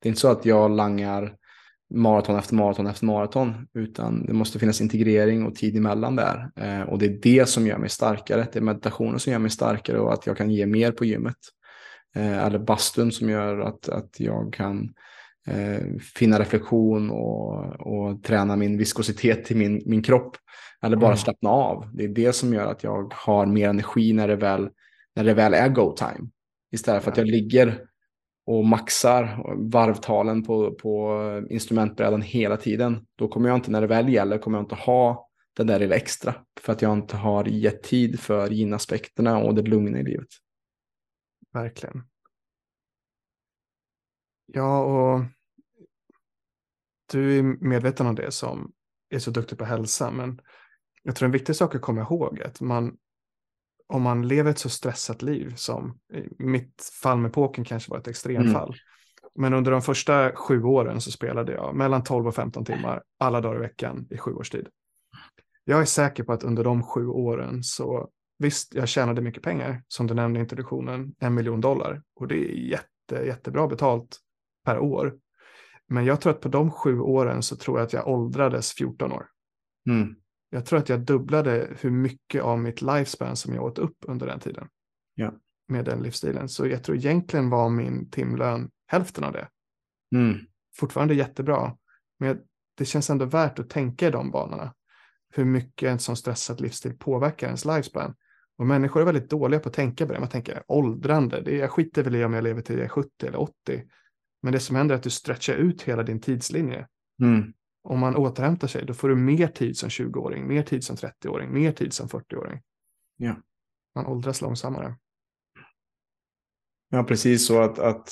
Det 0.00 0.06
är 0.06 0.08
inte 0.08 0.20
så 0.20 0.30
att 0.30 0.44
jag 0.44 0.70
langar 0.70 1.34
maraton 1.94 2.38
efter 2.38 2.54
maraton 2.54 2.86
efter 2.86 3.06
maraton, 3.06 3.54
utan 3.74 4.26
det 4.26 4.32
måste 4.32 4.58
finnas 4.58 4.80
integrering 4.80 5.46
och 5.46 5.54
tid 5.54 5.76
emellan 5.76 6.16
där. 6.16 6.50
Eh, 6.56 6.82
och 6.82 6.98
det 6.98 7.06
är 7.06 7.18
det 7.22 7.48
som 7.48 7.66
gör 7.66 7.78
mig 7.78 7.88
starkare. 7.88 8.46
Det 8.52 8.58
är 8.58 8.62
meditationen 8.62 9.18
som 9.18 9.32
gör 9.32 9.38
mig 9.38 9.50
starkare 9.50 9.98
och 9.98 10.12
att 10.12 10.26
jag 10.26 10.36
kan 10.36 10.50
ge 10.50 10.66
mer 10.66 10.92
på 10.92 11.04
gymmet. 11.04 11.36
Eh, 12.16 12.44
eller 12.44 12.58
bastun 12.58 13.12
som 13.12 13.28
gör 13.28 13.60
att, 13.60 13.88
att 13.88 14.20
jag 14.20 14.52
kan 14.52 14.94
eh, 15.46 15.96
finna 16.14 16.38
reflektion 16.40 17.10
och, 17.10 17.80
och 17.80 18.22
träna 18.22 18.56
min 18.56 18.78
viskositet 18.78 19.50
i 19.50 19.54
min, 19.54 19.82
min 19.86 20.02
kropp. 20.02 20.36
Eller 20.82 20.96
bara 20.96 21.06
Mm. 21.06 21.18
slappna 21.18 21.50
av. 21.50 21.90
Det 21.94 22.04
är 22.04 22.08
det 22.08 22.32
som 22.32 22.54
gör 22.54 22.66
att 22.66 22.82
jag 22.82 23.12
har 23.14 23.46
mer 23.46 23.68
energi 23.68 24.12
när 24.12 24.28
det 24.28 24.36
väl, 24.36 24.68
när 25.16 25.24
det 25.24 25.34
väl 25.34 25.54
är 25.54 25.68
go 25.68 25.96
time. 25.96 26.28
Istället 26.70 27.02
för 27.04 27.10
att 27.10 27.16
Ja. 27.16 27.22
jag 27.22 27.30
ligger 27.30 27.84
och 28.46 28.64
maxar 28.64 29.44
varvtalen 29.70 30.42
på, 30.42 30.74
på 30.74 31.22
instrumentbrädan 31.50 32.22
hela 32.22 32.56
tiden. 32.56 33.06
Då 33.16 33.28
kommer 33.28 33.48
jag 33.48 33.58
inte, 33.58 33.70
när 33.70 33.80
det 33.80 33.86
väl 33.86 34.08
gäller, 34.08 34.38
kommer 34.38 34.58
jag 34.58 34.64
inte 34.64 34.74
ha 34.74 35.28
det 35.56 35.64
där 35.64 35.78
lilla 35.78 35.94
extra. 35.94 36.34
För 36.60 36.72
att 36.72 36.82
jag 36.82 36.92
inte 36.92 37.16
har 37.16 37.44
gett 37.44 37.82
tid 37.82 38.20
för 38.20 38.52
yin-aspekterna 38.52 39.38
och 39.38 39.54
det 39.54 39.62
lugna 39.62 39.98
i 39.98 40.02
livet. 40.02 40.28
Verkligen. 41.52 42.02
Ja, 44.46 44.84
och 44.84 45.24
du 47.12 47.38
är 47.38 47.42
medveten 47.42 48.06
om 48.06 48.14
det 48.14 48.32
som 48.32 48.72
är 49.10 49.18
så 49.18 49.30
duktig 49.30 49.58
på 49.58 49.64
hälsa, 49.64 50.10
men 50.10 50.40
jag 51.02 51.16
tror 51.16 51.26
en 51.26 51.32
viktig 51.32 51.56
sak 51.56 51.74
att 51.74 51.80
komma 51.80 52.00
ihåg 52.00 52.38
är 52.38 52.46
att 52.46 52.60
man, 52.60 52.96
om 53.88 54.02
man 54.02 54.28
lever 54.28 54.50
ett 54.50 54.58
så 54.58 54.68
stressat 54.68 55.22
liv 55.22 55.52
som 55.56 55.98
mitt 56.38 56.90
fall 57.02 57.18
med 57.18 57.32
pokern 57.32 57.64
kanske 57.64 57.90
var 57.90 57.98
ett 57.98 58.08
extremfall. 58.08 58.76
Men 59.34 59.54
under 59.54 59.70
de 59.70 59.82
första 59.82 60.32
sju 60.36 60.62
åren 60.62 61.00
så 61.00 61.10
spelade 61.10 61.52
jag 61.52 61.74
mellan 61.74 62.04
12 62.04 62.26
och 62.26 62.34
15 62.34 62.64
timmar 62.64 63.02
alla 63.18 63.40
dagar 63.40 63.56
i 63.56 63.60
veckan 63.60 64.06
i 64.10 64.18
sju 64.18 64.32
års 64.32 64.50
tid. 64.50 64.68
Jag 65.64 65.80
är 65.80 65.84
säker 65.84 66.24
på 66.24 66.32
att 66.32 66.44
under 66.44 66.64
de 66.64 66.82
sju 66.82 67.06
åren 67.06 67.62
så 67.62 68.08
visst, 68.38 68.74
jag 68.74 68.88
tjänade 68.88 69.20
mycket 69.20 69.42
pengar, 69.42 69.82
som 69.88 70.06
du 70.06 70.14
nämnde 70.14 70.40
i 70.40 70.42
introduktionen, 70.42 71.14
en 71.18 71.34
miljon 71.34 71.60
dollar. 71.60 72.02
Och 72.14 72.28
det 72.28 72.34
är 72.34 72.54
jätte, 72.54 73.26
jättebra 73.26 73.66
betalt 73.66 74.18
per 74.64 74.78
år. 74.78 75.18
Men 75.88 76.04
jag 76.04 76.20
tror 76.20 76.32
att 76.32 76.40
på 76.40 76.48
de 76.48 76.70
sju 76.70 77.00
åren 77.00 77.42
så 77.42 77.56
tror 77.56 77.78
jag 77.78 77.86
att 77.86 77.92
jag 77.92 78.08
åldrades 78.08 78.72
14 78.72 79.12
år. 79.12 79.26
Mm. 79.88 80.14
Jag 80.50 80.66
tror 80.66 80.78
att 80.78 80.88
jag 80.88 81.00
dubblade 81.00 81.68
hur 81.80 81.90
mycket 81.90 82.42
av 82.42 82.58
mitt 82.58 82.82
lifespan 82.82 83.36
som 83.36 83.54
jag 83.54 83.64
åt 83.64 83.78
upp 83.78 83.96
under 84.00 84.26
den 84.26 84.40
tiden. 84.40 84.68
Ja. 85.14 85.32
Med 85.68 85.84
den 85.84 86.02
livsstilen. 86.02 86.48
Så 86.48 86.66
jag 86.66 86.84
tror 86.84 86.96
egentligen 86.96 87.50
var 87.50 87.70
min 87.70 88.10
timlön 88.10 88.70
hälften 88.86 89.24
av 89.24 89.32
det. 89.32 89.48
Mm. 90.14 90.38
Fortfarande 90.76 91.14
jättebra. 91.14 91.76
Men 92.18 92.40
det 92.76 92.84
känns 92.84 93.10
ändå 93.10 93.24
värt 93.24 93.58
att 93.58 93.70
tänka 93.70 94.08
i 94.08 94.10
de 94.10 94.30
banorna. 94.30 94.74
Hur 95.34 95.44
mycket 95.44 95.88
en 95.88 95.98
sån 95.98 96.16
stressad 96.16 96.60
livsstil 96.60 96.98
påverkar 96.98 97.46
ens 97.46 97.64
lifespan. 97.64 98.14
Och 98.58 98.66
människor 98.66 99.00
är 99.00 99.04
väldigt 99.04 99.30
dåliga 99.30 99.60
på 99.60 99.68
att 99.68 99.74
tänka 99.74 100.06
på 100.06 100.12
det. 100.12 100.20
Man 100.20 100.28
tänker 100.28 100.62
åldrande, 100.66 101.40
det 101.40 101.54
är, 101.54 101.58
jag 101.58 101.70
skiter 101.70 102.02
väl 102.02 102.16
i 102.16 102.24
om 102.24 102.32
jag 102.32 102.44
lever 102.44 102.62
till 102.62 102.76
jag 102.76 102.84
är 102.84 102.88
70 102.88 103.26
eller 103.26 103.40
80. 103.40 103.52
Men 104.42 104.52
det 104.52 104.60
som 104.60 104.76
händer 104.76 104.94
är 104.94 104.96
att 104.96 105.02
du 105.02 105.10
stretchar 105.10 105.54
ut 105.54 105.82
hela 105.82 106.02
din 106.02 106.20
tidslinje. 106.20 106.86
Mm. 107.22 107.52
Om 107.82 107.98
man 108.00 108.16
återhämtar 108.16 108.68
sig, 108.68 108.84
då 108.86 108.94
får 108.94 109.08
du 109.08 109.16
mer 109.16 109.48
tid 109.48 109.76
som 109.78 109.88
20-åring, 109.88 110.46
mer 110.46 110.62
tid 110.62 110.84
som 110.84 110.96
30-åring, 110.96 111.52
mer 111.52 111.72
tid 111.72 111.92
som 111.92 112.08
40-åring. 112.08 112.60
Ja. 113.16 113.36
Man 113.94 114.06
åldras 114.06 114.40
långsammare. 114.40 114.96
Ja, 116.90 117.04
precis 117.04 117.46
så 117.46 117.62
att, 117.62 117.78
att 117.78 118.10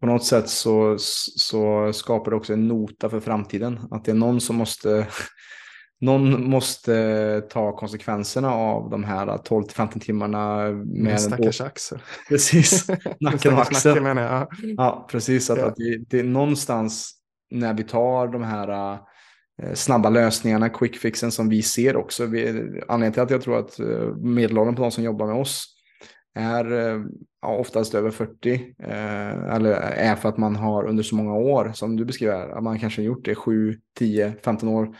på 0.00 0.06
något 0.06 0.24
sätt 0.24 0.48
så, 0.48 0.96
så 0.98 1.92
skapar 1.92 2.30
det 2.30 2.36
också 2.36 2.52
en 2.52 2.68
nota 2.68 3.10
för 3.10 3.20
framtiden. 3.20 3.80
Att 3.90 4.04
det 4.04 4.10
är 4.10 4.14
någon 4.14 4.40
som 4.40 4.56
måste, 4.56 5.06
någon 6.00 6.50
måste 6.50 7.40
ta 7.50 7.76
konsekvenserna 7.76 8.54
av 8.54 8.90
de 8.90 9.04
här 9.04 9.26
12-15 9.26 10.00
timmarna. 10.00 10.70
Med 10.84 11.20
stackars 11.20 11.60
axel. 11.60 12.02
Precis, 12.28 12.88
nacken 13.20 13.54
och 13.54 13.60
axeln. 13.60 14.16
jag. 14.16 14.48
Ja, 14.76 15.06
precis. 15.10 15.50
Att, 15.50 15.58
Ja. 15.58 15.66
att 15.66 15.76
det, 15.76 16.04
det 16.08 16.18
är 16.18 16.24
någonstans 16.24 17.23
när 17.54 17.74
vi 17.74 17.84
tar 17.84 18.28
de 18.28 18.42
här 18.42 18.98
eh, 19.62 19.74
snabba 19.74 20.10
lösningarna, 20.10 20.68
quick 20.68 20.96
fixen 20.96 21.32
som 21.32 21.48
vi 21.48 21.62
ser 21.62 21.96
också. 21.96 22.26
Vi, 22.26 22.48
anledningen 22.88 23.12
till 23.12 23.22
att 23.22 23.30
jag 23.30 23.42
tror 23.42 23.58
att 23.58 23.80
eh, 23.80 24.16
medelåldern 24.16 24.74
på 24.74 24.82
de 24.82 24.90
som 24.90 25.04
jobbar 25.04 25.26
med 25.26 25.36
oss 25.36 25.66
är 26.34 26.72
eh, 26.72 27.02
ja, 27.42 27.56
oftast 27.56 27.94
över 27.94 28.10
40. 28.10 28.74
Eh, 28.78 29.54
eller 29.54 29.70
är 29.80 30.16
för 30.16 30.28
att 30.28 30.38
man 30.38 30.56
har 30.56 30.84
under 30.84 31.02
så 31.02 31.14
många 31.14 31.34
år, 31.34 31.72
som 31.74 31.96
du 31.96 32.04
beskriver, 32.04 32.48
att 32.48 32.62
man 32.62 32.78
kanske 32.78 33.02
har 33.02 33.06
gjort 33.06 33.24
det 33.24 33.34
7, 33.34 33.78
10, 33.98 34.34
15 34.44 34.68
år. 34.68 34.96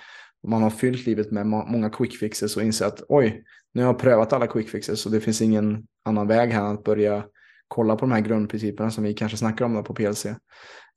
Man 0.48 0.62
har 0.62 0.70
fyllt 0.70 1.06
livet 1.06 1.30
med 1.30 1.46
många 1.46 1.90
quick 1.90 2.18
fixes 2.18 2.56
och 2.56 2.62
inser 2.62 2.86
att 2.86 3.02
oj, 3.08 3.44
nu 3.72 3.82
har 3.82 3.88
jag 3.88 3.98
prövat 3.98 4.32
alla 4.32 4.46
quick 4.46 4.68
fixes 4.68 5.06
och 5.06 5.12
det 5.12 5.20
finns 5.20 5.42
ingen 5.42 5.86
annan 6.04 6.28
väg 6.28 6.50
här 6.50 6.60
än 6.60 6.74
att 6.74 6.84
börja 6.84 7.24
kolla 7.68 7.96
på 7.96 8.00
de 8.00 8.12
här 8.12 8.20
grundprinciperna 8.20 8.90
som 8.90 9.04
vi 9.04 9.14
kanske 9.14 9.38
snackar 9.38 9.64
om 9.64 9.84
på 9.84 9.94
PLC. 9.94 10.26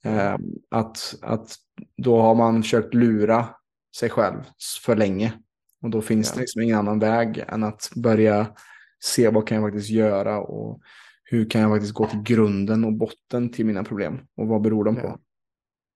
Eh, 0.04 0.38
att, 0.72 1.16
att 1.22 1.56
då 1.98 2.22
har 2.22 2.36
man 2.36 2.64
försökt 2.64 2.94
lura 2.94 3.50
sig 3.96 4.10
själv 4.10 4.44
för 4.86 4.96
länge. 4.96 5.34
Och 5.82 5.90
då 5.90 6.02
finns 6.02 6.30
ja. 6.30 6.34
det 6.34 6.42
liksom 6.42 6.62
ingen 6.62 6.78
annan 6.78 7.00
väg 7.00 7.44
än 7.48 7.64
att 7.64 7.92
börja 7.96 8.56
se 9.00 9.30
vad 9.30 9.48
kan 9.48 9.58
jag 9.58 9.66
faktiskt 9.68 9.90
göra 9.90 10.40
och 10.40 10.82
hur 11.24 11.50
kan 11.50 11.62
jag 11.62 11.72
faktiskt 11.72 11.94
gå 11.94 12.08
till 12.08 12.22
grunden 12.22 12.86
och 12.86 12.94
botten 12.94 13.50
till 13.52 13.66
mina 13.66 13.84
problem 13.84 14.20
och 14.36 14.48
vad 14.48 14.62
beror 14.62 14.84
de 14.84 14.96
på. 14.96 15.20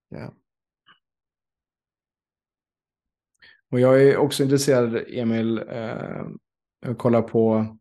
Ja. 0.09 0.17
ja. 0.17 0.33
Och 3.71 3.79
jag 3.79 4.03
är 4.03 4.17
också 4.17 4.43
intresserad, 4.43 5.03
Emil, 5.07 5.57
eh, 5.57 6.25
jag 6.79 6.97
kollar 6.97 7.21
på 7.21 7.77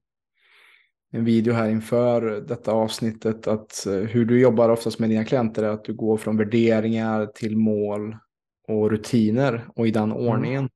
en 1.10 1.24
video 1.24 1.54
här 1.54 1.68
inför 1.68 2.40
detta 2.40 2.72
avsnittet 2.72 3.46
att 3.46 3.86
eh, 3.86 3.92
hur 3.92 4.24
du 4.24 4.40
jobbar 4.40 4.68
oftast 4.68 4.98
med 4.98 5.10
dina 5.10 5.24
klienter 5.24 5.62
är 5.62 5.68
att 5.68 5.84
du 5.84 5.94
går 5.94 6.16
från 6.16 6.36
värderingar 6.36 7.26
till 7.26 7.56
mål 7.56 8.16
och 8.68 8.90
rutiner 8.90 9.68
och 9.76 9.88
i 9.88 9.90
den 9.90 10.12
mm. 10.12 10.16
ordningen. 10.16 10.68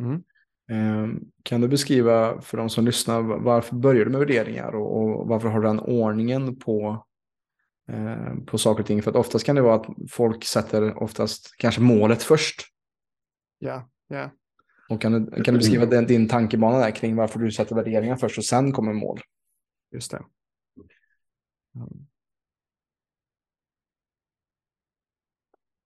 Mm. 0.00 0.22
Mm. 0.70 1.20
Kan 1.42 1.60
du 1.60 1.68
beskriva 1.68 2.40
för 2.40 2.58
de 2.58 2.70
som 2.70 2.84
lyssnar 2.84 3.22
varför 3.22 3.76
börjar 3.76 4.04
du 4.04 4.10
med 4.10 4.20
värderingar 4.20 4.74
och, 4.74 5.28
varför 5.28 5.48
har 5.48 5.60
du 5.60 5.66
den 5.66 5.80
ordningen 5.80 6.56
på, 6.56 7.06
eh, 7.88 8.34
på 8.46 8.58
saker 8.58 8.82
och 8.82 8.86
ting? 8.86 9.02
För 9.02 9.10
att 9.10 9.16
oftast 9.16 9.46
kan 9.46 9.56
det 9.56 9.62
vara 9.62 9.74
att 9.74 9.86
folk 10.10 10.44
sätter 10.44 11.02
oftast 11.02 11.54
kanske 11.58 11.80
målet 11.80 12.22
först. 12.22 12.62
Ja, 13.58 13.90
ja. 14.08 14.30
Och 14.90 15.00
kan 15.00 15.12
du, 15.12 15.42
kan 15.42 15.54
du 15.54 15.58
beskriva 15.58 15.86
din, 15.86 16.06
din 16.06 16.28
tankebana 16.28 16.78
där 16.78 16.90
kring 16.90 17.16
varför 17.16 17.38
du 17.38 17.50
sätter 17.50 17.74
värderingar 17.74 18.16
först 18.16 18.38
och 18.38 18.44
sen 18.44 18.72
kommer 18.72 18.92
mål? 18.92 19.20
Just 19.90 20.10
det. 20.10 20.24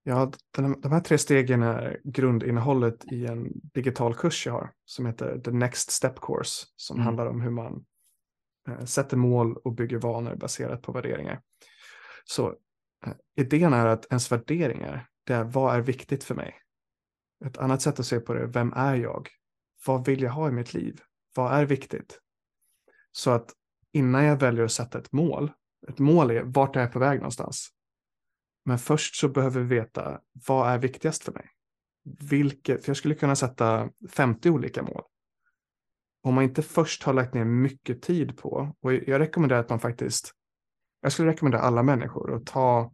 Ja, 0.04 0.32
den, 0.50 0.80
de 0.80 0.92
här 0.92 1.00
tre 1.00 1.18
stegen 1.18 1.62
är 1.62 2.00
grundinnehållet 2.04 3.12
i 3.12 3.26
en 3.26 3.50
digital 3.52 4.14
kurs 4.14 4.46
jag 4.46 4.52
har 4.52 4.72
som 4.84 5.06
heter 5.06 5.38
The 5.38 5.50
Next 5.50 5.90
Step 5.90 6.20
Course 6.20 6.66
som 6.76 6.96
mm. 6.96 7.04
handlar 7.04 7.26
om 7.26 7.40
hur 7.40 7.50
man 7.50 7.84
eh, 8.68 8.84
sätter 8.84 9.16
mål 9.16 9.56
och 9.56 9.74
bygger 9.74 9.98
vanor 9.98 10.34
baserat 10.34 10.82
på 10.82 10.92
värderingar. 10.92 11.42
Så 12.24 12.48
eh, 13.06 13.12
idén 13.36 13.72
är 13.72 13.86
att 13.86 14.06
ens 14.06 14.32
värderingar, 14.32 15.08
det 15.24 15.34
är 15.34 15.44
vad 15.44 15.74
är 15.74 15.80
viktigt 15.80 16.24
för 16.24 16.34
mig? 16.34 16.54
Ett 17.44 17.58
annat 17.58 17.82
sätt 17.82 18.00
att 18.00 18.06
se 18.06 18.20
på 18.20 18.34
det 18.34 18.46
vem 18.46 18.72
är 18.72 18.94
jag? 18.94 19.28
Vad 19.86 20.06
vill 20.06 20.22
jag 20.22 20.30
ha 20.30 20.48
i 20.48 20.52
mitt 20.52 20.74
liv? 20.74 21.00
Vad 21.34 21.52
är 21.52 21.66
viktigt? 21.66 22.20
Så 23.12 23.30
att 23.30 23.52
innan 23.92 24.24
jag 24.24 24.36
väljer 24.36 24.64
att 24.64 24.72
sätta 24.72 24.98
ett 24.98 25.12
mål, 25.12 25.52
ett 25.88 25.98
mål 25.98 26.30
är 26.30 26.42
vart 26.42 26.76
är 26.76 26.80
jag 26.80 26.92
på 26.92 26.98
väg 26.98 27.18
någonstans? 27.18 27.68
Men 28.64 28.78
först 28.78 29.16
så 29.16 29.28
behöver 29.28 29.60
vi 29.60 29.66
veta 29.66 30.20
vad 30.46 30.70
är 30.70 30.78
viktigast 30.78 31.24
för 31.24 31.32
mig? 31.32 31.48
Vilket, 32.30 32.84
för 32.84 32.90
jag 32.90 32.96
skulle 32.96 33.14
kunna 33.14 33.36
sätta 33.36 33.90
50 34.10 34.50
olika 34.50 34.82
mål. 34.82 35.02
Om 36.22 36.34
man 36.34 36.44
inte 36.44 36.62
först 36.62 37.02
har 37.02 37.12
lagt 37.12 37.34
ner 37.34 37.44
mycket 37.44 38.02
tid 38.02 38.36
på, 38.36 38.76
och 38.80 38.94
jag 38.94 39.20
rekommenderar 39.20 39.60
att 39.60 39.68
man 39.68 39.80
faktiskt, 39.80 40.32
jag 41.00 41.12
skulle 41.12 41.30
rekommendera 41.30 41.62
alla 41.62 41.82
människor 41.82 42.34
att 42.34 42.46
ta 42.46 42.92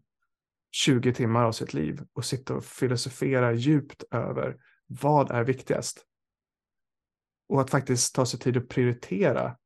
20 0.70 1.14
timmar 1.14 1.44
av 1.44 1.52
sitt 1.52 1.74
liv 1.74 2.02
och 2.12 2.24
sitta 2.24 2.54
och 2.54 2.64
filosofera 2.64 3.52
djupt 3.52 4.04
över 4.10 4.56
vad 4.86 5.30
är 5.30 5.44
viktigast. 5.44 6.04
Och 7.48 7.60
att 7.60 7.70
faktiskt 7.70 8.14
ta 8.14 8.26
sig 8.26 8.40
tid 8.40 8.56
att 8.56 8.68
prioritera 8.68 9.56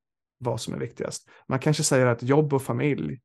vad 0.42 0.60
som 0.60 0.74
är 0.74 0.78
viktigast. 0.78 1.28
Man 1.48 1.58
kanske 1.58 1.82
säger 1.82 2.06
att 2.06 2.22
jobb 2.22 2.54
och 2.54 2.62
familj 2.62 3.20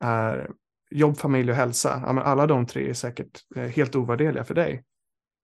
är 0.00 0.50
jobb, 0.90 1.18
familj 1.18 1.50
och 1.50 1.56
hälsa. 1.56 2.02
Ja, 2.06 2.22
alla 2.22 2.46
de 2.46 2.66
tre 2.66 2.90
är 2.90 2.94
säkert 2.94 3.40
eh, 3.56 3.62
helt 3.62 3.96
ovärderliga 3.96 4.44
för 4.44 4.54
dig. 4.54 4.84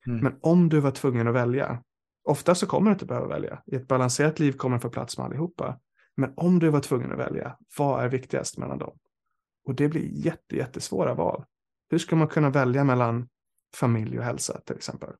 Mm. 0.06 0.20
Men 0.20 0.38
om 0.40 0.68
du 0.68 0.80
var 0.80 0.90
tvungen 0.90 1.28
att 1.28 1.34
välja, 1.34 1.82
ofta 2.24 2.54
så 2.54 2.66
kommer 2.66 2.90
du 2.90 2.92
inte 2.92 3.06
behöva 3.06 3.26
välja. 3.26 3.62
I 3.66 3.74
ett 3.74 3.88
balanserat 3.88 4.38
liv 4.38 4.52
kommer 4.52 4.76
du 4.76 4.80
få 4.80 4.90
plats 4.90 5.18
med 5.18 5.26
allihopa. 5.26 5.80
Men 6.16 6.32
om 6.36 6.58
du 6.58 6.68
var 6.68 6.80
tvungen 6.80 7.12
att 7.12 7.18
välja, 7.18 7.56
vad 7.78 8.04
är 8.04 8.08
viktigast 8.08 8.58
mellan 8.58 8.78
dem? 8.78 8.98
Och 9.66 9.74
det 9.74 9.88
blir 9.88 10.26
jätte, 10.26 10.56
jättesvåra 10.56 11.14
val. 11.14 11.44
Hur 11.90 11.98
ska 11.98 12.16
man 12.16 12.28
kunna 12.28 12.50
välja 12.50 12.84
mellan 12.84 13.28
familj 13.74 14.18
och 14.18 14.24
hälsa 14.24 14.60
till 14.60 14.76
exempel? 14.76 15.10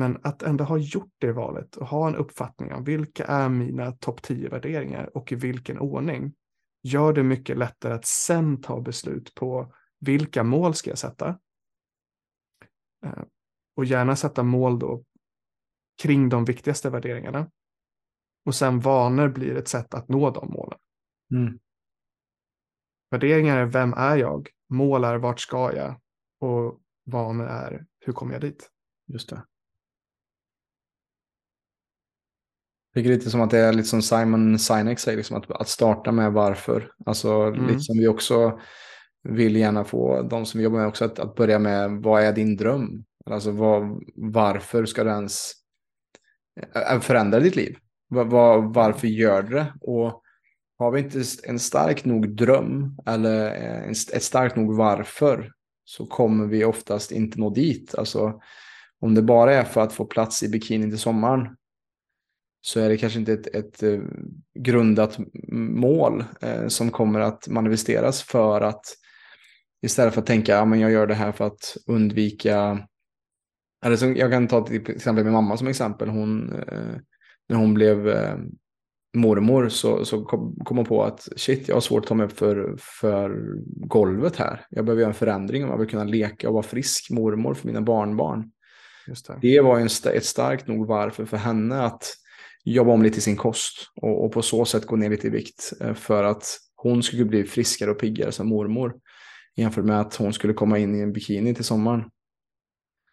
Men 0.00 0.20
att 0.22 0.42
ändå 0.42 0.64
ha 0.64 0.78
gjort 0.78 1.12
det 1.18 1.32
valet 1.32 1.76
och 1.76 1.86
ha 1.86 2.08
en 2.08 2.16
uppfattning 2.16 2.72
om 2.72 2.84
vilka 2.84 3.24
är 3.24 3.48
mina 3.48 3.92
topp 3.92 4.22
10 4.22 4.48
värderingar 4.48 5.16
och 5.16 5.32
i 5.32 5.34
vilken 5.34 5.78
ordning 5.78 6.34
gör 6.82 7.12
det 7.12 7.22
mycket 7.22 7.58
lättare 7.58 7.94
att 7.94 8.04
sen 8.04 8.60
ta 8.60 8.80
beslut 8.80 9.34
på 9.34 9.74
vilka 9.98 10.44
mål 10.44 10.74
ska 10.74 10.90
jag 10.90 10.98
sätta. 10.98 11.38
Eh, 13.04 13.22
och 13.76 13.84
gärna 13.84 14.16
sätta 14.16 14.42
mål 14.42 14.78
då 14.78 15.04
kring 16.02 16.28
de 16.28 16.44
viktigaste 16.44 16.90
värderingarna. 16.90 17.50
Och 18.44 18.54
sen 18.54 18.80
vanor 18.80 19.28
blir 19.28 19.56
ett 19.56 19.68
sätt 19.68 19.94
att 19.94 20.08
nå 20.08 20.30
de 20.30 20.50
målen. 20.52 20.78
Mm. 21.34 21.58
Värderingar 23.10 23.56
är 23.56 23.66
vem 23.66 23.92
är 23.92 24.16
jag? 24.16 24.48
Mål 24.68 25.04
är 25.04 25.16
vart 25.16 25.40
ska 25.40 25.76
jag? 25.76 26.00
Och 26.40 26.80
vanor 27.04 27.46
är 27.46 27.86
hur 27.98 28.12
kommer 28.12 28.32
jag 28.32 28.40
dit? 28.40 28.70
Just 29.06 29.30
det. 29.30 29.44
Jag 33.00 33.04
tycker 33.04 33.18
lite 33.18 33.30
som 33.30 33.40
att 33.40 33.50
det 33.50 33.58
är 33.58 33.72
lite 33.72 33.88
som 33.88 34.02
Simon 34.02 34.58
Sinek 34.58 34.98
säger, 34.98 35.16
liksom 35.16 35.36
att, 35.36 35.50
att 35.50 35.68
starta 35.68 36.12
med 36.12 36.32
varför. 36.32 36.92
Alltså 37.06 37.32
mm. 37.32 37.66
lite 37.66 37.80
som 37.80 37.98
vi 37.98 38.08
också 38.08 38.60
vill 39.22 39.56
gärna 39.56 39.84
få 39.84 40.22
de 40.22 40.46
som 40.46 40.58
vi 40.58 40.64
jobbar 40.64 40.78
med 40.78 40.88
också 40.88 41.04
att, 41.04 41.18
att 41.18 41.34
börja 41.34 41.58
med 41.58 41.90
vad 41.90 42.22
är 42.22 42.32
din 42.32 42.56
dröm? 42.56 43.04
Alltså 43.30 43.50
vad, 43.50 44.02
varför 44.16 44.84
ska 44.84 45.04
du 45.04 45.10
ens 45.10 45.52
äh, 46.74 47.00
förändra 47.00 47.40
ditt 47.40 47.56
liv? 47.56 47.76
Var, 48.08 48.24
var, 48.24 48.74
varför 48.74 49.08
gör 49.08 49.42
du 49.42 49.54
det? 49.54 49.66
Och 49.80 50.22
har 50.78 50.90
vi 50.90 51.00
inte 51.00 51.22
en 51.44 51.58
stark 51.58 52.04
nog 52.04 52.36
dröm 52.36 52.96
eller 53.06 53.50
en, 53.54 53.90
ett 53.90 54.22
starkt 54.22 54.56
nog 54.56 54.76
varför 54.76 55.52
så 55.84 56.06
kommer 56.06 56.46
vi 56.46 56.64
oftast 56.64 57.12
inte 57.12 57.40
nå 57.40 57.50
dit. 57.50 57.94
Alltså 57.94 58.40
om 59.00 59.14
det 59.14 59.22
bara 59.22 59.54
är 59.54 59.64
för 59.64 59.80
att 59.80 59.92
få 59.92 60.04
plats 60.04 60.42
i 60.42 60.48
bikini 60.48 60.90
till 60.90 60.98
sommaren 60.98 61.56
så 62.60 62.80
är 62.80 62.88
det 62.88 62.96
kanske 62.96 63.18
inte 63.18 63.32
ett, 63.32 63.46
ett 63.46 63.82
eh, 63.82 64.00
grundat 64.58 65.18
mål 65.52 66.24
eh, 66.40 66.68
som 66.68 66.90
kommer 66.90 67.20
att 67.20 67.48
manifesteras 67.48 68.22
för 68.22 68.60
att 68.60 68.84
istället 69.82 70.14
för 70.14 70.20
att 70.20 70.26
tänka 70.26 70.58
att 70.60 70.68
ja, 70.68 70.76
jag 70.76 70.90
gör 70.90 71.06
det 71.06 71.14
här 71.14 71.32
för 71.32 71.46
att 71.46 71.76
undvika 71.86 72.86
eller 73.84 73.96
som, 73.96 74.16
jag 74.16 74.30
kan 74.30 74.48
ta 74.48 74.66
till 74.66 74.90
exempel 74.90 75.24
min 75.24 75.32
mamma 75.32 75.56
som 75.56 75.66
exempel. 75.66 76.08
Hon, 76.08 76.52
eh, 76.52 76.96
när 77.48 77.56
hon 77.56 77.74
blev 77.74 78.08
eh, 78.08 78.36
mormor 79.16 79.68
så, 79.68 80.04
så 80.04 80.24
kom, 80.24 80.56
kom 80.64 80.76
hon 80.76 80.86
på 80.86 81.04
att 81.04 81.28
shit, 81.36 81.68
jag 81.68 81.76
har 81.76 81.80
svårt 81.80 82.02
att 82.02 82.08
ta 82.08 82.14
mig 82.14 82.26
upp 82.26 82.38
för, 82.38 82.76
för 82.78 83.54
golvet 83.86 84.36
här. 84.36 84.66
Jag 84.70 84.84
behöver 84.84 85.00
göra 85.00 85.10
en 85.10 85.14
förändring 85.14 85.64
om 85.64 85.70
jag 85.70 85.78
vill 85.78 85.88
kunna 85.88 86.04
leka 86.04 86.48
och 86.48 86.54
vara 86.54 86.62
frisk 86.62 87.10
mormor 87.10 87.54
för 87.54 87.66
mina 87.66 87.80
barnbarn. 87.80 88.50
Det. 89.06 89.38
det. 89.40 89.60
var 89.60 89.78
en, 89.78 89.86
ett 90.14 90.24
starkt 90.24 90.66
nog 90.66 90.86
varför 90.86 91.24
för 91.24 91.36
henne 91.36 91.82
att 91.82 92.14
jobba 92.64 92.92
om 92.92 93.02
lite 93.02 93.18
i 93.18 93.20
sin 93.20 93.36
kost 93.36 93.90
och, 94.02 94.24
och, 94.24 94.32
på 94.32 94.42
så 94.42 94.64
sätt 94.64 94.86
gå 94.86 94.96
ner 94.96 95.10
lite 95.10 95.26
i 95.26 95.30
vikt 95.30 95.72
eh, 95.80 95.94
för 95.94 96.24
att 96.24 96.58
hon 96.74 97.02
skulle 97.02 97.24
bli 97.24 97.44
friskare 97.44 97.90
och 97.90 97.98
piggare 97.98 98.32
som 98.32 98.48
mormor 98.48 99.00
jämfört 99.56 99.84
med 99.84 100.00
att 100.00 100.16
hon 100.16 100.32
skulle 100.32 100.52
komma 100.52 100.78
in 100.78 100.94
i 100.94 101.00
en 101.00 101.12
bikini 101.12 101.54
till 101.54 101.64
sommaren. 101.64 102.10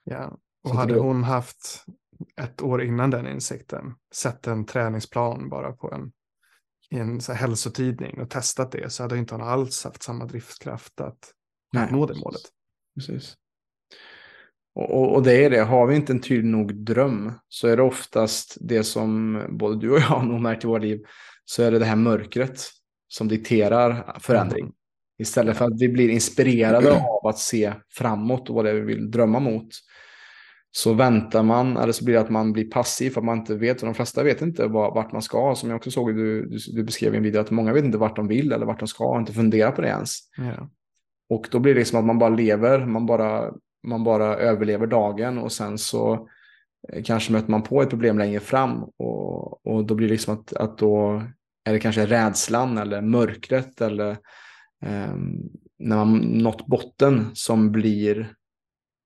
Ja, 0.04 0.38
och 0.64 0.70
så 0.70 0.76
hade 0.76 0.94
det... 0.94 1.00
hon 1.00 1.24
haft 1.24 1.86
ett 2.42 2.62
år 2.62 2.84
innan 2.84 3.10
den 3.10 3.28
insikten 3.28 3.96
sett 4.14 4.48
en 4.48 4.66
träningsplan 4.66 5.50
bara 5.50 5.72
på 5.72 5.92
en, 5.92 6.12
i 6.90 7.00
en 7.00 7.22
så 7.22 7.34
här 7.34 7.40
hälsotidning 7.40 8.22
och 8.22 8.30
testat 8.30 8.72
det 8.72 8.90
så 8.90 9.04
hade 9.04 9.18
inte 9.18 9.34
hon 9.34 9.44
alls 9.44 9.84
haft 9.84 10.04
samma 10.04 10.26
driftskraft 10.26 11.02
att, 11.02 11.34
att 11.78 11.92
nå 11.92 12.06
det 12.06 12.20
målet. 12.20 12.42
Precis. 12.96 13.36
Och, 14.80 15.16
och, 15.16 15.24
det 15.24 15.46
är 15.46 15.50
det, 15.50 15.62
har 15.62 15.88
vi 15.88 15.96
inte 15.96 16.14
en 16.14 16.20
tydlig 16.20 16.52
nog 16.52 16.76
dröm 16.76 17.32
så 17.50 17.68
är 17.68 17.78
det 17.78 17.84
oftast 17.84 18.58
det 18.60 18.84
som 18.84 19.42
både 19.50 19.80
du 19.80 19.90
och 19.90 20.00
jag 20.00 20.26
nog 20.28 20.42
märkt 20.42 20.64
i 20.64 20.68
våra 20.68 20.80
liv 20.80 21.00
så 21.46 21.64
är 21.64 21.72
det 21.72 21.80
det 21.80 21.86
här 21.86 21.96
mörkret 21.96 22.62
som 23.08 23.28
dikterar 23.28 24.20
förändring. 24.20 24.64
Mm. 24.64 24.74
Istället 25.20 25.58
för 25.58 25.66
att 25.66 25.82
vi 25.82 25.90
blir 25.90 26.10
inspirerade 26.10 26.92
av 26.92 27.28
att 27.28 27.38
se 27.38 27.74
framåt 27.90 28.50
och 28.50 28.56
vad 28.56 28.66
det 28.66 28.72
är 28.72 28.74
vi 28.74 28.82
vill 28.82 29.12
drömma 29.12 29.40
mot. 29.40 29.68
Så 30.72 30.94
väntar 30.94 31.44
man, 31.44 31.78
eller 31.78 31.94
så 31.94 32.06
blir 32.06 32.16
det 32.16 32.22
att 32.22 32.30
man 32.30 32.54
blir 32.54 32.70
passiv 32.70 33.10
för 33.10 33.22
att 33.22 33.26
man 33.26 33.38
inte 33.38 33.56
vet. 33.56 33.82
Och 33.82 33.86
de 33.86 33.96
flesta 33.96 34.24
vet 34.24 34.42
inte 34.42 34.68
vart 34.68 35.12
man 35.12 35.22
ska. 35.22 35.56
Som 35.56 35.70
jag 35.70 35.78
också 35.78 35.92
såg, 35.92 36.16
du, 36.16 36.50
du 36.74 36.84
beskrev 36.84 37.14
i 37.14 37.18
en 37.18 37.24
video, 37.24 37.42
att 37.42 37.52
många 37.52 37.74
vet 37.74 37.86
inte 37.86 37.98
vart 37.98 38.16
de 38.16 38.28
vill 38.28 38.52
eller 38.52 38.66
vart 38.66 38.80
de 38.80 38.88
ska. 38.88 39.06
Och 39.06 39.20
inte 39.20 39.34
funderar 39.34 39.72
på 39.72 39.82
det 39.82 39.88
ens. 39.88 40.18
Ja. 40.38 40.70
Och 41.30 41.48
då 41.52 41.60
blir 41.60 41.74
det 41.74 41.80
liksom 41.80 42.00
att 42.00 42.06
man 42.06 42.20
bara 42.20 42.30
lever, 42.30 42.86
man 42.86 43.06
bara 43.06 43.54
man 43.88 44.04
bara 44.04 44.36
överlever 44.36 44.88
dagen 44.88 45.38
och 45.38 45.52
sen 45.52 45.78
så 45.78 46.30
eh, 46.94 47.04
kanske 47.04 47.32
möter 47.32 47.52
man 47.52 47.64
på 47.64 47.82
ett 47.82 47.90
problem 47.90 48.18
längre 48.18 48.40
fram 48.40 48.84
och, 48.84 49.66
och 49.68 49.86
då 49.86 49.96
blir 49.96 50.08
det 50.08 50.14
liksom 50.14 50.34
att, 50.34 50.54
att 50.54 50.78
då 50.78 51.24
är 51.66 51.74
det 51.74 51.80
kanske 51.80 52.06
rädslan 52.06 52.78
eller 52.78 53.02
mörkret 53.02 53.82
eller 53.82 54.12
eh, 54.86 55.16
när 55.80 55.96
man 55.96 56.18
nått 56.18 56.68
botten 56.68 57.26
som 57.34 57.72
blir 57.72 58.34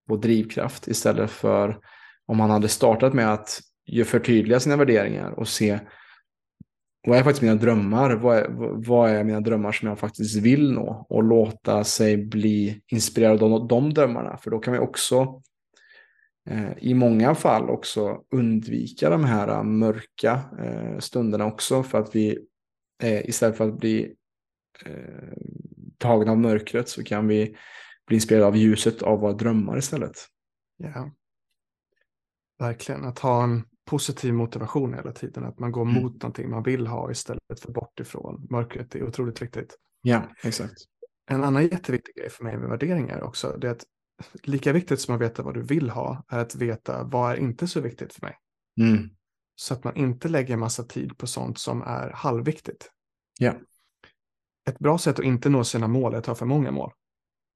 vår 0.07 0.17
drivkraft 0.17 0.88
istället 0.88 1.32
för 1.32 1.79
om 2.25 2.38
man 2.38 2.49
hade 2.49 2.67
startat 2.67 3.13
med 3.13 3.34
att 3.34 3.59
förtydliga 4.05 4.59
sina 4.59 4.77
värderingar 4.77 5.32
och 5.32 5.47
se 5.47 5.79
vad 7.08 7.18
är 7.18 7.24
faktiskt 7.24 7.41
mina 7.41 7.56
drömmar? 7.56 8.16
Vad 8.16 8.38
är, 8.38 8.47
vad 8.88 9.10
är 9.10 9.24
mina 9.24 9.41
drömmar 9.41 9.72
som 9.72 9.88
jag 9.88 9.99
faktiskt 9.99 10.36
vill 10.36 10.72
nå? 10.72 11.06
Och 11.10 11.24
låta 11.24 11.84
sig 11.84 12.18
bli 12.18 12.82
inspirerad 12.88 13.43
av 13.43 13.68
de 13.68 13.93
drömmarna. 13.93 14.38
För 14.38 14.52
då 14.52 14.60
kan 14.60 14.74
vi 14.74 14.80
också 14.80 15.41
eh, 16.49 16.72
i 16.78 16.93
många 16.93 17.36
fall 17.36 17.70
också 17.70 18.24
undvika 18.32 19.10
de 19.10 19.24
här 19.24 19.47
eh, 19.47 19.64
mörka 19.64 20.39
eh, 20.60 20.99
stunderna 20.99 21.45
också. 21.45 21.84
För 21.84 21.99
att 21.99 22.16
vi 22.16 22.39
eh, 23.04 23.30
istället 23.30 23.58
för 23.58 23.68
att 23.68 23.80
bli 23.80 24.16
eh, 24.86 25.38
tagna 25.97 26.32
av 26.32 26.38
mörkret 26.38 26.89
så 26.89 27.04
kan 27.04 27.28
vi 27.28 27.56
bli 28.08 28.16
inspirerade 28.16 28.47
av 28.47 28.58
ljuset 28.58 29.02
av 29.02 29.20
våra 29.20 29.34
drömmar 29.34 29.78
istället. 29.78 30.18
Ja, 30.78 31.12
verkligen. 32.60 33.06
Att 33.06 33.20
ha 33.20 33.43
en 33.43 33.64
positiv 33.91 34.33
motivation 34.33 34.93
hela 34.93 35.11
tiden, 35.11 35.45
att 35.45 35.59
man 35.59 35.71
går 35.71 35.81
mm. 35.81 36.03
mot 36.03 36.13
någonting 36.13 36.49
man 36.49 36.63
vill 36.63 36.87
ha 36.87 37.11
istället 37.11 37.59
för 37.59 37.71
bort 37.71 37.99
ifrån 37.99 38.47
mörkret. 38.49 38.95
Är 38.95 39.03
otroligt 39.03 39.41
viktigt. 39.41 39.75
Ja, 40.01 40.23
exakt. 40.43 40.73
En 41.29 41.43
annan 41.43 41.63
jätteviktig 41.63 42.15
grej 42.15 42.29
för 42.29 42.43
mig 42.43 42.57
med 42.57 42.69
värderingar 42.69 43.21
också, 43.21 43.57
det 43.57 43.67
är 43.67 43.71
att 43.71 43.85
lika 44.43 44.73
viktigt 44.73 44.99
som 44.99 45.15
att 45.15 45.21
veta 45.21 45.43
vad 45.43 45.53
du 45.53 45.61
vill 45.61 45.89
ha 45.89 46.23
är 46.27 46.39
att 46.39 46.55
veta 46.55 47.03
vad 47.03 47.31
är 47.31 47.35
inte 47.35 47.67
så 47.67 47.81
viktigt 47.81 48.13
för 48.13 48.21
mig. 48.21 48.35
Mm. 48.81 49.09
Så 49.55 49.73
att 49.73 49.83
man 49.83 49.95
inte 49.95 50.29
lägger 50.29 50.57
massa 50.57 50.83
tid 50.83 51.17
på 51.17 51.27
sånt 51.27 51.59
som 51.59 51.81
är 51.81 52.11
halvviktigt. 52.15 52.89
Ja. 53.39 53.53
Ett 54.69 54.79
bra 54.79 54.97
sätt 54.97 55.19
att 55.19 55.25
inte 55.25 55.49
nå 55.49 55.63
sina 55.63 55.87
mål 55.87 56.13
är 56.13 56.17
att 56.17 56.25
ha 56.25 56.35
för 56.35 56.45
många 56.45 56.71
mål. 56.71 56.91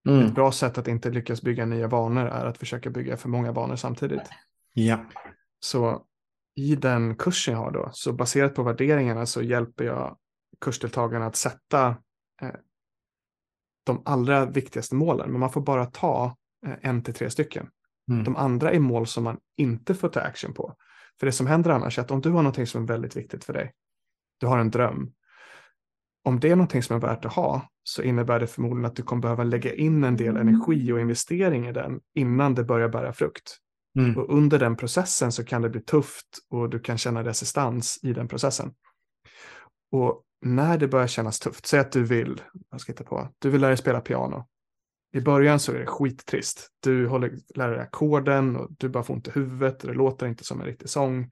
Mm. 0.09 0.25
Ett 0.25 0.36
bra 0.36 0.51
sätt 0.51 0.77
att 0.77 0.88
inte 0.88 1.09
lyckas 1.09 1.41
bygga 1.41 1.65
nya 1.65 1.88
vanor 1.88 2.25
är 2.25 2.45
att 2.45 2.57
försöka 2.57 2.89
bygga 2.89 3.17
för 3.17 3.29
många 3.29 3.51
vanor 3.51 3.75
samtidigt. 3.75 4.29
Ja. 4.73 5.05
Så 5.59 6.05
i 6.56 6.76
den 6.76 7.16
kursen 7.16 7.53
jag 7.53 7.62
har 7.62 7.72
då, 7.72 7.89
så 7.93 8.14
baserat 8.14 8.56
på 8.56 8.64
värderingarna 8.64 9.26
så 9.26 9.41
hjälper 9.41 9.84
jag 9.84 10.18
kursdeltagarna 10.62 11.26
att 11.26 11.36
sätta 11.36 11.88
eh, 12.41 12.56
de 13.86 14.01
allra 14.06 14.45
viktigaste 14.45 14.95
målen. 14.95 15.32
Men 15.32 15.39
man 15.39 15.51
får 15.51 15.62
bara 15.62 15.86
ta 15.86 16.36
eh, 16.66 16.76
en 16.82 17.03
till 17.03 17.14
tre 17.14 17.30
stycken. 17.30 17.70
Mm. 18.12 18.24
De 18.24 18.36
andra 18.36 18.72
är 18.72 18.80
mål 18.80 19.08
som 19.08 19.24
man 19.24 19.38
inte 19.58 19.95
får 19.95 20.10
ta 20.10 20.20
action 20.20 20.53
på. 20.53 20.76
För 21.20 21.26
det 21.26 21.32
som 21.32 21.47
händer 21.47 21.72
annars 21.72 21.97
är 21.97 22.01
att 22.01 22.12
om 22.12 22.22
du 22.22 22.30
har 22.30 22.43
någonting 22.43 22.68
som 22.68 22.84
är 22.84 22.88
väldigt 22.88 23.16
viktigt 23.16 23.43
för 23.43 23.53
dig, 23.53 23.74
du 24.39 24.47
har 24.47 24.58
en 24.58 24.72
dröm, 24.72 25.12
om 26.24 26.39
det 26.39 26.51
är 26.51 26.56
någonting 26.56 26.84
som 26.84 26.95
är 26.95 26.99
värt 26.99 27.26
att 27.26 27.34
ha 27.34 27.70
så 27.84 28.01
innebär 28.01 28.39
det 28.39 28.47
förmodligen 28.47 28.86
att 28.86 28.95
du 28.95 29.03
kommer 29.03 29.22
behöva 29.22 29.43
lägga 29.43 29.74
in 29.74 30.03
en 30.03 30.18
del 30.18 30.38
energi 30.38 30.91
och 30.91 30.99
investering 30.99 31.68
i 31.68 31.72
den 31.72 31.99
innan 32.16 32.56
det 32.56 32.64
börjar 32.64 32.89
bära 32.89 33.14
frukt. 33.14 33.58
Mm. 33.96 34.18
Och 34.18 34.38
under 34.38 34.60
den 34.60 34.76
processen 34.76 35.32
så 35.32 35.46
kan 35.46 35.62
det 35.62 35.70
bli 35.70 35.82
tufft 35.82 36.26
och 36.50 36.70
du 36.70 36.80
kan 36.80 36.98
känna 36.98 37.24
resistans 37.24 38.00
i 38.04 38.14
den 38.14 38.28
processen. 38.28 38.74
Och 39.91 40.24
när 40.41 40.78
det 40.78 40.88
börjar 40.88 41.08
kännas 41.08 41.39
tufft, 41.39 41.66
säg 41.66 41.80
att 41.80 41.91
du 41.91 42.04
vill, 42.04 42.41
vad 42.70 42.82
ska 42.82 42.91
jag 42.91 42.93
hitta 42.93 43.10
på, 43.10 43.30
du 43.39 43.50
vill 43.50 43.62
lära 43.62 43.70
dig 43.70 43.78
spela 43.78 44.02
piano. 44.02 44.48
I 45.14 45.22
början 45.22 45.60
så 45.60 45.72
är 45.72 45.80
det 45.80 45.86
skittrist. 45.86 46.70
Du 46.80 47.08
håller, 47.08 47.32
lär 47.56 47.70
dig 47.70 47.80
ackorden 47.80 48.56
och 48.56 48.68
du 48.80 48.89
bara 48.89 49.04
får 49.04 49.14
ont 49.14 49.28
i 49.28 49.32
huvudet 49.32 49.84
och 49.84 49.88
det 49.88 49.98
låter 49.98 50.28
inte 50.28 50.43
som 50.43 50.62
en 50.62 50.68
riktig 50.68 50.89
sång. 50.89 51.32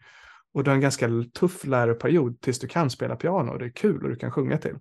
Och 0.53 0.63
du 0.63 0.69
har 0.69 0.75
en 0.75 0.81
ganska 0.81 1.09
tuff 1.33 1.65
läroperiod 1.65 2.41
tills 2.41 2.59
du 2.59 2.67
kan 2.67 2.89
spela 2.89 3.15
piano 3.15 3.51
och 3.51 3.59
det 3.59 3.65
är 3.65 3.69
kul 3.69 4.03
och 4.03 4.09
du 4.09 4.15
kan 4.15 4.31
sjunga 4.31 4.57
till. 4.57 4.75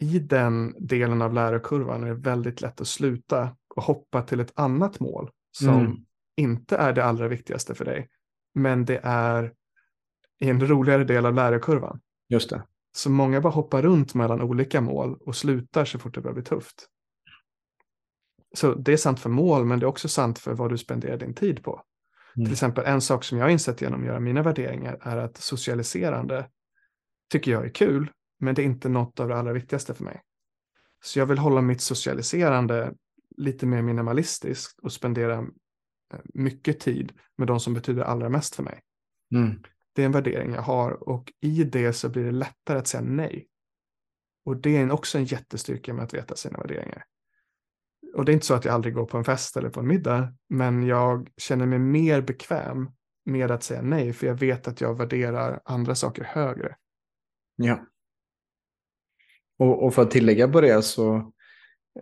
I 0.00 0.18
den 0.18 0.74
delen 0.78 1.22
av 1.22 1.34
lärarkurvan 1.34 2.04
är 2.04 2.08
det 2.08 2.14
väldigt 2.14 2.60
lätt 2.60 2.80
att 2.80 2.88
sluta 2.88 3.56
och 3.76 3.82
hoppa 3.82 4.22
till 4.22 4.40
ett 4.40 4.52
annat 4.54 5.00
mål 5.00 5.30
som 5.50 5.68
mm. 5.68 5.96
Inte 6.38 6.76
är 6.76 6.92
det 6.92 7.04
allra 7.04 7.28
viktigaste 7.28 7.74
för 7.74 7.84
dig. 7.84 8.08
Men 8.54 8.84
det 8.84 9.00
är 9.02 9.52
en 10.38 10.68
roligare 10.68 11.04
del 11.04 11.26
av 11.26 11.34
lärarkurvan. 11.34 12.00
Just 12.28 12.50
det. 12.50 12.62
Så 12.92 13.10
många 13.10 13.40
bara 13.40 13.52
hoppar 13.52 13.82
runt 13.82 14.14
mellan 14.14 14.42
olika 14.42 14.80
mål 14.80 15.18
och 15.20 15.36
slutar 15.36 15.84
så 15.84 15.98
fort 15.98 16.14
det 16.14 16.20
börjar 16.20 16.34
bli 16.34 16.42
tufft. 16.42 16.88
Så 18.54 18.74
det 18.74 18.92
är 18.92 18.96
sant 18.96 19.20
för 19.20 19.30
mål, 19.30 19.64
men 19.64 19.78
det 19.78 19.84
är 19.84 19.88
också 19.88 20.08
sant 20.08 20.38
för 20.38 20.54
vad 20.54 20.70
du 20.70 20.78
spenderar 20.78 21.16
din 21.16 21.34
tid 21.34 21.62
på. 21.62 21.82
Mm. 22.36 22.46
Till 22.46 22.52
exempel 22.52 22.84
en 22.84 23.00
sak 23.00 23.24
som 23.24 23.38
jag 23.38 23.44
har 23.44 23.50
insett 23.50 23.80
genom 23.80 24.00
att 24.00 24.06
göra 24.06 24.20
mina 24.20 24.42
värderingar 24.42 24.98
är 25.00 25.16
att 25.16 25.36
socialiserande 25.36 26.48
tycker 27.30 27.50
jag 27.50 27.64
är 27.64 27.70
kul, 27.70 28.10
men 28.40 28.54
det 28.54 28.62
är 28.62 28.66
inte 28.66 28.88
något 28.88 29.20
av 29.20 29.28
det 29.28 29.36
allra 29.36 29.52
viktigaste 29.52 29.94
för 29.94 30.04
mig. 30.04 30.22
Så 31.04 31.18
jag 31.18 31.26
vill 31.26 31.38
hålla 31.38 31.60
mitt 31.60 31.80
socialiserande 31.80 32.94
lite 33.36 33.66
mer 33.66 33.82
minimalistiskt 33.82 34.78
och 34.78 34.92
spendera 34.92 35.46
mycket 36.34 36.80
tid 36.80 37.12
med 37.36 37.46
de 37.46 37.60
som 37.60 37.74
betyder 37.74 38.02
allra 38.02 38.28
mest 38.28 38.54
för 38.54 38.62
mig. 38.62 38.80
Mm. 39.34 39.62
Det 39.94 40.02
är 40.02 40.06
en 40.06 40.12
värdering 40.12 40.52
jag 40.52 40.62
har 40.62 41.08
och 41.08 41.32
i 41.40 41.64
det 41.64 41.92
så 41.92 42.08
blir 42.08 42.24
det 42.24 42.32
lättare 42.32 42.78
att 42.78 42.86
säga 42.86 43.02
nej. 43.02 43.48
Och 44.44 44.56
det 44.56 44.76
är 44.76 44.92
också 44.92 45.18
en 45.18 45.24
jättestyrka 45.24 45.94
med 45.94 46.04
att 46.04 46.14
veta 46.14 46.36
sina 46.36 46.58
värderingar 46.58 47.04
och 48.14 48.24
det 48.24 48.32
är 48.32 48.34
inte 48.34 48.46
så 48.46 48.54
att 48.54 48.64
jag 48.64 48.74
aldrig 48.74 48.94
går 48.94 49.06
på 49.06 49.18
en 49.18 49.24
fest 49.24 49.56
eller 49.56 49.70
på 49.70 49.80
en 49.80 49.86
middag, 49.86 50.34
men 50.48 50.86
jag 50.86 51.28
känner 51.36 51.66
mig 51.66 51.78
mer 51.78 52.20
bekväm 52.20 52.90
med 53.24 53.50
att 53.50 53.62
säga 53.62 53.82
nej, 53.82 54.12
för 54.12 54.26
jag 54.26 54.34
vet 54.34 54.68
att 54.68 54.80
jag 54.80 54.98
värderar 54.98 55.60
andra 55.64 55.94
saker 55.94 56.24
högre. 56.24 56.76
Ja. 57.56 57.86
Och, 59.58 59.84
och 59.84 59.94
för 59.94 60.02
att 60.02 60.10
tillägga 60.10 60.48
på 60.48 60.60
det 60.60 60.82
så, 60.82 61.32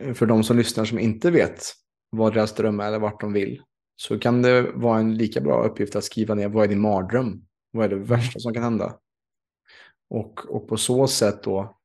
eh, 0.00 0.14
för 0.14 0.26
de 0.26 0.44
som 0.44 0.56
lyssnar 0.56 0.84
som 0.84 0.98
inte 0.98 1.30
vet 1.30 1.62
vad 2.10 2.34
deras 2.34 2.54
dröm 2.54 2.80
är 2.80 2.86
eller 2.86 2.98
vart 2.98 3.20
de 3.20 3.32
vill, 3.32 3.62
så 3.96 4.18
kan 4.18 4.42
det 4.42 4.72
vara 4.74 4.98
en 4.98 5.16
lika 5.16 5.40
bra 5.40 5.64
uppgift 5.64 5.96
att 5.96 6.04
skriva 6.04 6.34
ner 6.34 6.48
vad 6.48 6.64
är 6.64 6.68
din 6.68 6.80
mardröm? 6.80 7.42
Vad 7.70 7.84
är 7.84 7.88
det 7.88 7.96
värsta 7.96 8.40
som 8.40 8.54
kan 8.54 8.62
hända? 8.62 8.96
Och, 10.10 10.54
och 10.54 10.68
på 10.68 10.76
så 10.76 11.06
sätt 11.06 11.42
då, 11.42 11.78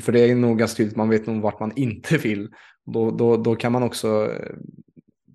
för 0.00 0.12
det 0.12 0.20
är 0.20 0.34
nog 0.34 0.58
ganska 0.58 0.76
tydligt, 0.76 0.96
man 0.96 1.08
vet 1.08 1.26
nog 1.26 1.42
vart 1.42 1.60
man 1.60 1.72
inte 1.76 2.18
vill. 2.18 2.50
Då, 2.84 3.10
då, 3.10 3.36
då 3.36 3.56
kan 3.56 3.72
man 3.72 3.82
också 3.82 4.32
eh, 4.32 4.56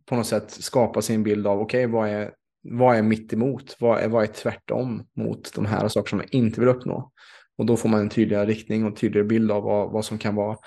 på 0.05 0.15
något 0.15 0.27
sätt 0.27 0.51
skapa 0.51 1.01
sin 1.01 1.23
bild 1.23 1.47
av 1.47 1.61
okej, 1.61 1.85
okay, 1.85 1.93
vad, 1.93 2.09
är, 2.09 2.31
vad 2.61 2.97
är 2.97 3.01
mitt 3.01 3.33
emot? 3.33 3.77
Vad 3.79 3.99
är, 3.99 4.07
vad 4.07 4.23
är 4.23 4.27
tvärtom 4.27 5.03
mot 5.15 5.53
de 5.55 5.65
här 5.65 5.87
sakerna 5.87 6.09
som 6.09 6.19
jag 6.19 6.33
inte 6.33 6.59
vill 6.59 6.69
uppnå? 6.69 7.11
Och 7.57 7.65
då 7.65 7.77
får 7.77 7.89
man 7.89 7.99
en 7.99 8.09
tydligare 8.09 8.45
riktning 8.45 8.83
och 8.83 8.89
en 8.89 8.95
tydligare 8.95 9.27
bild 9.27 9.51
av 9.51 9.63
vad, 9.63 9.91
vad 9.91 10.05
som 10.05 10.17
kan 10.17 10.35
vara 10.35 10.57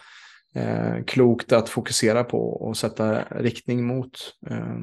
eh, 0.54 1.04
klokt 1.06 1.52
att 1.52 1.68
fokusera 1.68 2.24
på 2.24 2.38
och 2.38 2.76
sätta 2.76 3.24
riktning 3.30 3.86
mot. 3.86 4.10
Eh, 4.50 4.76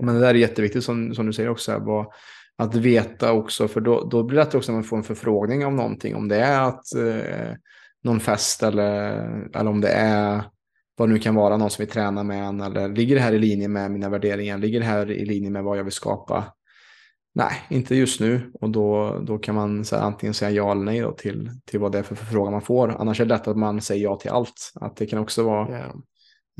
men 0.00 0.14
det 0.14 0.20
där 0.20 0.28
är 0.28 0.34
jätteviktigt 0.34 0.84
som, 0.84 1.14
som 1.14 1.26
du 1.26 1.32
säger 1.32 1.48
också, 1.48 1.78
vad, 1.78 2.06
att 2.56 2.74
veta 2.74 3.32
också, 3.32 3.68
för 3.68 3.80
då, 3.80 4.08
då 4.08 4.22
blir 4.22 4.36
det 4.36 4.54
också 4.54 4.72
när 4.72 4.76
man 4.76 4.84
får 4.84 4.96
en 4.96 5.02
förfrågning 5.02 5.66
om 5.66 5.76
någonting, 5.76 6.16
om 6.16 6.28
det 6.28 6.36
är 6.36 6.60
att 6.60 6.94
eh, 6.94 7.54
någon 8.02 8.20
fest 8.20 8.62
eller, 8.62 8.88
eller 9.54 9.70
om 9.70 9.80
det 9.80 9.92
är 9.92 10.44
vad 10.96 11.08
det 11.08 11.12
nu 11.12 11.18
kan 11.18 11.34
vara, 11.34 11.56
någon 11.56 11.70
som 11.70 11.82
vill 11.82 11.92
träna 11.92 12.22
med 12.22 12.48
en 12.48 12.60
eller 12.60 12.88
ligger 12.88 13.14
det 13.14 13.20
här 13.20 13.32
i 13.32 13.38
linje 13.38 13.68
med 13.68 13.90
mina 13.90 14.08
värderingar, 14.08 14.58
ligger 14.58 14.80
det 14.80 14.86
här 14.86 15.10
i 15.10 15.24
linje 15.24 15.50
med 15.50 15.64
vad 15.64 15.78
jag 15.78 15.84
vill 15.84 15.92
skapa? 15.92 16.44
Nej, 17.36 17.62
inte 17.70 17.94
just 17.94 18.20
nu 18.20 18.52
och 18.60 18.70
då, 18.70 19.18
då 19.26 19.38
kan 19.38 19.54
man 19.54 19.84
så 19.84 19.96
här, 19.96 20.02
antingen 20.02 20.34
säga 20.34 20.50
ja 20.50 20.70
eller 20.70 20.82
nej 20.82 21.04
till, 21.16 21.50
till 21.64 21.80
vad 21.80 21.92
det 21.92 21.98
är 21.98 22.02
för 22.02 22.14
förfrågan 22.14 22.52
man 22.52 22.62
får. 22.62 22.88
Annars 22.88 23.20
är 23.20 23.24
det 23.24 23.28
lätt 23.34 23.48
att 23.48 23.56
man 23.56 23.80
säger 23.80 24.02
ja 24.02 24.16
till 24.16 24.30
allt. 24.30 24.72
Att 24.74 24.96
det 24.96 25.06
kan 25.06 25.18
också 25.18 25.42
vara 25.42 25.68
yeah. 25.68 25.90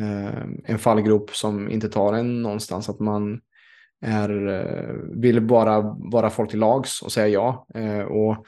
eh, 0.00 0.42
en 0.64 0.78
fallgrop 0.78 1.30
som 1.30 1.70
inte 1.70 1.88
tar 1.88 2.12
en 2.12 2.42
någonstans. 2.42 2.88
Att 2.88 3.00
man 3.00 3.40
är, 4.00 4.48
eh, 4.48 5.20
vill 5.20 5.40
bara 5.40 5.80
vara 5.98 6.30
folk 6.30 6.50
till 6.50 6.58
lags 6.58 7.02
och 7.02 7.12
säga 7.12 7.28
ja. 7.28 7.66
Eh, 7.74 8.00
och 8.00 8.46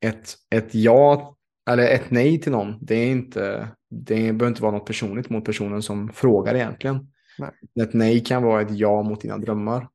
ett, 0.00 0.34
ett 0.50 0.74
ja 0.74 1.36
eller 1.70 1.88
ett 1.88 2.10
nej 2.10 2.40
till 2.40 2.52
någon, 2.52 2.78
det 2.80 2.94
är 2.94 3.10
inte, 3.10 3.68
det 3.90 4.14
behöver 4.14 4.48
inte 4.48 4.62
vara 4.62 4.72
något 4.72 4.86
personligt 4.86 5.30
mot 5.30 5.44
personen 5.44 5.82
som 5.82 6.08
frågar 6.08 6.54
egentligen. 6.54 7.12
Nej. 7.38 7.50
Ett 7.86 7.94
nej 7.94 8.24
kan 8.24 8.42
vara 8.42 8.62
ett 8.62 8.70
ja 8.78 9.02
mot 9.02 9.20
dina 9.20 9.38
drömmar. 9.38 9.88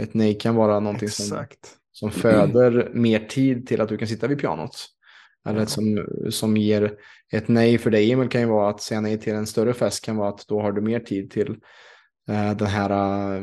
Ett 0.00 0.14
nej 0.14 0.38
kan 0.38 0.54
vara 0.54 0.80
någonting 0.80 1.08
som, 1.08 1.44
som 1.92 2.10
föder 2.10 2.90
mer 2.94 3.18
tid 3.18 3.66
till 3.66 3.80
att 3.80 3.88
du 3.88 3.98
kan 3.98 4.08
sitta 4.08 4.26
vid 4.26 4.38
pianot. 4.38 4.86
Eller 5.48 5.66
som, 5.66 6.06
som 6.30 6.56
ger 6.56 6.92
ett 7.32 7.48
nej 7.48 7.78
för 7.78 7.90
dig 7.90 8.12
Emil 8.12 8.28
kan 8.28 8.40
ju 8.40 8.46
vara 8.46 8.70
att 8.70 8.80
säga 8.80 9.00
nej 9.00 9.20
till 9.20 9.34
en 9.34 9.46
större 9.46 9.74
fest 9.74 10.04
kan 10.04 10.16
vara 10.16 10.28
att 10.28 10.46
då 10.48 10.60
har 10.62 10.72
du 10.72 10.80
mer 10.80 11.00
tid 11.00 11.30
till 11.30 11.50
uh, 12.30 12.56
den 12.56 12.66
här 12.66 12.90
uh, 13.36 13.42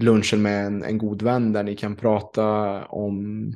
lunchen 0.00 0.42
med 0.42 0.66
en, 0.66 0.82
en 0.82 0.98
god 0.98 1.22
vän 1.22 1.52
där 1.52 1.62
ni 1.62 1.76
kan 1.76 1.96
prata 1.96 2.84
om 2.84 3.54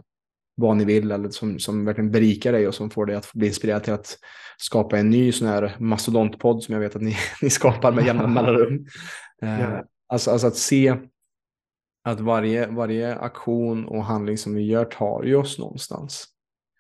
vad 0.56 0.76
ni 0.76 0.84
vill 0.84 1.10
eller 1.10 1.28
som, 1.28 1.58
som 1.58 1.84
verkligen 1.84 2.10
berikar 2.10 2.52
dig 2.52 2.68
och 2.68 2.74
som 2.74 2.90
får 2.90 3.06
dig 3.06 3.16
att 3.16 3.32
bli 3.32 3.46
inspirerad 3.46 3.84
till 3.84 3.92
att 3.92 4.18
skapa 4.56 4.98
en 4.98 5.10
ny 5.10 5.32
sån 5.32 5.48
här 5.48 5.76
mastodontpodd 5.78 6.62
som 6.62 6.72
jag 6.72 6.80
vet 6.80 6.96
att 6.96 7.02
ni, 7.02 7.16
ni 7.42 7.50
skapar 7.50 7.92
med 7.92 8.06
jämna 8.06 8.26
mellanrum. 8.26 8.86
Yeah. 9.42 9.80
Alltså, 10.08 10.30
alltså 10.30 10.46
att 10.46 10.56
se 10.56 10.96
att 12.04 12.20
varje, 12.20 12.66
varje 12.66 13.16
aktion 13.16 13.84
och 13.84 14.04
handling 14.04 14.38
som 14.38 14.54
vi 14.54 14.62
gör 14.62 14.84
tar 14.84 15.22
ju 15.22 15.36
oss 15.36 15.58
någonstans. 15.58 16.26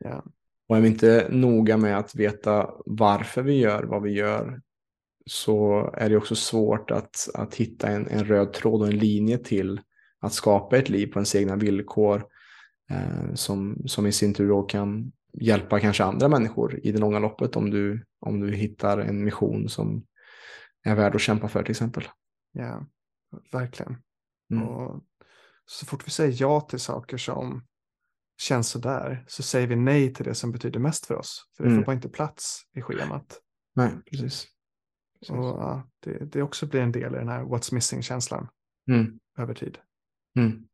Ja. 0.00 0.24
Och 0.68 0.76
är 0.76 0.80
vi 0.80 0.88
inte 0.88 1.26
noga 1.30 1.76
med 1.76 1.98
att 1.98 2.14
veta 2.14 2.70
varför 2.86 3.42
vi 3.42 3.58
gör 3.58 3.82
vad 3.82 4.02
vi 4.02 4.12
gör 4.12 4.60
så 5.26 5.90
är 5.94 6.10
det 6.10 6.16
också 6.16 6.34
svårt 6.34 6.90
att, 6.90 7.28
att 7.34 7.54
hitta 7.54 7.88
en, 7.88 8.08
en 8.08 8.24
röd 8.24 8.52
tråd 8.52 8.80
och 8.80 8.88
en 8.88 8.98
linje 8.98 9.38
till 9.38 9.80
att 10.20 10.32
skapa 10.32 10.78
ett 10.78 10.88
liv 10.88 11.06
på 11.06 11.18
ens 11.18 11.34
egna 11.34 11.56
villkor 11.56 12.26
eh, 12.90 13.34
som, 13.34 13.82
som 13.86 14.06
i 14.06 14.12
sin 14.12 14.34
tur 14.34 14.48
då 14.48 14.62
kan 14.62 15.12
hjälpa 15.32 15.80
kanske 15.80 16.04
andra 16.04 16.28
människor 16.28 16.80
i 16.82 16.92
det 16.92 16.98
långa 16.98 17.18
loppet 17.18 17.56
om 17.56 17.70
du, 17.70 18.04
om 18.20 18.40
du 18.40 18.52
hittar 18.52 18.98
en 18.98 19.24
mission 19.24 19.68
som 19.68 20.06
är 20.84 20.94
värd 20.94 21.14
att 21.14 21.20
kämpa 21.20 21.48
för 21.48 21.62
till 21.62 21.70
exempel. 21.70 22.04
Ja, 22.52 22.86
verkligen. 23.52 23.96
Mm. 24.50 24.68
Och 24.68 25.04
så 25.66 25.86
fort 25.86 26.06
vi 26.06 26.10
säger 26.10 26.36
ja 26.40 26.60
till 26.60 26.80
saker 26.80 27.16
som 27.16 27.64
känns 28.40 28.68
sådär 28.68 29.24
så 29.28 29.42
säger 29.42 29.66
vi 29.66 29.76
nej 29.76 30.14
till 30.14 30.24
det 30.24 30.34
som 30.34 30.52
betyder 30.52 30.80
mest 30.80 31.06
för 31.06 31.14
oss. 31.14 31.48
För 31.56 31.64
det 31.64 31.70
Mm. 31.70 31.82
får 31.82 31.86
bara 31.86 31.94
inte 31.94 32.08
plats 32.08 32.62
i 32.76 32.82
schemat. 32.82 33.40
Nej, 33.74 33.90
precis. 34.10 34.46
precis. 35.18 35.30
Och 35.30 35.44
ja, 35.44 35.88
det, 36.00 36.32
det 36.32 36.42
också 36.42 36.66
blir 36.66 36.80
en 36.80 36.92
del 36.92 37.14
i 37.14 37.18
den 37.18 37.28
här 37.28 37.42
what's 37.44 37.74
missing-känslan 37.74 38.48
Mm. 38.90 39.18
över 39.38 39.54
tid. 39.54 39.78
Mm. 40.38 40.68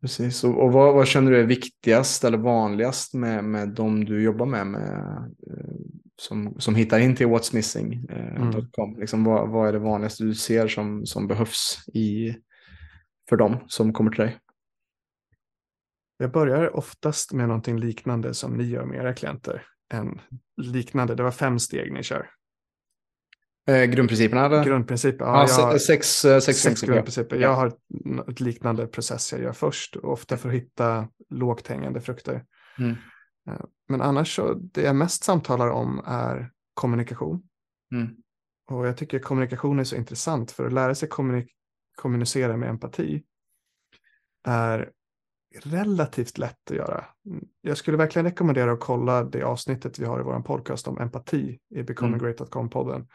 Precis, 0.00 0.44
och, 0.44 0.64
och 0.64 0.72
vad, 0.72 0.94
vad 0.94 1.06
känner 1.08 1.30
du 1.30 1.40
är 1.40 1.46
viktigast 1.46 2.24
eller 2.24 2.38
vanligast 2.38 3.14
med, 3.14 3.44
med 3.44 3.68
de 3.68 4.04
du 4.04 4.22
jobbar 4.22 4.46
med, 4.46 4.66
med 4.66 5.34
eh, 5.46 5.79
som, 6.20 6.60
som 6.60 6.74
hittar 6.74 6.98
in 6.98 7.16
till 7.16 7.26
What's 7.26 7.54
Missing? 7.54 8.06
Eh, 8.10 8.42
Mm. 8.42 8.96
Liksom, 8.98 9.24
vad, 9.24 9.48
vad 9.48 9.68
är 9.68 9.72
det 9.72 9.78
vanligaste 9.78 10.24
du 10.24 10.34
ser 10.34 10.68
som, 10.68 11.06
som 11.06 11.26
behövs 11.28 11.84
i, 11.94 12.36
för 13.28 13.36
dem 13.36 13.56
som 13.66 13.92
kommer 13.92 14.10
till 14.10 14.20
dig? 14.20 14.38
Jag 16.18 16.32
börjar 16.32 16.76
oftast 16.76 17.32
med 17.32 17.48
någonting 17.48 17.78
liknande 17.78 18.34
som 18.34 18.56
ni 18.56 18.64
gör 18.64 18.84
med 18.84 18.98
era 18.98 19.14
klienter. 19.14 19.66
En 19.92 20.20
liknande, 20.56 21.14
det 21.14 21.22
var 21.22 21.30
fem 21.30 21.58
steg 21.58 21.92
ni 21.92 22.02
kör. 22.02 22.30
Eh, 23.68 23.84
grundprinciperna? 23.84 24.46
Eller? 24.46 24.64
Grundprinciper, 24.64 25.24
ja, 25.24 25.46
se- 25.48 25.62
jag, 25.62 25.80
sex, 25.80 26.24
eh, 26.24 26.38
sex, 26.40 26.44
sex 26.58 26.64
principer. 26.64 26.92
grundprinciper. 26.92 27.36
Ja. 27.36 27.42
Jag 27.42 27.54
har 27.54 27.72
ett 28.30 28.40
liknande 28.40 28.86
process 28.86 29.32
jag 29.32 29.42
gör 29.42 29.52
först, 29.52 29.96
ofta 29.96 30.36
för 30.36 30.48
att 30.48 30.54
hitta 30.54 31.08
lågt 31.30 31.66
hängande 31.68 32.00
frukter. 32.00 32.44
Mm. 32.78 32.96
Men 33.90 34.00
annars 34.00 34.36
så, 34.36 34.54
det 34.54 34.82
jag 34.82 34.96
mest 34.96 35.24
samtalar 35.24 35.70
om 35.70 36.02
är 36.06 36.50
kommunikation. 36.74 37.42
Mm. 37.94 38.08
Och 38.70 38.86
jag 38.86 38.96
tycker 38.96 39.18
kommunikation 39.18 39.78
är 39.78 39.84
så 39.84 39.96
intressant 39.96 40.50
för 40.50 40.66
att 40.66 40.72
lära 40.72 40.94
sig 40.94 41.08
kommunik- 41.08 41.50
kommunicera 41.96 42.56
med 42.56 42.68
empati 42.68 43.22
är 44.46 44.90
relativt 45.64 46.38
lätt 46.38 46.70
att 46.70 46.76
göra. 46.76 47.04
Mm, 47.26 47.44
Jag 47.60 47.76
skulle 47.76 47.96
verkligen 47.96 48.26
rekommendera 48.26 48.72
att 48.72 48.80
kolla 48.80 49.24
det 49.24 49.42
avsnittet 49.42 49.98
vi 49.98 50.04
har 50.04 50.20
i 50.20 50.22
vår 50.22 50.40
podcast 50.40 50.88
om 50.88 50.98
empati 50.98 51.58
i 51.74 51.82
becominggreat.com-podden. 51.82 53.06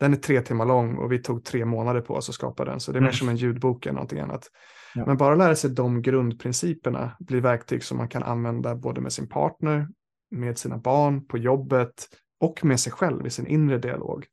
Den 0.00 0.12
är 0.12 0.16
tre 0.16 0.40
timmar 0.40 0.66
lång 0.66 0.96
och 0.96 1.12
vi 1.12 1.18
tog 1.22 1.44
tre 1.44 1.64
månader 1.64 2.00
på 2.00 2.14
oss 2.14 2.28
att 2.28 2.34
skapa 2.34 2.64
den, 2.64 2.80
så 2.80 2.92
det 2.92 2.98
är 2.98 3.00
mer 3.00 3.08
Mm. 3.08 3.16
som 3.16 3.28
en 3.28 3.36
ljudbok 3.36 3.86
än 3.86 3.94
någonting 3.94 4.20
annat. 4.20 4.50
Ja. 4.94 5.06
Men 5.06 5.16
bara 5.16 5.34
lära 5.34 5.54
sig 5.56 5.70
de 5.70 6.02
grundprinciperna 6.02 7.16
blir 7.20 7.40
verktyg 7.40 7.84
som 7.84 7.98
man 7.98 8.08
kan 8.08 8.22
använda 8.22 8.74
både 8.74 9.00
med 9.00 9.12
sin 9.12 9.28
partner, 9.28 9.88
med 10.30 10.58
sina 10.58 10.78
barn, 10.78 11.26
på 11.26 11.38
jobbet 11.38 12.08
och 12.40 12.64
med 12.64 12.80
sig 12.80 12.92
själv 12.92 13.26
i 13.26 13.30
sin 13.30 13.46
inre 13.46 13.78
dialog. 13.78 14.26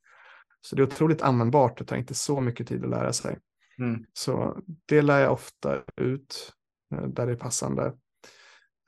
Så 0.60 0.76
det 0.76 0.82
är 0.82 0.86
otroligt 0.86 1.22
användbart 1.22 1.80
och 1.80 1.86
tar 1.86 1.96
inte 1.96 2.14
så 2.14 2.40
mycket 2.40 2.68
tid 2.68 2.84
att 2.84 2.90
lära 2.90 3.12
sig. 3.12 3.38
Mm. 3.78 4.04
Så 4.12 4.62
det 4.86 5.02
lär 5.02 5.20
jag 5.20 5.32
ofta 5.32 5.82
ut 5.96 6.52
eh, 6.94 7.06
där 7.06 7.26
det 7.26 7.32
är 7.32 7.36
passande. 7.36 7.86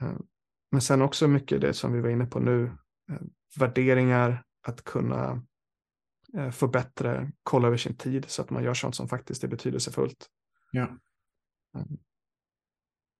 Eh, 0.02 0.18
Men 0.70 0.80
sen 0.80 1.02
också 1.02 1.28
mycket 1.28 1.60
det 1.60 1.74
som 1.74 1.92
vi 1.92 2.00
var 2.00 2.08
inne 2.08 2.26
på 2.26 2.40
nu, 2.40 2.64
eh, 3.10 3.20
värderingar, 3.58 4.44
att 4.62 4.84
kunna 4.84 5.42
få 6.52 6.68
bättre 6.68 7.32
koll 7.42 7.64
över 7.64 7.76
sin 7.76 7.96
tid 7.96 8.24
så 8.30 8.42
att 8.42 8.50
man 8.50 8.64
gör 8.64 8.74
sånt 8.74 8.94
som 8.94 9.08
faktiskt 9.08 9.44
är 9.44 9.48
betydelsefullt. 9.48 10.26
Ja. 10.70 10.98
Mm. 11.74 11.98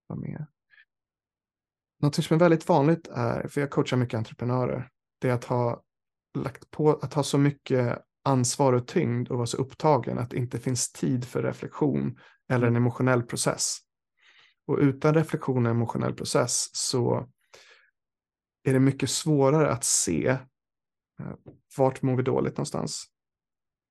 Vad 0.07 0.19
mer? 0.19 0.47
Något 2.07 2.25
som 2.25 2.35
är 2.35 2.39
väldigt 2.39 2.69
vanligt 2.69 3.09
är, 3.09 3.49
för 3.49 3.61
jag 3.61 3.71
coachar 3.71 3.97
mycket 3.97 4.19
entreprenörer, 4.19 4.89
det 5.21 5.29
är 5.29 5.33
att 5.33 5.45
ha 5.45 5.83
lagt 6.39 6.71
på, 6.71 6.91
att 6.91 7.15
ha 7.15 7.23
så 7.23 7.39
mycket 7.39 7.99
ansvar 8.25 8.73
och 8.73 8.87
tyngd 8.87 9.29
och 9.29 9.37
vara 9.37 9.47
så 9.47 9.57
upptagen 9.57 10.19
att 10.19 10.31
det 10.31 10.37
inte 10.37 10.59
finns 10.59 10.93
tid 10.93 11.25
för 11.25 11.43
reflektion 11.43 12.19
eller 12.49 12.67
en 12.67 12.77
emotionell 12.77 13.23
process. 13.23 13.79
Och 14.67 14.79
utan 14.79 15.15
reflektion 15.15 15.67
och 15.67 15.71
emotionell 15.71 16.15
process 16.15 16.69
så 16.73 17.29
är 18.65 18.73
det 18.73 18.81
mycket 18.81 19.11
svårare 19.11 19.71
att 19.71 19.85
se 19.85 20.27
eh, 21.21 21.35
vart 21.79 22.03
mår 22.03 22.17
vi 22.17 22.23
dåligt 22.23 22.57
någonstans. 22.57 23.05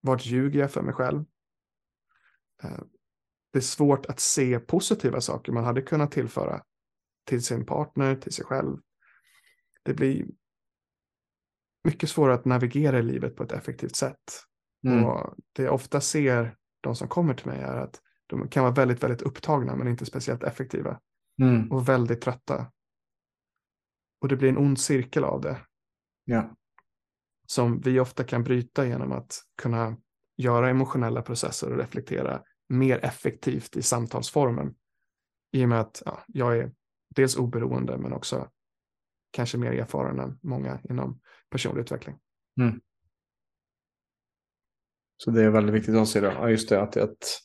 Vart 0.02 0.26
ljuger 0.26 0.60
jag 0.60 0.72
för 0.72 0.82
mig 0.82 0.94
själv? 0.94 1.26
Eh, 2.64 2.80
Det 3.54 3.60
är 3.60 3.62
svårt 3.62 4.06
att 4.06 4.20
se 4.20 4.60
positiva 4.60 5.22
saker 5.22 5.52
man 5.52 5.64
hade 5.64 5.82
kunnat 5.82 6.12
tillföra 6.12 6.62
till 7.26 7.44
sin 7.44 7.66
partner, 7.66 8.16
till 8.16 8.32
sig 8.34 8.46
själv. 8.46 8.78
Det 9.84 9.94
blir 9.94 10.26
mycket 11.84 12.10
svårare 12.10 12.36
att 12.36 12.46
navigera 12.46 13.00
i 13.00 13.04
livet 13.04 13.36
på 13.36 13.44
ett 13.44 13.52
effektivt 13.52 13.96
sätt. 13.96 14.24
Mm. 14.88 15.06
Och 15.06 15.36
det 15.54 15.64
jag 15.64 15.74
ofta 15.74 16.02
ser 16.02 16.56
de 16.82 16.96
som 16.96 17.08
kommer 17.08 17.34
till 17.34 17.48
mig 17.48 17.62
är 17.62 17.78
att 17.78 18.02
de 18.28 18.50
kan 18.50 18.64
vara 18.64 18.74
väldigt, 18.74 19.04
väldigt 19.04 19.22
upptagna 19.22 19.76
men 19.76 19.88
inte 19.88 20.06
speciellt 20.06 20.44
effektiva 20.44 21.00
Mm. 21.42 21.72
och 21.72 21.90
väldigt 21.90 22.22
trötta. 22.22 22.72
Och 24.22 24.28
det 24.28 24.36
blir 24.36 24.50
en 24.50 24.58
ond 24.58 24.80
cirkel 24.80 25.24
av 25.24 25.42
det 25.42 25.62
Ja. 26.26 26.56
som 27.48 27.82
vi 27.82 28.00
ofta 28.00 28.24
kan 28.24 28.44
bryta 28.44 28.86
genom 28.86 29.12
att 29.12 29.40
kunna 29.62 29.98
göra 30.38 30.70
emotionella 30.70 31.22
processer 31.22 31.72
och 31.72 31.78
reflektera 31.78 32.44
mer 32.70 33.06
effektivt 33.06 33.76
i 33.76 33.82
samtalsformen. 33.82 34.76
I 35.52 35.66
och 35.66 35.70
med 35.70 35.80
att 35.80 36.04
ja, 36.06 36.24
jag 36.28 36.58
är 36.58 36.72
dels 37.16 37.38
oberoende 37.38 37.98
men 37.98 38.14
också 38.14 38.50
kanske 39.32 39.58
mer 39.58 39.72
erfaren 39.72 40.20
än 40.20 40.40
många 40.42 40.80
inom 40.90 41.20
personlig 41.50 41.82
utveckling. 41.82 42.16
Så 45.18 45.32
det 45.32 45.44
är 45.44 45.50
väldigt 45.50 45.76
viktigt 45.76 45.96
att 45.96 46.08
se 46.08 46.20
det. 46.20 46.34
Ja, 46.34 46.50
just 46.50 46.70
det. 46.70 46.82
Att, 46.82 46.98
att, 46.98 47.42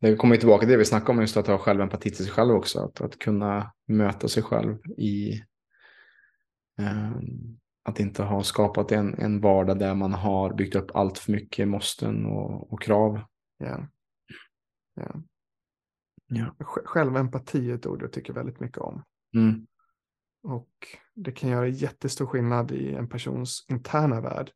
det 0.00 0.16
kommer 0.16 0.36
tillbaka 0.36 0.60
till 0.60 0.68
det 0.68 0.76
vi 0.76 0.84
snackade 0.84 1.12
om, 1.12 1.20
just 1.20 1.36
att 1.36 1.46
ha 1.46 1.58
självempati 1.58 2.10
till 2.10 2.24
sig 2.24 2.32
själv 2.32 2.54
också. 2.54 2.80
Att, 2.80 3.00
att 3.00 3.18
kunna 3.18 3.72
möta 3.86 4.28
sig 4.28 4.42
själv 4.42 4.78
i 4.98 5.42
ehm, 6.78 7.58
att 7.82 8.00
inte 8.00 8.22
ha 8.22 8.42
skapat 8.42 8.92
en, 8.92 9.14
en 9.14 9.40
vardag 9.40 9.78
där 9.78 9.94
man 9.94 10.14
har 10.14 10.54
byggt 10.54 10.74
upp 10.74 10.96
allt 10.96 11.18
för 11.18 11.32
mycket 11.32 11.68
måsten 11.68 12.26
och, 12.26 12.72
och 12.72 12.82
krav. 12.82 13.20
Ja. 13.58 13.88
Ja. 14.94 15.22
Ja. 16.26 16.54
Sj- 16.58 16.84
Självempati 16.84 17.70
är 17.70 17.74
ett 17.74 17.86
ord 17.86 18.02
jag 18.02 18.12
tycker 18.12 18.32
väldigt 18.32 18.60
mycket 18.60 18.78
om. 18.78 19.04
Mm. 19.34 19.66
Och 20.42 20.70
det 21.14 21.32
kan 21.32 21.50
göra 21.50 21.68
jättestor 21.68 22.26
skillnad 22.26 22.72
i 22.72 22.94
en 22.94 23.08
persons 23.08 23.64
interna 23.68 24.20
värld. 24.20 24.50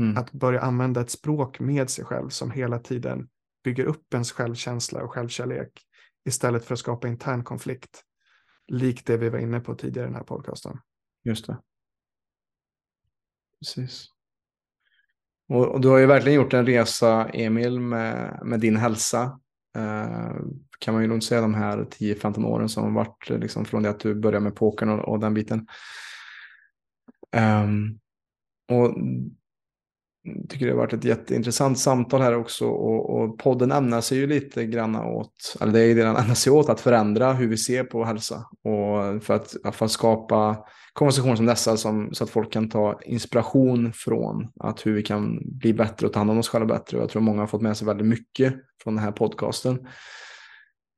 Mm. 0.00 0.16
Att 0.16 0.32
börja 0.32 0.60
använda 0.60 1.00
ett 1.00 1.10
språk 1.10 1.60
med 1.60 1.90
sig 1.90 2.04
själv 2.04 2.28
som 2.28 2.50
hela 2.50 2.78
tiden 2.78 3.28
bygger 3.64 3.84
upp 3.84 4.14
ens 4.14 4.32
självkänsla 4.32 5.02
och 5.02 5.12
självkärlek 5.12 5.82
istället 6.24 6.64
för 6.64 6.74
att 6.74 6.78
skapa 6.78 7.08
intern 7.08 7.44
konflikt. 7.44 8.02
Likt 8.68 9.06
det 9.06 9.16
vi 9.16 9.28
var 9.28 9.38
inne 9.38 9.60
på 9.60 9.74
tidigare 9.74 10.06
i 10.06 10.08
den 10.08 10.16
här 10.16 10.24
podcasten. 10.24 10.78
Just 11.24 11.46
det. 11.46 11.58
Precis. 13.60 14.08
Och, 15.48 15.66
och 15.66 15.80
du 15.80 15.88
har 15.88 15.98
ju 15.98 16.06
verkligen 16.06 16.36
gjort 16.42 16.52
en 16.54 16.66
resa, 16.66 17.28
Emil, 17.28 17.80
med, 17.80 18.40
med 18.44 18.60
din 18.60 18.76
hälsa. 18.76 19.40
Eh, 19.76 20.36
kan 20.78 20.94
man 20.94 21.02
ju 21.02 21.08
nog 21.08 21.22
säga 21.22 21.40
de 21.40 21.54
här 21.54 21.78
10-15 21.78 22.44
åren 22.46 22.68
som 22.68 22.84
har 22.84 22.90
varit 22.90 23.30
eh, 23.30 23.38
liksom, 23.38 23.64
från 23.64 23.82
det 23.82 23.90
att 23.90 24.00
du 24.00 24.14
började 24.14 24.44
med 24.44 24.54
pokern 24.54 24.88
och, 24.88 25.08
och 25.08 25.20
den 25.20 25.34
biten. 25.34 25.66
Um, 27.36 27.98
och 28.68 28.94
jag 30.22 30.48
tycker 30.48 30.66
det 30.66 30.72
har 30.72 30.78
varit 30.78 30.92
ett 30.92 31.04
jätteintressant 31.04 31.78
samtal 31.78 32.20
här 32.20 32.34
också 32.34 32.66
och, 32.66 33.10
och 33.10 33.38
podden 33.38 33.72
ämnar 33.72 34.00
sig 34.00 34.18
ju 34.18 34.26
lite 34.26 34.66
grann 34.66 34.96
åt, 34.96 35.56
eller 35.60 35.72
det 35.72 35.80
är 35.80 35.84
ju 35.84 35.94
det 35.94 36.02
den 36.02 36.16
ämnar 36.16 36.34
sig 36.34 36.52
åt, 36.52 36.68
att 36.68 36.80
förändra 36.80 37.32
hur 37.32 37.48
vi 37.48 37.56
ser 37.56 37.84
på 37.84 38.04
hälsa 38.04 38.36
och 38.62 39.22
för 39.22 39.34
att, 39.34 39.56
för 39.72 39.84
att 39.84 39.90
skapa 39.90 40.64
konversationer 40.96 41.36
som 41.36 41.46
dessa 41.46 41.76
som, 41.76 42.14
så 42.14 42.24
att 42.24 42.30
folk 42.30 42.52
kan 42.52 42.68
ta 42.68 43.00
inspiration 43.02 43.92
från 43.92 44.52
att 44.60 44.86
hur 44.86 44.94
vi 44.94 45.02
kan 45.02 45.40
bli 45.58 45.74
bättre 45.74 46.06
och 46.06 46.12
ta 46.12 46.20
hand 46.20 46.30
om 46.30 46.38
oss 46.38 46.48
själva 46.48 46.66
bättre. 46.66 46.98
Jag 46.98 47.08
tror 47.08 47.22
många 47.22 47.40
har 47.40 47.46
fått 47.46 47.62
med 47.62 47.76
sig 47.76 47.86
väldigt 47.86 48.06
mycket 48.06 48.54
från 48.82 48.94
den 48.94 49.04
här 49.04 49.12
podcasten. 49.12 49.88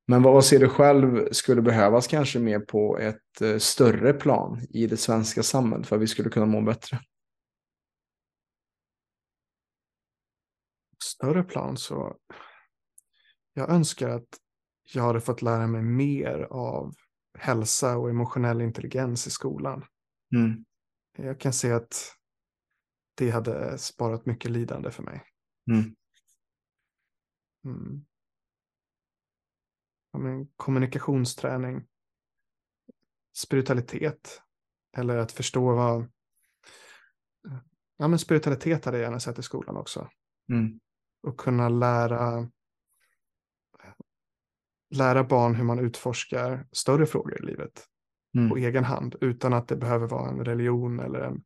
Men 0.07 0.23
vad, 0.23 0.35
vad 0.35 0.45
ser 0.45 0.59
du 0.59 0.69
själv 0.69 1.29
skulle 1.33 1.63
behövas 1.63 2.07
kanske 2.07 2.39
mer 2.39 2.61
på 2.61 2.99
ett 2.99 3.41
eh, 3.41 3.59
större 3.59 4.13
plan 4.13 4.67
i 4.71 4.87
det 4.87 4.97
svenska 4.97 5.43
samhället 5.43 5.87
för 5.87 5.97
att 5.97 6.03
vi 6.03 6.07
skulle 6.07 6.31
kunna 6.31 6.47
må 6.47 6.61
bättre? 6.61 7.01
Större 11.05 11.43
plan 11.43 11.77
så 11.77 12.17
jag 13.55 13.71
önskar 13.71 14.09
att 14.09 14.29
jag 14.93 15.03
hade 15.03 15.21
fått 15.21 15.43
lära 15.43 15.67
mig 15.67 15.83
mer 15.83 16.47
av 16.51 16.95
hälsa 17.39 17.97
och 17.97 18.11
emotionell 18.11 18.61
intelligens 18.61 19.27
i 19.27 19.31
skolan. 19.31 19.85
Mm. 20.35 20.65
Jag 21.17 21.41
kan 21.41 21.53
se 21.53 21.73
att 21.73 22.15
det 23.17 23.31
hade 23.31 23.79
sparat 23.79 24.27
mycket 24.27 24.51
lidande 24.51 24.91
för 24.91 25.03
mig. 25.03 25.25
Mm. 25.71 25.95
Mm. 27.65 28.05
Ja, 30.13 30.19
men 30.19 30.47
kommunikationsträning, 30.57 31.87
spiritualitet 33.37 34.43
eller 34.97 35.17
att 35.17 35.33
förstå 35.33 35.75
vad... 35.75 36.11
Ja, 37.97 38.09
men 38.09 38.19
spiritualitet 38.19 38.85
hade 38.85 38.97
jag 38.97 39.05
gärna 39.05 39.21
sett 39.21 39.39
i 39.39 39.43
skolan 39.43 39.77
också. 39.77 40.11
Mm. 40.53 40.81
Och 41.23 41.41
kunna 41.41 41.69
lära, 41.69 42.51
lära 44.91 45.25
barn 45.25 45.55
hur 45.55 45.65
man 45.65 45.79
utforskar 45.79 46.67
större 46.73 47.07
frågor 47.07 47.43
i 47.43 47.47
livet 47.47 47.89
Mm. 48.37 48.51
på 48.51 48.57
egen 48.57 48.85
hand 48.85 49.17
utan 49.21 49.53
att 49.53 49.69
det 49.69 49.77
behöver 49.77 50.07
vara 50.07 50.31
en 50.31 50.45
religion 50.45 51.01
eller 51.01 51.21
en 51.21 51.45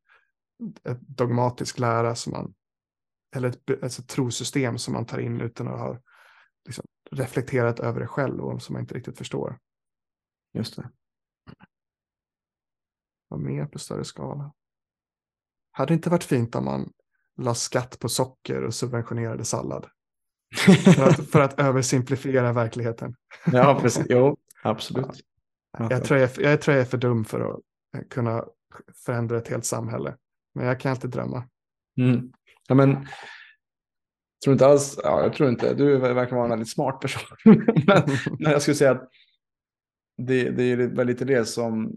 ett 0.85 1.01
dogmatisk 1.01 1.79
lära 1.79 2.15
som 2.15 2.33
man 2.33 2.55
eller 3.37 3.49
ett, 3.49 3.83
alltså 3.83 4.03
ett 4.03 4.09
trosystem 4.09 4.79
som 4.79 4.95
man 4.95 5.07
tar 5.07 5.19
in 5.19 5.41
utan 5.41 5.69
att 5.69 5.79
ha 5.79 5.99
liksom, 6.67 6.85
reflekterat 7.11 7.81
över 7.81 8.01
det 8.01 8.07
själv 8.07 8.41
och 8.41 8.63
som 8.63 8.73
man 8.73 8.81
inte 8.81 8.95
riktigt 8.95 9.19
förstår. 9.19 9.59
Just 10.55 10.77
det. 10.77 10.91
Vad 13.29 13.41
mer 13.41 13.67
på 13.67 13.79
större 13.79 14.05
skala? 14.05 14.53
Hade 15.71 15.91
det 15.91 15.95
inte 15.95 16.11
varit 16.11 16.25
fint 16.25 16.55
om 16.55 16.65
man 16.65 16.93
la 17.37 17.55
skatt 17.55 17.99
på 17.99 18.09
socker 18.09 18.65
och 18.65 18.75
subventionerade 18.75 19.45
sallad? 19.45 19.87
För 20.95 21.09
att, 21.09 21.31
för 21.31 21.41
att 21.41 21.61
översimplifiera 21.61 22.53
verkligheten. 22.53 23.15
ja, 23.53 23.79
precis. 23.83 24.07
Jo, 24.09 24.37
absolut. 24.63 25.21
Jag 25.79 26.05
tror 26.05 26.21
jag, 26.21 26.31
jag 26.37 26.61
tror 26.61 26.77
jag 26.77 26.83
är 26.83 26.91
för 26.91 26.99
dum 26.99 27.25
för 27.25 27.41
att 27.41 27.61
kunna 28.11 28.45
förändra 29.07 29.39
ett 29.39 29.49
helt 29.49 29.65
samhälle. 29.65 30.17
Men 30.55 30.67
jag 30.67 30.81
kan 30.81 30.91
alltid 30.91 31.11
drömma. 31.11 31.45
Mm. 31.99 32.33
Ja, 32.69 32.75
men, 32.75 33.09
tror 34.45 34.53
inte 34.53 34.67
alls, 34.67 35.01
ja, 35.03 35.23
jag 35.23 35.33
tror 35.33 35.49
inte, 35.49 35.75
du 35.75 35.97
verkar 35.97 36.37
vara 36.37 36.45
en 36.45 36.51
väldigt 36.51 36.71
smart 36.71 37.01
person. 37.01 37.37
men, 37.87 38.03
men 38.39 38.53
jag 38.53 38.63
skulle 38.63 38.75
säga 38.75 38.91
att 38.91 39.09
det, 40.17 40.51
det 40.51 40.63
är 40.63 40.77
väl 40.77 41.07
lite 41.07 41.25
det 41.25 41.45
som 41.45 41.93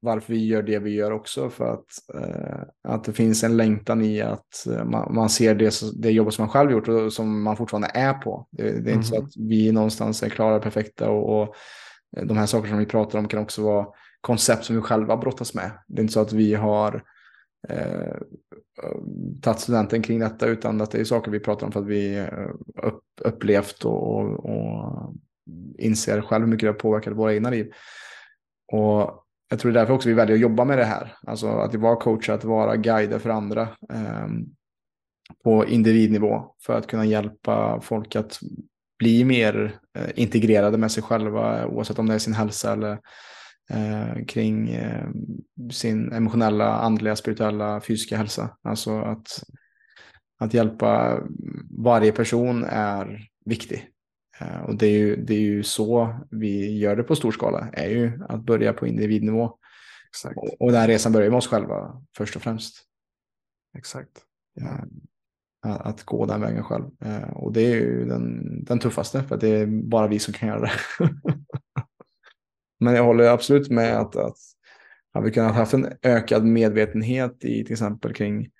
varför 0.00 0.32
vi 0.32 0.46
gör 0.46 0.62
det 0.62 0.78
vi 0.78 0.90
gör 0.94 1.10
också. 1.10 1.50
För 1.50 1.72
att, 1.74 1.86
eh, 2.14 2.60
att 2.88 3.04
det 3.04 3.12
finns 3.12 3.44
en 3.44 3.56
längtan 3.56 4.02
i 4.02 4.20
att 4.20 4.66
eh, 4.66 4.84
man, 4.84 5.14
man 5.14 5.28
ser 5.28 5.54
det, 5.54 5.80
det 5.96 6.10
jobbet 6.10 6.34
som 6.34 6.42
man 6.42 6.50
själv 6.50 6.70
gjort 6.70 6.88
och 6.88 7.12
som 7.12 7.42
man 7.42 7.56
fortfarande 7.56 7.90
är 7.94 8.14
på. 8.14 8.46
Det, 8.50 8.80
det 8.80 8.90
är 8.90 8.94
inte 8.94 9.06
så 9.06 9.14
Mhm. 9.16 9.24
att 9.24 9.32
vi 9.36 9.72
någonstans 9.72 10.22
är 10.22 10.28
klara 10.28 10.56
och 10.56 10.62
perfekta 10.62 11.10
och, 11.10 11.42
och 11.42 11.54
de 12.22 12.36
här 12.36 12.46
sakerna 12.46 12.68
som 12.72 12.78
vi 12.78 12.86
pratar 12.86 13.18
om 13.18 13.28
kan 13.28 13.42
också 13.42 13.62
vara 13.62 13.86
koncept 14.20 14.64
som 14.64 14.76
vi 14.76 14.82
själva 14.82 15.16
brottas 15.16 15.54
med. 15.54 15.70
Det 15.86 16.00
är 16.00 16.02
inte 16.02 16.12
så 16.12 16.20
att 16.20 16.32
vi 16.32 16.54
har 16.54 17.02
eh, 17.68 18.16
tagit 19.42 19.60
studenten 19.60 20.02
kring 20.02 20.18
detta 20.18 20.46
utan 20.46 20.80
att 20.80 20.90
det 20.90 21.00
är 21.00 21.04
saker 21.04 21.30
vi 21.30 21.40
pratar 21.40 21.66
om 21.66 21.72
för 21.72 21.80
att 21.80 21.86
vi 21.86 22.18
eh, 22.18 22.48
upp, 22.82 23.04
upplevt 23.20 23.84
och, 23.84 24.12
och, 24.12 24.44
och 24.44 25.14
inser 25.78 26.20
själv 26.20 26.44
hur 26.44 26.50
mycket 26.50 26.66
det 26.66 26.72
har 26.72 26.78
påverkat 26.78 27.16
våra 27.16 27.34
egna 27.34 27.50
liv. 27.50 27.72
Och 28.72 29.24
jag 29.48 29.58
tror 29.58 29.72
det 29.72 29.78
är 29.78 29.80
därför 29.80 29.94
också 29.94 30.08
vi 30.08 30.14
väljer 30.14 30.36
att 30.36 30.42
jobba 30.42 30.64
med 30.64 30.78
det 30.78 30.84
här. 30.84 31.16
Alltså 31.26 31.48
att 31.48 31.74
vara 31.74 31.96
coacher, 31.96 32.32
att 32.32 32.44
vara 32.44 32.76
guider 32.76 33.18
för 33.18 33.30
andra 33.30 33.62
eh, 33.92 34.28
på 35.44 35.66
individnivå 35.66 36.54
för 36.62 36.78
att 36.78 36.86
kunna 36.86 37.04
hjälpa 37.04 37.80
folk 37.80 38.16
att 38.16 38.38
bli 38.98 39.24
mer 39.24 39.78
eh, 39.98 40.08
integrerade 40.14 40.78
med 40.78 40.92
sig 40.92 41.02
själva 41.02 41.66
oavsett 41.66 41.98
om 41.98 42.06
det 42.06 42.14
är 42.14 42.18
sin 42.18 42.34
hälsa 42.34 42.72
eller 42.72 42.98
eh, 43.70 44.24
kring 44.26 44.68
eh, 44.68 45.08
sin 45.70 46.12
emotionella, 46.12 46.78
andliga, 46.78 47.16
spirituella, 47.16 47.80
fysiska 47.80 48.16
hälsa. 48.16 48.56
Alltså 48.62 49.00
att, 49.00 49.42
att 50.38 50.54
hjälpa 50.54 51.20
varje 51.78 52.12
person 52.12 52.64
är 52.64 53.28
viktig. 53.44 53.88
Eh, 54.40 54.60
och 54.60 54.74
det 54.74 54.86
är, 54.86 54.98
ju, 54.98 55.16
det 55.16 55.34
är 55.34 55.40
ju 55.40 55.62
så 55.62 56.18
vi 56.30 56.78
gör 56.78 56.96
det 56.96 57.02
på 57.02 57.16
stor 57.16 57.32
skala, 57.32 57.68
är 57.72 57.88
ju 57.88 58.12
att 58.28 58.42
börja 58.42 58.72
på 58.72 58.86
individnivå. 58.86 59.58
Exakt. 60.08 60.36
Och, 60.36 60.60
och 60.60 60.72
den 60.72 60.86
resan 60.86 61.12
börjar 61.12 61.30
med 61.30 61.38
oss 61.38 61.48
själva 61.48 62.02
först 62.16 62.36
och 62.36 62.42
främst. 62.42 62.84
Exakt. 63.78 64.24
Eh, 64.60 64.82
att, 65.62 65.86
att 65.86 66.02
gå 66.02 66.26
den 66.26 66.40
vägen 66.40 66.64
själv. 66.64 66.84
Eh, 67.04 67.30
och 67.30 67.52
det 67.52 67.60
är 67.60 67.74
ju 67.74 68.04
den, 68.04 68.64
den 68.64 68.78
tuffaste, 68.78 69.22
för 69.22 69.36
det 69.36 69.48
är 69.48 69.66
bara 69.66 70.06
vi 70.06 70.18
som 70.18 70.34
kan 70.34 70.48
göra 70.48 70.60
det. 70.60 70.72
Men 72.80 72.94
jag 72.94 73.04
håller 73.04 73.24
absolut 73.24 73.70
med 73.70 73.98
att, 73.98 74.16
att 74.16 74.36
har 75.12 75.22
vi 75.22 75.30
kunnat 75.30 75.54
haft 75.54 75.74
en 75.74 75.92
ökad 76.02 76.44
medvetenhet 76.44 77.44
i 77.44 77.64
till 77.64 77.72
exempel 77.72 78.14
kring 78.14 78.50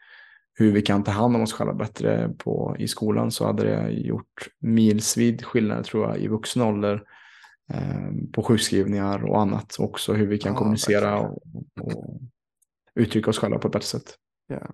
hur 0.58 0.72
vi 0.72 0.82
kan 0.82 1.04
ta 1.04 1.10
hand 1.10 1.36
om 1.36 1.42
oss 1.42 1.52
själva 1.52 1.74
bättre 1.74 2.28
på, 2.38 2.76
i 2.78 2.88
skolan 2.88 3.30
så 3.30 3.46
hade 3.46 3.64
det 3.64 3.90
gjort 3.90 4.48
milsvid 4.58 5.44
skillnad 5.44 5.84
tror 5.84 6.08
jag 6.08 6.18
i 6.18 6.28
vuxen 6.28 6.62
ålder 6.62 7.02
eh, 7.72 8.10
på 8.32 8.42
sjukskrivningar 8.42 9.24
och 9.24 9.40
annat. 9.40 9.76
Också 9.78 10.12
hur 10.12 10.26
vi 10.26 10.38
kan 10.38 10.52
Ja, 10.52 10.58
kommunicera 10.58 11.18
och, 11.18 11.42
och 11.80 12.20
uttrycka 12.94 13.30
oss 13.30 13.38
själva 13.38 13.58
på 13.58 13.68
ett 13.68 13.72
bättre 13.72 13.86
sätt. 13.86 14.14
Ja. 14.46 14.70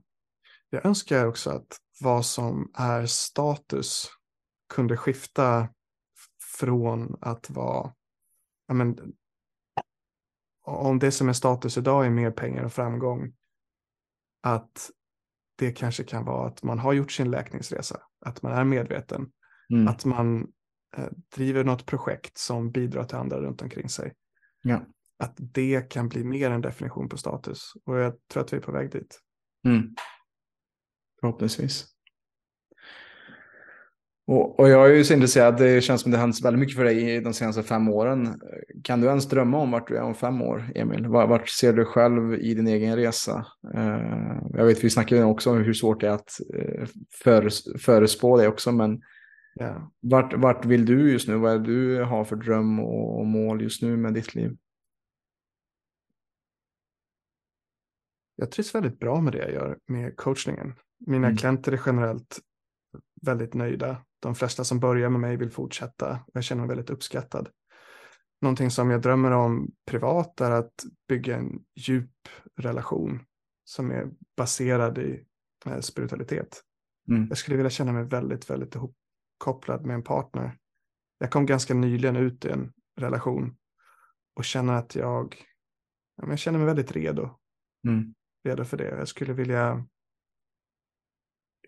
Jag 0.70 0.86
önskar 0.86 1.26
också 1.26 1.50
att 1.50 1.76
vad 2.00 2.26
som 2.26 2.70
är 2.74 3.06
status 3.06 4.08
kunde 4.74 4.96
skifta 4.96 5.68
från 6.58 7.16
att 7.20 7.50
vara, 7.50 7.92
ja 8.68 8.74
men, 8.74 8.98
om 10.62 10.98
det 10.98 11.12
som 11.12 11.28
är 11.28 11.32
status 11.32 11.78
idag 11.78 12.06
är 12.06 12.10
mer 12.10 12.30
pengar 12.30 12.64
och 12.64 12.72
framgång, 12.72 13.32
att 14.42 14.90
det 15.56 15.72
kanske 15.72 16.04
kan 16.04 16.24
vara 16.24 16.46
att 16.48 16.62
man 16.62 16.78
har 16.78 16.92
gjort 16.92 17.12
sin 17.12 17.30
läkningsresa, 17.30 18.00
att 18.26 18.42
man 18.42 18.52
är 18.52 18.64
medveten, 18.64 19.30
Mm. 19.72 19.88
att 19.88 20.04
man 20.04 20.40
eh, 20.96 21.08
driver 21.36 21.64
något 21.64 21.86
projekt 21.86 22.38
som 22.38 22.70
bidrar 22.70 23.04
till 23.04 23.16
andra 23.16 23.40
runt 23.40 23.62
omkring 23.62 23.88
sig. 23.88 24.12
Ja. 24.62 24.86
Att 25.18 25.34
det 25.36 25.90
kan 25.90 26.08
bli 26.08 26.24
mer 26.24 26.50
en 26.50 26.60
definition 26.60 27.08
på 27.08 27.16
status. 27.16 27.72
Och 27.84 27.98
jag 27.98 28.14
tror 28.32 28.42
att 28.42 28.52
vi 28.52 28.56
är 28.56 28.60
på 28.60 28.72
väg 28.72 28.90
dit. 28.92 29.20
Mm. 29.66 29.94
Förhoppningsvis. 31.20 31.86
Och, 34.26 34.60
och 34.60 34.68
jag 34.68 34.90
är 34.90 34.94
ju 34.94 35.04
så 35.04 35.14
intresserad, 35.14 35.56
det 35.58 35.80
känns 35.80 36.00
som 36.00 36.10
det 36.10 36.16
har 36.16 36.22
hänt 36.22 36.44
väldigt 36.44 36.60
mycket 36.60 36.76
för 36.76 36.84
dig 36.84 37.20
de 37.20 37.34
senaste 37.34 37.62
fem 37.62 37.88
åren. 37.88 38.40
Kan 38.84 39.00
du 39.00 39.06
ens 39.06 39.28
drömma 39.28 39.58
om 39.58 39.70
vart 39.70 39.88
du 39.88 39.96
är 39.96 40.02
om 40.02 40.14
fem 40.14 40.42
år, 40.42 40.72
Emil? 40.74 41.06
Vart, 41.06 41.48
ser 41.48 41.72
du 41.72 41.84
själv 41.84 42.34
i 42.34 42.54
din 42.54 42.66
egen 42.66 42.96
resa? 42.96 43.46
Eh, 43.74 44.36
jag 44.50 44.64
vet, 44.66 44.84
vi 44.84 44.90
snackade 44.90 45.24
också 45.24 45.50
om 45.50 45.58
hur 45.58 45.74
svårt 45.74 46.00
det 46.00 46.06
är 46.08 46.12
att 46.12 46.38
uh, 46.54 46.86
föres, 47.22 47.82
förespå 47.82 48.36
det 48.36 48.48
också, 48.48 48.72
men 48.72 49.00
Ja. 49.56 49.90
vart, 50.00 50.34
vart 50.34 50.64
vill 50.64 50.86
du 50.86 51.12
just 51.12 51.28
nu? 51.28 51.36
Vad 51.36 51.52
är 51.52 51.58
det 51.58 51.64
du 51.64 52.02
har 52.04 52.24
för 52.24 52.36
dröm 52.36 52.80
och, 52.80 53.18
och 53.18 53.26
mål 53.26 53.62
just 53.62 53.82
nu 53.82 53.96
med 53.96 54.14
ditt 54.14 54.34
liv? 54.34 54.56
Jag 58.36 58.50
trivs 58.50 58.74
väldigt 58.74 58.98
bra 58.98 59.20
med 59.20 59.32
det 59.32 59.38
jag 59.38 59.52
gör 59.52 59.78
med 59.86 60.16
coachningen. 60.16 60.74
Mina 61.06 61.26
Mm. 61.26 61.36
klienter 61.36 61.72
är 61.72 61.80
generellt 61.86 62.38
väldigt 63.22 63.54
nöjda. 63.54 63.96
De 64.24 64.34
flesta 64.34 64.64
som 64.64 64.80
börjar 64.80 65.10
med 65.10 65.20
mig 65.20 65.36
vill 65.36 65.50
fortsätta. 65.50 66.18
Jag 66.32 66.44
känner 66.44 66.62
mig 66.62 66.68
väldigt 66.68 66.90
uppskattad. 66.90 67.48
Någonting 68.40 68.70
som 68.70 68.90
jag 68.90 69.02
drömmer 69.02 69.30
om 69.30 69.70
privat 69.86 70.40
är 70.40 70.50
att 70.50 70.84
bygga 71.08 71.36
en 71.36 71.64
djup 71.76 72.10
relation 72.56 73.20
som 73.64 73.90
är 73.90 74.10
baserad 74.36 74.98
i 74.98 75.24
eh, 75.66 75.80
spiritualitet. 75.80 76.62
Mm. 77.08 77.26
Jag 77.28 77.38
skulle 77.38 77.56
vilja 77.56 77.70
känna 77.70 77.92
mig 77.92 78.04
väldigt, 78.04 78.50
väldigt 78.50 78.74
ihopkopplad 78.74 79.86
med 79.86 79.94
en 79.94 80.02
partner. 80.02 80.58
Jag 81.18 81.30
kom 81.30 81.46
ganska 81.46 81.74
nyligen 81.74 82.16
ut 82.16 82.44
i 82.44 82.50
en 82.50 82.72
relation 83.00 83.56
och 84.36 84.44
känner 84.44 84.72
att 84.72 84.94
jag, 84.94 85.36
jag 86.16 86.38
känner 86.38 86.58
mig 86.58 86.66
väldigt 86.66 86.92
redo 86.92 87.38
Mm. 87.86 88.14
redo 88.44 88.64
för 88.64 88.76
det. 88.76 88.88
Jag 88.88 89.08
skulle 89.08 89.32
vilja... 89.32 89.86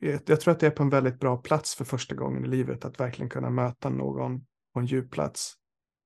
Jag, 0.00 0.20
jag 0.26 0.40
tror 0.40 0.52
att 0.52 0.60
det 0.60 0.66
är 0.66 0.70
på 0.70 0.82
en 0.82 0.90
väldigt 0.90 1.20
bra 1.20 1.36
plats 1.36 1.74
för 1.74 1.84
första 1.84 2.14
gången 2.14 2.44
i 2.44 2.48
livet 2.48 2.84
att 2.84 3.00
verkligen 3.00 3.30
kunna 3.30 3.50
möta 3.50 3.88
någon 3.88 4.46
på 4.72 4.80
en 4.80 4.86
djup 4.86 5.10
plats. 5.10 5.54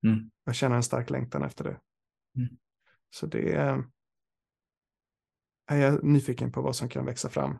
Mm. 0.03 0.31
Jag 0.43 0.55
känner 0.55 0.75
en 0.75 0.83
stark 0.83 1.09
längtan 1.09 1.43
efter 1.43 1.63
det. 1.63 1.79
Mm. 2.35 2.57
Så 3.09 3.25
det 3.25 3.53
är... 3.53 3.83
är 5.67 5.77
jag 5.77 6.03
nyfiken 6.03 6.51
på 6.51 6.61
vad 6.61 6.75
som 6.75 6.89
kan 6.89 7.05
växa 7.05 7.29
fram 7.29 7.57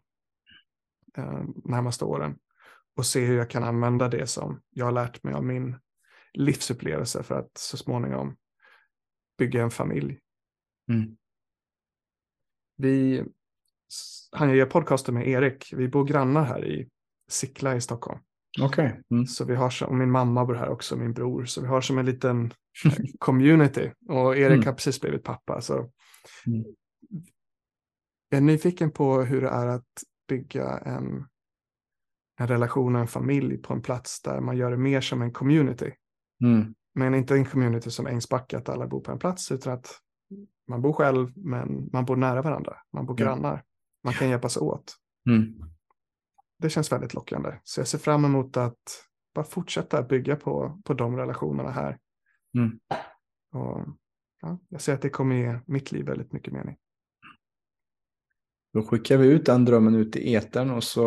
eh, 1.17 1.43
närmaste 1.65 2.05
åren 2.05 2.37
och 2.95 3.05
se 3.05 3.25
hur 3.25 3.37
jag 3.37 3.49
kan 3.49 3.63
använda 3.63 4.07
det 4.07 4.27
som 4.27 4.61
jag 4.69 4.85
har 4.85 4.91
lärt 4.91 5.23
mig 5.23 5.33
av 5.33 5.43
min 5.43 5.79
livsupplevelse 6.33 7.23
för 7.23 7.39
att 7.39 7.57
så 7.57 7.77
småningom 7.77 8.37
bygga 9.37 9.63
en 9.63 9.71
familj. 9.71 10.19
Mm. 10.89 11.17
Vi, 12.75 13.25
han 14.31 14.55
gör 14.55 14.65
podcaster 14.65 15.13
med 15.13 15.27
Erik. 15.27 15.73
Vi 15.73 15.87
bor 15.87 16.05
grannar 16.05 16.43
här 16.43 16.65
i 16.65 16.89
Sickla 17.29 17.75
i 17.75 17.81
Stockholm. 17.81 18.19
Okej. 18.61 18.85
Okay. 18.85 19.01
Mm. 19.11 19.25
Så 19.25 19.45
vi 19.45 19.55
har 19.55 19.69
som, 19.69 19.87
och 19.87 19.95
min 19.95 20.11
mamma 20.11 20.45
bor 20.45 20.53
här 20.53 20.69
också, 20.69 20.95
min 20.95 21.13
bror. 21.13 21.45
Så 21.45 21.61
vi 21.61 21.67
har 21.67 21.81
som 21.81 21.97
en 21.97 22.05
liten 22.05 22.53
eh, 22.85 22.93
community. 23.19 23.91
Och 24.09 24.37
Erik 24.37 24.55
mm. 24.55 24.65
har 24.65 24.73
precis 24.73 25.01
blivit 25.01 25.23
pappa. 25.23 25.61
Så 25.61 25.73
mm. 26.47 26.63
Jag 28.29 28.37
är 28.37 28.41
nyfiken 28.41 28.91
på 28.91 29.21
hur 29.21 29.41
det 29.41 29.49
är 29.49 29.67
att 29.67 30.03
bygga 30.27 30.77
en, 30.77 31.25
en 32.39 32.47
relation 32.47 32.95
och 32.95 33.01
en 33.01 33.07
familj 33.07 33.57
på 33.57 33.73
en 33.73 33.81
plats 33.81 34.21
där 34.21 34.41
man 34.41 34.57
gör 34.57 34.71
det 34.71 34.77
mer 34.77 35.01
som 35.01 35.21
en 35.21 35.31
community. 35.31 35.91
Mm. 36.43 36.73
Men 36.95 37.15
inte 37.15 37.35
en 37.35 37.45
community 37.45 37.89
som 37.89 38.07
Ängsbacka, 38.07 38.57
att 38.57 38.69
alla 38.69 38.87
bor 38.87 39.01
på 39.01 39.11
en 39.11 39.19
plats, 39.19 39.51
utan 39.51 39.73
att 39.73 39.99
man 40.67 40.81
bor 40.81 40.93
själv, 40.93 41.31
men 41.35 41.89
man 41.93 42.05
bor 42.05 42.15
nära 42.15 42.41
varandra. 42.41 42.77
Man 42.93 43.05
bor 43.05 43.15
grannar. 43.15 43.63
Man 44.03 44.13
kan 44.13 44.29
hjälpas 44.29 44.57
åt. 44.57 44.95
Mm. 45.29 45.53
Det 46.59 46.69
känns 46.69 46.91
väldigt 46.91 47.13
lockande. 47.13 47.59
Så 47.63 47.79
jag 47.79 47.87
ser 47.87 47.97
fram 47.97 48.25
emot 48.25 48.57
att 48.57 48.79
bara 49.35 49.45
fortsätta 49.45 50.03
bygga 50.03 50.35
på, 50.35 50.81
på 50.85 50.93
de 50.93 51.17
relationerna 51.17 51.71
här. 51.71 51.97
Mm. 52.57 52.79
Och, 53.53 53.87
ja, 54.41 54.59
jag 54.69 54.81
ser 54.81 54.93
att 54.93 55.01
det 55.01 55.09
kommer 55.09 55.35
ge 55.35 55.59
mitt 55.65 55.91
liv 55.91 56.05
väldigt 56.05 56.33
mycket 56.33 56.53
mening. 56.53 56.77
Då 58.73 58.83
skickar 58.83 59.17
vi 59.17 59.27
ut 59.27 59.45
den 59.45 59.65
drömmen 59.65 59.95
ut 59.95 60.15
i 60.15 60.35
etern 60.35 60.71
och 60.71 60.83
så 60.83 61.03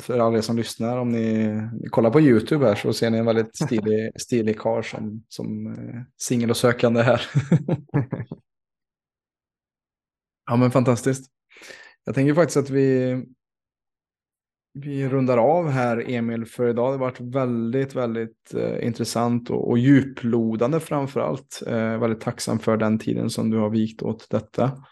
för 0.00 0.18
alla 0.18 0.38
er 0.38 0.42
som 0.42 0.56
lyssnar, 0.56 0.98
om 0.98 1.08
ni, 1.08 1.50
kollar 1.90 2.10
på 2.10 2.20
YouTube 2.20 2.66
här 2.66 2.74
så 2.74 2.92
ser 2.92 3.10
ni 3.10 3.18
en 3.18 3.26
väldigt 3.26 3.56
stilig, 3.56 4.12
stilig 4.20 4.58
karl 4.58 4.82
som, 4.82 5.24
som 5.28 5.66
eh, 5.66 6.02
singel 6.16 6.50
och 6.50 6.56
sökande 6.56 7.02
här. 7.02 7.22
ja 10.46 10.56
men 10.56 10.70
fantastiskt. 10.70 11.30
Jag 12.04 12.14
tänker 12.14 12.34
faktiskt 12.34 12.56
att 12.56 12.70
vi, 12.70 13.16
vi 14.74 15.08
rundar 15.08 15.38
av 15.38 15.68
här 15.68 16.10
Emil 16.10 16.46
för 16.46 16.68
idag. 16.68 16.84
har 16.84 16.92
Det 16.92 16.98
varit 16.98 17.20
väldigt, 17.20 17.94
väldigt 17.94 18.54
eh, 18.54 18.86
intressant 18.86 19.50
och, 19.50 19.70
och 19.70 19.78
djuplodande 19.78 20.80
framför 20.80 21.20
allt. 21.20 21.62
Eh, 21.66 21.98
väldigt 21.98 22.20
tacksam 22.20 22.58
för 22.58 22.76
den 22.76 22.98
tiden 22.98 23.30
som 23.30 23.50
du 23.50 23.58
har 23.58 23.70
vikt 23.70 24.02
åt 24.02 24.30
detta. 24.30 24.84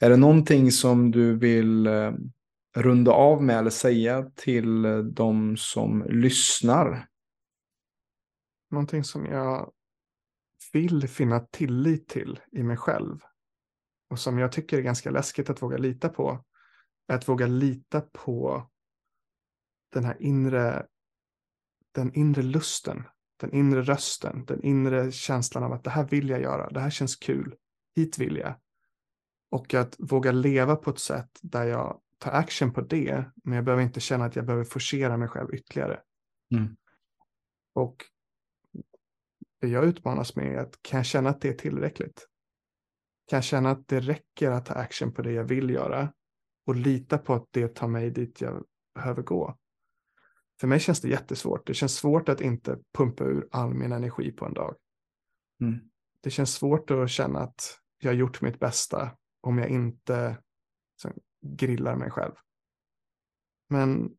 Är 0.00 0.10
det 0.10 0.16
någonting 0.16 0.70
som 0.70 1.10
du 1.10 1.36
vill 1.36 1.86
eh, 1.86 2.12
runda 2.76 3.12
av 3.12 3.42
med 3.42 3.58
eller 3.58 3.70
säga 3.70 4.30
till 4.34 4.84
eh, 4.84 4.98
de 4.98 5.56
som 5.56 6.04
lyssnar? 6.08 7.06
Någonting 8.70 9.04
som 9.04 9.26
jag 9.26 9.70
vill 10.72 11.08
finna 11.08 11.40
tillit 11.40 12.08
till 12.08 12.40
i 12.52 12.62
mig 12.62 12.76
själv 12.76 13.18
och 14.10 14.18
som 14.18 14.38
jag 14.38 14.52
tycker 14.52 14.78
är 14.78 14.82
ganska 14.82 15.10
läskigt 15.10 15.50
att 15.50 15.62
våga 15.62 15.78
lita 15.78 16.08
på 16.08 16.44
är 17.06 17.14
att 17.14 17.28
våga 17.28 17.46
lita 17.46 18.00
på 18.00 18.70
den 19.92 20.04
här 20.04 20.22
inre, 20.22 20.86
den 21.92 22.14
inre 22.14 22.42
lusten, 22.42 23.04
den 23.36 23.54
inre 23.54 23.82
rösten, 23.82 24.44
den 24.44 24.62
inre 24.62 25.12
känslan 25.12 25.64
av 25.64 25.72
att 25.72 25.84
det 25.84 25.90
här 25.90 26.04
vill 26.04 26.28
jag 26.28 26.40
göra, 26.40 26.70
det 26.70 26.80
här 26.80 26.90
känns 26.90 27.16
kul, 27.16 27.56
hit 27.96 28.18
vill 28.18 28.36
jag. 28.36 28.54
Och 29.50 29.74
att 29.74 29.96
våga 29.98 30.32
leva 30.32 30.76
på 30.76 30.90
ett 30.90 30.98
sätt 30.98 31.38
där 31.42 31.64
jag 31.64 32.00
tar 32.18 32.32
action 32.32 32.72
på 32.72 32.80
det, 32.80 33.24
men 33.44 33.54
jag 33.54 33.64
behöver 33.64 33.82
inte 33.82 34.00
känna 34.00 34.24
att 34.24 34.36
jag 34.36 34.46
behöver 34.46 34.64
forcera 34.64 35.16
mig 35.16 35.28
själv 35.28 35.54
ytterligare. 35.54 36.00
Mm. 36.54 36.76
Och 37.74 38.04
det 39.60 39.68
jag 39.68 39.84
utmanas 39.84 40.36
med 40.36 40.54
är 40.54 40.58
att 40.58 40.82
kan 40.82 40.98
jag 40.98 41.06
känna 41.06 41.30
att 41.30 41.40
det 41.40 41.48
är 41.48 41.52
tillräckligt? 41.52 42.29
Kan 43.30 43.36
jag 43.36 43.44
känna 43.44 43.70
att 43.70 43.88
det 43.88 44.00
räcker 44.00 44.50
att 44.50 44.66
ta 44.66 44.74
action 44.74 45.12
på 45.12 45.22
det 45.22 45.32
jag 45.32 45.44
vill 45.44 45.70
göra 45.70 46.12
och 46.66 46.76
lita 46.76 47.18
på 47.18 47.34
att 47.34 47.46
det 47.50 47.74
tar 47.74 47.88
mig 47.88 48.10
dit 48.10 48.40
jag 48.40 48.64
behöver 48.94 49.22
gå? 49.22 49.58
För 50.60 50.66
mig 50.66 50.80
känns 50.80 51.00
det 51.00 51.08
jättesvårt. 51.08 51.66
Det 51.66 51.74
känns 51.74 51.96
svårt 51.96 52.28
att 52.28 52.40
inte 52.40 52.78
pumpa 52.94 53.24
ur 53.24 53.48
all 53.50 53.74
min 53.74 53.92
energi 53.92 54.32
på 54.32 54.46
en 54.46 54.54
dag. 54.54 54.76
Mm. 55.60 55.80
Det 56.20 56.30
känns 56.30 56.54
svårt 56.54 56.90
att 56.90 57.10
känna 57.10 57.38
att 57.38 57.78
jag 57.98 58.10
har 58.10 58.16
gjort 58.16 58.40
mitt 58.40 58.58
bästa 58.58 59.10
om 59.40 59.58
jag 59.58 59.68
inte 59.68 60.38
grillar 61.46 61.96
mig 61.96 62.10
själv. 62.10 62.34
Men 63.68 64.16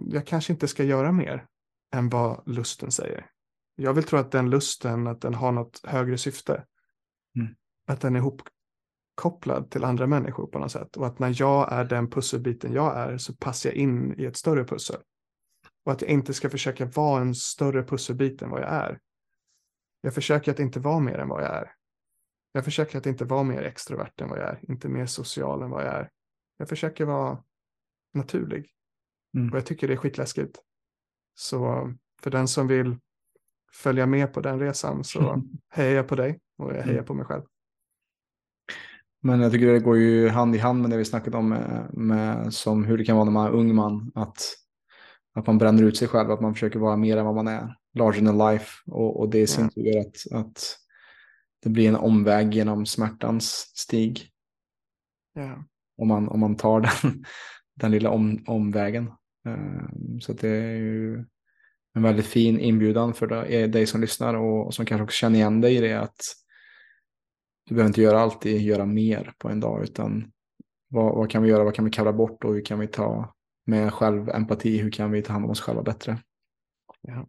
jag 0.00 0.26
kanske 0.26 0.52
inte 0.52 0.68
ska 0.68 0.84
göra 0.84 1.12
mer 1.12 1.46
än 1.94 2.08
vad 2.08 2.48
lusten 2.48 2.90
säger. 2.90 3.30
Jag 3.74 3.94
vill 3.94 4.04
tro 4.04 4.18
att 4.18 4.32
den 4.32 4.50
lusten, 4.50 5.06
att 5.06 5.20
den 5.20 5.34
har 5.34 5.52
något 5.52 5.80
högre 5.84 6.18
syfte. 6.18 6.64
Mm. 7.36 7.54
Att 7.86 8.00
den 8.00 8.16
är 8.16 8.20
ihopkopplad 8.20 9.70
till 9.70 9.84
andra 9.84 10.06
människor 10.06 10.46
på 10.46 10.58
något 10.58 10.72
sätt. 10.72 10.96
Och 10.96 11.06
att 11.06 11.18
när 11.18 11.34
jag 11.40 11.72
är 11.72 11.84
den 11.84 12.10
pusselbiten 12.10 12.72
jag 12.72 12.96
är 12.96 13.18
så 13.18 13.36
passar 13.36 13.70
jag 13.70 13.76
in 13.76 14.20
i 14.20 14.24
ett 14.24 14.36
större 14.36 14.64
pussel. 14.64 15.00
Och 15.84 15.92
att 15.92 16.02
jag 16.02 16.10
inte 16.10 16.34
ska 16.34 16.50
försöka 16.50 16.86
vara 16.86 17.20
en 17.20 17.34
större 17.34 17.82
pusselbit 17.82 18.42
än 18.42 18.50
vad 18.50 18.60
jag 18.60 18.68
är. 18.68 19.00
Jag 20.00 20.14
försöker 20.14 20.52
att 20.52 20.60
inte 20.60 20.80
vara 20.80 21.00
mer 21.00 21.18
än 21.18 21.28
vad 21.28 21.42
jag 21.42 21.54
är. 21.54 21.72
Jag 22.52 22.64
försöker 22.64 22.98
att 22.98 23.06
inte 23.06 23.24
vara 23.24 23.42
mer 23.42 23.62
extrovert 23.62 24.20
än 24.20 24.28
vad 24.28 24.38
jag 24.38 24.48
är, 24.48 24.70
inte 24.70 24.88
mer 24.88 25.06
social 25.06 25.62
än 25.62 25.70
vad 25.70 25.84
jag 25.84 25.94
är. 25.94 26.10
Jag 26.56 26.68
försöker 26.68 27.04
vara 27.04 27.44
naturlig. 28.14 28.70
Mm. 29.34 29.50
Och 29.50 29.56
jag 29.56 29.66
tycker 29.66 29.88
det 29.88 29.94
är 29.94 29.96
skitläskigt. 29.96 30.58
Så 31.34 31.92
för 32.22 32.30
den 32.30 32.48
som 32.48 32.66
vill 32.66 32.98
följa 33.72 34.06
med 34.06 34.32
på 34.32 34.40
den 34.40 34.60
resan 34.60 35.04
så 35.04 35.42
hejar 35.68 35.94
jag 35.94 36.08
på 36.08 36.16
dig 36.16 36.40
och 36.58 36.70
jag 36.70 36.82
hejar 36.82 36.92
mm. 36.92 37.04
på 37.04 37.14
mig 37.14 37.24
själv. 37.24 37.42
Men 39.22 39.40
jag 39.40 39.52
tycker 39.52 39.66
det 39.66 39.80
går 39.80 39.98
ju 39.98 40.28
hand 40.28 40.54
i 40.54 40.58
hand 40.58 40.82
med 40.82 40.90
det 40.90 40.96
vi 40.96 41.04
snackat 41.04 41.34
om 41.34 41.48
med, 41.48 41.90
med 41.92 42.54
som 42.54 42.84
hur 42.84 42.98
det 42.98 43.04
kan 43.04 43.16
vara 43.16 43.24
när 43.24 43.32
man 43.32 43.46
är 43.46 43.50
ung 43.50 43.74
man. 43.74 44.12
Att, 44.14 44.36
att 45.34 45.46
man 45.46 45.58
bränner 45.58 45.82
ut 45.82 45.96
sig 45.96 46.08
själv, 46.08 46.30
att 46.30 46.40
man 46.40 46.54
försöker 46.54 46.78
vara 46.78 46.96
mer 46.96 47.16
än 47.16 47.24
vad 47.24 47.34
man 47.34 47.48
är. 47.48 47.74
Larger 47.94 48.24
than 48.24 48.38
life. 48.38 48.66
Och, 48.86 49.20
och 49.20 49.30
det 49.30 49.38
i 49.38 49.46
sin 49.46 49.68
tur 49.68 49.82
gör 49.82 50.00
att, 50.00 50.32
att 50.32 50.76
det 51.62 51.68
blir 51.68 51.88
en 51.88 51.96
omväg 51.96 52.54
genom 52.54 52.86
smärtans 52.86 53.72
stig. 53.74 54.28
Ja. 55.34 55.64
Om, 55.96 56.08
man, 56.08 56.28
om 56.28 56.40
man 56.40 56.56
tar 56.56 56.80
den, 57.02 57.24
den 57.74 57.90
lilla 57.90 58.10
om, 58.10 58.44
omvägen. 58.46 59.12
Um, 59.44 60.20
så 60.20 60.32
det 60.32 60.48
är 60.48 60.76
ju 60.76 61.24
en 61.94 62.02
väldigt 62.02 62.26
fin 62.26 62.60
inbjudan 62.60 63.14
för 63.14 63.26
dig 63.68 63.86
som 63.86 64.00
lyssnar 64.00 64.34
och, 64.34 64.66
och 64.66 64.74
som 64.74 64.86
kanske 64.86 65.04
också 65.04 65.16
känner 65.16 65.38
igen 65.38 65.60
dig 65.60 65.76
i 65.76 65.80
det 65.80 66.00
att 66.00 66.20
du 67.68 67.74
behöver 67.74 67.88
inte 67.88 68.02
göra 68.02 68.20
alltid 68.20 68.60
göra 68.60 68.86
mer 68.86 69.32
på 69.38 69.48
en 69.48 69.60
dag 69.60 69.82
utan 69.82 70.32
vad, 70.88 71.14
vad 71.14 71.30
kan 71.30 71.42
vi 71.42 71.48
göra, 71.48 71.64
vad 71.64 71.74
kan 71.74 71.84
vi 71.84 71.90
kalla 71.90 72.12
bort 72.12 72.44
och 72.44 72.54
hur 72.54 72.64
kan 72.64 72.78
vi 72.78 72.86
ta 72.86 73.34
med 73.66 73.94
självempati, 73.94 74.78
hur 74.78 74.90
kan 74.90 75.10
vi 75.10 75.22
ta 75.22 75.32
hand 75.32 75.44
om 75.44 75.50
oss 75.50 75.60
själva 75.60 75.82
bättre. 75.82 76.18
Ja. 77.00 77.28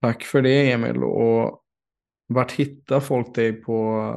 Tack 0.00 0.22
för 0.22 0.42
det 0.42 0.72
Emil 0.72 1.04
och 1.04 1.62
vart 2.26 2.52
hittar 2.52 3.00
folk 3.00 3.34
dig 3.34 3.52
på 3.52 4.14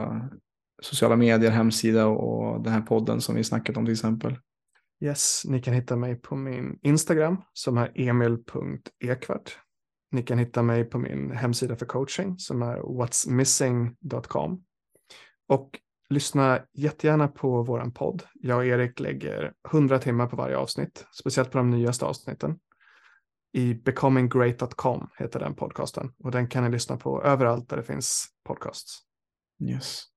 sociala 0.81 1.15
medier, 1.15 1.51
hemsida 1.51 2.07
och 2.07 2.63
den 2.63 2.73
här 2.73 2.81
podden 2.81 3.21
som 3.21 3.35
vi 3.35 3.43
snackat 3.43 3.77
om 3.77 3.85
till 3.85 3.93
exempel? 3.93 4.37
Yes, 5.01 5.43
ni 5.45 5.61
kan 5.61 5.73
hitta 5.73 5.95
mig 5.95 6.15
på 6.15 6.35
min 6.35 6.79
Instagram 6.81 7.41
som 7.53 7.77
är 7.77 7.91
emil.ekvart. 7.95 9.59
Ni 10.13 10.23
kan 10.23 10.37
hitta 10.37 10.63
mig 10.63 10.83
på 10.83 10.99
min 10.99 11.31
hemsida 11.31 11.75
för 11.75 11.85
coaching 11.85 12.39
som 12.39 12.61
är 12.61 12.97
whatsmissing.com. 12.97 14.63
Och 15.47 15.79
lyssna 16.09 16.59
jättegärna 16.73 17.27
på 17.27 17.63
våran 17.63 17.91
podd. 17.91 18.23
Jag 18.33 18.57
och 18.57 18.65
Erik 18.65 18.99
lägger 18.99 19.53
100 19.71 19.99
timmar 19.99 20.27
på 20.27 20.35
varje 20.35 20.57
avsnitt, 20.57 21.05
speciellt 21.19 21.51
på 21.51 21.57
de 21.57 21.69
nyaste 21.69 22.05
avsnitten 22.05 22.59
i 23.53 23.73
becominggreat.com 23.73 25.09
heter 25.17 25.39
den 25.39 25.55
podcasten 25.55 26.13
och 26.23 26.31
den 26.31 26.47
kan 26.47 26.63
ni 26.63 26.69
lyssna 26.69 26.97
på 26.97 27.23
överallt 27.23 27.69
där 27.69 27.77
det 27.77 27.83
finns 27.83 28.27
podcasts. 28.43 28.99
Yes. 29.61 30.12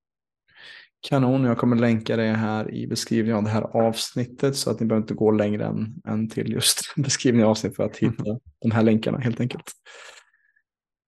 Kanon, 1.09 1.43
jag 1.43 1.57
kommer 1.57 1.75
länka 1.75 2.15
det 2.15 2.23
här 2.23 2.73
i 2.73 2.87
beskrivningen 2.87 3.37
av 3.37 3.43
det 3.43 3.49
här 3.49 3.87
avsnittet 3.87 4.55
så 4.55 4.71
att 4.71 4.79
ni 4.79 4.85
behöver 4.85 5.03
inte 5.03 5.13
gå 5.13 5.31
längre 5.31 5.65
än, 5.65 6.01
än 6.07 6.29
till 6.29 6.51
just 6.51 6.81
beskrivningen 6.95 7.45
av 7.45 7.51
avsnittet 7.51 7.75
för 7.75 7.83
att 7.83 7.97
hitta 7.97 8.29
mm. 8.29 8.39
de 8.61 8.71
här 8.71 8.83
länkarna 8.83 9.17
helt 9.17 9.39
enkelt. 9.39 9.71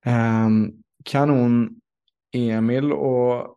Um, 0.06 0.74
kanon 1.06 1.70
Emil 2.34 2.94
och 2.94 3.56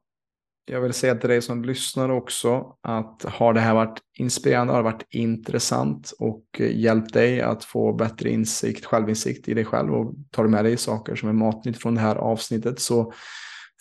jag 0.65 0.81
vill 0.81 0.93
säga 0.93 1.15
till 1.15 1.29
dig 1.29 1.43
som 1.43 1.65
lyssnar 1.65 2.09
också 2.09 2.77
att 2.83 3.23
har 3.23 3.55
det 3.55 3.61
här 3.61 3.75
varit 3.75 3.99
inspirerande, 4.19 4.73
har 4.73 4.79
det 4.79 4.91
varit 4.91 5.07
intressant 5.11 6.13
och 6.19 6.45
hjälpt 6.61 7.13
dig 7.13 7.41
att 7.41 7.65
få 7.65 7.93
bättre 7.93 8.31
insikt, 8.31 8.85
självinsikt 8.85 9.49
i 9.49 9.55
dig 9.55 9.65
själv 9.65 9.95
och 9.95 10.15
tar 10.31 10.43
du 10.43 10.51
med 10.51 10.65
dig 10.65 10.77
saker 10.77 11.17
som 11.17 11.29
är 11.29 11.33
matnytt 11.33 11.83
från 11.83 11.95
det 11.95 12.01
här 12.01 12.17
avsnittet 12.17 12.81
så 12.81 13.13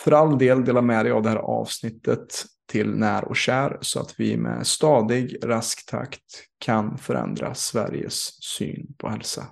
för 0.04 0.12
all 0.12 0.38
del 0.38 0.66
dela 0.66 0.82
med 0.82 1.06
dig 1.06 1.12
av 1.12 1.24
det 1.24 1.30
här 1.30 1.38
avsnittet 1.38 2.46
till 2.72 2.96
när 2.96 3.26
och 3.26 3.36
kär 3.36 3.78
så 3.82 4.00
att 4.00 4.16
vi 4.18 4.38
med 4.38 4.68
stadig, 4.68 5.38
rask 5.44 5.90
takt 5.90 6.22
kan 6.60 6.98
förändra 6.98 7.54
Sveriges 7.54 8.44
syn 8.44 8.94
på 8.98 9.10
hälsa. 9.10 9.44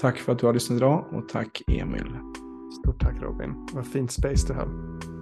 Tack 0.00 0.18
för 0.18 0.32
att 0.32 0.38
du 0.38 0.46
har 0.46 0.52
lyssnat 0.52 0.76
idag 0.76 1.06
och 1.12 1.28
tack 1.28 1.62
Emil. 1.66 2.16
Stort 2.82 3.00
tack 3.00 3.22
Robin. 3.22 3.68
Vad 3.72 3.86
fint 3.86 4.12
space 4.12 4.46
du 4.46 4.54
har. 4.54 5.21